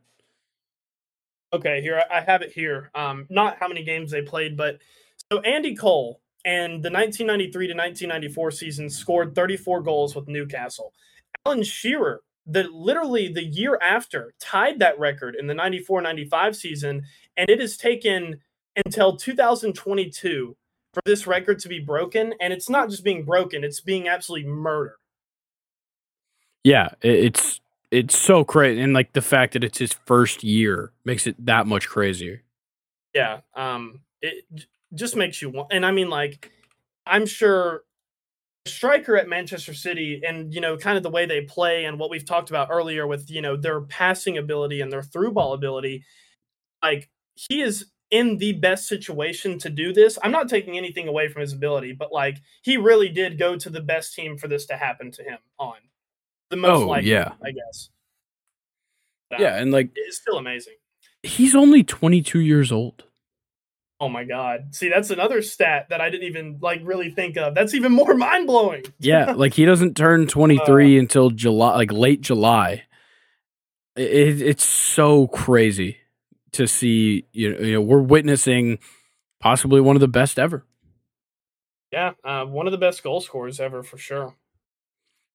Okay, 1.53 1.81
here 1.81 2.03
I 2.11 2.19
I 2.19 2.21
have 2.23 2.43
it 2.43 2.51
here. 2.51 2.91
Um, 2.97 3.27
not 3.31 3.59
how 3.61 3.69
many 3.69 3.85
games 3.85 4.11
they 4.11 4.23
played, 4.23 4.57
but 4.57 4.79
so 5.31 5.39
Andy 5.43 5.77
Cole 5.77 6.21
and 6.45 6.83
the 6.83 6.91
1993 6.91 7.69
to 7.69 7.75
1994 7.75 8.51
season 8.51 8.91
scored 8.91 9.37
34 9.37 9.83
goals 9.83 10.17
with 10.17 10.27
Newcastle. 10.27 10.93
Alan 11.47 11.63
Shearer, 11.63 12.23
the 12.45 12.65
literally 12.65 13.33
the 13.33 13.45
year 13.45 13.79
after, 13.81 14.35
tied 14.41 14.81
that 14.81 14.99
record 14.99 15.37
in 15.37 15.47
the 15.47 15.55
94-95 15.55 16.57
season, 16.57 17.05
and 17.37 17.51
it 17.51 17.61
has 17.61 17.77
taken 17.77 18.41
until 18.85 19.17
2022 19.17 20.57
for 20.93 21.03
this 21.05 21.27
record 21.27 21.59
to 21.61 21.69
be 21.69 21.79
broken. 21.79 22.35
And 22.41 22.53
it's 22.53 22.69
not 22.71 22.91
just 22.91 23.05
being 23.05 23.25
broken; 23.25 23.65
it's 23.65 23.81
being 23.81 24.09
absolutely 24.09 24.49
murdered. 24.49 24.97
Yeah, 26.65 26.91
it's 27.01 27.61
it's 27.91 28.19
so 28.19 28.45
crazy 28.45 28.81
and 28.81 28.93
like 28.93 29.13
the 29.13 29.23
fact 29.23 29.53
that 29.53 29.65
it's 29.65 29.79
his 29.79 29.93
first 30.05 30.43
year 30.43 30.93
makes 31.05 31.27
it 31.27 31.37
that 31.45 31.67
much 31.67 31.89
crazier. 31.89 32.43
yeah 33.15 33.41
um 33.55 34.01
it 34.21 34.45
just 34.95 35.17
makes 35.17 35.41
you 35.41 35.51
want 35.51 35.69
and 35.73 35.87
i 35.87 35.91
mean 35.91 36.09
like 36.09 36.51
i'm 37.07 37.27
sure 37.27 37.85
striker 38.67 39.17
at 39.17 39.29
manchester 39.29 39.73
city 39.73 40.21
and 40.27 40.53
you 40.53 40.61
know 40.61 40.77
kind 40.77 40.97
of 40.97 41.03
the 41.03 41.11
way 41.11 41.27
they 41.27 41.43
play 41.43 41.85
and 41.85 41.99
what 41.99 42.11
we've 42.11 42.25
talked 42.25 42.51
about 42.51 42.69
earlier 42.71 43.07
with 43.07 43.31
you 43.31 43.41
know 43.41 43.57
their 43.57 43.81
passing 43.81 44.37
ability 44.37 44.81
and 44.81 44.93
their 44.93 45.03
through 45.03 45.31
ball 45.31 45.53
ability 45.53 46.05
like 46.83 47.09
he 47.37 47.61
is 47.61 47.87
in 48.11 48.39
the 48.39 48.53
best 48.53 48.87
situation 48.89 49.59
to 49.59 49.71
do 49.71 49.93
this 49.93 50.19
i'm 50.23 50.33
not 50.33 50.49
taking 50.49 50.77
anything 50.77 51.07
away 51.09 51.29
from 51.29 51.41
his 51.43 51.53
ability 51.53 51.93
but 51.93 52.13
like 52.13 52.39
he 52.63 52.77
really 52.77 53.09
did 53.09 53.39
go 53.39 53.57
to 53.57 53.71
the 53.71 53.81
best 53.81 54.15
team 54.15 54.37
for 54.37 54.49
this 54.49 54.67
to 54.67 54.77
happen 54.77 55.11
to 55.13 55.23
him 55.23 55.39
on 55.59 55.75
the 56.51 56.57
most 56.57 56.83
Oh, 56.83 56.87
likely 56.87 57.11
yeah. 57.11 57.33
i 57.45 57.51
guess 57.51 57.91
But, 59.31 59.41
Yeah, 59.41 59.57
and 59.57 59.73
like 59.73 59.91
it's 59.97 60.19
still 60.19 60.39
amazing 60.39 60.75
he's 61.23 61.55
only 61.55 61.83
22 61.83 62.39
years 62.39 62.71
old. 62.73 63.05
Oh 63.99 64.09
my 64.09 64.25
god. 64.25 64.75
See, 64.75 64.89
that's 64.91 65.11
another 65.11 65.41
stat 65.43 65.87
that 65.89 66.01
I 66.01 66.11
didn't 66.11 66.27
even 66.27 66.59
like 66.61 66.81
really 66.85 67.11
think 67.11 67.37
of. 67.37 67.55
That's 67.55 67.75
even 67.75 67.93
more 67.93 68.15
mind 68.29 68.47
blowing. 68.47 68.83
Yeah, 68.99 69.33
like 69.37 69.55
he 69.55 69.65
doesn't 69.65 69.97
turn 69.97 70.27
23 70.27 70.97
uh. 70.97 71.01
until 71.01 71.31
July, 71.31 71.75
like 71.77 71.93
late 71.93 72.21
July. 72.21 72.85
It, 73.97 74.43
it's 74.43 74.65
so 74.65 75.27
crazy 75.29 75.97
to 76.57 76.67
see. 76.69 77.27
You 77.33 77.53
know, 77.55 77.61
you 77.61 77.73
know, 77.75 77.81
we're 77.81 78.01
witnessing 78.01 78.79
possibly 79.41 79.81
one 79.81 79.97
of 79.97 80.01
the 80.01 80.09
best 80.09 80.39
ever. 80.39 80.65
Yeah, 81.93 82.13
uh, 82.25 82.45
one 82.45 82.67
of 82.67 82.73
the 82.73 82.79
best 82.79 83.03
goal 83.03 83.21
scorers 83.21 83.61
ever 83.61 83.83
for 83.83 83.97
sure. 83.97 84.35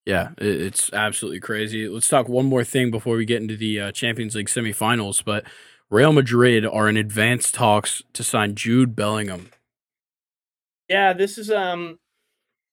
Yeah, 0.06 0.30
it's 0.40 0.92
absolutely 0.94 1.40
crazy. 1.40 1.88
Let's 1.88 2.10
talk 2.10 2.28
one 2.28 2.46
more 2.46 2.64
thing 2.64 2.90
before 2.92 3.16
we 3.16 3.26
get 3.26 3.42
into 3.42 3.56
the 3.56 3.80
uh, 3.80 3.92
Champions 3.92 4.36
League 4.36 4.48
semifinals. 4.48 5.24
But 5.24 5.46
Real 5.90 6.12
Madrid 6.12 6.66
are 6.66 6.90
in 6.90 6.98
advanced 6.98 7.54
talks 7.54 8.02
to 8.14 8.24
sign 8.24 8.56
Jude 8.56 8.96
Bellingham. 8.96 9.52
Yeah, 10.90 11.14
this 11.14 11.38
is 11.38 11.52
um, 11.52 12.00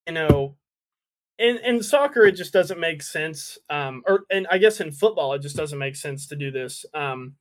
you 0.06 0.14
know, 0.14 0.56
in 1.38 1.58
in 1.58 1.82
soccer 1.82 2.24
it 2.24 2.32
just 2.32 2.52
doesn't 2.52 2.80
make 2.80 3.02
sense. 3.02 3.58
Um, 3.68 4.02
or 4.06 4.24
and 4.30 4.46
I 4.50 4.58
guess 4.58 4.80
in 4.80 4.90
football 4.90 5.34
it 5.34 5.42
just 5.42 5.56
doesn't 5.56 5.78
make 5.78 5.96
sense 5.96 6.26
to 6.28 6.36
do 6.36 6.50
this. 6.50 6.86
Um, 6.94 7.34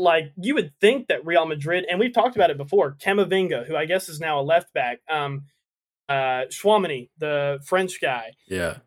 like 0.00 0.32
you 0.36 0.54
would 0.54 0.72
think 0.80 1.08
that 1.08 1.24
Real 1.24 1.46
Madrid, 1.46 1.84
and 1.88 2.00
we've 2.00 2.12
talked 2.12 2.36
about 2.36 2.50
it 2.50 2.56
before. 2.56 2.96
Camavinga, 3.00 3.66
who 3.66 3.76
I 3.76 3.84
guess 3.84 4.08
is 4.08 4.20
now 4.20 4.40
a 4.40 4.42
left 4.42 4.72
back. 4.72 5.00
Um, 5.08 5.44
uh, 6.08 6.46
Tchouaméni, 6.50 7.10
the 7.18 7.60
French 7.64 8.00
guy. 8.00 8.32
Yeah, 8.48 8.78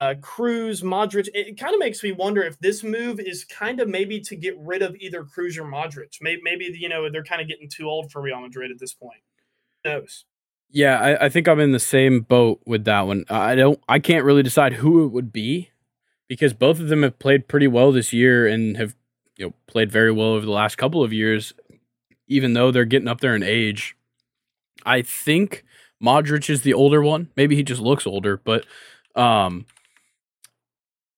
uh, 0.00 0.14
Kroos, 0.20 0.82
Modric. 0.82 1.28
It 1.32 1.58
kind 1.58 1.74
of 1.74 1.80
makes 1.80 2.02
me 2.02 2.12
wonder 2.12 2.42
if 2.42 2.58
this 2.58 2.82
move 2.82 3.18
is 3.18 3.44
kind 3.44 3.80
of 3.80 3.88
maybe 3.88 4.20
to 4.20 4.36
get 4.36 4.56
rid 4.58 4.82
of 4.82 4.96
either 4.96 5.24
Kroos 5.24 5.56
or 5.56 5.64
Modric. 5.64 6.18
Maybe, 6.20 6.40
maybe 6.42 6.76
you 6.78 6.88
know 6.88 7.10
they're 7.10 7.24
kind 7.24 7.40
of 7.40 7.48
getting 7.48 7.68
too 7.68 7.88
old 7.88 8.10
for 8.10 8.20
Real 8.20 8.40
Madrid 8.40 8.70
at 8.70 8.78
this 8.78 8.94
point. 8.94 9.20
Who 9.84 9.90
knows? 9.90 10.24
yeah. 10.70 10.98
I, 10.98 11.26
I 11.26 11.28
think 11.28 11.48
I'm 11.48 11.60
in 11.60 11.72
the 11.72 11.78
same 11.78 12.20
boat 12.20 12.60
with 12.66 12.84
that 12.84 13.02
one. 13.02 13.24
I 13.30 13.54
don't. 13.54 13.80
I 13.88 13.98
can't 13.98 14.24
really 14.24 14.42
decide 14.42 14.74
who 14.74 15.04
it 15.04 15.12
would 15.12 15.32
be 15.32 15.70
because 16.28 16.52
both 16.52 16.80
of 16.80 16.88
them 16.88 17.02
have 17.02 17.18
played 17.18 17.48
pretty 17.48 17.68
well 17.68 17.92
this 17.92 18.12
year 18.12 18.46
and 18.46 18.76
have 18.76 18.94
you 19.36 19.46
know 19.46 19.54
played 19.66 19.90
very 19.90 20.12
well 20.12 20.28
over 20.28 20.44
the 20.44 20.52
last 20.52 20.76
couple 20.76 21.02
of 21.02 21.12
years, 21.12 21.52
even 22.28 22.52
though 22.52 22.70
they're 22.70 22.84
getting 22.84 23.08
up 23.08 23.20
there 23.20 23.34
in 23.34 23.42
age. 23.42 23.96
I 24.84 25.02
think 25.02 25.64
Modric 26.02 26.48
is 26.48 26.62
the 26.62 26.74
older 26.74 27.02
one. 27.02 27.30
Maybe 27.36 27.56
he 27.56 27.62
just 27.62 27.80
looks 27.80 28.06
older, 28.06 28.36
but 28.36 28.64
um 29.14 29.66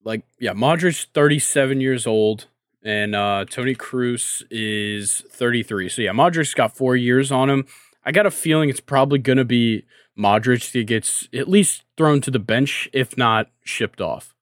like 0.05 0.23
yeah, 0.39 0.53
Modric's 0.53 1.07
37 1.13 1.81
years 1.81 2.07
old 2.07 2.47
and 2.83 3.15
uh 3.15 3.45
Toni 3.49 3.75
Kroos 3.75 4.43
is 4.51 5.23
33. 5.31 5.89
So 5.89 6.03
yeah, 6.03 6.13
Modric's 6.13 6.55
got 6.55 6.77
4 6.77 6.97
years 6.97 7.31
on 7.33 7.51
him. 7.51 7.67
I 8.05 8.13
got 8.13 8.27
a 8.27 8.31
feeling 8.31 8.71
it's 8.71 8.81
probably 8.81 9.19
going 9.19 9.37
to 9.37 9.45
be 9.45 9.85
Modric 10.19 10.73
that 10.73 10.87
gets 10.87 11.29
at 11.35 11.49
least 11.49 11.85
thrown 11.97 12.21
to 12.23 12.31
the 12.31 12.39
bench 12.39 12.89
if 12.93 13.17
not 13.19 13.51
shipped 13.65 14.01
off. 14.01 14.35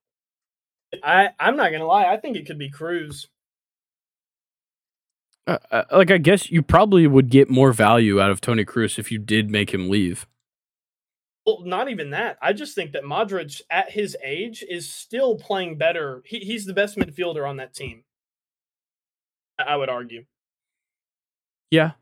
I 1.03 1.31
I'm 1.39 1.57
not 1.57 1.73
gonna 1.73 1.87
lie. 1.87 2.07
I 2.07 2.17
think 2.17 2.37
it 2.37 2.47
could 2.47 2.59
be 2.59 2.71
Kroos. 2.71 3.27
Uh, 5.47 5.59
uh, 5.71 5.85
like 5.93 6.11
I 6.11 6.19
guess 6.19 6.51
you 6.51 6.63
probably 6.63 7.07
would 7.07 7.31
get 7.31 7.49
more 7.49 7.73
value 7.73 8.21
out 8.21 8.31
of 8.31 8.41
Toni 8.41 8.65
Kroos 8.65 8.99
if 8.99 9.13
you 9.13 9.19
did 9.19 9.51
make 9.51 9.73
him 9.73 9.89
leave. 9.89 10.27
Well, 11.47 11.63
not 11.65 11.89
even 11.89 12.11
that. 12.11 12.39
I 12.43 12.53
just 12.53 12.75
think 12.75 12.93
that 12.93 13.05
Modric, 13.05 13.61
at 13.71 13.93
his 13.93 14.17
age, 14.25 14.65
is 14.69 14.93
still 14.93 15.37
playing 15.37 15.79
better. 15.79 16.23
He, 16.27 16.41
he's 16.41 16.65
the 16.65 16.75
best 16.75 16.97
midfielder 16.97 17.49
on 17.49 17.59
that 17.59 17.73
team. 17.73 18.03
I 19.59 19.63
I 19.63 19.77
would 19.77 19.89
argue. 19.89 20.25
Yeah. 21.71 21.93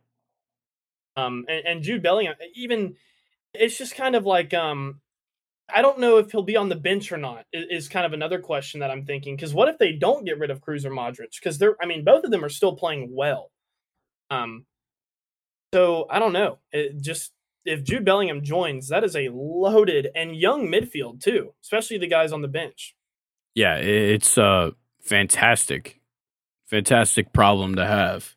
Um, 1.17 1.45
and, 1.49 1.67
and 1.67 1.83
Jude 1.83 2.03
Bellingham, 2.03 2.35
even 2.55 2.97
it's 3.53 3.79
just 3.79 3.95
kind 3.95 4.17
of 4.17 4.25
like 4.25 4.53
um, 4.55 5.01
I 5.73 5.83
don't 5.83 6.01
know 6.01 6.19
if 6.19 6.31
he'll 6.31 6.43
be 6.43 6.57
on 6.57 6.69
the 6.69 6.77
bench 6.77 7.11
or 7.13 7.17
not. 7.17 7.47
Is, 7.53 7.89
kind 7.89 8.05
of 8.05 8.13
another 8.13 8.39
question 8.39 8.81
that 8.81 8.91
I'm 8.91 9.05
thinking. 9.05 9.37
Because 9.37 9.55
what 9.55 9.69
if 9.69 9.79
they 9.79 9.93
don't 9.93 10.25
get 10.25 10.39
rid 10.39 10.51
of 10.51 10.61
Kroos 10.61 10.85
or 10.85 10.91
Modric? 10.91 11.35
Because 11.39 11.59
they're, 11.59 11.77
I 11.81 11.87
mean, 11.87 12.05
both 12.05 12.25
of 12.25 12.31
them 12.31 12.45
are 12.45 12.51
still 12.51 12.77
playing 12.77 13.09
well. 13.13 13.51
Um, 14.31 14.67
so 15.73 16.07
I 16.11 16.19
don't 16.19 16.33
know. 16.33 16.59
It 16.73 17.01
just 17.01 17.33
if 17.65 17.83
Jude 17.83 18.05
Bellingham 18.05 18.43
joins, 18.43 18.89
that 18.89 19.05
is 19.05 19.17
a 19.17 19.31
loaded 19.33 20.09
and 20.15 20.37
young 20.37 20.69
midfield 20.69 21.23
too, 21.23 21.55
especially 21.63 21.99
the 21.99 22.07
guys 22.07 22.33
on 22.33 22.43
the 22.43 22.49
bench. 22.49 22.95
Yeah, 23.55 23.77
it's 23.77 24.37
a 24.37 24.73
fantastic 25.01 26.01
fantastic 26.67 27.33
problem 27.33 27.77
to 27.77 27.87
have. 27.87 28.35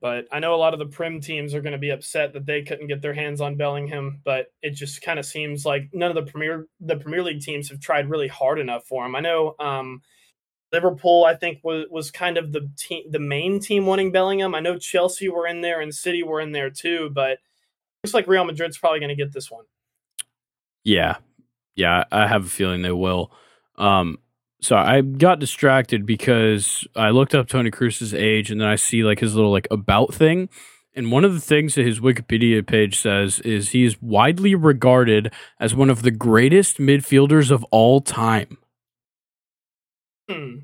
But 0.00 0.26
I 0.32 0.38
know 0.38 0.54
a 0.54 0.56
lot 0.56 0.72
of 0.72 0.78
the 0.78 0.86
Prem 0.86 1.20
teams 1.20 1.54
are 1.54 1.60
going 1.60 1.72
to 1.72 1.78
be 1.78 1.90
upset 1.90 2.32
that 2.32 2.46
they 2.46 2.62
couldn't 2.62 2.88
get 2.88 3.02
their 3.02 3.14
hands 3.14 3.40
on 3.40 3.56
Bellingham. 3.56 4.20
But 4.24 4.52
it 4.62 4.70
just 4.70 5.02
kind 5.02 5.18
of 5.18 5.26
seems 5.26 5.64
like 5.64 5.90
none 5.92 6.16
of 6.16 6.24
the 6.24 6.30
Premier 6.30 6.66
the 6.80 6.96
Premier 6.96 7.22
League 7.22 7.40
teams 7.40 7.70
have 7.70 7.80
tried 7.80 8.10
really 8.10 8.28
hard 8.28 8.58
enough 8.58 8.86
for 8.86 9.04
him. 9.04 9.14
I 9.16 9.20
know 9.20 9.54
um, 9.58 10.02
Liverpool, 10.72 11.24
I 11.24 11.34
think, 11.34 11.60
was 11.62 11.86
was 11.90 12.10
kind 12.10 12.38
of 12.38 12.52
the 12.52 12.70
team, 12.76 13.04
the 13.10 13.18
main 13.18 13.60
team 13.60 13.86
wanting 13.86 14.12
Bellingham. 14.12 14.54
I 14.54 14.60
know 14.60 14.78
Chelsea 14.78 15.28
were 15.28 15.46
in 15.46 15.60
there 15.60 15.80
and 15.80 15.94
City 15.94 16.22
were 16.22 16.40
in 16.40 16.52
there 16.52 16.70
too, 16.70 17.10
but 17.12 17.38
looks 18.02 18.14
like 18.14 18.26
Real 18.26 18.44
Madrid's 18.44 18.78
probably 18.78 19.00
going 19.00 19.10
to 19.10 19.14
get 19.14 19.32
this 19.32 19.50
one. 19.50 19.64
Yeah, 20.84 21.16
yeah, 21.76 22.04
I 22.10 22.26
have 22.26 22.46
a 22.46 22.48
feeling 22.48 22.82
they 22.82 22.92
will. 22.92 23.32
Um, 23.76 24.18
so 24.62 24.76
I 24.76 25.00
got 25.02 25.38
distracted 25.40 26.06
because 26.06 26.86
I 26.96 27.10
looked 27.10 27.34
up 27.34 27.48
Toni 27.48 27.70
Kroos's 27.70 28.14
age 28.14 28.50
and 28.50 28.60
then 28.60 28.68
I 28.68 28.76
see 28.76 29.02
like 29.04 29.20
his 29.20 29.34
little 29.34 29.50
like 29.50 29.68
about 29.70 30.14
thing. 30.14 30.48
And 30.94 31.10
one 31.10 31.24
of 31.24 31.32
the 31.34 31.40
things 31.40 31.74
that 31.74 31.86
his 31.86 32.00
Wikipedia 32.00 32.66
page 32.66 32.98
says 32.98 33.40
is 33.40 33.70
he 33.70 33.84
is 33.84 34.00
widely 34.02 34.54
regarded 34.54 35.32
as 35.58 35.74
one 35.74 35.88
of 35.90 36.02
the 36.02 36.10
greatest 36.10 36.76
midfielders 36.78 37.50
of 37.50 37.64
all 37.70 38.00
time. 38.00 38.58
Hmm. 40.30 40.56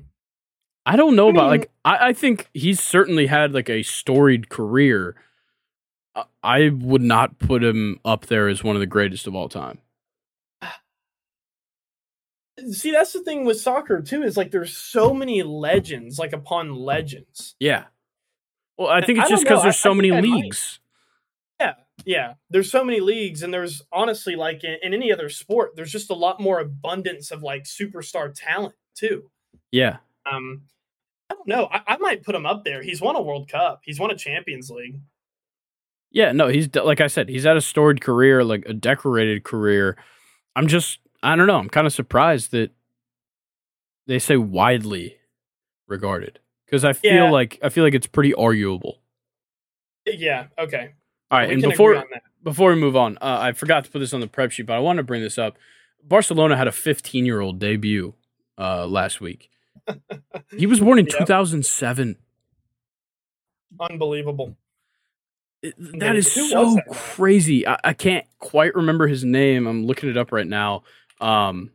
I 0.85 0.95
don't 0.95 1.15
know 1.15 1.27
I 1.27 1.31
about 1.31 1.51
mean- 1.51 1.59
like 1.61 1.71
I, 1.83 2.09
I 2.09 2.13
think 2.13 2.47
he's 2.53 2.79
certainly 2.79 3.27
had 3.27 3.53
like 3.53 3.69
a 3.69 3.83
storied 3.83 4.49
career. 4.49 5.15
I- 6.15 6.23
I 6.43 6.69
would 6.69 7.01
not 7.01 7.37
put 7.39 7.63
him 7.63 7.99
up 8.05 8.27
there 8.27 8.47
as 8.47 8.63
one 8.63 8.75
of 8.75 8.79
the 8.79 8.85
greatest 8.87 9.27
of 9.27 9.35
all 9.35 9.49
time. 9.49 9.79
See, 12.71 12.91
that's 12.91 13.13
the 13.13 13.21
thing 13.23 13.45
with 13.45 13.59
soccer 13.59 14.01
too. 14.01 14.23
Is 14.23 14.37
like 14.37 14.51
there's 14.51 14.75
so 14.75 15.13
many 15.13 15.43
legends, 15.43 16.19
like 16.19 16.33
upon 16.33 16.75
legends. 16.75 17.55
Yeah. 17.59 17.85
Well, 18.77 18.87
I 18.89 19.01
think 19.01 19.19
I 19.19 19.23
it's 19.23 19.29
just 19.29 19.43
because 19.43 19.63
there's 19.63 19.79
so 19.79 19.91
I 19.91 19.95
many 19.95 20.11
I 20.11 20.21
might. 20.21 20.29
leagues. 20.29 20.79
Yeah, 21.59 21.73
yeah. 22.05 22.33
There's 22.49 22.71
so 22.71 22.83
many 22.83 23.01
leagues, 23.01 23.43
and 23.43 23.53
there's 23.53 23.81
honestly 23.91 24.35
like 24.35 24.63
in, 24.63 24.77
in 24.81 24.93
any 24.93 25.11
other 25.11 25.29
sport, 25.29 25.71
there's 25.75 25.91
just 25.91 26.09
a 26.09 26.15
lot 26.15 26.39
more 26.39 26.59
abundance 26.59 27.31
of 27.31 27.43
like 27.43 27.63
superstar 27.63 28.33
talent 28.33 28.75
too. 28.95 29.29
Yeah. 29.71 29.97
Um, 30.31 30.63
I 31.29 31.35
don't 31.35 31.47
know. 31.47 31.67
I, 31.71 31.81
I 31.87 31.97
might 31.97 32.23
put 32.23 32.35
him 32.35 32.45
up 32.45 32.63
there. 32.63 32.81
He's 32.81 33.01
won 33.01 33.15
a 33.15 33.21
World 33.21 33.49
Cup. 33.49 33.81
He's 33.83 33.99
won 33.99 34.11
a 34.11 34.15
Champions 34.15 34.69
League. 34.69 34.99
Yeah, 36.11 36.31
no, 36.31 36.47
he's 36.47 36.73
like 36.73 37.01
I 37.01 37.07
said, 37.07 37.29
he's 37.29 37.43
had 37.43 37.57
a 37.57 37.61
storied 37.61 38.01
career, 38.01 38.43
like 38.43 38.63
a 38.65 38.73
decorated 38.73 39.43
career. 39.43 39.95
I'm 40.55 40.67
just, 40.67 40.99
I 41.21 41.35
don't 41.35 41.47
know, 41.47 41.57
I'm 41.57 41.69
kind 41.69 41.85
of 41.87 41.93
surprised 41.93 42.51
that 42.51 42.71
they 44.07 44.19
say 44.19 44.37
widely 44.37 45.17
regarded 45.87 46.39
because 46.65 46.83
I 46.85 46.93
feel 46.93 47.13
Yeah. 47.13 47.31
like 47.31 47.59
I 47.61 47.69
feel 47.69 47.83
like 47.83 47.93
it's 47.93 48.07
pretty 48.07 48.33
arguable. 48.33 49.01
Yeah. 50.05 50.47
Okay. 50.57 50.93
All 51.31 51.37
right, 51.39 51.47
We 51.49 51.53
and 51.55 51.63
before 51.63 51.91
agree 51.91 52.01
on 52.01 52.07
that. 52.13 52.23
before 52.43 52.71
we 52.73 52.79
move 52.79 52.95
on, 52.95 53.17
uh, 53.21 53.37
I 53.41 53.51
forgot 53.51 53.85
to 53.85 53.91
put 53.91 53.99
this 53.99 54.13
on 54.13 54.19
the 54.21 54.27
prep 54.27 54.51
sheet, 54.51 54.65
but 54.65 54.75
I 54.75 54.79
want 54.79 54.97
to 54.97 55.03
bring 55.03 55.21
this 55.21 55.37
up. 55.37 55.57
Barcelona 56.03 56.55
had 56.57 56.67
a 56.67 56.71
15 56.71 57.25
year 57.25 57.39
old 57.41 57.59
debut 57.59 58.15
uh, 58.57 58.87
last 58.87 59.19
week. 59.21 59.49
He 60.57 60.65
was 60.65 60.79
born 60.79 60.97
in 60.99 61.05
Yep. 61.09 61.17
2007. 61.19 62.15
Unbelievable. 63.79 64.55
It- 65.61 65.75
that 65.99 66.15
is 66.15 66.31
so 66.31 66.75
that? 66.75 66.85
crazy. 66.89 67.67
I, 67.67 67.77
I 67.83 67.93
can't 67.93 68.25
quite 68.39 68.73
remember 68.75 69.07
his 69.07 69.23
name. 69.23 69.67
I'm 69.67 69.85
looking 69.85 70.09
it 70.09 70.17
up 70.17 70.31
right 70.31 70.47
now. 70.47 70.83
Um, 71.19 71.71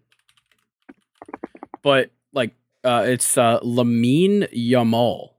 but 1.82 2.10
like, 2.32 2.54
uh, 2.82 3.04
it's 3.06 3.36
uh, 3.38 3.60
Lamine 3.60 4.48
Yamal. 4.54 5.30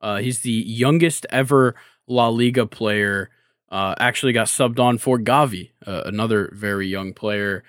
Uh, 0.00 0.16
he's 0.18 0.40
the 0.40 0.50
youngest 0.50 1.26
ever 1.30 1.74
La 2.06 2.28
Liga 2.28 2.66
player. 2.66 3.30
Uh, 3.70 3.94
actually 3.98 4.32
got 4.32 4.46
subbed 4.46 4.78
on 4.78 4.96
for 4.96 5.18
Gavi, 5.18 5.72
uh, 5.86 6.02
another 6.06 6.50
very 6.54 6.86
young 6.88 7.12
player. 7.12 7.62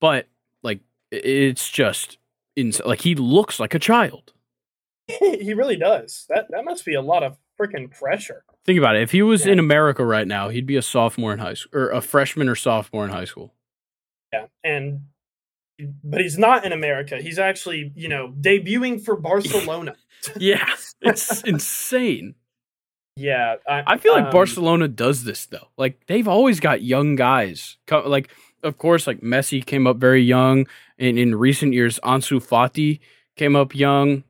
But 0.00 0.26
like, 0.62 0.80
it's 1.10 1.68
just 1.70 2.16
ins- 2.56 2.80
like 2.86 3.02
he 3.02 3.14
looks 3.14 3.60
like 3.60 3.74
a 3.74 3.78
child. 3.78 4.32
he 5.08 5.52
really 5.52 5.76
does. 5.76 6.24
That 6.30 6.46
that 6.50 6.64
must 6.64 6.84
be 6.86 6.94
a 6.94 7.02
lot 7.02 7.22
of 7.22 7.36
freaking 7.60 7.90
pressure. 7.90 8.44
Think 8.64 8.78
about 8.78 8.96
it. 8.96 9.02
If 9.02 9.10
he 9.10 9.20
was 9.22 9.44
Yeah. 9.44 9.52
in 9.52 9.58
America 9.58 10.04
right 10.06 10.26
now, 10.26 10.48
he'd 10.48 10.66
be 10.66 10.76
a 10.76 10.82
sophomore 10.82 11.32
in 11.34 11.40
high 11.40 11.54
school 11.54 11.78
or 11.80 11.90
a 11.90 12.00
freshman 12.00 12.48
or 12.48 12.54
sophomore 12.54 13.04
in 13.04 13.10
high 13.10 13.24
school. 13.26 13.52
Yeah, 14.32 14.46
and 14.64 15.02
but 16.04 16.20
he's 16.20 16.38
not 16.38 16.64
in 16.64 16.72
America. 16.72 17.18
He's 17.20 17.38
actually, 17.38 17.92
you 17.94 18.08
know, 18.08 18.32
debuting 18.40 19.02
for 19.04 19.16
Barcelona. 19.16 19.94
Yeah, 20.38 20.68
it's 21.00 21.42
insane. 21.42 22.36
yeah, 23.16 23.56
I 23.66 23.96
feel 23.98 24.12
like 24.12 24.26
um, 24.26 24.30
Barcelona 24.30 24.86
does 24.86 25.24
this 25.24 25.46
though. 25.46 25.66
Like 25.76 26.06
they've 26.06 26.28
always 26.28 26.60
got 26.60 26.80
young 26.80 27.16
guys. 27.16 27.76
Like 27.90 28.30
of 28.62 28.78
course, 28.78 29.08
like 29.08 29.20
Messi 29.20 29.66
came 29.66 29.84
up 29.88 29.96
very 29.96 30.22
young, 30.22 30.68
and 30.96 31.18
in 31.18 31.34
recent 31.34 31.72
years, 31.72 31.98
Ansu 32.04 32.40
Fati 32.40 33.00
came 33.34 33.56
up 33.56 33.74
young. 33.74 34.22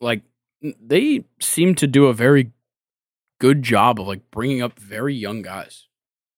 Like 0.00 0.22
they 0.62 1.24
seem 1.40 1.74
to 1.74 1.88
do 1.88 2.06
a 2.06 2.14
very 2.14 2.52
good 3.40 3.64
job 3.64 3.98
of 3.98 4.06
like 4.06 4.30
bringing 4.30 4.62
up 4.62 4.78
very 4.78 5.16
young 5.16 5.42
guys. 5.42 5.88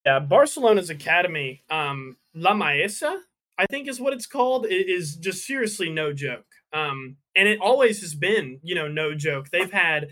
Yeah, 0.06 0.20
Barcelona's 0.20 0.88
academy, 0.88 1.64
um, 1.68 2.16
La 2.34 2.54
Masia, 2.54 3.18
I 3.59 3.66
think 3.66 3.89
is 3.89 4.01
what 4.01 4.12
it's 4.12 4.26
called, 4.26 4.66
is 4.68 5.16
just 5.16 5.47
seriously 5.47 5.90
no 5.90 6.12
joke. 6.12 6.47
Um, 6.72 7.16
and 7.36 7.48
it 7.48 7.60
always 7.60 8.01
has 8.01 8.14
been, 8.14 8.59
you 8.62 8.74
know, 8.74 8.89
no 8.89 9.14
joke. 9.14 9.51
They've 9.51 9.70
had, 9.72 10.09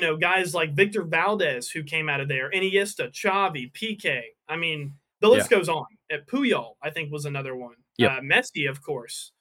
you 0.00 0.06
know, 0.06 0.16
guys 0.16 0.54
like 0.54 0.74
Victor 0.74 1.04
Valdés 1.04 1.72
who 1.72 1.84
came 1.84 2.08
out 2.08 2.20
of 2.20 2.28
there, 2.28 2.50
Iniesta, 2.50 3.12
Xavi, 3.12 3.72
Piqué. 3.72 4.22
I 4.48 4.56
mean, 4.56 4.94
the 5.20 5.28
list 5.28 5.48
goes 5.48 5.68
on. 5.68 5.86
At 6.10 6.26
Puyol, 6.26 6.74
I 6.82 6.90
think 6.90 7.10
was 7.10 7.24
another 7.24 7.54
one. 7.54 7.76
Yeah, 7.96 8.16
Uh, 8.16 8.20
Messi, 8.20 8.68
of 8.68 8.82
course. 8.82 9.32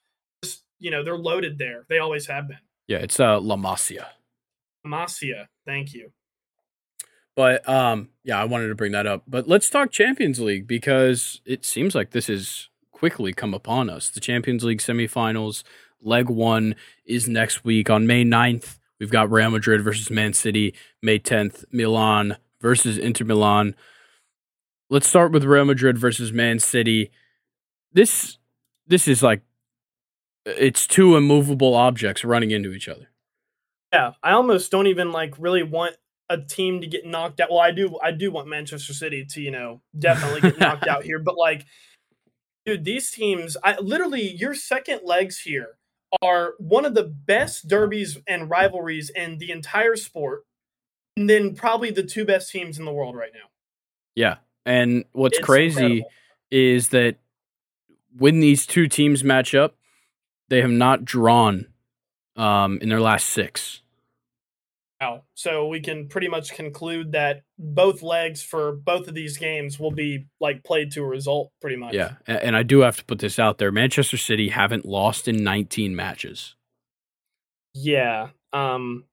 Just, 0.44 0.64
you 0.80 0.92
know, 0.92 1.04
they're 1.04 1.18
loaded 1.18 1.58
there. 1.58 1.86
They 1.90 1.98
always 1.98 2.28
have 2.28 2.48
been. 2.48 2.60
Yeah, 2.88 3.00
it's 3.00 3.20
uh, 3.20 3.40
La 3.42 3.56
Masia. 3.56 4.06
Masia, 4.86 5.48
thank 5.66 5.94
you. 5.94 6.12
But 7.36 7.68
um, 7.68 8.10
yeah, 8.24 8.40
I 8.40 8.46
wanted 8.46 8.68
to 8.68 8.76
bring 8.76 8.92
that 8.92 9.08
up. 9.08 9.24
But 9.28 9.48
let's 9.48 9.70
talk 9.70 9.92
Champions 9.92 10.40
League 10.40 10.68
because 10.68 11.42
it 11.46 11.66
seems 11.66 11.96
like 11.96 12.12
this 12.12 12.28
has 12.28 12.70
quickly 13.02 13.34
come 13.34 13.56
upon 13.56 13.90
us. 13.90 14.12
The 14.12 14.20
Champions 14.20 14.64
League 14.64 14.78
semifinals, 14.78 15.64
leg 16.04 16.30
one 16.30 16.76
is 17.04 17.28
next 17.28 17.66
week 17.66 17.90
on 17.90 18.06
May 18.06 18.24
9th. 18.24 18.78
We've 19.00 19.10
got 19.10 19.32
Real 19.32 19.50
Madrid 19.50 19.82
versus 19.82 20.12
Man 20.12 20.34
City. 20.34 20.76
May 21.02 21.18
10th, 21.18 21.66
Milan 21.72 22.38
versus 22.62 23.00
Inter 23.00 23.26
Milan. 23.26 23.74
Let's 24.92 25.08
start 25.08 25.32
with 25.32 25.44
Real 25.46 25.66
Madrid 25.66 25.98
versus 25.98 26.32
Man 26.32 26.60
City. 26.60 27.10
This 27.92 28.38
this 28.86 29.08
is 29.08 29.24
like 29.24 29.42
it's 30.46 30.86
two 30.86 31.16
immovable 31.16 31.74
objects 31.74 32.24
running 32.24 32.52
into 32.52 32.72
each 32.72 32.88
other. 32.88 33.10
Yeah, 33.92 34.12
I 34.22 34.34
almost 34.34 34.70
don't 34.70 34.86
even 34.86 35.12
like 35.12 35.34
really 35.40 35.64
want 35.64 35.96
a 36.30 36.38
team 36.38 36.82
to 36.82 36.88
get 36.88 37.08
knocked 37.08 37.40
out. 37.40 37.50
Well, 37.50 37.62
I 37.62 37.72
do 37.72 37.98
I 38.00 38.12
do 38.12 38.30
want 38.30 38.48
Manchester 38.48 38.94
City 38.94 39.26
to, 39.32 39.42
you 39.42 39.50
know, 39.50 39.82
definitely 39.98 40.42
get 40.42 40.60
knocked 40.60 40.86
out 40.86 41.04
here, 41.10 41.18
but 41.18 41.36
like 41.36 41.66
dude, 42.66 42.86
these 42.86 43.12
teams, 43.12 43.58
I 43.64 43.80
literally 43.80 44.36
your 44.36 44.54
second 44.54 45.02
legs 45.04 45.40
here 45.40 45.78
are 46.22 46.54
one 46.60 46.86
of 46.86 46.94
the 46.94 47.04
best 47.04 47.68
derbies 47.68 48.18
and 48.28 48.50
rivalries 48.50 49.10
in 49.10 49.38
the 49.38 49.52
entire 49.52 49.96
sport. 49.96 50.46
And 51.18 51.30
then 51.30 51.56
probably 51.56 51.92
the 51.92 52.04
two 52.04 52.26
best 52.26 52.52
teams 52.52 52.80
in 52.80 52.86
the 52.86 52.92
world 52.92 53.16
right 53.16 53.32
now. 53.34 53.50
Yeah. 54.16 54.38
And 54.66 55.06
what's 55.12 55.38
It's 55.38 55.46
crazy 55.46 55.84
incredible. 55.84 56.10
is 56.52 56.90
that 56.90 57.18
when 58.18 58.40
these 58.40 58.66
two 58.66 58.88
teams 58.88 59.24
match 59.24 59.56
up, 59.56 59.76
they 60.50 60.62
have 60.62 60.72
not 60.72 61.06
drawn 61.06 61.68
um, 62.36 62.80
in 62.82 62.90
their 62.90 63.00
last 63.00 63.30
six. 63.30 63.82
Wow. 65.02 65.24
So 65.34 65.68
we 65.68 65.80
can 65.80 66.08
pretty 66.08 66.28
much 66.28 66.54
conclude 66.54 67.14
that 67.14 67.42
both 67.58 68.04
legs 68.04 68.44
for 68.44 68.74
both 68.74 69.08
of 69.08 69.16
these 69.16 69.36
games 69.38 69.80
will 69.80 69.92
be 69.92 70.28
like 70.40 70.64
played 70.64 70.92
to 70.92 71.02
a 71.02 71.08
result 71.08 71.52
pretty 71.60 71.76
much. 71.76 71.96
Yeah. 71.96 72.14
And 72.28 72.56
I 72.56 72.62
do 72.62 72.82
have 72.82 72.98
to 72.98 73.06
put 73.06 73.18
this 73.18 73.40
out 73.40 73.58
there 73.58 73.72
Manchester 73.72 74.18
City 74.18 74.50
haven't 74.50 74.86
lost 74.86 75.28
in 75.28 75.44
19 75.44 75.96
matches. 75.96 76.56
Yeah. 77.74 78.30
Um 78.54 79.06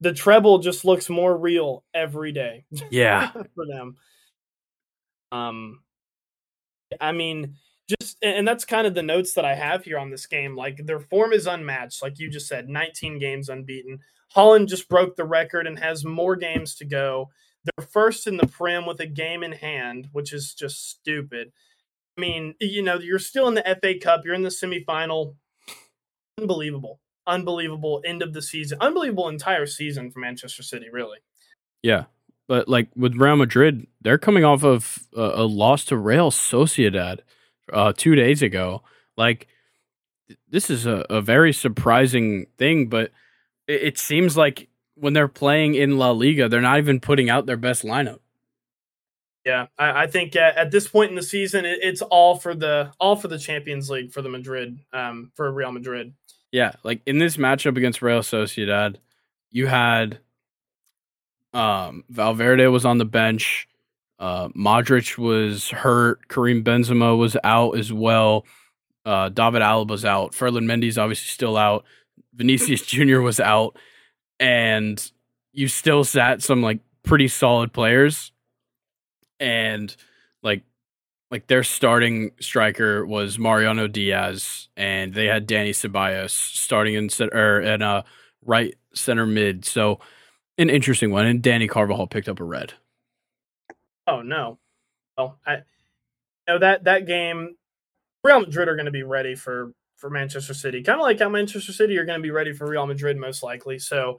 the 0.00 0.12
treble 0.12 0.58
just 0.58 0.84
looks 0.84 1.08
more 1.08 1.34
real 1.36 1.82
every 1.94 2.32
day 2.32 2.66
Yeah. 2.90 3.30
for 3.54 3.66
them. 3.66 3.96
Um 5.32 5.80
I 7.00 7.12
mean 7.12 7.54
just 7.88 8.18
and 8.20 8.36
and 8.38 8.48
that's 8.48 8.66
kind 8.66 8.86
of 8.86 8.94
the 8.94 9.02
notes 9.02 9.32
that 9.34 9.46
I 9.46 9.54
have 9.54 9.84
here 9.84 9.98
on 9.98 10.10
this 10.10 10.26
game. 10.26 10.54
Like 10.54 10.84
their 10.84 11.00
form 11.00 11.32
is 11.32 11.46
unmatched, 11.46 12.02
like 12.02 12.18
you 12.18 12.28
just 12.30 12.46
said, 12.46 12.68
19 12.68 13.18
games 13.18 13.48
unbeaten. 13.48 14.00
Haaland 14.34 14.68
just 14.68 14.88
broke 14.88 15.16
the 15.16 15.24
record 15.24 15.66
and 15.66 15.78
has 15.78 16.04
more 16.04 16.36
games 16.36 16.74
to 16.76 16.84
go. 16.84 17.30
They're 17.64 17.86
first 17.86 18.26
in 18.26 18.36
the 18.36 18.46
Prem 18.46 18.86
with 18.86 19.00
a 19.00 19.06
game 19.06 19.42
in 19.42 19.52
hand, 19.52 20.08
which 20.12 20.32
is 20.32 20.54
just 20.54 20.88
stupid. 20.88 21.52
I 22.16 22.20
mean, 22.20 22.54
you 22.60 22.82
know, 22.82 22.98
you're 22.98 23.18
still 23.18 23.48
in 23.48 23.54
the 23.54 23.78
FA 23.80 23.98
Cup, 23.98 24.24
you're 24.24 24.34
in 24.34 24.42
the 24.42 24.48
semifinal. 24.48 25.34
Unbelievable. 26.38 27.00
Unbelievable 27.26 28.02
end 28.04 28.22
of 28.22 28.32
the 28.32 28.42
season. 28.42 28.78
Unbelievable 28.80 29.28
entire 29.28 29.66
season 29.66 30.10
for 30.10 30.20
Manchester 30.20 30.62
City, 30.62 30.86
really. 30.90 31.18
Yeah, 31.82 32.04
but 32.48 32.68
like 32.68 32.88
with 32.94 33.16
Real 33.16 33.36
Madrid, 33.36 33.86
they're 34.00 34.18
coming 34.18 34.44
off 34.44 34.64
of 34.64 35.00
a, 35.14 35.20
a 35.20 35.46
loss 35.46 35.84
to 35.86 35.96
Real 35.96 36.30
Sociedad 36.30 37.20
uh, 37.72 37.92
two 37.96 38.14
days 38.14 38.42
ago. 38.42 38.82
Like 39.16 39.48
this 40.48 40.70
is 40.70 40.86
a, 40.86 41.04
a 41.10 41.20
very 41.20 41.52
surprising 41.52 42.46
thing, 42.58 42.88
but 42.88 43.10
it, 43.66 43.82
it 43.82 43.98
seems 43.98 44.36
like 44.36 44.68
when 44.94 45.12
they're 45.12 45.28
playing 45.28 45.74
in 45.74 45.98
La 45.98 46.10
Liga, 46.10 46.48
they're 46.48 46.60
not 46.60 46.78
even 46.78 47.00
putting 47.00 47.30
out 47.30 47.46
their 47.46 47.56
best 47.56 47.84
lineup. 47.84 48.20
Yeah, 49.44 49.66
I, 49.78 50.02
I 50.02 50.06
think 50.08 50.34
at, 50.34 50.56
at, 50.56 50.70
this 50.72 50.88
point 50.88 51.10
in 51.10 51.14
the 51.14 51.22
season, 51.22 51.64
it, 51.64 51.78
it's 51.80 52.02
all 52.02 52.34
for 52.34 52.52
the 52.52 52.92
all 52.98 53.14
for 53.14 53.28
the 53.28 53.38
Champions 53.38 53.88
League 53.88 54.12
for 54.12 54.20
the 54.20 54.28
Madrid, 54.28 54.80
um, 54.92 55.30
for 55.36 55.50
Real 55.52 55.70
Madrid. 55.70 56.14
Yeah, 56.50 56.72
like 56.82 57.00
in 57.06 57.18
this 57.18 57.36
matchup 57.36 57.76
against 57.76 58.02
Real 58.02 58.20
Sociedad, 58.20 58.96
you 59.50 59.68
had 59.68 60.18
um, 61.52 62.04
Valverde 62.10 62.66
was 62.66 62.84
on 62.84 62.98
the 62.98 63.04
bench. 63.04 63.68
Uh, 64.18 64.48
Modric 64.48 65.16
was 65.16 65.70
hurt. 65.70 66.28
Karim 66.28 66.64
Benzema 66.64 67.16
was 67.16 67.36
out 67.44 67.78
as 67.78 67.92
well. 67.92 68.46
Uh, 69.04 69.28
David 69.28 69.62
Alaba's 69.62 70.04
out. 70.04 70.34
Ferland 70.34 70.68
Mendy's 70.68 70.98
obviously 70.98 71.28
still 71.28 71.56
out. 71.56 71.84
Vinicius 72.34 72.82
Jr. 72.86 73.20
was 73.20 73.40
out, 73.40 73.76
and 74.38 75.10
you 75.52 75.68
still 75.68 76.04
sat 76.04 76.42
some 76.42 76.62
like 76.62 76.80
pretty 77.02 77.28
solid 77.28 77.72
players 77.72 78.32
and 79.40 79.94
like 80.42 80.62
like 81.30 81.46
their 81.48 81.64
starting 81.64 82.30
striker 82.40 83.04
was 83.04 83.38
Mariano 83.38 83.88
Diaz, 83.88 84.68
and 84.76 85.12
they 85.12 85.26
had 85.26 85.48
Dani 85.48 85.70
Ceballos 85.70 86.30
starting 86.30 86.94
in 86.94 87.08
or 87.32 87.60
in 87.60 87.82
a 87.82 88.04
right 88.44 88.74
center 88.94 89.26
mid. 89.26 89.64
So 89.64 90.00
an 90.58 90.70
interesting 90.70 91.10
one. 91.10 91.26
And 91.26 91.42
Dani 91.42 91.68
Carvajal 91.68 92.06
picked 92.06 92.28
up 92.28 92.40
a 92.40 92.44
red. 92.44 92.74
Oh 94.06 94.22
no! 94.22 94.58
Well, 95.18 95.38
I 95.46 95.56
you 95.56 95.62
know 96.48 96.58
that 96.60 96.84
that 96.84 97.06
game, 97.06 97.56
Real 98.22 98.40
Madrid 98.40 98.68
are 98.68 98.76
going 98.76 98.86
to 98.86 98.92
be 98.92 99.02
ready 99.02 99.34
for 99.34 99.72
for 99.96 100.10
Manchester 100.10 100.54
City, 100.54 100.82
kind 100.82 101.00
of 101.00 101.04
like 101.04 101.18
how 101.18 101.28
Manchester 101.28 101.72
City 101.72 101.96
are 101.98 102.04
going 102.04 102.18
to 102.18 102.22
be 102.22 102.30
ready 102.30 102.52
for 102.52 102.66
Real 102.66 102.86
Madrid 102.86 103.16
most 103.16 103.42
likely. 103.42 103.78
So, 103.78 104.18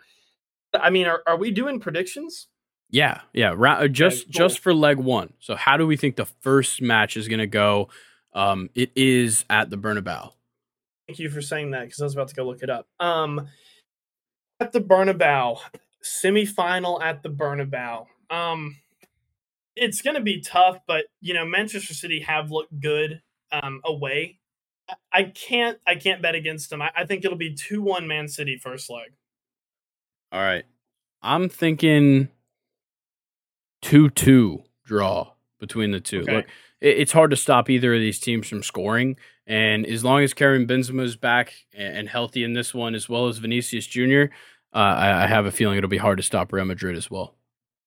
I 0.74 0.90
mean, 0.90 1.08
are 1.08 1.22
are 1.26 1.38
we 1.38 1.52
doing 1.52 1.80
predictions? 1.80 2.48
Yeah, 2.90 3.22
yeah. 3.34 3.54
Ra- 3.56 3.80
uh, 3.80 3.88
just 3.88 4.26
cool. 4.26 4.32
just 4.32 4.60
for 4.60 4.74
leg 4.74 4.98
one. 4.98 5.34
So 5.40 5.56
how 5.56 5.78
do 5.78 5.86
we 5.86 5.98
think 5.98 6.16
the 6.16 6.26
first 6.26 6.82
match 6.82 7.18
is 7.18 7.28
going 7.28 7.40
to 7.40 7.48
go? 7.48 7.90
Um, 8.34 8.70
it 8.76 8.92
is 8.96 9.46
at 9.50 9.70
the 9.70 9.78
Bernabeu. 9.78 10.32
Thank 11.08 11.20
you 11.20 11.30
for 11.30 11.42
saying 11.42 11.72
that 11.72 11.86
because 11.86 12.02
I 12.02 12.04
was 12.04 12.14
about 12.14 12.28
to 12.30 12.36
go 12.36 12.44
look 12.44 12.64
it 12.64 12.70
up. 12.70 12.88
Um, 13.00 13.48
at 14.60 14.72
the 14.72 14.82
Bernabeu, 14.82 15.60
semifinal 16.04 17.02
at 17.02 17.24
the 17.24 17.30
Bernabeu. 17.30 18.08
Um, 18.30 18.78
it's 19.76 20.02
going 20.02 20.16
to 20.16 20.22
be 20.22 20.42
tough, 20.42 20.80
but 20.88 21.06
you 21.22 21.34
know 21.34 21.46
Manchester 21.46 21.94
City 21.94 22.22
have 22.22 22.52
looked 22.52 22.80
good 22.80 23.22
um, 23.52 23.82
away. 23.86 24.40
I 25.12 25.24
can't 25.24 25.80
I 25.86 25.96
can't 25.96 26.22
bet 26.22 26.36
against 26.36 26.70
them. 26.70 26.82
I, 26.82 26.92
I 26.96 27.06
think 27.06 27.26
it'll 27.26 27.38
be 27.38 27.54
two 27.54 27.82
one 27.82 28.08
Man 28.08 28.28
City 28.28 28.58
first 28.58 28.90
leg. 28.90 29.14
All 30.32 30.42
right, 30.42 30.66
I'm 31.22 31.50
thinking 31.50 32.30
2 33.82 34.10
2 34.10 34.64
draw 34.86 35.32
between 35.60 35.92
the 35.92 36.00
two. 36.00 36.22
Okay. 36.22 36.36
Look, 36.38 36.46
it, 36.82 36.98
it's 37.00 37.12
hard 37.12 37.32
to 37.32 37.38
stop 37.38 37.70
either 37.70 37.94
of 37.94 38.00
these 38.00 38.20
teams 38.20 38.48
from 38.48 38.64
scoring. 38.64 39.18
And 39.46 39.86
as 39.86 40.04
long 40.04 40.24
as 40.24 40.34
Karim 40.34 40.68
Benzema 40.68 41.04
is 41.04 41.16
back 41.16 41.54
and, 41.74 42.10
healthy 42.10 42.44
in 42.44 42.54
this 42.54 42.74
one, 42.74 42.96
as 42.96 43.08
well 43.08 43.28
as 43.28 43.38
Vinicius 43.38 43.88
Jr., 43.88 44.26
uh, 44.74 44.78
I, 44.78 45.24
I 45.24 45.28
have 45.28 45.46
a 45.46 45.52
feeling 45.52 45.78
it'll 45.78 45.90
be 45.90 45.98
hard 45.98 46.18
to 46.18 46.24
stop 46.24 46.52
Real 46.52 46.66
Madrid 46.66 46.98
as 46.98 47.10
well. 47.10 47.37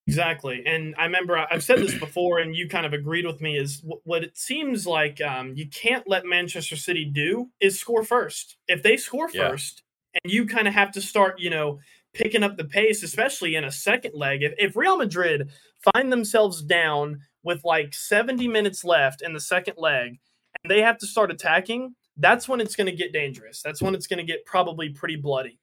Exactly. 0.06 0.62
And 0.66 0.94
I 0.98 1.04
remember 1.04 1.38
I've 1.38 1.62
said 1.62 1.78
this 1.78 1.96
before, 1.96 2.38
and 2.38 2.56
you 2.56 2.68
kind 2.68 2.84
of 2.84 2.92
agreed 2.92 3.26
with 3.26 3.40
me 3.40 3.56
is 3.56 3.82
what 4.04 4.24
it 4.24 4.36
seems 4.36 4.86
like 4.86 5.20
um, 5.20 5.52
you 5.54 5.68
can't 5.68 6.08
let 6.08 6.24
Manchester 6.24 6.76
City 6.76 7.04
do 7.04 7.50
is 7.60 7.78
score 7.78 8.02
first. 8.02 8.56
If 8.66 8.82
they 8.82 8.96
score 8.96 9.28
yeah. 9.32 9.50
first, 9.50 9.82
and 10.14 10.32
you 10.32 10.46
kind 10.46 10.66
of 10.66 10.74
have 10.74 10.90
to 10.92 11.00
start, 11.00 11.38
you 11.38 11.50
know, 11.50 11.78
picking 12.12 12.42
up 12.42 12.56
the 12.56 12.64
pace, 12.64 13.02
especially 13.02 13.54
in 13.54 13.64
a 13.64 13.70
second 13.70 14.14
leg. 14.14 14.42
If, 14.42 14.54
if 14.58 14.76
Real 14.76 14.96
Madrid 14.96 15.50
find 15.94 16.12
themselves 16.12 16.62
down 16.62 17.20
with 17.42 17.64
like 17.64 17.94
70 17.94 18.48
minutes 18.48 18.84
left 18.84 19.22
in 19.22 19.32
the 19.32 19.40
second 19.40 19.74
leg 19.78 20.18
and 20.62 20.70
they 20.70 20.80
have 20.80 20.98
to 20.98 21.06
start 21.06 21.30
attacking, 21.30 21.94
that's 22.16 22.48
when 22.48 22.60
it's 22.60 22.74
going 22.74 22.88
to 22.88 22.96
get 22.96 23.12
dangerous. 23.12 23.62
That's 23.62 23.80
when 23.80 23.94
it's 23.94 24.06
going 24.06 24.18
to 24.18 24.24
get 24.24 24.44
probably 24.44 24.88
pretty 24.90 25.16
bloody. 25.16 25.59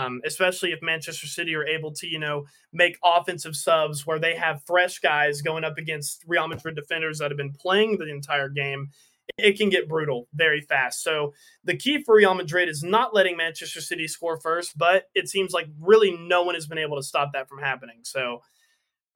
Um, 0.00 0.20
especially 0.24 0.72
if 0.72 0.80
Manchester 0.82 1.26
City 1.26 1.54
are 1.54 1.66
able 1.66 1.92
to, 1.94 2.06
you 2.06 2.18
know, 2.18 2.46
make 2.72 2.98
offensive 3.04 3.56
subs 3.56 4.06
where 4.06 4.18
they 4.18 4.34
have 4.36 4.62
fresh 4.66 4.98
guys 4.98 5.42
going 5.42 5.64
up 5.64 5.78
against 5.78 6.24
Real 6.26 6.48
Madrid 6.48 6.76
defenders 6.76 7.18
that 7.18 7.30
have 7.30 7.38
been 7.38 7.52
playing 7.52 7.98
the 7.98 8.10
entire 8.10 8.48
game 8.48 8.90
it 9.38 9.58
can 9.58 9.68
get 9.68 9.88
brutal 9.88 10.28
very 10.34 10.60
fast. 10.60 11.02
So 11.02 11.34
the 11.64 11.76
key 11.76 12.02
for 12.02 12.16
Real 12.16 12.34
Madrid 12.34 12.68
is 12.68 12.82
not 12.82 13.14
letting 13.14 13.36
Manchester 13.36 13.80
City 13.80 14.06
score 14.08 14.38
first, 14.40 14.76
but 14.76 15.04
it 15.14 15.28
seems 15.28 15.52
like 15.52 15.66
really 15.78 16.16
no 16.16 16.42
one 16.42 16.54
has 16.54 16.66
been 16.66 16.78
able 16.78 16.96
to 16.96 17.02
stop 17.02 17.32
that 17.32 17.48
from 17.48 17.58
happening. 17.58 18.00
So 18.02 18.42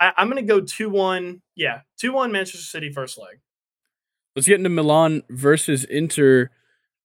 I, 0.01 0.13
am 0.17 0.31
going 0.31 0.45
to 0.45 0.49
go 0.49 0.61
2 0.61 0.91
1. 0.91 1.43
Yeah, 1.55 1.81
2 1.99 2.13
1 2.13 2.33
Manchester 2.33 2.59
City 2.59 2.91
first 2.91 3.19
leg. 3.19 3.41
Let's 4.35 4.49
get 4.49 4.59
into 4.59 4.71
Milan 4.71 5.23
versus 5.31 5.85
Inter. 5.85 6.51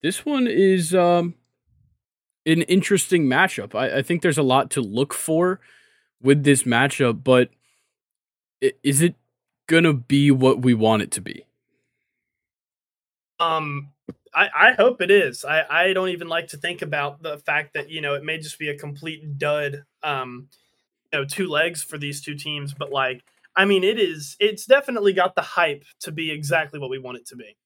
This 0.02 0.26
one 0.26 0.48
is 0.48 0.96
um, 0.96 1.36
an 2.50 2.64
interesting 2.64 3.26
matchup. 3.26 3.76
I, 3.76 3.98
I 3.98 4.02
think 4.02 4.22
there's 4.22 4.38
a 4.38 4.44
lot 4.44 4.70
to 4.72 4.82
look 4.82 5.14
for 5.14 5.60
with 6.22 6.44
this 6.44 6.64
matchup, 6.64 7.24
but 7.24 7.50
is 8.84 9.02
it 9.02 9.16
going 9.68 9.84
to 9.84 9.94
be 9.94 10.32
what 10.32 10.62
we 10.62 10.74
want 10.74 11.02
it 11.02 11.12
to 11.12 11.22
be? 11.22 11.46
Um, 13.40 13.92
I, 14.34 14.50
I 14.54 14.72
hope 14.74 15.02
it 15.02 15.12
is. 15.12 15.46
I, 15.46 15.64
I 15.70 15.94
don't 15.94 16.10
even 16.10 16.28
like 16.28 16.48
to 16.50 16.58
think 16.58 16.82
about 16.82 17.22
the 17.22 17.38
fact 17.38 17.74
that 17.74 17.90
you 17.90 18.02
know 18.02 18.16
it 18.16 18.24
may 18.24 18.38
just 18.38 18.60
be 18.60 18.70
a 18.70 18.78
complete 18.78 19.38
dud. 19.38 19.84
Um, 20.04 20.50
you 21.12 21.20
know, 21.20 21.26
two 21.26 21.48
legs 21.48 21.82
for 21.82 21.98
these 21.98 22.22
two 22.22 22.36
teams, 22.36 22.74
but 22.74 22.92
like, 22.92 23.24
I 23.56 23.66
mean, 23.66 23.84
it 23.84 24.00
is. 24.00 24.36
It's 24.40 24.66
definitely 24.66 25.14
got 25.14 25.36
the 25.36 25.42
hype 25.42 25.84
to 26.02 26.12
be 26.12 26.32
exactly 26.32 26.80
what 26.80 26.90
we 26.90 27.00
want 27.00 27.18
it 27.18 27.26
to 27.28 27.36
be. 27.36 27.58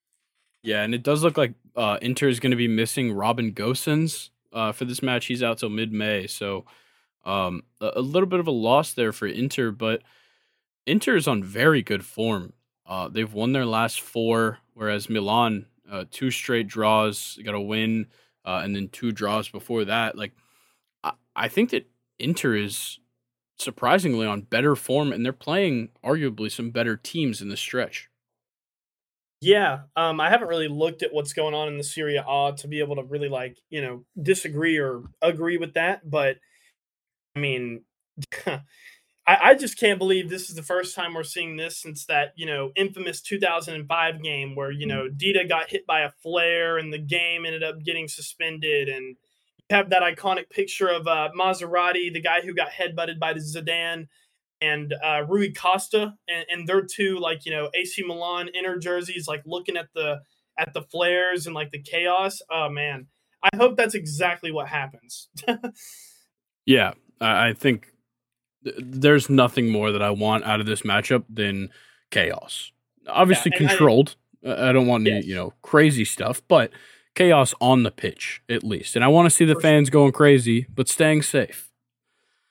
Yeah, 0.62 0.84
and 0.84 0.96
it 0.96 1.04
does 1.04 1.24
look 1.24 1.38
like 1.38 1.56
uh, 1.76 1.98
Inter 2.02 2.30
is 2.30 2.40
going 2.40 2.52
to 2.52 2.58
be 2.58 2.70
missing 2.70 3.12
Robin 3.12 3.52
Gosens 3.52 4.30
uh, 4.54 4.72
for 4.72 4.86
this 4.86 5.02
match. 5.02 5.26
He's 5.26 5.44
out 5.44 5.58
till 5.58 5.70
mid 5.70 5.92
May, 5.92 6.28
so 6.28 6.66
um, 7.26 7.64
a, 7.82 7.92
a, 7.96 8.02
little 8.02 8.28
bit 8.28 8.40
of 8.40 8.48
a 8.48 8.52
loss 8.52 8.94
there 8.94 9.12
for 9.12 9.28
Inter, 9.28 9.72
but 9.72 10.02
Inter 10.86 11.16
is 11.16 11.28
on 11.28 11.44
very 11.44 11.82
good 11.82 12.06
form. 12.06 12.54
Uh, 12.86 13.08
they've 13.08 13.34
won 13.34 13.54
their 13.54 13.66
last 13.66 14.02
four, 14.02 14.60
whereas 14.74 15.10
Milan 15.10 15.66
uh, 15.90 16.06
two 16.12 16.32
straight 16.32 16.68
draws, 16.68 17.40
got 17.44 17.56
a 17.56 17.62
win, 17.62 18.08
uh, 18.46 18.62
and 18.64 18.76
then 18.76 18.90
two 18.90 19.12
draws 19.12 19.48
before 19.48 19.86
that. 19.86 20.18
Like, 20.18 20.34
I, 21.04 21.14
I 21.36 21.48
think 21.48 21.70
that 21.72 21.90
Inter 22.20 22.56
is 22.56 23.00
surprisingly 23.58 24.28
on 24.28 24.42
better 24.42 24.76
form, 24.76 25.14
and 25.14 25.24
they're 25.26 25.34
playing 25.34 25.90
arguably 26.04 26.52
some 26.52 26.72
better 26.72 26.98
teams 26.98 27.42
in 27.42 27.50
the 27.50 27.58
stretch. 27.58 28.10
Yeah, 29.44 29.80
um, 29.98 30.22
I 30.22 30.30
haven't 30.30 30.48
really 30.48 30.70
looked 30.70 31.04
at 31.04 31.14
what's 31.14 31.34
going 31.34 31.54
on 31.54 31.68
in 31.68 31.78
the 31.78 31.84
Serie 31.84 32.16
A 32.16 32.54
to 32.58 32.68
be 32.70 32.80
able 32.80 32.96
to 32.96 33.04
really 33.04 33.28
like 33.28 33.58
you 33.70 33.82
know 33.82 34.06
disagree 34.22 34.78
or 34.78 35.04
agree 35.22 35.58
with 35.58 35.74
that, 35.74 36.10
but 36.10 36.38
I 37.36 37.40
mean. 37.40 37.84
I, 39.26 39.38
I, 39.42 39.56
just 39.56 39.80
can't 39.80 40.00
believe 40.00 40.30
this 40.30 40.50
is 40.50 40.56
the 40.56 40.62
first 40.62 40.96
time 40.96 41.14
we're 41.14 41.24
seeing 41.24 41.56
this 41.56 41.82
since 41.82 42.06
that 42.08 42.34
you 42.36 42.46
know 42.46 42.72
infamous 42.76 43.22
2005 43.22 44.22
game 44.22 44.54
where 44.54 44.70
you 44.70 44.86
know 44.86 45.08
Dida 45.08 45.48
got 45.48 45.70
hit 45.70 45.88
by 45.88 46.02
a 46.02 46.12
flare 46.22 46.78
and 46.78 46.92
the 46.92 47.00
game 47.00 47.46
ended 47.46 47.64
up 47.64 47.82
getting 47.84 48.08
suspended 48.10 48.90
and 48.90 49.16
you 49.70 49.78
have 49.78 49.90
that 49.92 50.04
iconic 50.04 50.50
picture 50.50 50.90
of 50.90 51.08
uh, 51.08 51.30
Materazzi, 51.38 52.14
the 52.14 52.22
guy 52.22 52.42
who 52.42 52.54
got 52.54 52.70
headbutted 52.70 53.18
by 53.18 53.34
the 53.34 53.40
Zidane, 53.40 54.08
and 54.64 54.94
uh, 55.04 55.24
Rui 55.28 55.52
Costa, 55.52 56.16
and, 56.28 56.46
and 56.50 56.68
they're 56.68 56.86
two 56.86 57.18
like 57.18 57.46
you 57.46 57.52
know 57.52 57.70
AC 57.74 58.04
Milan 58.04 58.50
Inter 58.54 58.78
jerseys, 58.78 59.28
like 59.28 59.44
looking 59.46 59.78
at 59.78 59.90
the 59.94 60.22
at 60.58 60.74
the 60.74 60.82
flares 60.82 61.46
and 61.46 61.54
like 61.54 61.72
the 61.72 61.82
chaos. 61.82 62.42
Oh 62.50 62.70
man, 62.70 63.08
I 63.44 63.56
hope 63.58 63.76
that's 63.76 63.96
exactly 63.96 64.52
what 64.52 64.68
happens. 64.68 65.28
yeah, 66.66 66.94
I 67.20 67.54
think 67.54 67.88
there's 68.64 69.30
nothing 69.30 69.70
more 69.70 69.92
that 69.92 70.02
I 70.02 70.12
want 70.12 70.46
out 70.46 70.62
of 70.62 70.66
this 70.66 70.84
matchup 70.84 71.26
than 71.30 71.70
chaos. 72.12 72.72
Obviously 73.08 73.52
yeah, 73.54 73.68
controlled. 73.68 74.16
I, 74.46 74.70
I, 74.70 74.72
don't 74.72 74.88
want 74.88 75.06
yes. 75.06 75.18
any, 75.18 75.26
you 75.26 75.36
know, 75.36 75.54
crazy 75.62 76.06
stuff, 76.06 76.42
but 76.48 76.72
chaos 77.16 77.54
on 77.60 77.84
the 77.84 77.92
pitch 77.92 78.42
at 78.50 78.64
least. 78.64 78.96
And 78.96 79.04
I 79.04 79.10
want 79.10 79.26
to 79.26 79.30
see 79.30 79.44
the 79.44 79.56
For 79.56 79.62
fans 79.62 79.88
sure. 79.88 79.92
going 79.94 80.14
crazy, 80.14 80.66
but 80.74 80.88
staying 80.88 81.24
safe. 81.24 81.73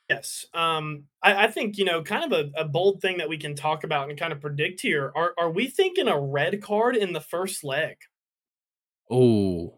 Yes. 0.09 0.45
Um, 0.53 1.05
I, 1.21 1.45
I, 1.45 1.47
think, 1.47 1.77
you 1.77 1.85
know, 1.85 2.03
kind 2.03 2.31
of 2.31 2.31
a, 2.33 2.61
a, 2.61 2.65
bold 2.65 3.01
thing 3.01 3.17
that 3.19 3.29
we 3.29 3.37
can 3.37 3.55
talk 3.55 3.83
about 3.83 4.09
and 4.09 4.19
kind 4.19 4.33
of 4.33 4.41
predict 4.41 4.81
here. 4.81 5.11
Are 5.15 5.33
are 5.37 5.49
we 5.49 5.67
thinking 5.67 6.09
a 6.09 6.19
red 6.19 6.61
card 6.61 6.95
in 6.95 7.13
the 7.13 7.21
first 7.21 7.63
leg? 7.63 7.97
Oh. 9.09 9.75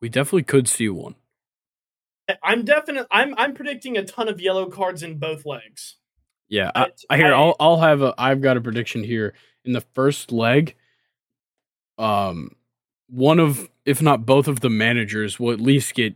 We 0.00 0.08
definitely 0.08 0.44
could 0.44 0.66
see 0.66 0.88
one 0.88 1.14
I'm 2.42 2.64
definitely 2.64 3.06
I'm 3.10 3.34
I'm 3.36 3.54
predicting 3.54 3.96
a 3.96 4.04
ton 4.04 4.28
of 4.28 4.40
yellow 4.40 4.66
cards 4.66 5.02
in 5.02 5.18
both 5.18 5.44
legs. 5.44 5.96
Yeah, 6.48 6.70
I, 6.74 6.88
I 7.08 7.16
hear. 7.16 7.34
I'll 7.34 7.56
I'll 7.58 7.80
have 7.80 8.02
a. 8.02 8.14
I've 8.18 8.40
got 8.40 8.56
a 8.56 8.60
prediction 8.60 9.02
here 9.02 9.34
in 9.64 9.72
the 9.72 9.80
first 9.80 10.30
leg. 10.30 10.76
Um, 11.98 12.50
one 13.08 13.38
of, 13.38 13.68
if 13.84 14.00
not 14.02 14.26
both 14.26 14.48
of 14.48 14.60
the 14.60 14.70
managers 14.70 15.38
will 15.38 15.52
at 15.52 15.60
least 15.60 15.94
get 15.94 16.14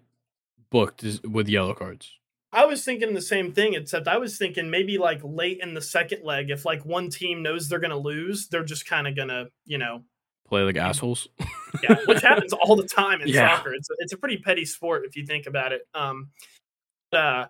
booked 0.71 1.05
with 1.25 1.49
yellow 1.49 1.75
cards. 1.75 2.13
I 2.53 2.65
was 2.65 2.85
thinking 2.85 3.13
the 3.13 3.21
same 3.21 3.53
thing, 3.53 3.75
except 3.75 4.09
I 4.09 4.17
was 4.17 4.39
thinking 4.39 4.71
maybe 4.71 4.99
like 4.99 5.21
late 5.23 5.61
in 5.63 5.75
the 5.75 5.83
second 5.83 6.25
leg, 6.25 6.51
if 6.51 6.65
like 6.65 6.85
one 6.85 7.11
team 7.11 7.43
knows 7.43 7.69
they're 7.69 7.79
gonna 7.79 7.99
lose, 7.99 8.49
they're 8.49 8.65
just 8.65 8.87
kind 8.87 9.07
of 9.07 9.17
gonna, 9.17 9.47
you 9.65 9.79
know, 9.79 10.05
play 10.49 10.63
like 10.63 10.77
assholes. 10.77 11.29
yeah, 11.83 11.97
which 12.07 12.23
happens 12.23 12.53
all 12.53 12.77
the 12.77 12.87
time 12.87 13.21
in 13.21 13.29
yeah. 13.29 13.57
soccer. 13.57 13.75
It's 13.75 13.91
a, 13.91 13.95
it's 13.99 14.13
a 14.13 14.17
pretty 14.17 14.39
petty 14.39 14.65
sport 14.65 15.05
if 15.07 15.17
you 15.17 15.27
think 15.27 15.47
about 15.47 15.73
it. 15.73 15.83
Um, 15.95 16.31
uh, 17.13 17.47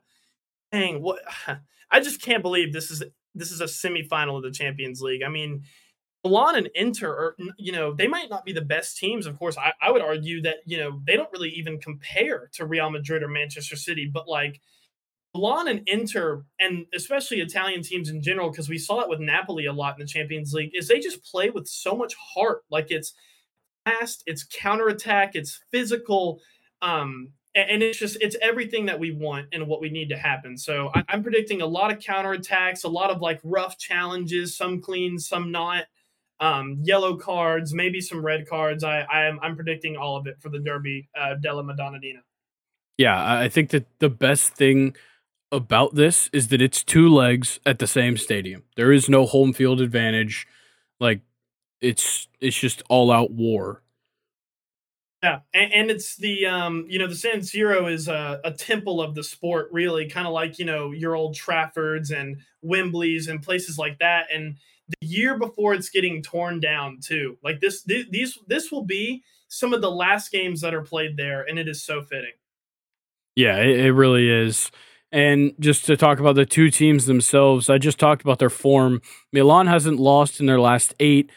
dang, 0.73 1.03
what 1.03 1.21
I 1.91 2.01
just 2.01 2.21
can't 2.21 2.43
believe 2.43 2.73
this 2.73 2.91
is 2.91 3.03
this 3.35 3.53
is 3.53 3.61
a 3.61 3.67
semifinal 3.67 4.39
of 4.39 4.43
the 4.43 4.51
Champions 4.51 5.01
League. 5.01 5.23
I 5.23 5.29
mean, 5.29 5.65
Milan 6.27 6.57
and 6.57 6.69
Inter 6.75 7.09
are, 7.09 7.37
you 7.57 7.71
know, 7.71 7.95
they 7.95 8.09
might 8.09 8.29
not 8.29 8.45
be 8.45 8.53
the 8.53 8.61
best 8.61 8.97
teams. 8.97 9.27
Of 9.27 9.39
course, 9.39 9.57
I, 9.57 9.73
I 9.81 9.93
would 9.93 10.03
argue 10.03 10.43
that, 10.43 10.57
you 10.65 10.77
know, 10.77 11.01
they 11.07 11.15
don't 11.15 11.31
really 11.33 11.51
even 11.51 11.79
compare 11.79 12.51
to 12.55 12.67
Real 12.67 12.91
Madrid 12.91 13.23
or 13.23 13.29
Manchester 13.29 13.77
City, 13.77 14.11
but 14.13 14.27
like 14.27 14.61
Milan 15.35 15.69
and 15.69 15.83
Inter, 15.87 16.45
and 16.59 16.87
especially 16.93 17.41
Italian 17.41 17.83
teams 17.83 18.11
in 18.11 18.23
general, 18.23 18.51
because 18.51 18.69
we 18.69 18.77
saw 18.77 19.03
it 19.03 19.09
with 19.09 19.21
Napoli 19.21 19.67
a 19.67 19.73
lot 19.73 19.95
in 19.95 20.01
the 20.01 20.07
Champions 20.07 20.53
League, 20.53 20.73
is 20.75 20.89
they 20.89 20.99
just 20.99 21.23
play 21.23 21.51
with 21.51 21.69
so 21.69 21.95
much 21.95 22.15
heart. 22.15 22.65
Like 22.71 22.91
it's 22.91 23.13
fast, 23.85 24.25
it's 24.27 24.43
counterattack, 24.43 25.37
it's 25.37 25.61
physical. 25.71 26.41
Um, 26.83 27.35
and 27.55 27.83
it's 27.85 27.99
just 27.99 28.19
it's 28.21 28.37
everything 28.43 28.87
that 28.87 28.99
we 28.99 29.13
want 29.13 29.47
and 29.53 29.69
what 29.69 29.81
we 29.81 29.91
need 29.91 30.09
to 30.09 30.19
happen. 30.19 30.59
So 30.59 30.91
I, 30.93 31.05
am 31.09 31.23
predicting 31.23 31.63
a 31.63 31.67
lot 31.67 31.93
of 31.93 32.01
counterattacks, 32.01 32.85
a 32.85 32.89
lot 32.89 33.11
of 33.11 33.23
like 33.23 33.41
rough 33.45 33.79
challenges, 33.79 34.57
some 34.57 34.83
clean, 34.83 35.19
some 35.19 35.53
not, 35.53 35.85
um, 36.41 36.79
yellow 36.83 37.17
cards, 37.17 37.73
maybe 37.73 38.01
some 38.01 38.25
red 38.25 38.49
cards. 38.49 38.85
I, 38.85 39.05
I'm 39.05 39.39
I'm 39.43 39.57
predicting 39.57 39.97
all 39.97 40.17
of 40.17 40.27
it 40.27 40.41
for 40.41 40.49
the 40.49 40.59
Derby 40.59 41.09
uh, 41.19 41.35
della 41.35 41.63
Madonnina. 41.63 42.21
Yeah, 42.99 43.41
I 43.41 43.49
think 43.49 43.71
that 43.71 43.87
the 43.99 44.09
best 44.09 44.55
thing 44.55 44.97
about 45.53 45.95
this 45.95 46.29
is 46.33 46.49
that 46.49 46.61
it's 46.61 46.83
two 46.83 47.09
legs 47.09 47.61
at 47.65 47.79
the 47.79 47.87
same 47.87 48.17
stadium. 48.17 48.65
There 48.77 48.93
is 48.93 49.09
no 49.09 49.27
home 49.27 49.53
field 49.53 49.81
advantage. 49.81 50.47
Like 50.99 51.21
it's 51.81 52.29
it's 52.41 52.59
just 52.59 52.83
all 52.89 53.11
out 53.11 53.31
war. 53.31 53.83
Yeah, 55.23 55.41
and, 55.55 55.73
and, 55.73 55.91
it's 55.91 56.17
the 56.17 56.47
um, 56.47 56.85
you 56.89 56.99
know, 56.99 57.09
the 57.09 57.17
San 57.17 57.41
Siro 57.41 57.91
is 57.91 58.07
a, 58.07 58.39
a 58.45 58.53
temple 58.53 59.01
of 59.01 59.15
the 59.15 59.25
sport, 59.25 59.69
really, 59.73 60.09
kind 60.09 60.27
of 60.27 60.33
like 60.33 60.59
you 60.59 60.65
know 60.65 60.93
your 60.93 61.17
old 61.17 61.35
Traffords 61.35 62.11
and 62.17 62.37
Wembley's 62.63 63.27
and 63.27 63.43
places 63.43 63.79
like 63.79 63.99
that. 63.99 64.27
And 64.33 64.59
the 64.89 65.07
year 65.07 65.39
before 65.39 65.75
it's 65.75 65.91
getting 65.91 66.23
torn 66.23 66.61
down 66.61 67.01
too, 67.01 67.39
like 67.43 67.61
this, 67.61 67.83
th- 67.83 68.09
these, 68.11 68.39
this 68.47 68.71
will 68.71 68.85
be 68.85 69.23
some 69.49 69.73
of 69.73 69.81
the 69.81 69.91
last 69.91 70.31
games 70.33 70.61
that 70.61 70.75
are 70.75 70.83
played 70.83 71.17
there, 71.17 71.43
and 71.43 71.59
it 71.59 71.69
is 71.69 71.83
so 71.83 72.03
fitting. 72.03 72.33
Yeah, 73.35 73.59
it, 73.59 73.81
it 73.81 73.93
really 73.93 74.29
is. 74.29 74.71
And 75.13 75.53
just 75.61 75.87
to 75.87 75.97
talk 75.97 76.19
about 76.19 76.35
the 76.35 76.47
two 76.47 76.71
teams 76.71 77.07
themselves, 77.07 77.71
I 77.71 77.79
just 77.79 77.99
talked 77.99 78.23
about 78.23 78.39
their 78.39 78.51
form. 78.51 79.01
Milan 79.33 79.67
hasn't 79.67 80.01
lost 80.01 80.41
in 80.41 80.47
their 80.47 80.61
last 80.61 80.95
eight. 80.99 81.31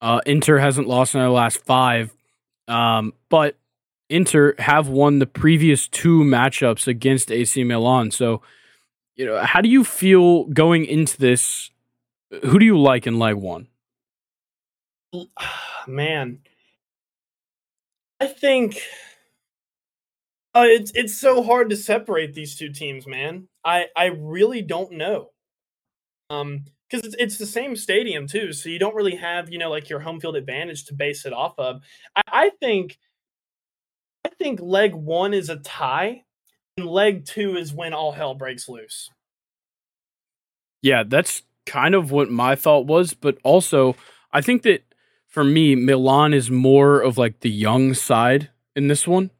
Uh, 0.00 0.20
Inter 0.24 0.58
hasn't 0.58 0.88
lost 0.88 1.14
in 1.14 1.20
their 1.20 1.30
last 1.30 1.58
five. 1.64 2.14
Um, 2.66 3.12
but 3.28 3.58
Inter 4.08 4.54
have 4.58 4.88
won 4.88 5.18
the 5.18 5.26
previous 5.26 5.86
two 5.86 6.20
matchups 6.22 6.86
against 6.86 7.30
AC 7.30 7.62
Milan. 7.64 8.10
So, 8.10 8.42
you 9.16 9.26
know, 9.26 9.38
how 9.44 9.60
do 9.60 9.68
you 9.68 9.84
feel 9.84 10.44
going 10.44 10.86
into 10.86 11.18
this? 11.18 11.69
Who 12.30 12.58
do 12.58 12.64
you 12.64 12.78
like 12.78 13.06
in 13.06 13.18
leg 13.18 13.34
one? 13.34 13.68
Man, 15.86 16.40
I 18.20 18.26
think 18.26 18.80
uh, 20.54 20.66
it's 20.66 20.92
it's 20.94 21.16
so 21.16 21.42
hard 21.42 21.70
to 21.70 21.76
separate 21.76 22.34
these 22.34 22.56
two 22.56 22.70
teams, 22.70 23.06
man. 23.06 23.48
I 23.64 23.86
I 23.96 24.06
really 24.06 24.62
don't 24.62 24.92
know. 24.92 25.30
Um, 26.28 26.64
because 26.88 27.06
it's, 27.06 27.16
it's 27.18 27.38
the 27.38 27.46
same 27.46 27.76
stadium 27.76 28.26
too, 28.26 28.52
so 28.52 28.68
you 28.68 28.78
don't 28.78 28.94
really 28.94 29.16
have 29.16 29.50
you 29.50 29.58
know 29.58 29.70
like 29.70 29.88
your 29.88 30.00
home 30.00 30.20
field 30.20 30.36
advantage 30.36 30.84
to 30.86 30.94
base 30.94 31.24
it 31.24 31.32
off 31.32 31.58
of. 31.58 31.82
I, 32.14 32.22
I 32.26 32.50
think 32.60 32.98
I 34.24 34.28
think 34.28 34.60
leg 34.60 34.94
one 34.94 35.32
is 35.34 35.48
a 35.48 35.56
tie, 35.56 36.24
and 36.76 36.86
leg 36.86 37.24
two 37.24 37.56
is 37.56 37.72
when 37.72 37.94
all 37.94 38.12
hell 38.12 38.34
breaks 38.34 38.68
loose. 38.68 39.08
Yeah, 40.82 41.04
that's 41.06 41.42
kind 41.70 41.94
of 41.94 42.10
what 42.10 42.28
my 42.28 42.56
thought 42.56 42.86
was, 42.86 43.14
but 43.14 43.38
also 43.44 43.94
I 44.32 44.40
think 44.40 44.62
that 44.62 44.82
for 45.28 45.44
me, 45.44 45.76
Milan 45.76 46.34
is 46.34 46.50
more 46.50 47.00
of 47.00 47.16
like 47.16 47.40
the 47.40 47.50
young 47.50 47.94
side 47.94 48.50
in 48.74 48.88
this 48.88 49.06
one, 49.06 49.30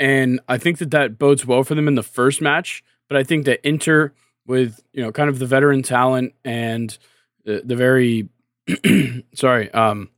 and 0.00 0.40
I 0.48 0.56
think 0.56 0.78
that 0.78 0.90
that 0.92 1.18
bodes 1.18 1.44
well 1.44 1.64
for 1.64 1.74
them 1.74 1.86
in 1.86 1.94
the 1.94 2.02
first 2.02 2.40
match. 2.40 2.82
But 3.08 3.18
I 3.18 3.24
think 3.24 3.44
that 3.44 3.60
Inter 3.62 4.14
with 4.46 4.80
you 4.94 5.02
know 5.02 5.12
kind 5.12 5.28
of 5.28 5.38
the 5.38 5.46
veteran 5.46 5.82
talent 5.82 6.32
and 6.46 6.96
the, 7.44 7.60
the 7.62 7.76
very 7.76 8.30
sorry 9.34 9.70
um 9.72 10.08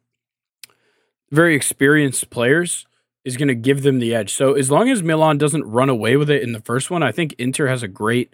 very 1.32 1.56
experienced 1.56 2.30
players 2.30 2.86
is 3.24 3.36
going 3.36 3.48
to 3.48 3.54
give 3.54 3.82
them 3.82 3.98
the 3.98 4.14
edge. 4.14 4.32
So 4.32 4.54
as 4.54 4.70
long 4.70 4.88
as 4.88 5.02
Milan 5.02 5.36
doesn't 5.36 5.64
run 5.64 5.90
away 5.90 6.16
with 6.16 6.30
it 6.30 6.42
in 6.42 6.52
the 6.52 6.60
first 6.60 6.90
one, 6.90 7.02
I 7.02 7.12
think 7.12 7.34
Inter 7.36 7.66
has 7.66 7.82
a 7.82 7.88
great 7.88 8.32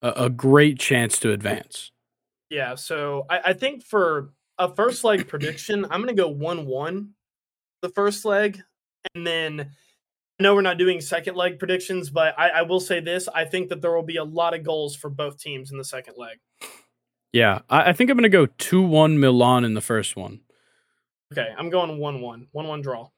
a, 0.00 0.24
a 0.24 0.30
great 0.30 0.78
chance 0.78 1.18
to 1.20 1.32
advance. 1.32 1.92
Yeah, 2.50 2.74
so 2.74 3.26
I, 3.28 3.40
I 3.46 3.52
think 3.52 3.84
for 3.84 4.32
a 4.58 4.74
first 4.74 5.04
leg 5.04 5.28
prediction, 5.28 5.84
I'm 5.84 6.02
going 6.02 6.14
to 6.14 6.20
go 6.20 6.28
one 6.28 6.66
one 6.66 7.10
the 7.82 7.88
first 7.88 8.24
leg, 8.24 8.60
and 9.14 9.26
then 9.26 9.60
I 9.60 10.42
know 10.42 10.54
we're 10.54 10.62
not 10.62 10.78
doing 10.78 11.00
second 11.00 11.36
leg 11.36 11.58
predictions, 11.58 12.10
but 12.10 12.38
I, 12.38 12.48
I, 12.48 12.62
will 12.62 12.80
say 12.80 13.00
this: 13.00 13.28
I 13.28 13.44
think 13.44 13.68
that 13.68 13.82
there 13.82 13.92
will 13.92 14.02
be 14.02 14.16
a 14.16 14.24
lot 14.24 14.54
of 14.54 14.64
goals 14.64 14.96
for 14.96 15.10
both 15.10 15.38
teams 15.38 15.70
in 15.70 15.78
the 15.78 15.84
second 15.84 16.14
leg. 16.16 16.38
Yeah, 17.32 17.60
I, 17.68 17.90
I 17.90 17.92
think 17.92 18.10
I'm 18.10 18.16
going 18.16 18.22
to 18.22 18.28
go 18.28 18.46
two 18.46 18.82
one 18.82 19.20
Milan 19.20 19.64
in 19.64 19.74
the 19.74 19.80
first 19.80 20.16
one. 20.16 20.40
Okay, 21.32 21.48
I'm 21.56 21.70
going 21.70 21.98
one 21.98 22.20
one, 22.20 22.46
one 22.52 22.66
one 22.66 22.80
draw. 22.80 23.08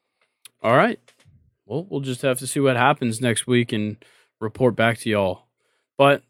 All 0.63 0.77
right. 0.77 0.99
Well, 1.67 1.87
we'll 1.89 2.01
just 2.01 2.23
have 2.23 2.39
to 2.41 2.47
see 2.47 2.59
what 2.59 2.77
happens 2.77 3.21
next 3.21 3.47
week 3.47 3.73
and 3.73 3.97
report 4.41 4.75
back 4.75 4.99
to 4.99 5.11
y'all. 5.11 5.47
But 5.97 6.23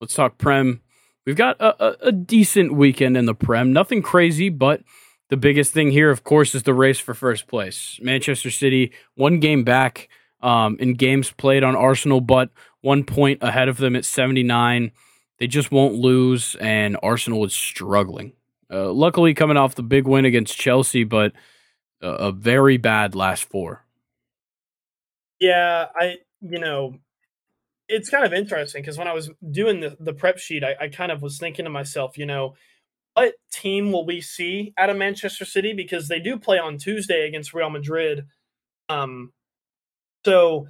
let's 0.00 0.14
talk 0.14 0.36
Prem. 0.36 0.82
We've 1.26 1.36
got 1.36 1.60
a, 1.60 2.08
a, 2.08 2.12
decent 2.12 2.72
weekend 2.72 3.16
in 3.16 3.26
the 3.26 3.34
Prem. 3.34 3.72
Nothing 3.72 4.00
crazy, 4.00 4.48
but 4.48 4.82
the 5.28 5.36
biggest 5.36 5.72
thing 5.72 5.90
here, 5.90 6.10
of 6.10 6.24
course, 6.24 6.54
is 6.54 6.62
the 6.62 6.74
race 6.74 6.98
for 6.98 7.14
first 7.14 7.46
place. 7.46 7.98
Manchester 8.02 8.50
City, 8.50 8.92
one 9.14 9.38
game 9.38 9.62
back 9.62 10.08
um, 10.42 10.76
in 10.80 10.94
games 10.94 11.30
played 11.30 11.62
on 11.62 11.76
Arsenal, 11.76 12.20
but 12.20 12.50
one 12.80 13.04
point 13.04 13.42
ahead 13.42 13.68
of 13.68 13.76
them 13.76 13.94
at 13.96 14.04
79. 14.04 14.92
They 15.38 15.46
just 15.46 15.70
won't 15.70 15.94
lose, 15.94 16.56
and 16.56 16.96
Arsenal 17.02 17.44
is 17.44 17.54
struggling. 17.54 18.32
Uh, 18.72 18.92
luckily, 18.92 19.34
coming 19.34 19.56
off 19.56 19.74
the 19.74 19.82
big 19.82 20.06
win 20.06 20.24
against 20.24 20.56
Chelsea, 20.56 21.04
but 21.04 21.32
a, 22.00 22.08
a 22.08 22.32
very 22.32 22.76
bad 22.76 23.14
last 23.14 23.44
four. 23.44 23.84
Yeah, 25.38 25.86
I, 25.94 26.18
you 26.40 26.58
know, 26.58 26.98
it's 27.90 28.08
kind 28.08 28.24
of 28.24 28.32
interesting 28.32 28.82
because 28.82 28.96
when 28.96 29.08
I 29.08 29.12
was 29.12 29.30
doing 29.50 29.80
the, 29.80 29.96
the 29.98 30.12
prep 30.12 30.38
sheet, 30.38 30.62
I, 30.62 30.84
I 30.84 30.88
kind 30.88 31.10
of 31.10 31.22
was 31.22 31.38
thinking 31.38 31.64
to 31.64 31.70
myself, 31.70 32.16
you 32.16 32.24
know, 32.24 32.54
what 33.14 33.34
team 33.52 33.90
will 33.92 34.06
we 34.06 34.20
see 34.20 34.72
out 34.78 34.90
of 34.90 34.96
Manchester 34.96 35.44
City 35.44 35.72
because 35.72 36.08
they 36.08 36.20
do 36.20 36.38
play 36.38 36.58
on 36.58 36.78
Tuesday 36.78 37.26
against 37.26 37.52
Real 37.52 37.68
Madrid. 37.68 38.26
Um, 38.88 39.32
so 40.24 40.68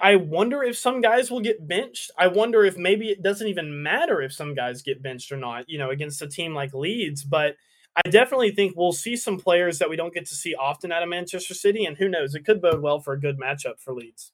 I 0.00 0.16
wonder 0.16 0.62
if 0.62 0.78
some 0.78 1.00
guys 1.00 1.30
will 1.30 1.40
get 1.40 1.66
benched. 1.66 2.12
I 2.16 2.28
wonder 2.28 2.64
if 2.64 2.76
maybe 2.76 3.08
it 3.08 3.22
doesn't 3.22 3.48
even 3.48 3.82
matter 3.82 4.22
if 4.22 4.32
some 4.32 4.54
guys 4.54 4.82
get 4.82 5.02
benched 5.02 5.32
or 5.32 5.36
not, 5.36 5.68
you 5.68 5.78
know, 5.78 5.90
against 5.90 6.22
a 6.22 6.28
team 6.28 6.54
like 6.54 6.72
Leeds. 6.72 7.24
But 7.24 7.56
I 7.96 8.08
definitely 8.08 8.52
think 8.52 8.74
we'll 8.76 8.92
see 8.92 9.16
some 9.16 9.38
players 9.38 9.80
that 9.80 9.90
we 9.90 9.96
don't 9.96 10.14
get 10.14 10.26
to 10.26 10.34
see 10.34 10.54
often 10.54 10.92
out 10.92 11.02
of 11.02 11.08
Manchester 11.08 11.54
City. 11.54 11.84
And 11.84 11.96
who 11.96 12.08
knows, 12.08 12.36
it 12.36 12.44
could 12.44 12.62
bode 12.62 12.82
well 12.82 13.00
for 13.00 13.14
a 13.14 13.20
good 13.20 13.38
matchup 13.38 13.80
for 13.80 13.92
Leeds. 13.92 14.32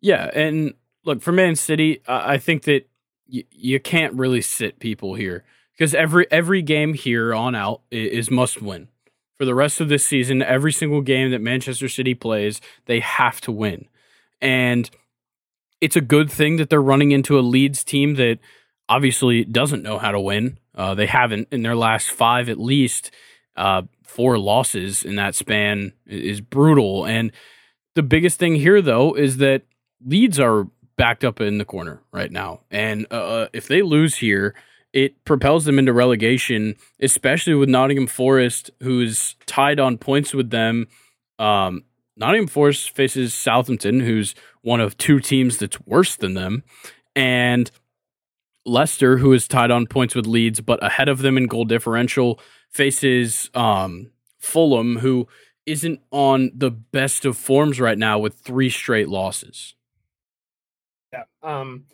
Yeah. 0.00 0.30
And 0.32 0.74
look, 1.04 1.22
for 1.22 1.32
Man 1.32 1.56
City, 1.56 2.00
I 2.06 2.38
think 2.38 2.62
that 2.62 2.88
y- 3.32 3.44
you 3.50 3.80
can't 3.80 4.14
really 4.14 4.40
sit 4.40 4.78
people 4.78 5.14
here 5.14 5.44
because 5.76 5.94
every 5.94 6.26
every 6.30 6.62
game 6.62 6.94
here 6.94 7.34
on 7.34 7.54
out 7.54 7.82
is 7.90 8.30
must 8.30 8.62
win 8.62 8.88
for 9.36 9.44
the 9.44 9.54
rest 9.54 9.80
of 9.80 9.88
this 9.88 10.06
season. 10.06 10.42
Every 10.42 10.72
single 10.72 11.00
game 11.00 11.30
that 11.30 11.40
Manchester 11.40 11.88
City 11.88 12.14
plays, 12.14 12.60
they 12.86 13.00
have 13.00 13.40
to 13.42 13.52
win, 13.52 13.86
and 14.40 14.90
it's 15.80 15.96
a 15.96 16.00
good 16.00 16.30
thing 16.30 16.56
that 16.56 16.70
they're 16.70 16.82
running 16.82 17.12
into 17.12 17.38
a 17.38 17.42
Leeds 17.42 17.84
team 17.84 18.14
that 18.14 18.38
obviously 18.88 19.44
doesn't 19.44 19.82
know 19.82 19.98
how 19.98 20.12
to 20.12 20.20
win. 20.20 20.58
Uh, 20.74 20.94
they 20.94 21.06
haven't 21.06 21.48
in 21.50 21.62
their 21.62 21.76
last 21.76 22.10
five, 22.10 22.48
at 22.48 22.58
least. 22.58 23.10
Uh, 23.56 23.82
four 24.02 24.38
losses 24.38 25.04
in 25.04 25.16
that 25.16 25.34
span 25.34 25.92
is 26.06 26.40
brutal, 26.40 27.04
and 27.04 27.32
the 27.94 28.02
biggest 28.02 28.38
thing 28.38 28.56
here, 28.56 28.82
though, 28.82 29.14
is 29.14 29.36
that 29.36 29.62
Leeds 30.04 30.40
are 30.40 30.66
backed 30.96 31.24
up 31.24 31.40
in 31.40 31.58
the 31.58 31.64
corner 31.64 32.00
right 32.12 32.30
now, 32.30 32.60
and 32.70 33.06
uh, 33.10 33.14
uh, 33.14 33.48
if 33.52 33.68
they 33.68 33.82
lose 33.82 34.16
here, 34.16 34.54
it 34.92 35.24
propels 35.24 35.64
them 35.64 35.78
into 35.78 35.92
relegation, 35.92 36.76
especially 37.00 37.54
with 37.54 37.68
Nottingham 37.68 38.06
Forest, 38.06 38.70
who's 38.80 39.34
tied 39.46 39.80
on 39.80 39.98
points 39.98 40.32
with 40.32 40.50
them. 40.50 40.86
Um, 41.38 41.82
Nottingham 42.16 42.46
Forest 42.46 42.94
faces 42.94 43.34
Southampton, 43.34 44.00
who's 44.00 44.34
one 44.62 44.80
of 44.80 44.96
two 44.96 45.18
teams 45.18 45.58
that's 45.58 45.80
worse 45.84 46.14
than 46.14 46.34
them, 46.34 46.62
and 47.16 47.70
Leicester, 48.66 49.18
who 49.18 49.32
is 49.32 49.46
tied 49.46 49.70
on 49.70 49.86
points 49.86 50.14
with 50.14 50.26
Leeds, 50.26 50.60
but 50.60 50.82
ahead 50.82 51.08
of 51.08 51.18
them 51.18 51.36
in 51.36 51.46
goal 51.46 51.64
differential, 51.64 52.40
faces 52.70 53.50
um, 53.54 54.10
Fulham, 54.38 54.98
who 54.98 55.28
isn't 55.66 56.00
on 56.10 56.50
the 56.54 56.70
best 56.70 57.24
of 57.24 57.36
forms 57.36 57.80
right 57.80 57.98
now 57.98 58.18
with 58.18 58.34
three 58.34 58.70
straight 58.70 59.08
losses. 59.08 59.74
Yeah. 61.14 61.24
Um, 61.42 61.84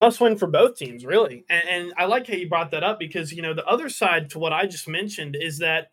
must 0.00 0.20
win 0.20 0.36
for 0.36 0.48
both 0.48 0.76
teams, 0.76 1.04
really. 1.04 1.44
And, 1.48 1.68
and 1.68 1.92
I 1.96 2.06
like 2.06 2.26
how 2.26 2.34
you 2.34 2.48
brought 2.48 2.72
that 2.72 2.82
up 2.82 2.98
because, 2.98 3.32
you 3.32 3.42
know, 3.42 3.54
the 3.54 3.66
other 3.66 3.88
side 3.88 4.30
to 4.30 4.38
what 4.38 4.52
I 4.52 4.66
just 4.66 4.88
mentioned 4.88 5.36
is 5.40 5.58
that 5.58 5.90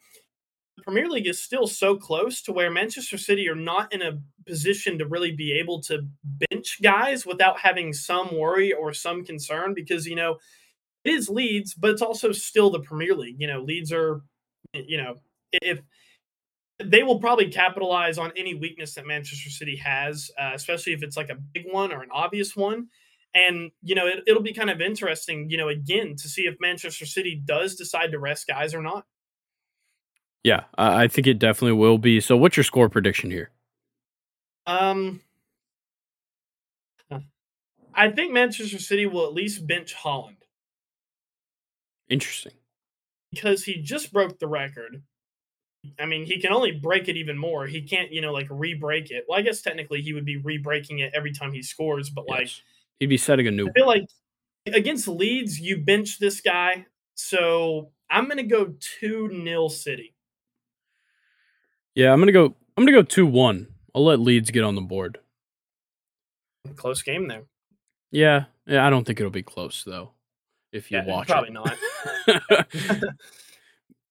the 0.78 0.84
Premier 0.84 1.08
League 1.08 1.28
is 1.28 1.44
still 1.44 1.68
so 1.68 1.96
close 1.96 2.42
to 2.44 2.52
where 2.52 2.72
Manchester 2.72 3.18
City 3.18 3.48
are 3.48 3.56
not 3.56 3.94
in 3.94 4.02
a 4.02 4.20
position 4.48 4.98
to 4.98 5.06
really 5.06 5.32
be 5.32 5.54
able 5.60 5.82
to 5.82 6.08
bench 6.24 6.80
guys 6.82 7.26
without 7.26 7.60
having 7.60 7.94
some 7.94 8.36
worry 8.36 8.74
or 8.74 8.94
some 8.94 9.24
concern 9.24 9.74
because, 9.76 10.08
you 10.08 10.16
know, 10.16 10.38
it 11.04 11.12
is 11.12 11.30
Leeds, 11.30 11.76
but 11.76 11.92
it's 11.92 12.02
also 12.02 12.32
still 12.32 12.72
the 12.72 12.80
Premier 12.80 13.14
League. 13.14 13.40
You 13.40 13.48
know, 13.48 13.62
Leeds 13.62 13.92
are, 13.94 14.22
you 14.74 14.98
know, 14.98 15.16
if 15.52 15.80
they 16.84 17.04
will 17.04 17.20
probably 17.20 17.50
capitalize 17.50 18.18
on 18.18 18.32
any 18.36 18.54
weakness 18.54 18.94
that 18.96 19.06
Manchester 19.06 19.50
City 19.50 19.76
has, 19.78 20.32
uh, 20.40 20.52
especially 20.54 20.94
if 20.94 21.04
it's 21.04 21.18
like 21.18 21.30
a 21.30 21.36
big 21.36 21.66
one 21.70 21.92
or 21.92 22.02
an 22.02 22.10
obvious 22.12 22.56
one. 22.56 22.88
And, 23.36 23.72
you 23.84 23.96
know, 23.96 24.08
it, 24.08 24.24
it'll 24.26 24.42
be 24.42 24.54
kind 24.54 24.70
of 24.70 24.82
interesting, 24.82 25.50
you 25.50 25.58
know, 25.58 25.68
again, 25.68 26.16
to 26.16 26.30
see 26.30 26.44
if 26.44 26.56
Manchester 26.60 27.06
City 27.06 27.40
does 27.44 27.76
decide 27.76 28.12
to 28.12 28.20
rest 28.20 28.48
guys 28.48 28.74
or 28.74 28.82
not. 28.82 29.06
Yeah, 30.44 30.64
I 30.78 31.08
think 31.10 31.28
it 31.28 31.38
definitely 31.38 31.78
will 31.78 31.98
be. 31.98 32.22
So, 32.22 32.38
what's 32.38 32.56
your 32.56 32.64
score 32.64 32.88
prediction 32.88 33.30
here? 33.30 33.52
Um, 34.66 35.20
I 37.94 38.10
think 38.10 38.32
Manchester 38.32 38.80
City 38.80 39.06
will 39.06 39.26
at 39.26 39.34
least 39.34 39.68
bench 39.68 39.94
Haaland. 39.94 40.38
Interesting. 42.10 42.54
Because 43.32 43.66
he 43.66 43.82
just 43.82 44.14
broke 44.14 44.40
the 44.40 44.48
record. 44.48 45.04
I 46.00 46.06
mean, 46.06 46.26
he 46.26 46.40
can 46.40 46.52
only 46.52 46.72
break 46.72 47.08
it 47.08 47.16
even 47.16 47.38
more. 47.38 47.66
He 47.66 47.82
can't, 47.82 48.12
you 48.12 48.22
know, 48.22 48.34
like 48.34 48.48
re-break 48.50 49.12
it. 49.12 49.26
Well, 49.28 49.40
I 49.40 49.42
guess 49.42 49.62
technically 49.62 50.02
he 50.02 50.14
would 50.14 50.26
be 50.26 50.38
re-breaking 50.38 51.00
it 51.00 51.12
every 51.16 51.32
time 51.32 51.54
he 51.54 51.62
scores, 51.62 52.10
but 52.10 52.26
yes. 52.28 52.38
like 52.38 52.50
he'd 53.00 53.08
be 53.08 53.18
setting 53.18 53.48
a 53.48 53.52
new. 53.52 53.68
I 53.68 53.72
feel 53.72 53.88
like 53.88 54.10
against 54.68 55.08
Leeds, 55.08 55.60
you 55.60 55.78
bench 55.78 56.20
this 56.20 56.42
guy, 56.42 56.86
so 57.16 57.92
I'm 58.10 58.28
gonna 58.28 58.44
go 58.44 58.74
two 59.00 59.30
nil 59.30 59.70
City. 59.70 60.16
Yeah, 61.96 62.12
I'm 62.12 62.20
gonna 62.20 62.32
go. 62.32 62.56
I'm 62.78 62.86
gonna 62.86 62.98
go 62.98 63.04
two 63.04 63.26
one. 63.26 63.68
I'll 63.96 64.06
let 64.06 64.20
Leeds 64.20 64.52
get 64.52 64.64
on 64.64 64.76
the 64.76 64.82
board. 64.82 65.20
Close 66.76 67.02
game 67.02 67.28
there. 67.28 67.44
Yeah, 68.12 68.46
yeah. 68.68 68.86
I 68.86 68.90
don't 68.90 69.06
think 69.06 69.20
it'll 69.20 69.32
be 69.32 69.44
close 69.44 69.84
though. 69.86 70.12
If 70.72 70.92
you 70.92 70.98
yeah, 70.98 71.06
watch, 71.06 71.28
probably 71.28 71.50
it. 71.50 71.54
not. 71.54 73.06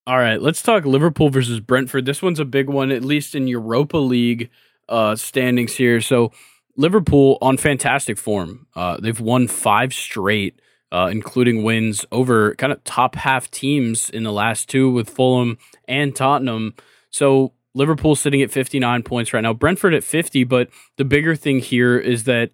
All 0.08 0.16
right, 0.16 0.40
let's 0.40 0.62
talk 0.62 0.86
Liverpool 0.86 1.28
versus 1.28 1.60
Brentford. 1.60 2.06
This 2.06 2.22
one's 2.22 2.40
a 2.40 2.46
big 2.46 2.66
one, 2.66 2.90
at 2.90 3.04
least 3.04 3.34
in 3.34 3.46
Europa 3.46 3.98
League 3.98 4.48
uh, 4.88 5.16
standings 5.16 5.76
here. 5.76 6.00
So 6.00 6.32
Liverpool 6.78 7.36
on 7.42 7.58
fantastic 7.58 8.16
form. 8.16 8.66
Uh, 8.74 8.96
they've 8.98 9.20
won 9.20 9.48
five 9.48 9.92
straight, 9.92 10.62
uh, 10.90 11.10
including 11.12 11.62
wins 11.62 12.06
over 12.10 12.54
kind 12.54 12.72
of 12.72 12.82
top 12.84 13.16
half 13.16 13.50
teams 13.50 14.08
in 14.08 14.22
the 14.22 14.32
last 14.32 14.70
two 14.70 14.90
with 14.90 15.10
Fulham 15.10 15.58
and 15.86 16.16
Tottenham. 16.16 16.72
So 17.10 17.52
Liverpool 17.74 18.16
sitting 18.16 18.40
at 18.40 18.50
59 18.50 19.02
points 19.02 19.34
right 19.34 19.42
now, 19.42 19.52
Brentford 19.52 19.92
at 19.92 20.04
50. 20.04 20.42
But 20.44 20.70
the 20.96 21.04
bigger 21.04 21.36
thing 21.36 21.58
here 21.58 21.98
is 21.98 22.24
that 22.24 22.50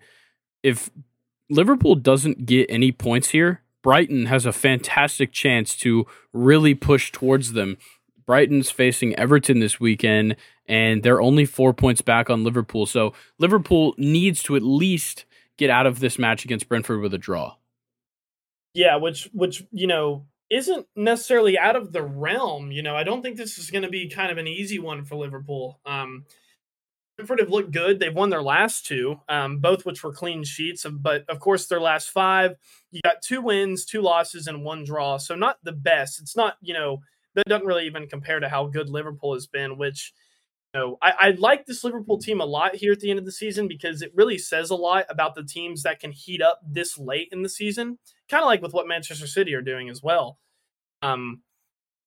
if 0.65 0.91
Liverpool 1.49 1.95
doesn't 1.95 2.47
get 2.47 2.67
any 2.69 2.91
points 2.91 3.29
here, 3.29 3.61
Brighton 3.85 4.27
has 4.27 4.47
a 4.47 4.53
fantastic 4.53 5.31
chance 5.31 5.77
to 5.77 6.07
really 6.33 6.75
push 6.75 7.13
towards 7.13 7.53
them. 7.53 7.77
Brighton's 8.27 8.71
facing 8.71 9.15
Everton 9.17 9.61
this 9.61 9.79
weekend, 9.79 10.37
and 10.67 11.03
they're 11.03 11.21
only 11.21 11.45
four 11.45 11.75
points 11.75 12.01
back 12.01 12.31
on 12.31 12.43
Liverpool. 12.45 12.87
So 12.87 13.13
Liverpool 13.39 13.95
needs 13.99 14.43
to 14.45 14.57
at 14.57 14.63
least 14.63 15.27
get 15.59 15.69
out 15.69 15.87
of 15.87 16.01
this 16.01 16.19
match 16.19 16.47
against 16.47 16.67
Brentford 16.67 17.03
with 17.03 17.13
a 17.13 17.19
draw. 17.19 17.57
Yeah, 18.73 18.97
which 18.97 19.29
which 19.35 19.65
you 19.71 19.87
know 19.87 20.25
isn't 20.51 20.87
necessarily 20.97 21.59
out 21.59 21.77
of 21.77 21.93
the 21.93 22.03
realm. 22.03 22.73
You 22.73 22.83
know, 22.83 22.97
I 22.97 23.05
don't 23.05 23.21
think 23.21 23.37
this 23.37 23.59
is 23.59 23.71
going 23.71 23.83
to 23.83 23.91
be 23.91 24.09
kind 24.09 24.33
of 24.33 24.39
an 24.39 24.49
easy 24.49 24.79
one 24.79 25.05
for 25.05 25.17
Liverpool. 25.17 25.79
Um, 25.85 26.25
Brentford 27.17 27.41
have 27.41 27.51
looked 27.51 27.71
good. 27.71 28.01
They've 28.01 28.15
won 28.15 28.31
their 28.31 28.43
last 28.43 28.87
two, 28.87 29.21
um, 29.29 29.59
both 29.59 29.87
which 29.87 30.03
were 30.03 30.13
clean 30.13 30.43
sheets. 30.43 30.85
But 30.91 31.25
of 31.29 31.39
course, 31.39 31.67
their 31.67 31.81
last 31.81 32.11
five, 32.11 32.57
you 32.91 33.01
got 33.05 33.23
two 33.23 33.41
wins, 33.41 33.85
two 33.85 34.03
losses, 34.03 34.47
and 34.47 34.65
one 34.65 34.85
draw. 34.85 35.19
So 35.19 35.35
not 35.35 35.59
the 35.63 35.73
best. 35.73 36.21
It's 36.21 36.37
not, 36.37 36.57
you 36.61 36.75
know, 36.75 37.03
that 37.35 37.47
doesn't 37.47 37.67
really 37.67 37.87
even 37.87 38.09
compare 38.09 38.41
to 38.41 38.49
how 38.49 38.67
good 38.67 38.89
Liverpool 38.89 39.35
has 39.35 39.47
been. 39.47 39.79
Which, 39.79 40.13
you 40.73 40.81
know, 40.81 40.99
I, 41.01 41.13
I 41.19 41.31
like 41.39 41.67
this 41.67 41.85
Liverpool 41.85 42.19
team 42.19 42.41
a 42.41 42.47
lot 42.47 42.75
here 42.75 42.93
at 42.93 43.01
the 43.01 43.11
end 43.11 43.21
of 43.21 43.25
the 43.25 43.33
season 43.33 43.69
because 43.69 44.03
it 44.03 44.13
really 44.15 44.39
says 44.39 44.71
a 44.71 44.77
lot 44.77 45.07
about 45.09 45.37
the 45.37 45.45
teams 45.45 45.85
that 45.85 46.01
can 46.01 46.11
heat 46.11 46.43
up 46.43 46.61
this 46.69 46.99
late 46.99 47.29
in 47.31 47.43
the 47.43 47.49
season. 47.49 47.99
Kind 48.29 48.43
of 48.43 48.47
like 48.47 48.61
with 48.61 48.73
what 48.73 48.89
Manchester 48.89 49.29
City 49.29 49.55
are 49.55 49.63
doing 49.63 49.89
as 49.89 50.03
well. 50.03 50.41
Um, 51.01 51.43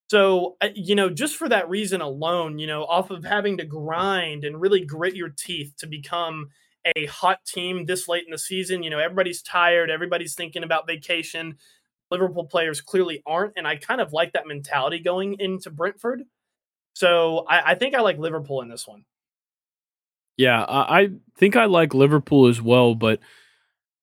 so, 0.08 0.56
uh, 0.62 0.70
you 0.74 0.96
know, 0.96 1.10
just 1.10 1.36
for 1.36 1.50
that 1.50 1.70
reason 1.70 2.00
alone, 2.02 2.60
you 2.60 2.68
know, 2.68 2.84
off 2.86 3.10
of 3.10 3.26
having 3.26 3.58
to 3.58 3.66
grind 3.66 4.46
and 4.46 4.60
really 4.60 4.86
grit 4.86 5.16
your 5.16 5.30
teeth 5.30 5.74
to 5.80 5.88
become 5.88 6.50
a 6.96 7.06
hot 7.08 7.44
team 7.46 7.86
this 7.86 8.08
late 8.08 8.24
in 8.26 8.32
the 8.32 8.38
season, 8.38 8.84
you 8.84 8.90
know, 8.90 9.00
everybody's 9.00 9.42
tired, 9.42 9.92
everybody's 9.92 10.34
thinking 10.34 10.64
about 10.64 10.88
vacation. 10.88 11.58
Liverpool 12.10 12.46
players 12.46 12.80
clearly 12.80 13.22
aren't. 13.26 13.54
And 13.58 13.68
I 13.68 13.76
kind 13.76 14.00
of 14.00 14.14
like 14.14 14.32
that 14.32 14.48
mentality 14.48 15.00
going 15.00 15.36
into 15.40 15.70
Brentford. 15.70 16.24
So 16.94 17.46
I, 17.50 17.72
I 17.72 17.76
think 17.76 17.94
I 17.94 18.00
like 18.00 18.18
Liverpool 18.18 18.62
in 18.62 18.70
this 18.70 18.88
one. 18.88 19.04
Yeah, 20.38 20.64
I 20.68 21.10
think 21.38 21.56
I 21.56 21.66
like 21.66 21.96
Liverpool 21.96 22.46
as 22.46 22.62
well, 22.62 22.94
but 22.94 23.20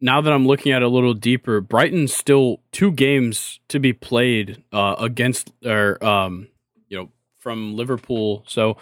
now 0.05 0.20
that 0.20 0.35
I'm 0.35 0.47
looking 0.47 0.70
at 0.70 0.82
it 0.82 0.85
a 0.85 0.89
little 0.89 1.14
deeper, 1.14 1.62
Brighton's 1.62 2.14
still 2.14 2.60
two 2.72 2.93
games 2.93 3.59
to 3.68 3.81
be 3.81 3.94
played 3.94 4.62
uh, 4.70 4.97
against 4.98 5.51
or 5.64 6.05
um, 6.05 6.48
you 6.89 6.98
know 6.98 7.09
from 7.39 7.74
Liverpool. 7.74 8.44
So 8.47 8.76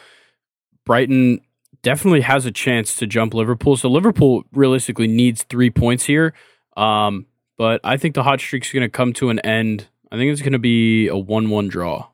Brighton 0.85 1.40
definitely 1.82 2.23
has 2.23 2.44
a 2.44 2.51
chance 2.51 2.97
to 2.97 3.07
jump 3.07 3.35
Liverpool. 3.35 3.77
So 3.77 3.89
Liverpool 3.89 4.43
realistically 4.53 5.07
needs 5.07 5.44
three 5.44 5.70
points 5.70 6.07
here. 6.07 6.35
Um, 6.77 7.27
but 7.57 7.81
I 7.85 7.97
think 7.97 8.16
the 8.16 8.24
hot 8.24 8.40
streak's 8.40 8.73
going 8.73 8.82
to 8.82 8.89
come 8.89 9.12
to 9.15 9.31
an 9.31 9.39
end. 9.40 9.86
I 10.11 10.16
think 10.16 10.32
it's 10.32 10.43
going 10.43 10.55
to 10.55 10.59
be 10.59 11.07
a 11.07 11.16
one-one 11.16 11.69
draw. 11.69 12.09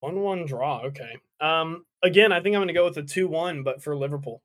One-one 0.00 0.44
draw. 0.44 0.82
Okay. 0.82 1.16
Um, 1.40 1.86
again, 2.02 2.30
I 2.30 2.40
think 2.40 2.54
I'm 2.54 2.58
going 2.60 2.68
to 2.68 2.74
go 2.74 2.84
with 2.84 2.98
a 2.98 3.02
two-one, 3.02 3.62
but 3.62 3.82
for 3.82 3.96
Liverpool. 3.96 4.42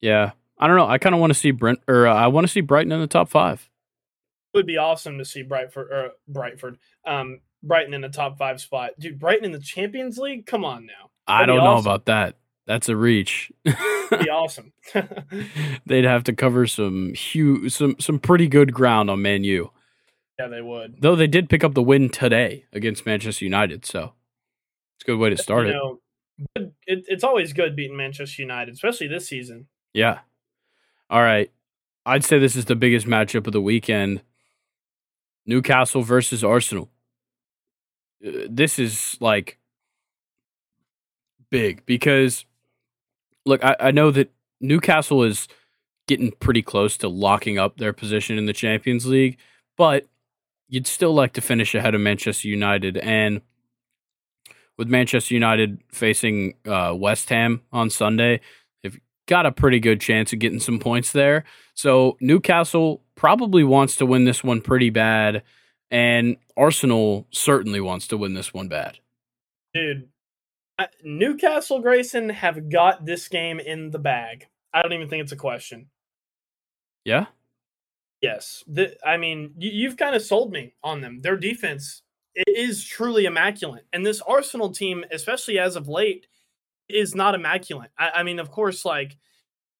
Yeah, 0.00 0.30
I 0.58 0.66
don't 0.66 0.76
know. 0.76 0.88
I 0.88 0.98
kind 0.98 1.14
of 1.14 1.20
want 1.20 1.32
to 1.32 1.38
see 1.38 1.50
Brent 1.50 1.80
or 1.86 2.06
uh, 2.06 2.14
I 2.14 2.26
want 2.28 2.46
to 2.46 2.52
see 2.52 2.60
Brighton 2.60 2.92
in 2.92 3.00
the 3.00 3.06
top 3.06 3.28
five. 3.28 3.68
It 4.52 4.58
would 4.58 4.66
be 4.66 4.78
awesome 4.78 5.18
to 5.18 5.24
see 5.24 5.44
Brightford 5.44 5.90
or 5.90 6.10
Brightford, 6.30 6.78
um, 7.06 7.40
Brighton 7.62 7.94
in 7.94 8.00
the 8.00 8.08
top 8.08 8.38
five 8.38 8.60
spot, 8.60 8.92
dude. 8.98 9.18
Brighton 9.18 9.44
in 9.44 9.52
the 9.52 9.60
Champions 9.60 10.18
League. 10.18 10.46
Come 10.46 10.64
on 10.64 10.86
now. 10.86 11.10
That'd 11.26 11.42
I 11.42 11.46
don't 11.46 11.64
know 11.64 11.78
about 11.78 12.06
that. 12.06 12.36
That's 12.66 12.88
a 12.88 12.96
reach. 12.96 13.50
be 13.64 14.30
awesome. 14.30 14.72
They'd 15.86 16.04
have 16.04 16.24
to 16.24 16.32
cover 16.32 16.66
some 16.66 17.14
huge, 17.14 17.72
some 17.72 17.96
some 17.98 18.18
pretty 18.18 18.48
good 18.48 18.72
ground 18.72 19.10
on 19.10 19.22
Man 19.22 19.44
U. 19.44 19.70
Yeah, 20.38 20.48
they 20.48 20.62
would. 20.62 21.00
Though 21.00 21.16
they 21.16 21.26
did 21.26 21.48
pick 21.48 21.64
up 21.64 21.74
the 21.74 21.82
win 21.82 22.10
today 22.10 22.64
against 22.72 23.06
Manchester 23.06 23.44
United, 23.44 23.84
so 23.84 24.12
it's 24.96 25.04
a 25.04 25.06
good 25.06 25.18
way 25.18 25.30
to 25.30 25.36
start 25.36 25.66
you 25.66 25.72
know, 25.72 26.00
it. 26.54 26.72
It's 26.86 27.24
always 27.24 27.52
good 27.52 27.74
beating 27.74 27.96
Manchester 27.96 28.42
United, 28.42 28.74
especially 28.74 29.08
this 29.08 29.26
season. 29.26 29.66
Yeah, 29.92 30.20
all 31.10 31.22
right. 31.22 31.50
I'd 32.06 32.24
say 32.24 32.38
this 32.38 32.56
is 32.56 32.64
the 32.64 32.76
biggest 32.76 33.06
matchup 33.06 33.46
of 33.46 33.52
the 33.52 33.60
weekend. 33.60 34.22
Newcastle 35.46 36.02
versus 36.02 36.44
Arsenal. 36.44 36.90
Uh, 38.26 38.46
this 38.48 38.78
is 38.78 39.16
like 39.20 39.58
big 41.50 41.84
because 41.86 42.44
look, 43.46 43.64
I, 43.64 43.76
I 43.80 43.90
know 43.90 44.10
that 44.10 44.30
Newcastle 44.60 45.22
is 45.22 45.48
getting 46.06 46.32
pretty 46.32 46.62
close 46.62 46.96
to 46.98 47.08
locking 47.08 47.58
up 47.58 47.76
their 47.76 47.92
position 47.92 48.38
in 48.38 48.46
the 48.46 48.52
Champions 48.52 49.06
League, 49.06 49.38
but 49.76 50.06
you'd 50.68 50.86
still 50.86 51.14
like 51.14 51.32
to 51.34 51.40
finish 51.40 51.74
ahead 51.74 51.94
of 51.94 52.00
Manchester 52.00 52.48
United. 52.48 52.96
And 52.98 53.40
with 54.76 54.88
Manchester 54.88 55.34
United 55.34 55.80
facing 55.90 56.54
uh, 56.66 56.94
West 56.96 57.28
Ham 57.30 57.62
on 57.72 57.90
Sunday, 57.90 58.40
got 59.28 59.46
a 59.46 59.52
pretty 59.52 59.78
good 59.78 60.00
chance 60.00 60.32
of 60.32 60.40
getting 60.40 60.58
some 60.58 60.80
points 60.80 61.12
there. 61.12 61.44
So 61.74 62.16
Newcastle 62.20 63.02
probably 63.14 63.62
wants 63.62 63.94
to 63.96 64.06
win 64.06 64.24
this 64.24 64.42
one 64.42 64.60
pretty 64.60 64.90
bad, 64.90 65.44
and 65.90 66.36
Arsenal 66.56 67.28
certainly 67.30 67.80
wants 67.80 68.08
to 68.08 68.16
win 68.16 68.34
this 68.34 68.52
one 68.52 68.66
bad. 68.66 68.98
Dude, 69.72 70.08
Newcastle 71.04 71.80
Grayson 71.80 72.30
have 72.30 72.68
got 72.70 73.04
this 73.04 73.28
game 73.28 73.60
in 73.60 73.90
the 73.90 73.98
bag. 73.98 74.46
I 74.72 74.82
don't 74.82 74.92
even 74.92 75.08
think 75.08 75.22
it's 75.22 75.32
a 75.32 75.36
question. 75.36 75.86
Yeah. 77.04 77.26
Yes. 78.20 78.64
The, 78.66 78.96
I 79.06 79.16
mean, 79.16 79.54
you, 79.58 79.88
have 79.88 79.96
kind 79.96 80.16
of 80.16 80.22
sold 80.22 80.52
me 80.52 80.74
on 80.82 81.00
them. 81.00 81.20
Their 81.22 81.36
defense 81.36 82.02
is 82.34 82.84
truly 82.84 83.24
immaculate. 83.24 83.86
And 83.92 84.04
this 84.04 84.20
Arsenal 84.22 84.70
team, 84.70 85.04
especially 85.10 85.58
as 85.58 85.76
of 85.76 85.88
late, 85.88 86.26
is 86.88 87.14
not 87.14 87.34
immaculate. 87.34 87.90
I, 87.98 88.10
I 88.16 88.22
mean, 88.22 88.38
of 88.38 88.50
course, 88.50 88.84
like 88.84 89.16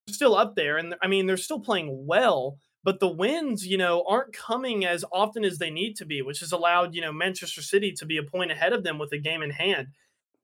still 0.09 0.37
up 0.37 0.55
there. 0.57 0.77
And 0.79 0.95
I 1.03 1.07
mean, 1.07 1.27
they're 1.27 1.37
still 1.37 1.61
playing 1.61 2.07
well, 2.07 2.59
but 2.85 3.01
the 3.01 3.09
wins, 3.09 3.67
you 3.67 3.79
know, 3.79 4.05
aren't 4.09 4.33
coming 4.33 4.85
as 4.85 5.05
often 5.13 5.45
as 5.45 5.59
they 5.59 5.71
need 5.71 5.97
to 5.97 6.07
be, 6.07 6.23
which 6.23 6.41
has 6.41 6.53
allowed, 6.53 6.95
you 6.95 7.01
know, 7.01 7.13
Manchester 7.13 7.63
City 7.63 7.93
to 7.93 8.07
be 8.07 8.17
a 8.17 8.23
point 8.23 8.51
ahead 8.51 8.73
of 8.73 8.85
them 8.85 8.99
with 8.99 9.13
a 9.13 9.19
game 9.19 9.43
in 9.43 9.51
hand. 9.51 9.89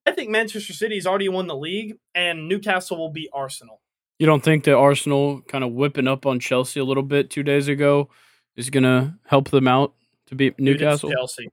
I 0.06 0.12
think 0.12 0.30
Manchester 0.30 0.74
City's 0.74 1.06
already 1.06 1.28
won 1.28 1.46
the 1.46 1.56
league 1.56 1.96
and 2.14 2.48
Newcastle 2.48 2.98
will 2.98 3.10
beat 3.10 3.30
Arsenal. 3.32 3.80
You 4.18 4.26
don't 4.26 4.44
think 4.44 4.64
that 4.64 4.76
Arsenal 4.76 5.40
kind 5.42 5.64
of 5.64 5.72
whipping 5.72 6.06
up 6.06 6.26
on 6.26 6.38
Chelsea 6.38 6.78
a 6.78 6.84
little 6.84 7.02
bit 7.02 7.30
two 7.30 7.42
days 7.42 7.68
ago 7.68 8.10
is 8.56 8.70
going 8.70 8.84
to 8.84 9.14
help 9.26 9.50
them 9.50 9.66
out 9.66 9.94
to 10.26 10.34
beat 10.34 10.58
Newcastle? 10.58 11.08
Dude, 11.08 11.16
Chelsea. 11.16 11.48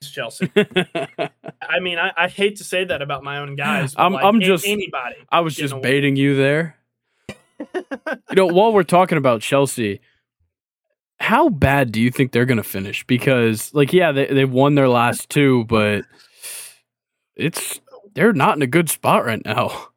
It's 0.00 0.10
Chelsea. 0.10 0.50
I 0.56 1.80
mean, 1.80 1.98
I, 1.98 2.12
I, 2.16 2.28
hate 2.28 2.56
to 2.56 2.64
say 2.64 2.84
that 2.84 3.02
about 3.02 3.22
my 3.22 3.38
own 3.38 3.56
guys. 3.56 3.94
I'm, 3.96 4.12
like, 4.12 4.24
I'm 4.24 4.40
just 4.40 4.66
anybody. 4.66 5.16
I 5.30 5.40
was 5.40 5.54
just 5.54 5.80
baiting 5.80 6.16
you 6.16 6.36
there. 6.36 6.76
you 7.74 7.84
know, 8.32 8.46
while 8.46 8.72
we're 8.72 8.82
talking 8.82 9.18
about 9.18 9.40
Chelsea, 9.40 10.00
how 11.20 11.48
bad 11.48 11.92
do 11.92 12.00
you 12.00 12.10
think 12.10 12.32
they're 12.32 12.46
going 12.46 12.56
to 12.56 12.62
finish? 12.62 13.06
Because, 13.06 13.72
like, 13.74 13.92
yeah, 13.92 14.12
they 14.12 14.26
they've 14.26 14.50
won 14.50 14.74
their 14.74 14.88
last 14.88 15.28
two, 15.28 15.64
but 15.64 16.04
it's 17.36 17.80
they're 18.14 18.32
not 18.32 18.56
in 18.56 18.62
a 18.62 18.66
good 18.66 18.90
spot 18.90 19.24
right 19.24 19.44
now. 19.44 19.88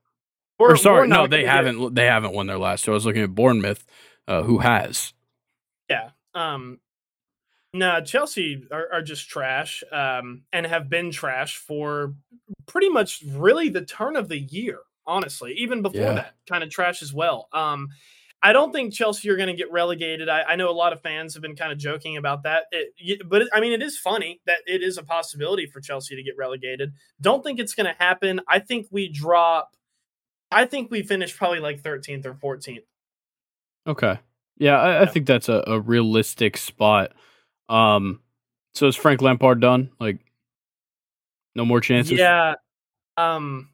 Or, 0.58 0.74
or 0.74 0.78
sorry, 0.78 1.08
no, 1.08 1.28
they 1.28 1.46
haven't. 1.46 1.80
Get... 1.80 1.96
They 1.96 2.06
haven't 2.06 2.34
won 2.34 2.48
their 2.48 2.58
last. 2.58 2.84
So 2.84 2.94
I 2.94 2.96
was 2.96 3.06
looking 3.06 3.24
at 3.24 3.36
Bournemouth, 3.36 3.86
uh, 4.28 4.44
who 4.44 4.60
has. 4.60 5.14
Yeah. 5.90 6.12
Um. 6.34 6.80
No, 7.76 8.00
Chelsea 8.00 8.66
are, 8.72 8.88
are 8.94 9.02
just 9.02 9.28
trash, 9.30 9.84
um, 9.92 10.44
and 10.54 10.66
have 10.66 10.90
been 10.90 11.12
trash 11.12 11.58
for 11.58 12.14
pretty 12.68 12.88
much 12.88 13.22
really 13.28 13.68
the 13.68 13.84
turn 13.84 14.16
of 14.16 14.30
the 14.30 14.40
year. 14.40 14.80
Honestly, 15.06 15.54
even 15.58 15.84
before 15.84 16.02
yeah. 16.02 16.14
that, 16.14 16.36
kind 16.50 16.64
of 16.64 16.70
trash 16.72 17.04
as 17.04 17.14
well. 17.14 17.48
Um, 17.54 17.90
I 18.42 18.54
don't 18.54 18.72
think 18.72 18.94
Chelsea 18.94 19.30
are 19.30 19.36
going 19.36 19.50
to 19.50 19.56
get 19.56 19.72
relegated. 19.72 20.30
I, 20.30 20.44
I, 20.44 20.56
know 20.56 20.70
a 20.70 20.72
lot 20.72 20.94
of 20.94 21.02
fans 21.02 21.34
have 21.34 21.44
been 21.44 21.56
kind 21.56 21.72
of 21.72 21.78
joking 21.78 22.16
about 22.16 22.44
that. 22.44 22.64
It, 22.72 23.22
but 23.28 23.44
it, 23.44 23.50
I 23.54 23.60
mean, 23.60 23.74
it 23.74 23.84
is 23.84 23.98
funny 23.98 24.40
that 24.46 24.60
it 24.66 24.82
is 24.82 24.98
a 24.98 25.04
possibility 25.04 25.66
for 25.66 25.82
Chelsea 25.82 26.16
to 26.16 26.24
get 26.24 26.36
relegated. 26.38 26.94
Don't 27.20 27.44
think 27.44 27.60
it's 27.60 27.74
going 27.74 27.88
to 27.88 27.96
happen. 28.00 28.40
I 28.48 28.60
think 28.60 28.88
we 28.90 29.12
drop. 29.12 29.76
I 30.50 30.66
think 30.66 30.90
we 30.90 31.04
finish 31.04 31.36
probably 31.36 31.60
like 31.60 31.84
13th 31.84 32.26
or 32.26 32.36
14th. 32.36 32.84
Okay. 33.86 34.20
Yeah, 34.58 34.80
I. 34.80 35.02
I 35.02 35.06
think 35.06 35.28
that's 35.28 35.50
a, 35.50 35.64
a, 35.68 35.80
realistic 35.80 36.56
spot. 36.58 37.12
Um, 37.70 38.22
so 38.74 38.88
is 38.88 38.96
Frank 38.96 39.22
Lampard 39.22 39.62
done? 39.62 39.92
Like, 40.00 40.20
no 41.56 41.66
more 41.66 41.82
chances? 41.82 42.20
Yeah. 42.20 42.56
Um, 43.18 43.70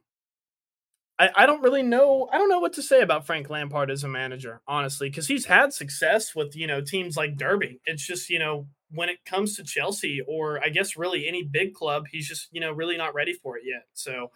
I, 1.21 1.29
I 1.35 1.45
don't 1.45 1.61
really 1.61 1.83
know. 1.83 2.27
I 2.33 2.39
don't 2.39 2.49
know 2.49 2.59
what 2.59 2.73
to 2.73 2.81
say 2.81 3.01
about 3.01 3.27
Frank 3.27 3.47
Lampard 3.49 3.91
as 3.91 4.03
a 4.03 4.07
manager, 4.07 4.61
honestly, 4.67 5.07
because 5.07 5.27
he's 5.27 5.45
had 5.45 5.71
success 5.71 6.35
with 6.35 6.55
you 6.55 6.65
know 6.65 6.81
teams 6.81 7.15
like 7.15 7.37
Derby. 7.37 7.79
It's 7.85 8.05
just 8.05 8.29
you 8.29 8.39
know 8.39 8.67
when 8.89 9.07
it 9.07 9.23
comes 9.23 9.55
to 9.55 9.63
Chelsea 9.63 10.19
or 10.27 10.59
I 10.63 10.69
guess 10.69 10.97
really 10.97 11.27
any 11.27 11.43
big 11.43 11.75
club, 11.75 12.05
he's 12.11 12.27
just 12.27 12.47
you 12.51 12.59
know 12.59 12.71
really 12.71 12.97
not 12.97 13.13
ready 13.13 13.33
for 13.33 13.55
it 13.55 13.63
yet. 13.65 13.83
So, 13.93 14.31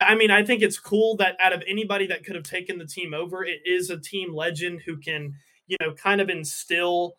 I 0.00 0.14
mean, 0.14 0.30
I 0.30 0.44
think 0.44 0.62
it's 0.62 0.78
cool 0.78 1.16
that 1.16 1.36
out 1.42 1.52
of 1.52 1.64
anybody 1.66 2.06
that 2.06 2.24
could 2.24 2.36
have 2.36 2.44
taken 2.44 2.78
the 2.78 2.86
team 2.86 3.12
over, 3.12 3.44
it 3.44 3.62
is 3.64 3.90
a 3.90 3.98
team 3.98 4.32
legend 4.32 4.82
who 4.86 4.98
can 4.98 5.34
you 5.66 5.76
know 5.80 5.94
kind 5.94 6.20
of 6.20 6.28
instill 6.28 7.14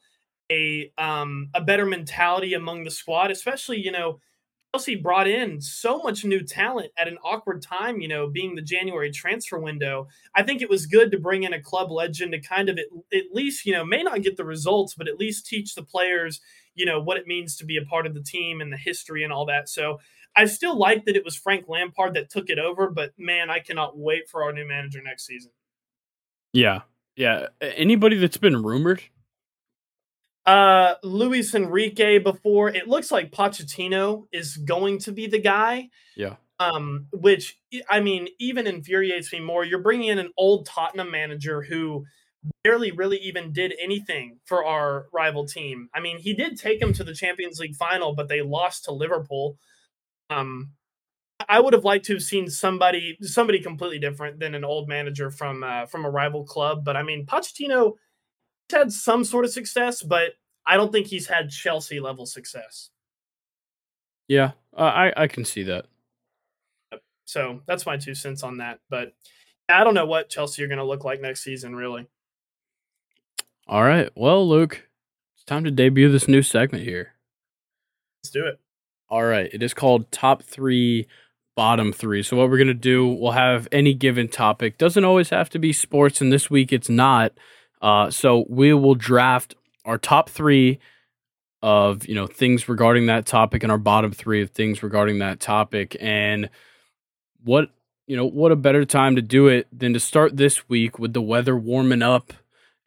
a 0.51 0.91
um 0.97 1.49
a 1.53 1.61
better 1.61 1.85
mentality 1.85 2.53
among 2.53 2.83
the 2.83 2.91
squad, 2.91 3.31
especially 3.31 3.79
you 3.79 3.91
know 3.91 4.19
Chelsea 4.75 4.95
brought 4.95 5.29
in 5.29 5.61
so 5.61 5.99
much 5.99 6.25
new 6.25 6.43
talent 6.43 6.91
at 6.97 7.07
an 7.07 7.17
awkward 7.23 7.61
time, 7.61 8.01
you 8.01 8.09
know, 8.09 8.27
being 8.27 8.55
the 8.55 8.61
January 8.61 9.09
transfer 9.09 9.57
window. 9.57 10.09
I 10.35 10.43
think 10.43 10.61
it 10.61 10.69
was 10.69 10.85
good 10.85 11.11
to 11.11 11.17
bring 11.17 11.43
in 11.43 11.53
a 11.53 11.61
club 11.61 11.91
legend 11.91 12.33
to 12.33 12.41
kind 12.41 12.67
of 12.67 12.77
at, 12.77 12.87
at, 13.17 13.23
least, 13.31 13.65
you 13.65 13.71
know, 13.71 13.85
may 13.85 14.03
not 14.03 14.21
get 14.21 14.35
the 14.35 14.43
results, 14.43 14.93
but 14.93 15.07
at 15.07 15.17
least 15.17 15.45
teach 15.45 15.75
the 15.75 15.81
players, 15.81 16.41
you 16.73 16.85
know, 16.85 16.99
what 16.99 17.15
it 17.15 17.25
means 17.25 17.55
to 17.55 17.65
be 17.65 17.77
a 17.77 17.85
part 17.85 18.05
of 18.05 18.13
the 18.13 18.21
team 18.21 18.59
and 18.59 18.69
the 18.69 18.75
history 18.75 19.23
and 19.23 19.31
all 19.31 19.45
that. 19.45 19.69
So 19.69 20.01
I 20.35 20.43
still 20.43 20.77
like 20.77 21.05
that 21.05 21.15
it 21.15 21.23
was 21.23 21.37
Frank 21.37 21.69
Lampard 21.69 22.13
that 22.15 22.29
took 22.29 22.49
it 22.49 22.59
over, 22.59 22.89
but 22.89 23.13
man, 23.17 23.49
I 23.49 23.59
cannot 23.59 23.97
wait 23.97 24.27
for 24.27 24.43
our 24.43 24.51
new 24.51 24.67
manager 24.67 25.01
next 25.01 25.25
season. 25.25 25.51
Yeah. 26.51 26.81
Yeah. 27.15 27.47
Anybody 27.61 28.17
that's 28.17 28.35
been 28.35 28.61
rumored 28.61 29.03
uh, 30.45 30.95
Luis 31.03 31.53
Enrique 31.55 32.19
before. 32.19 32.69
It 32.69 32.87
looks 32.87 33.11
like 33.11 33.31
Pochettino 33.31 34.27
is 34.31 34.57
going 34.57 34.99
to 34.99 35.11
be 35.11 35.27
the 35.27 35.39
guy. 35.39 35.89
Yeah. 36.15 36.35
Um, 36.59 37.07
which 37.11 37.59
I 37.89 37.99
mean, 37.99 38.29
even 38.39 38.65
infuriates 38.65 39.33
me 39.33 39.41
more. 39.41 39.65
You're 39.65 39.81
bringing 39.81 40.09
in 40.09 40.19
an 40.19 40.31
old 40.37 40.65
Tottenham 40.65 41.11
manager 41.11 41.63
who 41.63 42.05
barely 42.63 42.91
really 42.91 43.17
even 43.17 43.51
did 43.51 43.73
anything 43.81 44.39
for 44.45 44.63
our 44.63 45.07
rival 45.11 45.45
team. 45.45 45.89
I 45.93 45.99
mean, 45.99 46.19
he 46.19 46.33
did 46.33 46.57
take 46.57 46.79
them 46.79 46.93
to 46.93 47.03
the 47.03 47.13
Champions 47.13 47.59
League 47.59 47.75
final, 47.75 48.15
but 48.15 48.29
they 48.29 48.41
lost 48.41 48.85
to 48.85 48.91
Liverpool. 48.91 49.57
Um, 50.29 50.71
I 51.49 51.59
would 51.59 51.73
have 51.73 51.83
liked 51.83 52.05
to 52.05 52.13
have 52.13 52.23
seen 52.23 52.49
somebody 52.49 53.17
somebody 53.21 53.59
completely 53.59 53.99
different 53.99 54.39
than 54.39 54.55
an 54.55 54.63
old 54.63 54.87
manager 54.87 55.29
from 55.29 55.63
uh, 55.63 55.85
from 55.87 56.05
a 56.05 56.09
rival 56.09 56.45
club. 56.45 56.85
But 56.85 56.95
I 56.95 57.03
mean, 57.03 57.25
Pochettino 57.25 57.93
had 58.71 58.91
some 58.91 59.23
sort 59.23 59.45
of 59.45 59.51
success, 59.51 60.01
but 60.01 60.33
I 60.65 60.77
don't 60.77 60.91
think 60.91 61.07
he's 61.07 61.27
had 61.27 61.49
Chelsea 61.49 61.99
level 61.99 62.25
success. 62.25 62.89
Yeah, 64.27 64.51
uh, 64.75 64.81
I 64.81 65.13
I 65.15 65.27
can 65.27 65.45
see 65.45 65.63
that. 65.63 65.85
So 67.25 67.61
that's 67.65 67.85
my 67.85 67.97
two 67.97 68.15
cents 68.15 68.43
on 68.43 68.57
that. 68.57 68.79
But 68.89 69.13
I 69.67 69.83
don't 69.83 69.93
know 69.93 70.05
what 70.05 70.29
Chelsea 70.29 70.63
are 70.63 70.67
going 70.67 70.77
to 70.77 70.85
look 70.85 71.03
like 71.03 71.21
next 71.21 71.43
season, 71.43 71.75
really. 71.75 72.07
All 73.67 73.83
right. 73.83 74.09
Well, 74.15 74.47
Luke, 74.47 74.87
it's 75.35 75.43
time 75.43 75.63
to 75.63 75.71
debut 75.71 76.11
this 76.11 76.27
new 76.27 76.43
segment 76.43 76.83
here. 76.83 77.13
Let's 78.21 78.31
do 78.31 78.45
it. 78.45 78.59
All 79.09 79.23
right. 79.23 79.49
It 79.51 79.63
is 79.63 79.73
called 79.73 80.11
Top 80.11 80.43
Three, 80.43 81.07
Bottom 81.55 81.91
Three. 81.91 82.21
So, 82.21 82.37
what 82.37 82.49
we're 82.49 82.57
going 82.57 82.67
to 82.67 82.73
do, 82.75 83.07
we'll 83.07 83.31
have 83.31 83.67
any 83.71 83.93
given 83.93 84.27
topic. 84.27 84.77
Doesn't 84.77 85.03
always 85.03 85.29
have 85.29 85.49
to 85.51 85.59
be 85.59 85.73
sports, 85.73 86.21
and 86.21 86.31
this 86.31 86.49
week 86.49 86.71
it's 86.71 86.89
not. 86.89 87.33
Uh, 87.85 88.09
so 88.09 88.45
we 88.49 88.73
will 88.73 88.95
draft 88.95 89.53
our 89.85 89.99
top 89.99 90.27
three 90.27 90.79
of 91.61 92.07
you 92.07 92.15
know 92.15 92.25
things 92.25 92.67
regarding 92.67 93.05
that 93.05 93.27
topic 93.27 93.61
and 93.61 93.71
our 93.71 93.77
bottom 93.77 94.11
three 94.11 94.41
of 94.41 94.49
things 94.49 94.81
regarding 94.81 95.19
that 95.19 95.39
topic. 95.39 95.95
And 96.01 96.49
what 97.43 97.69
you 98.07 98.17
know 98.17 98.25
what 98.25 98.51
a 98.51 98.55
better 98.55 98.85
time 98.85 99.15
to 99.17 99.21
do 99.21 99.47
it 99.47 99.67
than 99.71 99.93
to 99.93 99.99
start 99.99 100.35
this 100.35 100.67
week 100.67 100.97
with 100.97 101.13
the 101.13 101.21
weather 101.21 101.55
warming 101.55 102.01
up 102.01 102.33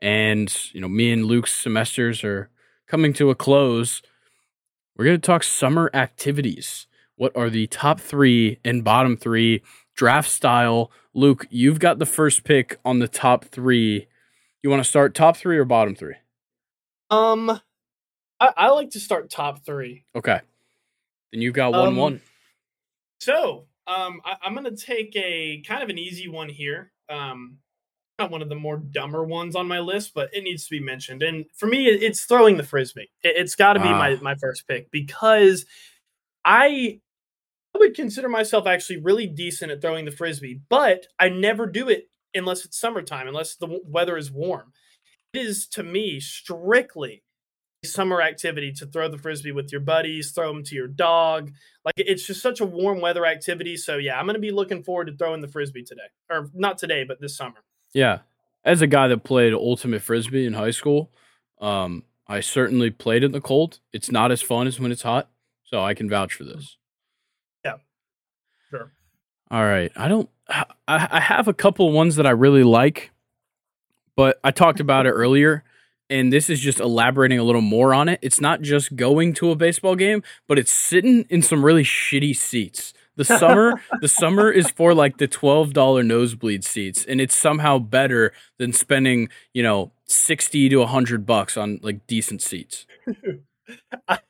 and 0.01 0.53
you 0.73 0.81
know 0.81 0.89
me 0.89 1.13
and 1.13 1.27
luke's 1.27 1.55
semesters 1.55 2.25
are 2.25 2.51
coming 2.89 3.13
to 3.13 3.31
a 3.31 3.37
close. 3.37 4.03
We're 4.97 5.05
going 5.05 5.21
to 5.21 5.25
talk 5.25 5.45
summer 5.45 5.93
activities. 5.95 6.89
What 7.15 7.37
are 7.37 7.51
the 7.51 7.69
top 7.69 8.01
three 8.01 8.59
and 8.65 8.83
bottom 8.83 9.17
three 9.17 9.63
draft 9.95 10.29
style? 10.29 10.91
Luke 11.15 11.47
you've 11.51 11.79
got 11.79 12.01
the 12.01 12.07
first 12.07 12.43
pick 12.43 12.81
on 12.85 12.99
the 12.99 13.07
top 13.07 13.45
three 13.45 14.09
you 14.63 14.71
want 14.71 14.83
to 14.83 14.89
start 14.89 15.15
top 15.15 15.37
three 15.37 15.59
or 15.59 15.65
bottom 15.65 15.95
three? 15.95 16.17
Um, 17.11 17.61
I, 18.41 18.51
I 18.57 18.69
like 18.71 18.91
to 18.91 19.01
start 19.01 19.31
top 19.31 19.65
three. 19.65 20.05
Okay, 20.15 20.41
then 21.33 21.43
you've 21.43 21.55
got 21.55 21.73
one 21.73 21.89
um, 21.89 21.97
one. 21.97 22.21
So, 23.21 23.67
um, 23.87 24.21
I, 24.25 24.37
am 24.45 24.55
gonna 24.55 24.77
take 24.77 25.15
a 25.17 25.63
kind 25.67 25.83
of 25.83 25.89
an 25.89 25.99
easy 25.99 26.29
one 26.29 26.49
here. 26.49 26.93
Um, 27.09 27.59
not 28.19 28.31
one 28.31 28.43
of 28.43 28.49
the 28.49 28.55
more 28.55 28.77
dumber 28.77 29.25
ones 29.25 29.55
on 29.55 29.69
my 29.69 29.79
list, 29.79 30.13
but 30.15 30.29
it 30.33 30.43
needs 30.43 30.65
to 30.65 30.71
be 30.71 30.81
mentioned. 30.81 31.23
And 31.23 31.47
for 31.55 31.67
me, 31.67 31.87
it's 31.87 32.25
throwing 32.25 32.57
the 32.57 32.65
frisbee. 32.65 33.11
It, 33.23 33.39
has 33.39 33.55
got 33.55 33.75
to 33.75 33.81
be 33.81 33.89
my 33.89 34.15
ah. 34.15 34.19
my 34.23 34.35
first 34.35 34.67
pick 34.67 34.91
because 34.91 35.65
I 36.45 37.01
I 37.75 37.79
would 37.79 37.95
consider 37.95 38.29
myself 38.29 38.67
actually 38.67 38.99
really 38.99 39.27
decent 39.27 39.71
at 39.71 39.81
throwing 39.81 40.05
the 40.05 40.11
frisbee, 40.11 40.61
but 40.69 41.07
I 41.19 41.29
never 41.29 41.67
do 41.67 41.89
it 41.89 42.09
unless 42.35 42.65
it's 42.65 42.79
summertime, 42.79 43.29
unless 43.29 43.57
the 43.57 43.81
weather 43.85 44.17
is 44.17 44.31
warm. 44.31 44.73
It 45.33 45.41
is 45.41 45.67
to 45.69 45.83
me 45.83 46.21
strictly 46.21 47.23
summer 47.85 48.21
activity 48.21 48.73
to 48.73 48.87
throw 48.87 49.09
the 49.09 49.19
frisbee 49.19 49.53
with 49.53 49.71
your 49.71 49.81
buddies, 49.81 50.33
throw 50.33 50.53
them 50.53 50.65
to 50.65 50.75
your 50.75 50.89
dog. 50.89 51.53
Like 51.85 51.95
it's 51.97 52.27
just 52.27 52.43
such 52.43 52.61
a 52.61 52.67
warm 52.67 53.01
weather 53.01 53.25
activity. 53.25 53.77
So 53.77 53.99
yeah, 53.99 54.19
I'm 54.19 54.27
going 54.27 54.35
to 54.35 54.41
be 54.41 54.51
looking 54.51 54.83
forward 54.83 55.07
to 55.07 55.17
throwing 55.17 55.41
the 55.41 55.49
frisbee 55.49 55.85
today, 55.85 56.09
or 56.31 56.51
not 56.55 56.79
today, 56.79 57.05
but 57.05 57.21
this 57.21 57.37
summer. 57.37 57.63
Yeah. 57.93 58.19
As 58.65 58.83
a 58.83 58.87
guy 58.87 59.09
that 59.09 59.25
played 59.25 59.55
ultimate 59.55 60.03
frisbee 60.03 60.45
in 60.45 60.55
high 60.55 60.73
school, 60.73 61.13
um, 61.61 62.05
I 62.27 62.41
certainly 62.41 62.91
played 62.91 63.25
in 63.25 63.33
the 63.33 63.41
cold. 63.41 63.79
It's 63.93 64.11
not 64.11 64.31
as 64.33 64.43
fun 64.43 64.67
as 64.67 64.79
when 64.79 64.93
it's 64.93 65.03
hot, 65.03 65.31
so 65.65 65.81
I 65.81 65.95
can 65.95 66.11
vouch 66.11 66.35
for 66.35 66.45
this. 66.45 66.77
Yeah. 67.65 67.77
Sure. 68.71 68.93
All 69.51 69.65
right. 69.65 69.91
I 69.97 70.09
don't. 70.09 70.29
I, 70.49 70.65
I 70.89 71.21
have 71.21 71.49
a 71.49 71.55
couple 71.55 71.91
ones 71.93 72.17
that 72.17 72.27
I 72.27 72.31
really 72.31 72.65
like, 72.65 73.11
but 74.17 74.39
I 74.43 74.51
talked 74.51 74.81
about 74.81 75.07
it 75.07 75.11
earlier, 75.11 75.65
and 76.11 76.33
this 76.33 76.49
is 76.49 76.61
just 76.61 76.81
elaborating 76.81 77.39
a 77.39 77.45
little 77.45 77.61
more 77.61 77.93
on 77.93 78.09
it. 78.09 78.19
It's 78.23 78.41
not 78.41 78.63
just 78.63 78.97
going 78.97 79.35
to 79.35 79.51
a 79.51 79.57
baseball 79.57 79.95
game, 79.95 80.23
but 80.47 80.59
it's 80.59 80.73
sitting 80.73 81.27
in 81.29 81.43
some 81.43 81.65
really 81.65 81.85
shitty 81.85 82.35
seats. 82.35 82.95
The 83.17 83.25
summer, 83.25 83.83
the 84.01 84.09
summer 84.09 84.51
is 84.51 84.71
for 84.71 84.95
like 84.95 85.19
the 85.19 85.29
twelve 85.29 85.73
dollar 85.73 86.03
nosebleed 86.03 86.65
seats, 86.65 87.05
and 87.05 87.21
it's 87.21 87.37
somehow 87.37 87.79
better 87.79 88.33
than 88.59 88.73
spending 88.73 89.29
you 89.53 89.63
know 89.63 89.93
sixty 90.07 90.69
to 90.69 90.87
hundred 90.87 91.27
bucks 91.27 91.57
on 91.57 91.81
like 91.83 92.07
decent 92.07 92.43
seats. 92.43 92.87
I, 94.09 94.21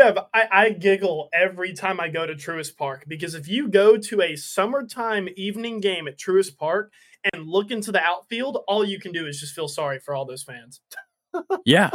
I, 0.00 0.48
I 0.50 0.70
giggle 0.70 1.28
every 1.32 1.72
time 1.72 2.00
I 2.00 2.08
go 2.08 2.26
to 2.26 2.34
Truist 2.34 2.76
Park 2.76 3.04
because 3.06 3.34
if 3.34 3.48
you 3.48 3.68
go 3.68 3.96
to 3.96 4.22
a 4.22 4.36
summertime 4.36 5.28
evening 5.36 5.80
game 5.80 6.08
at 6.08 6.18
Truist 6.18 6.56
Park 6.56 6.92
and 7.32 7.46
look 7.46 7.70
into 7.70 7.92
the 7.92 8.02
outfield, 8.02 8.58
all 8.66 8.84
you 8.84 8.98
can 8.98 9.12
do 9.12 9.26
is 9.26 9.40
just 9.40 9.54
feel 9.54 9.68
sorry 9.68 9.98
for 9.98 10.14
all 10.14 10.24
those 10.24 10.42
fans. 10.42 10.80
Yeah, 11.64 11.90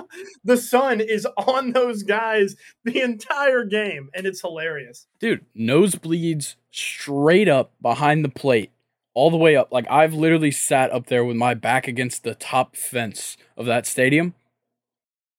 the 0.46 0.56
sun 0.56 1.02
is 1.02 1.28
on 1.36 1.72
those 1.74 2.04
guys 2.04 2.56
the 2.86 3.02
entire 3.02 3.66
game, 3.66 4.10
and 4.14 4.26
it's 4.26 4.40
hilarious. 4.40 5.08
dude, 5.20 5.46
nosebleeds 5.54 6.56
straight 6.72 7.50
up 7.50 7.74
behind 7.82 8.24
the 8.24 8.30
plate, 8.30 8.72
all 9.14 9.30
the 9.30 9.36
way 9.36 9.58
up. 9.58 9.74
Like 9.74 9.88
I've 9.92 10.14
literally 10.14 10.52
sat 10.52 10.90
up 10.92 11.08
there 11.08 11.26
with 11.26 11.36
my 11.36 11.54
back 11.54 11.86
against 11.86 12.24
the 12.24 12.36
top 12.36 12.78
fence 12.78 13.36
of 13.58 13.66
that 13.66 13.86
stadium. 13.86 14.36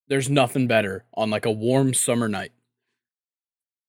There's 0.09 0.29
nothing 0.29 0.67
better 0.67 1.03
on 1.15 1.31
like 1.31 1.47
a 1.47 1.51
warm 1.51 1.95
summer 1.95 2.29
night. 2.29 2.51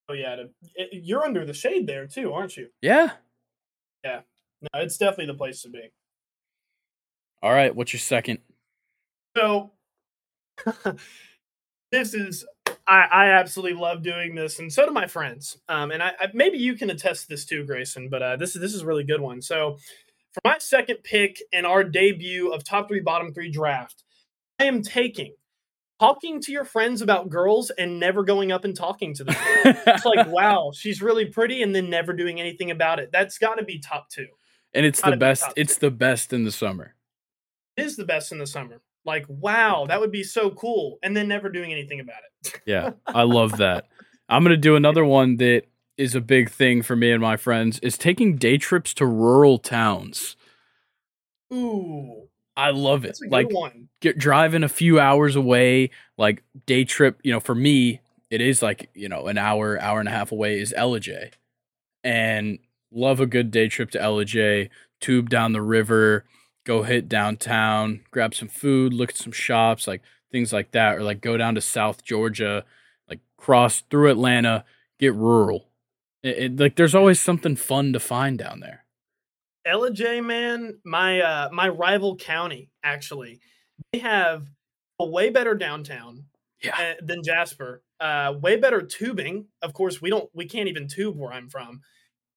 Oh 0.09 0.15
yeah, 0.15 0.37
to, 0.37 0.49
it, 0.75 0.89
you're 0.93 1.25
under 1.25 1.45
the 1.45 1.53
shade 1.53 1.87
there 1.87 2.07
too, 2.07 2.33
aren't 2.33 2.57
you? 2.57 2.69
Yeah. 2.81 3.11
Yeah. 4.05 4.21
No, 4.63 4.81
it's 4.81 4.97
definitely 4.97 5.27
the 5.27 5.35
place 5.35 5.63
to 5.63 5.69
be. 5.69 5.93
All 7.43 7.53
right. 7.53 7.75
What's 7.75 7.93
your 7.93 8.01
second? 8.01 8.39
So 9.37 9.73
this 11.93 12.15
is 12.15 12.47
I, 12.87 13.07
I 13.13 13.27
absolutely 13.31 13.79
love 13.79 14.03
doing 14.03 14.35
this, 14.35 14.59
and 14.59 14.73
so 14.73 14.87
do 14.87 14.93
my 14.93 15.07
friends. 15.07 15.59
Um, 15.69 15.91
and 15.91 16.03
I, 16.03 16.13
I 16.19 16.29
maybe 16.33 16.57
you 16.59 16.75
can 16.75 16.89
attest 16.89 17.23
to 17.23 17.29
this 17.29 17.45
too, 17.45 17.65
Grayson. 17.65 18.09
But 18.09 18.23
uh, 18.23 18.37
this 18.37 18.57
is 18.57 18.63
this 18.63 18.75
is 18.75 18.83
a 18.83 18.87
really 18.87 19.05
good 19.05 19.21
one. 19.21 19.43
So 19.43 19.77
for 20.33 20.41
my 20.45 20.57
second 20.59 20.99
pick 21.05 21.43
in 21.53 21.67
our 21.67 21.85
debut 21.85 22.51
of 22.51 22.65
top 22.65 22.89
three, 22.89 23.01
bottom 23.01 23.35
three 23.35 23.51
draft, 23.51 24.05
I 24.59 24.65
am 24.65 24.83
taking 24.83 25.35
talking 26.01 26.41
to 26.43 26.53
your 26.53 26.65
friends 26.65 27.03
about 27.03 27.29
girls 27.29 27.71
and 27.71 27.99
never 27.99 28.23
going 28.23 28.53
up 28.53 28.65
and 28.65 28.77
talking 28.77 29.15
to 29.15 29.25
them. 29.25 29.37
it's 29.65 30.05
like, 30.05 30.27
wow, 30.31 30.71
she's 30.75 31.03
really 31.03 31.27
pretty, 31.27 31.63
and 31.63 31.75
then 31.75 31.91
never 31.91 32.13
doing 32.13 32.41
anything 32.41 32.71
about 32.71 32.99
it. 32.99 33.11
That's 33.13 33.39
got 33.39 33.57
to 33.57 33.65
be 33.65 33.79
top 33.79 34.09
two. 34.11 34.27
and 34.75 34.85
it's 34.87 35.01
Gotta 35.01 35.17
the 35.17 35.21
best. 35.21 35.43
top 35.43 35.53
It's 35.57 35.79
the 35.79 35.91
best 35.91 36.33
in 36.33 36.45
the 36.45 36.53
summer. 36.53 36.95
It 37.77 37.85
is 37.85 37.97
the 37.97 38.05
best 38.05 38.33
in 38.33 38.39
the 38.39 38.47
summer. 38.47 38.81
Like, 39.05 39.25
wow, 39.29 39.87
that 39.89 40.01
would 40.01 40.13
be 40.13 40.23
so 40.25 40.51
cool, 40.51 40.99
and 41.03 41.17
then 41.17 41.29
never 41.29 41.49
doing 41.49 41.73
anything 41.73 42.01
about 42.01 42.21
it. 42.43 42.61
Yeah, 42.67 42.91
I 43.07 43.23
love 43.23 43.57
that. 43.59 43.89
I'm 44.29 44.43
gonna 44.43 44.57
do 44.57 44.77
another 44.77 45.05
one 45.05 45.37
that 45.39 45.63
is 45.97 46.15
a 46.15 46.21
big 46.21 46.51
thing 46.51 46.83
for 46.83 46.95
me 46.95 47.11
and 47.11 47.21
my 47.21 47.37
friends 47.37 47.81
is 47.81 47.99
taking 47.99 48.37
day 48.37 48.57
trips 48.59 48.95
to 48.95 49.05
rural 49.07 49.59
towns. 49.59 50.37
Ooh, 51.53 52.28
I 52.59 52.71
love 52.71 53.05
it. 53.05 53.09
that's 53.09 53.23
a 53.23 53.25
good 53.25 53.33
Like 53.33 53.49
get 54.01 54.19
driving 54.19 54.63
a 54.65 54.69
few 54.69 54.99
hours 55.01 55.37
away, 55.37 55.91
like 56.19 56.43
day 56.67 56.85
trip. 56.85 57.21
You 57.23 57.33
know, 57.33 57.41
for 57.41 57.55
me, 57.55 58.01
it 58.31 58.41
is 58.41 58.61
like 58.63 58.91
you 58.95 59.09
know 59.09 59.27
an 59.29 59.39
hour, 59.39 59.81
hour 59.81 60.01
and 60.01 60.09
a 60.09 60.13
half 60.13 60.33
away 60.33 60.59
is 60.61 60.75
Ellijay, 60.77 61.31
and 62.05 62.59
love 62.91 63.21
a 63.21 63.27
good 63.27 63.51
day 63.51 63.69
trip 63.69 63.91
to 63.93 63.99
Ellijay. 63.99 64.69
Tube 65.01 65.31
down 65.31 65.53
the 65.53 65.63
river, 65.63 66.25
go 66.65 66.83
hit 66.83 67.09
downtown, 67.09 68.01
grab 68.11 68.35
some 68.35 68.49
food, 68.49 68.93
look 68.93 69.11
at 69.11 69.17
some 69.17 69.33
shops, 69.33 69.87
like 69.87 70.03
things 70.33 70.53
like 70.53 70.73
that, 70.73 70.97
or 70.97 71.03
like 71.05 71.21
go 71.21 71.37
down 71.37 71.55
to 71.55 71.61
South 71.61 72.03
Georgia, 72.05 72.65
like 73.09 73.21
cross 73.37 73.83
through 73.89 74.11
Atlanta, 74.11 74.65
get 74.99 75.15
rural. 75.15 75.69
It, 76.25 76.39
it- 76.39 76.57
like 76.61 76.75
there's 76.75 76.97
always 76.97 77.21
something 77.21 77.55
fun 77.55 77.93
to 77.93 78.01
find 78.01 78.37
down 78.37 78.59
there. 78.61 78.85
Ellijay, 79.67 80.25
man, 80.25 80.79
my 80.85 81.21
uh, 81.21 81.49
my 81.53 81.69
rival 81.69 82.17
county 82.17 82.71
actually, 82.83 83.41
they 83.93 83.99
have 84.01 84.49
a 84.99 85.07
way 85.07 85.31
better 85.31 85.55
downtown 85.55 86.25
Yeah, 86.63 86.77
uh, 86.79 86.95
than 87.05 87.23
Jasper. 87.23 87.83
Uh, 88.01 88.35
way 88.41 88.57
better 88.57 88.83
tubing. 88.83 89.47
Of 89.63 89.73
course, 89.75 90.01
we 90.01 90.11
don't 90.11 90.31
we 90.35 90.47
can't 90.47 90.69
even 90.69 90.89
tube 90.89 91.17
where 91.17 91.33
I'm 91.33 91.49
from. 91.49 91.81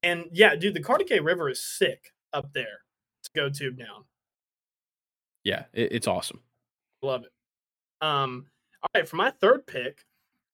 And 0.04 0.26
yeah, 0.32 0.56
dude, 0.56 0.74
the 0.74 0.84
Cartecay 0.84 1.24
River 1.24 1.50
is 1.50 1.64
sick 1.64 2.14
up 2.34 2.54
there 2.54 2.82
to 3.24 3.30
go 3.36 3.50
tube 3.50 3.78
down. 3.78 4.06
yeah, 5.44 5.66
it, 5.74 5.92
it's 5.92 6.08
awesome. 6.08 6.42
Love 7.02 7.24
it. 7.24 7.32
Um, 8.06 8.48
all 8.82 8.90
right, 8.96 9.08
for 9.08 9.16
my 9.16 9.32
third 9.32 9.68
pick, 9.68 10.06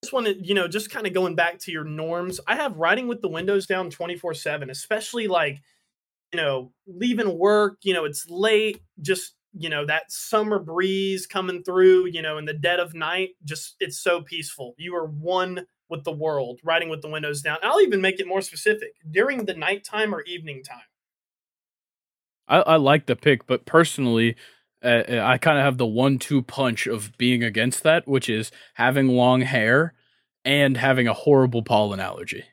this 0.02 0.12
one, 0.12 0.26
you 0.42 0.54
know, 0.54 0.68
just 0.68 0.90
kind 0.92 1.08
of 1.08 1.14
going 1.14 1.36
back 1.36 1.60
to 1.60 1.72
your 1.72 1.84
norms. 1.84 2.40
I 2.48 2.56
have 2.56 2.78
riding 2.78 3.08
with 3.08 3.22
the 3.22 3.30
windows 3.30 3.66
down 3.68 3.90
24 3.90 4.34
7, 4.34 4.70
especially 4.70 5.28
like, 5.28 5.62
you 6.34 6.38
know, 6.38 6.72
leaving 6.86 7.38
work, 7.38 7.78
you 7.84 7.94
know, 7.94 8.06
it's 8.06 8.30
late, 8.30 8.82
just, 9.02 9.36
you 9.54 9.70
know, 9.70 9.86
that 9.86 10.12
summer 10.12 10.60
breeze 10.60 11.26
coming 11.26 11.64
through, 11.64 12.08
you 12.08 12.22
know, 12.22 12.38
in 12.38 12.46
the 12.46 12.54
dead 12.54 12.80
of 12.80 12.94
night, 12.94 13.30
just, 13.44 13.76
it's 13.80 14.00
so 14.00 14.22
peaceful. 14.22 14.76
You 14.78 14.96
are 14.96 15.08
one 15.08 15.66
with 15.90 16.04
the 16.04 16.12
world, 16.12 16.60
riding 16.64 16.90
with 16.90 17.02
the 17.02 17.10
windows 17.10 17.42
down. 17.42 17.58
I'll 17.64 17.82
even 17.82 18.02
make 18.02 18.20
it 18.20 18.28
more 18.28 18.42
specific 18.42 18.94
during 19.10 19.46
the 19.46 19.54
nighttime 19.54 20.14
or 20.14 20.22
evening 20.24 20.64
time. 20.64 20.82
I, 22.48 22.58
I 22.58 22.76
like 22.76 23.06
the 23.06 23.16
pick, 23.16 23.48
but 23.48 23.66
personally, 23.66 24.36
uh, 24.84 25.04
I 25.08 25.38
kind 25.38 25.58
of 25.58 25.64
have 25.64 25.78
the 25.78 25.88
one-two 25.88 26.44
punch 26.44 26.86
of 26.88 27.18
being 27.18 27.44
against 27.44 27.84
that, 27.84 28.08
which 28.08 28.30
is 28.30 28.52
having 28.76 29.08
long 29.08 29.42
hair 29.42 29.94
and 30.46 30.78
having 30.78 31.08
a 31.08 31.14
horrible 31.14 31.64
pollen 31.64 32.00
allergy. 32.00 32.44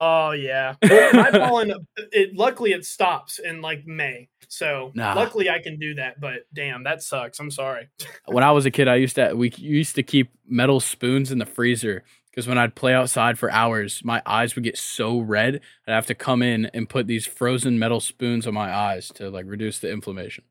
Oh 0.00 0.30
yeah, 0.30 0.74
well, 0.82 1.12
my 1.12 1.30
pollen. 1.30 1.72
It 2.12 2.34
luckily 2.36 2.72
it 2.72 2.84
stops 2.84 3.38
in 3.40 3.60
like 3.60 3.84
May, 3.86 4.28
so 4.46 4.92
Nah. 4.94 5.14
luckily 5.14 5.50
I 5.50 5.58
can 5.58 5.78
do 5.78 5.94
that. 5.94 6.20
But 6.20 6.46
damn, 6.54 6.84
that 6.84 7.02
sucks. 7.02 7.40
I'm 7.40 7.50
sorry. 7.50 7.88
when 8.26 8.44
I 8.44 8.52
was 8.52 8.64
a 8.64 8.70
kid, 8.70 8.86
I 8.86 8.94
used 8.96 9.16
to 9.16 9.34
we 9.34 9.50
used 9.56 9.96
to 9.96 10.02
keep 10.04 10.30
metal 10.46 10.78
spoons 10.80 11.32
in 11.32 11.38
the 11.38 11.46
freezer 11.46 12.04
because 12.30 12.46
when 12.46 12.58
I'd 12.58 12.76
play 12.76 12.94
outside 12.94 13.38
for 13.40 13.50
hours, 13.50 14.00
my 14.04 14.22
eyes 14.24 14.54
would 14.54 14.62
get 14.62 14.78
so 14.78 15.18
red. 15.18 15.60
I'd 15.88 15.92
have 15.94 16.06
to 16.06 16.14
come 16.14 16.42
in 16.42 16.66
and 16.66 16.88
put 16.88 17.08
these 17.08 17.26
frozen 17.26 17.78
metal 17.80 17.98
spoons 17.98 18.46
on 18.46 18.54
my 18.54 18.72
eyes 18.72 19.08
to 19.16 19.30
like 19.30 19.46
reduce 19.48 19.80
the 19.80 19.90
inflammation. 19.90 20.44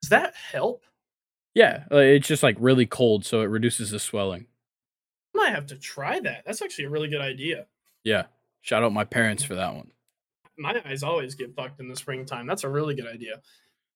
Does 0.00 0.08
that 0.08 0.34
help? 0.34 0.84
Yeah, 1.54 1.84
uh, 1.92 1.96
it's 1.96 2.28
just 2.28 2.42
like 2.42 2.56
really 2.58 2.86
cold, 2.86 3.26
so 3.26 3.40
it 3.42 3.46
reduces 3.46 3.90
the 3.90 3.98
swelling. 3.98 4.46
I 5.34 5.38
might 5.38 5.54
have 5.54 5.66
to 5.66 5.76
try 5.76 6.20
that. 6.20 6.44
That's 6.46 6.62
actually 6.62 6.84
a 6.86 6.90
really 6.90 7.08
good 7.08 7.20
idea. 7.20 7.66
Yeah, 8.04 8.24
shout 8.62 8.82
out 8.82 8.92
my 8.92 9.04
parents 9.04 9.42
for 9.42 9.54
that 9.56 9.74
one. 9.74 9.90
My 10.56 10.80
eyes 10.84 11.02
always 11.02 11.34
get 11.34 11.54
fucked 11.54 11.80
in 11.80 11.88
the 11.88 11.96
springtime. 11.96 12.46
That's 12.46 12.64
a 12.64 12.68
really 12.68 12.94
good 12.94 13.06
idea. 13.06 13.40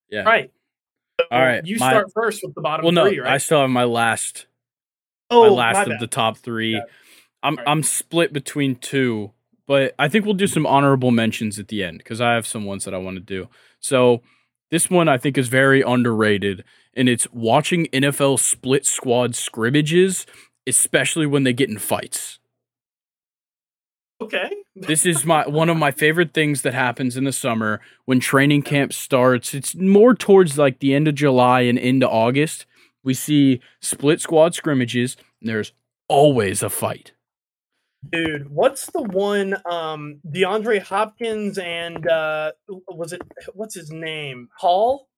Yeah. 0.08 0.22
Right. 0.22 0.50
So 1.20 1.26
All 1.30 1.40
right, 1.40 1.64
You 1.66 1.76
my- 1.78 1.90
start 1.90 2.12
first 2.14 2.40
with 2.42 2.54
the 2.54 2.60
bottom 2.60 2.84
Well, 2.84 2.92
no, 2.92 3.06
three, 3.08 3.18
right? 3.20 3.32
I 3.34 3.38
still 3.38 3.60
have 3.60 3.70
my 3.70 3.84
last 3.84 4.46
oh, 5.30 5.42
my 5.42 5.48
last 5.48 5.74
my 5.76 5.82
of 5.82 5.88
bad. 5.90 6.00
the 6.00 6.06
top 6.06 6.38
three. 6.38 6.72
Yeah. 6.74 6.80
I'm 7.42 7.54
Alright. 7.54 7.68
I'm 7.68 7.82
split 7.82 8.32
between 8.32 8.76
two, 8.76 9.32
but 9.66 9.94
I 9.98 10.08
think 10.08 10.24
we'll 10.24 10.34
do 10.34 10.46
some 10.46 10.66
honorable 10.66 11.10
mentions 11.10 11.58
at 11.58 11.68
the 11.68 11.82
end 11.82 11.98
because 11.98 12.20
I 12.20 12.34
have 12.34 12.46
some 12.46 12.64
ones 12.64 12.84
that 12.84 12.94
I 12.94 12.98
want 12.98 13.16
to 13.16 13.20
do. 13.20 13.48
So 13.80 14.22
this 14.70 14.88
one 14.88 15.08
I 15.08 15.18
think 15.18 15.36
is 15.36 15.48
very 15.48 15.82
underrated, 15.82 16.64
and 16.94 17.08
it's 17.08 17.26
watching 17.32 17.86
NFL 17.86 18.38
split 18.38 18.86
squad 18.86 19.34
scrimmages, 19.34 20.24
especially 20.66 21.26
when 21.26 21.42
they 21.42 21.52
get 21.52 21.68
in 21.68 21.78
fights. 21.78 22.38
Okay. 24.22 24.50
This 24.76 25.04
is 25.04 25.24
my 25.24 25.46
one 25.48 25.68
of 25.68 25.76
my 25.76 25.90
favorite 25.90 26.32
things 26.32 26.62
that 26.62 26.74
happens 26.74 27.16
in 27.16 27.24
the 27.24 27.32
summer 27.32 27.80
when 28.04 28.20
training 28.20 28.62
camp 28.62 28.92
starts. 28.92 29.52
It's 29.52 29.74
more 29.74 30.14
towards 30.14 30.56
like 30.56 30.78
the 30.78 30.94
end 30.94 31.08
of 31.08 31.14
July 31.14 31.62
and 31.62 31.78
into 31.78 32.08
August. 32.08 32.66
We 33.02 33.14
see 33.14 33.60
split 33.80 34.20
squad 34.20 34.54
scrimmages, 34.54 35.16
and 35.40 35.50
there's 35.50 35.72
always 36.08 36.62
a 36.62 36.70
fight. 36.70 37.12
Dude, 38.10 38.48
what's 38.50 38.86
the 38.92 39.02
one 39.02 39.56
um 39.70 40.20
DeAndre 40.28 40.82
Hopkins 40.82 41.58
and 41.58 42.08
uh 42.08 42.52
was 42.88 43.12
it 43.12 43.22
what's 43.54 43.74
his 43.74 43.90
name? 43.90 44.48
Hall? 44.58 45.08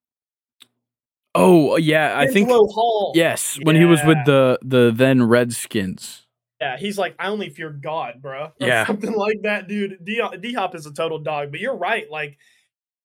Oh 1.35 1.77
yeah, 1.77 2.19
I 2.19 2.29
think 2.29 2.49
Hall. 2.49 3.13
yes, 3.15 3.59
when 3.63 3.77
he 3.77 3.85
was 3.85 4.01
with 4.05 4.19
the 4.25 4.59
the 4.63 4.93
then 4.95 5.25
Redskins. 5.25 6.24
Yeah, 6.65 6.77
he's 6.79 6.97
like, 6.97 7.15
I 7.19 7.29
only 7.29 7.51
fear 7.51 7.71
God, 7.71 8.23
bro. 8.23 8.53
Yeah. 8.59 8.87
something 8.87 9.13
like 9.15 9.43
that, 9.43 9.69
dude. 9.69 9.99
D 10.05 10.55
Hop 10.55 10.75
is 10.75 10.87
a 10.87 10.93
total 10.95 11.19
dog, 11.19 11.51
but 11.51 11.61
you're 11.61 11.77
right. 11.77 12.11
Like, 12.11 12.39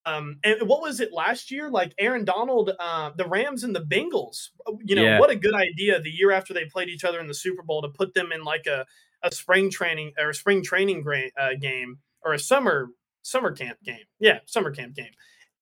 Um, 0.06 0.40
and 0.46 0.62
what 0.68 0.82
was 0.82 1.02
it 1.02 1.12
last 1.12 1.52
year? 1.52 1.70
Like 1.70 1.94
Aaron 2.00 2.24
Donald, 2.24 2.72
uh, 2.80 3.12
the 3.18 3.28
Rams 3.28 3.64
and 3.66 3.76
the 3.76 3.82
Bengals. 3.82 4.50
uh, 4.66 4.72
You 4.84 4.96
know 4.96 5.04
Yeah. 5.04 5.20
what 5.20 5.30
a 5.30 5.36
good 5.36 5.54
idea 5.54 6.00
the 6.02 6.10
year 6.10 6.32
after 6.32 6.54
they 6.54 6.66
played 6.66 6.88
each 6.90 7.04
other 7.04 7.20
in 7.20 7.28
the 7.28 7.34
Super 7.34 7.62
Bowl 7.64 7.82
to 7.82 7.90
put 7.90 8.14
them 8.14 8.32
in 8.32 8.44
like 8.44 8.66
a, 8.66 8.86
a 9.22 9.32
spring 9.32 9.70
training 9.70 10.14
or 10.18 10.30
a 10.30 10.34
spring 10.34 10.64
training 10.64 11.02
gra- 11.04 11.32
uh, 11.38 11.54
game 11.60 12.00
or 12.24 12.32
a 12.34 12.40
summer 12.40 12.88
summer 13.24 13.52
camp 13.52 13.78
game. 13.84 14.06
Yeah, 14.20 14.40
summer 14.46 14.72
camp 14.72 14.96
game. 14.96 15.12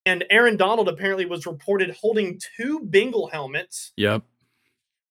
And 0.06 0.24
Aaron 0.30 0.56
Donald 0.56 0.88
apparently 0.88 1.26
was 1.26 1.45
reported 1.48 1.90
holding 1.99 2.40
two 2.56 2.80
Bengal 2.86 3.28
helmets 3.30 3.91
Yep. 3.98 4.22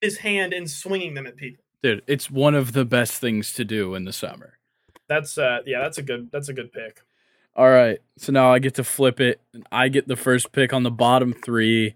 his 0.01 0.19
hand 0.19 0.55
and 0.55 0.71
swinging 0.71 1.15
them 1.15 1.27
at 1.27 1.37
people. 1.37 1.65
Dude, 1.83 2.03
it's 2.07 2.31
one 2.31 2.55
of 2.55 2.73
the 2.73 2.85
best 2.85 3.21
things 3.21 3.53
to 3.55 3.65
do 3.65 3.95
in 3.95 4.05
the 4.05 4.13
summer. 4.13 4.59
That's 5.09 5.39
uh 5.39 5.61
yeah, 5.67 5.81
that's 5.81 5.99
a 5.99 6.03
good 6.03 6.31
that's 6.33 6.49
a 6.49 6.53
good 6.53 6.73
pick. 6.73 7.03
All 7.57 7.71
right. 7.71 8.01
So 8.19 8.33
now 8.33 8.53
I 8.53 8.59
get 8.59 8.75
to 8.75 8.85
flip 8.85 9.19
it. 9.21 9.41
and 9.55 9.67
I 9.73 9.89
get 9.89 10.07
the 10.07 10.17
first 10.17 10.53
pick 10.53 10.73
on 10.75 10.83
the 10.83 10.91
bottom 10.91 11.33
three. 11.33 11.95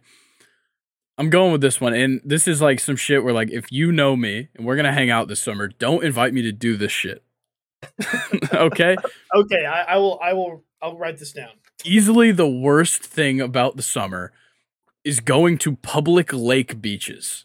I'm 1.18 1.28
going 1.28 1.52
with 1.52 1.60
this 1.60 1.82
one. 1.82 1.92
And 1.92 2.22
this 2.24 2.48
is 2.48 2.62
like 2.62 2.80
some 2.80 2.96
shit 2.96 3.22
where, 3.22 3.34
like, 3.34 3.50
if 3.50 3.70
you 3.70 3.92
know 3.92 4.16
me 4.16 4.48
and 4.56 4.64
we're 4.64 4.76
going 4.76 4.86
to 4.86 4.92
hang 4.92 5.10
out 5.10 5.28
this 5.28 5.40
summer, 5.40 5.68
don't 5.68 6.02
invite 6.02 6.32
me 6.32 6.40
to 6.42 6.52
do 6.52 6.78
this 6.78 6.92
shit. 6.92 7.22
okay. 8.54 8.96
Okay, 9.32 9.64
I, 9.64 9.82
I 9.82 9.96
will 9.98 10.18
I 10.20 10.32
will 10.32 10.64
I'll 10.82 10.98
write 10.98 11.18
this 11.18 11.32
down. 11.32 11.50
Easily 11.84 12.32
the 12.32 12.48
worst 12.48 13.04
thing 13.04 13.40
about 13.40 13.76
the 13.76 13.82
summer 13.82 14.32
is 15.04 15.20
going 15.20 15.56
to 15.58 15.76
public 15.76 16.32
lake 16.32 16.82
beaches. 16.82 17.44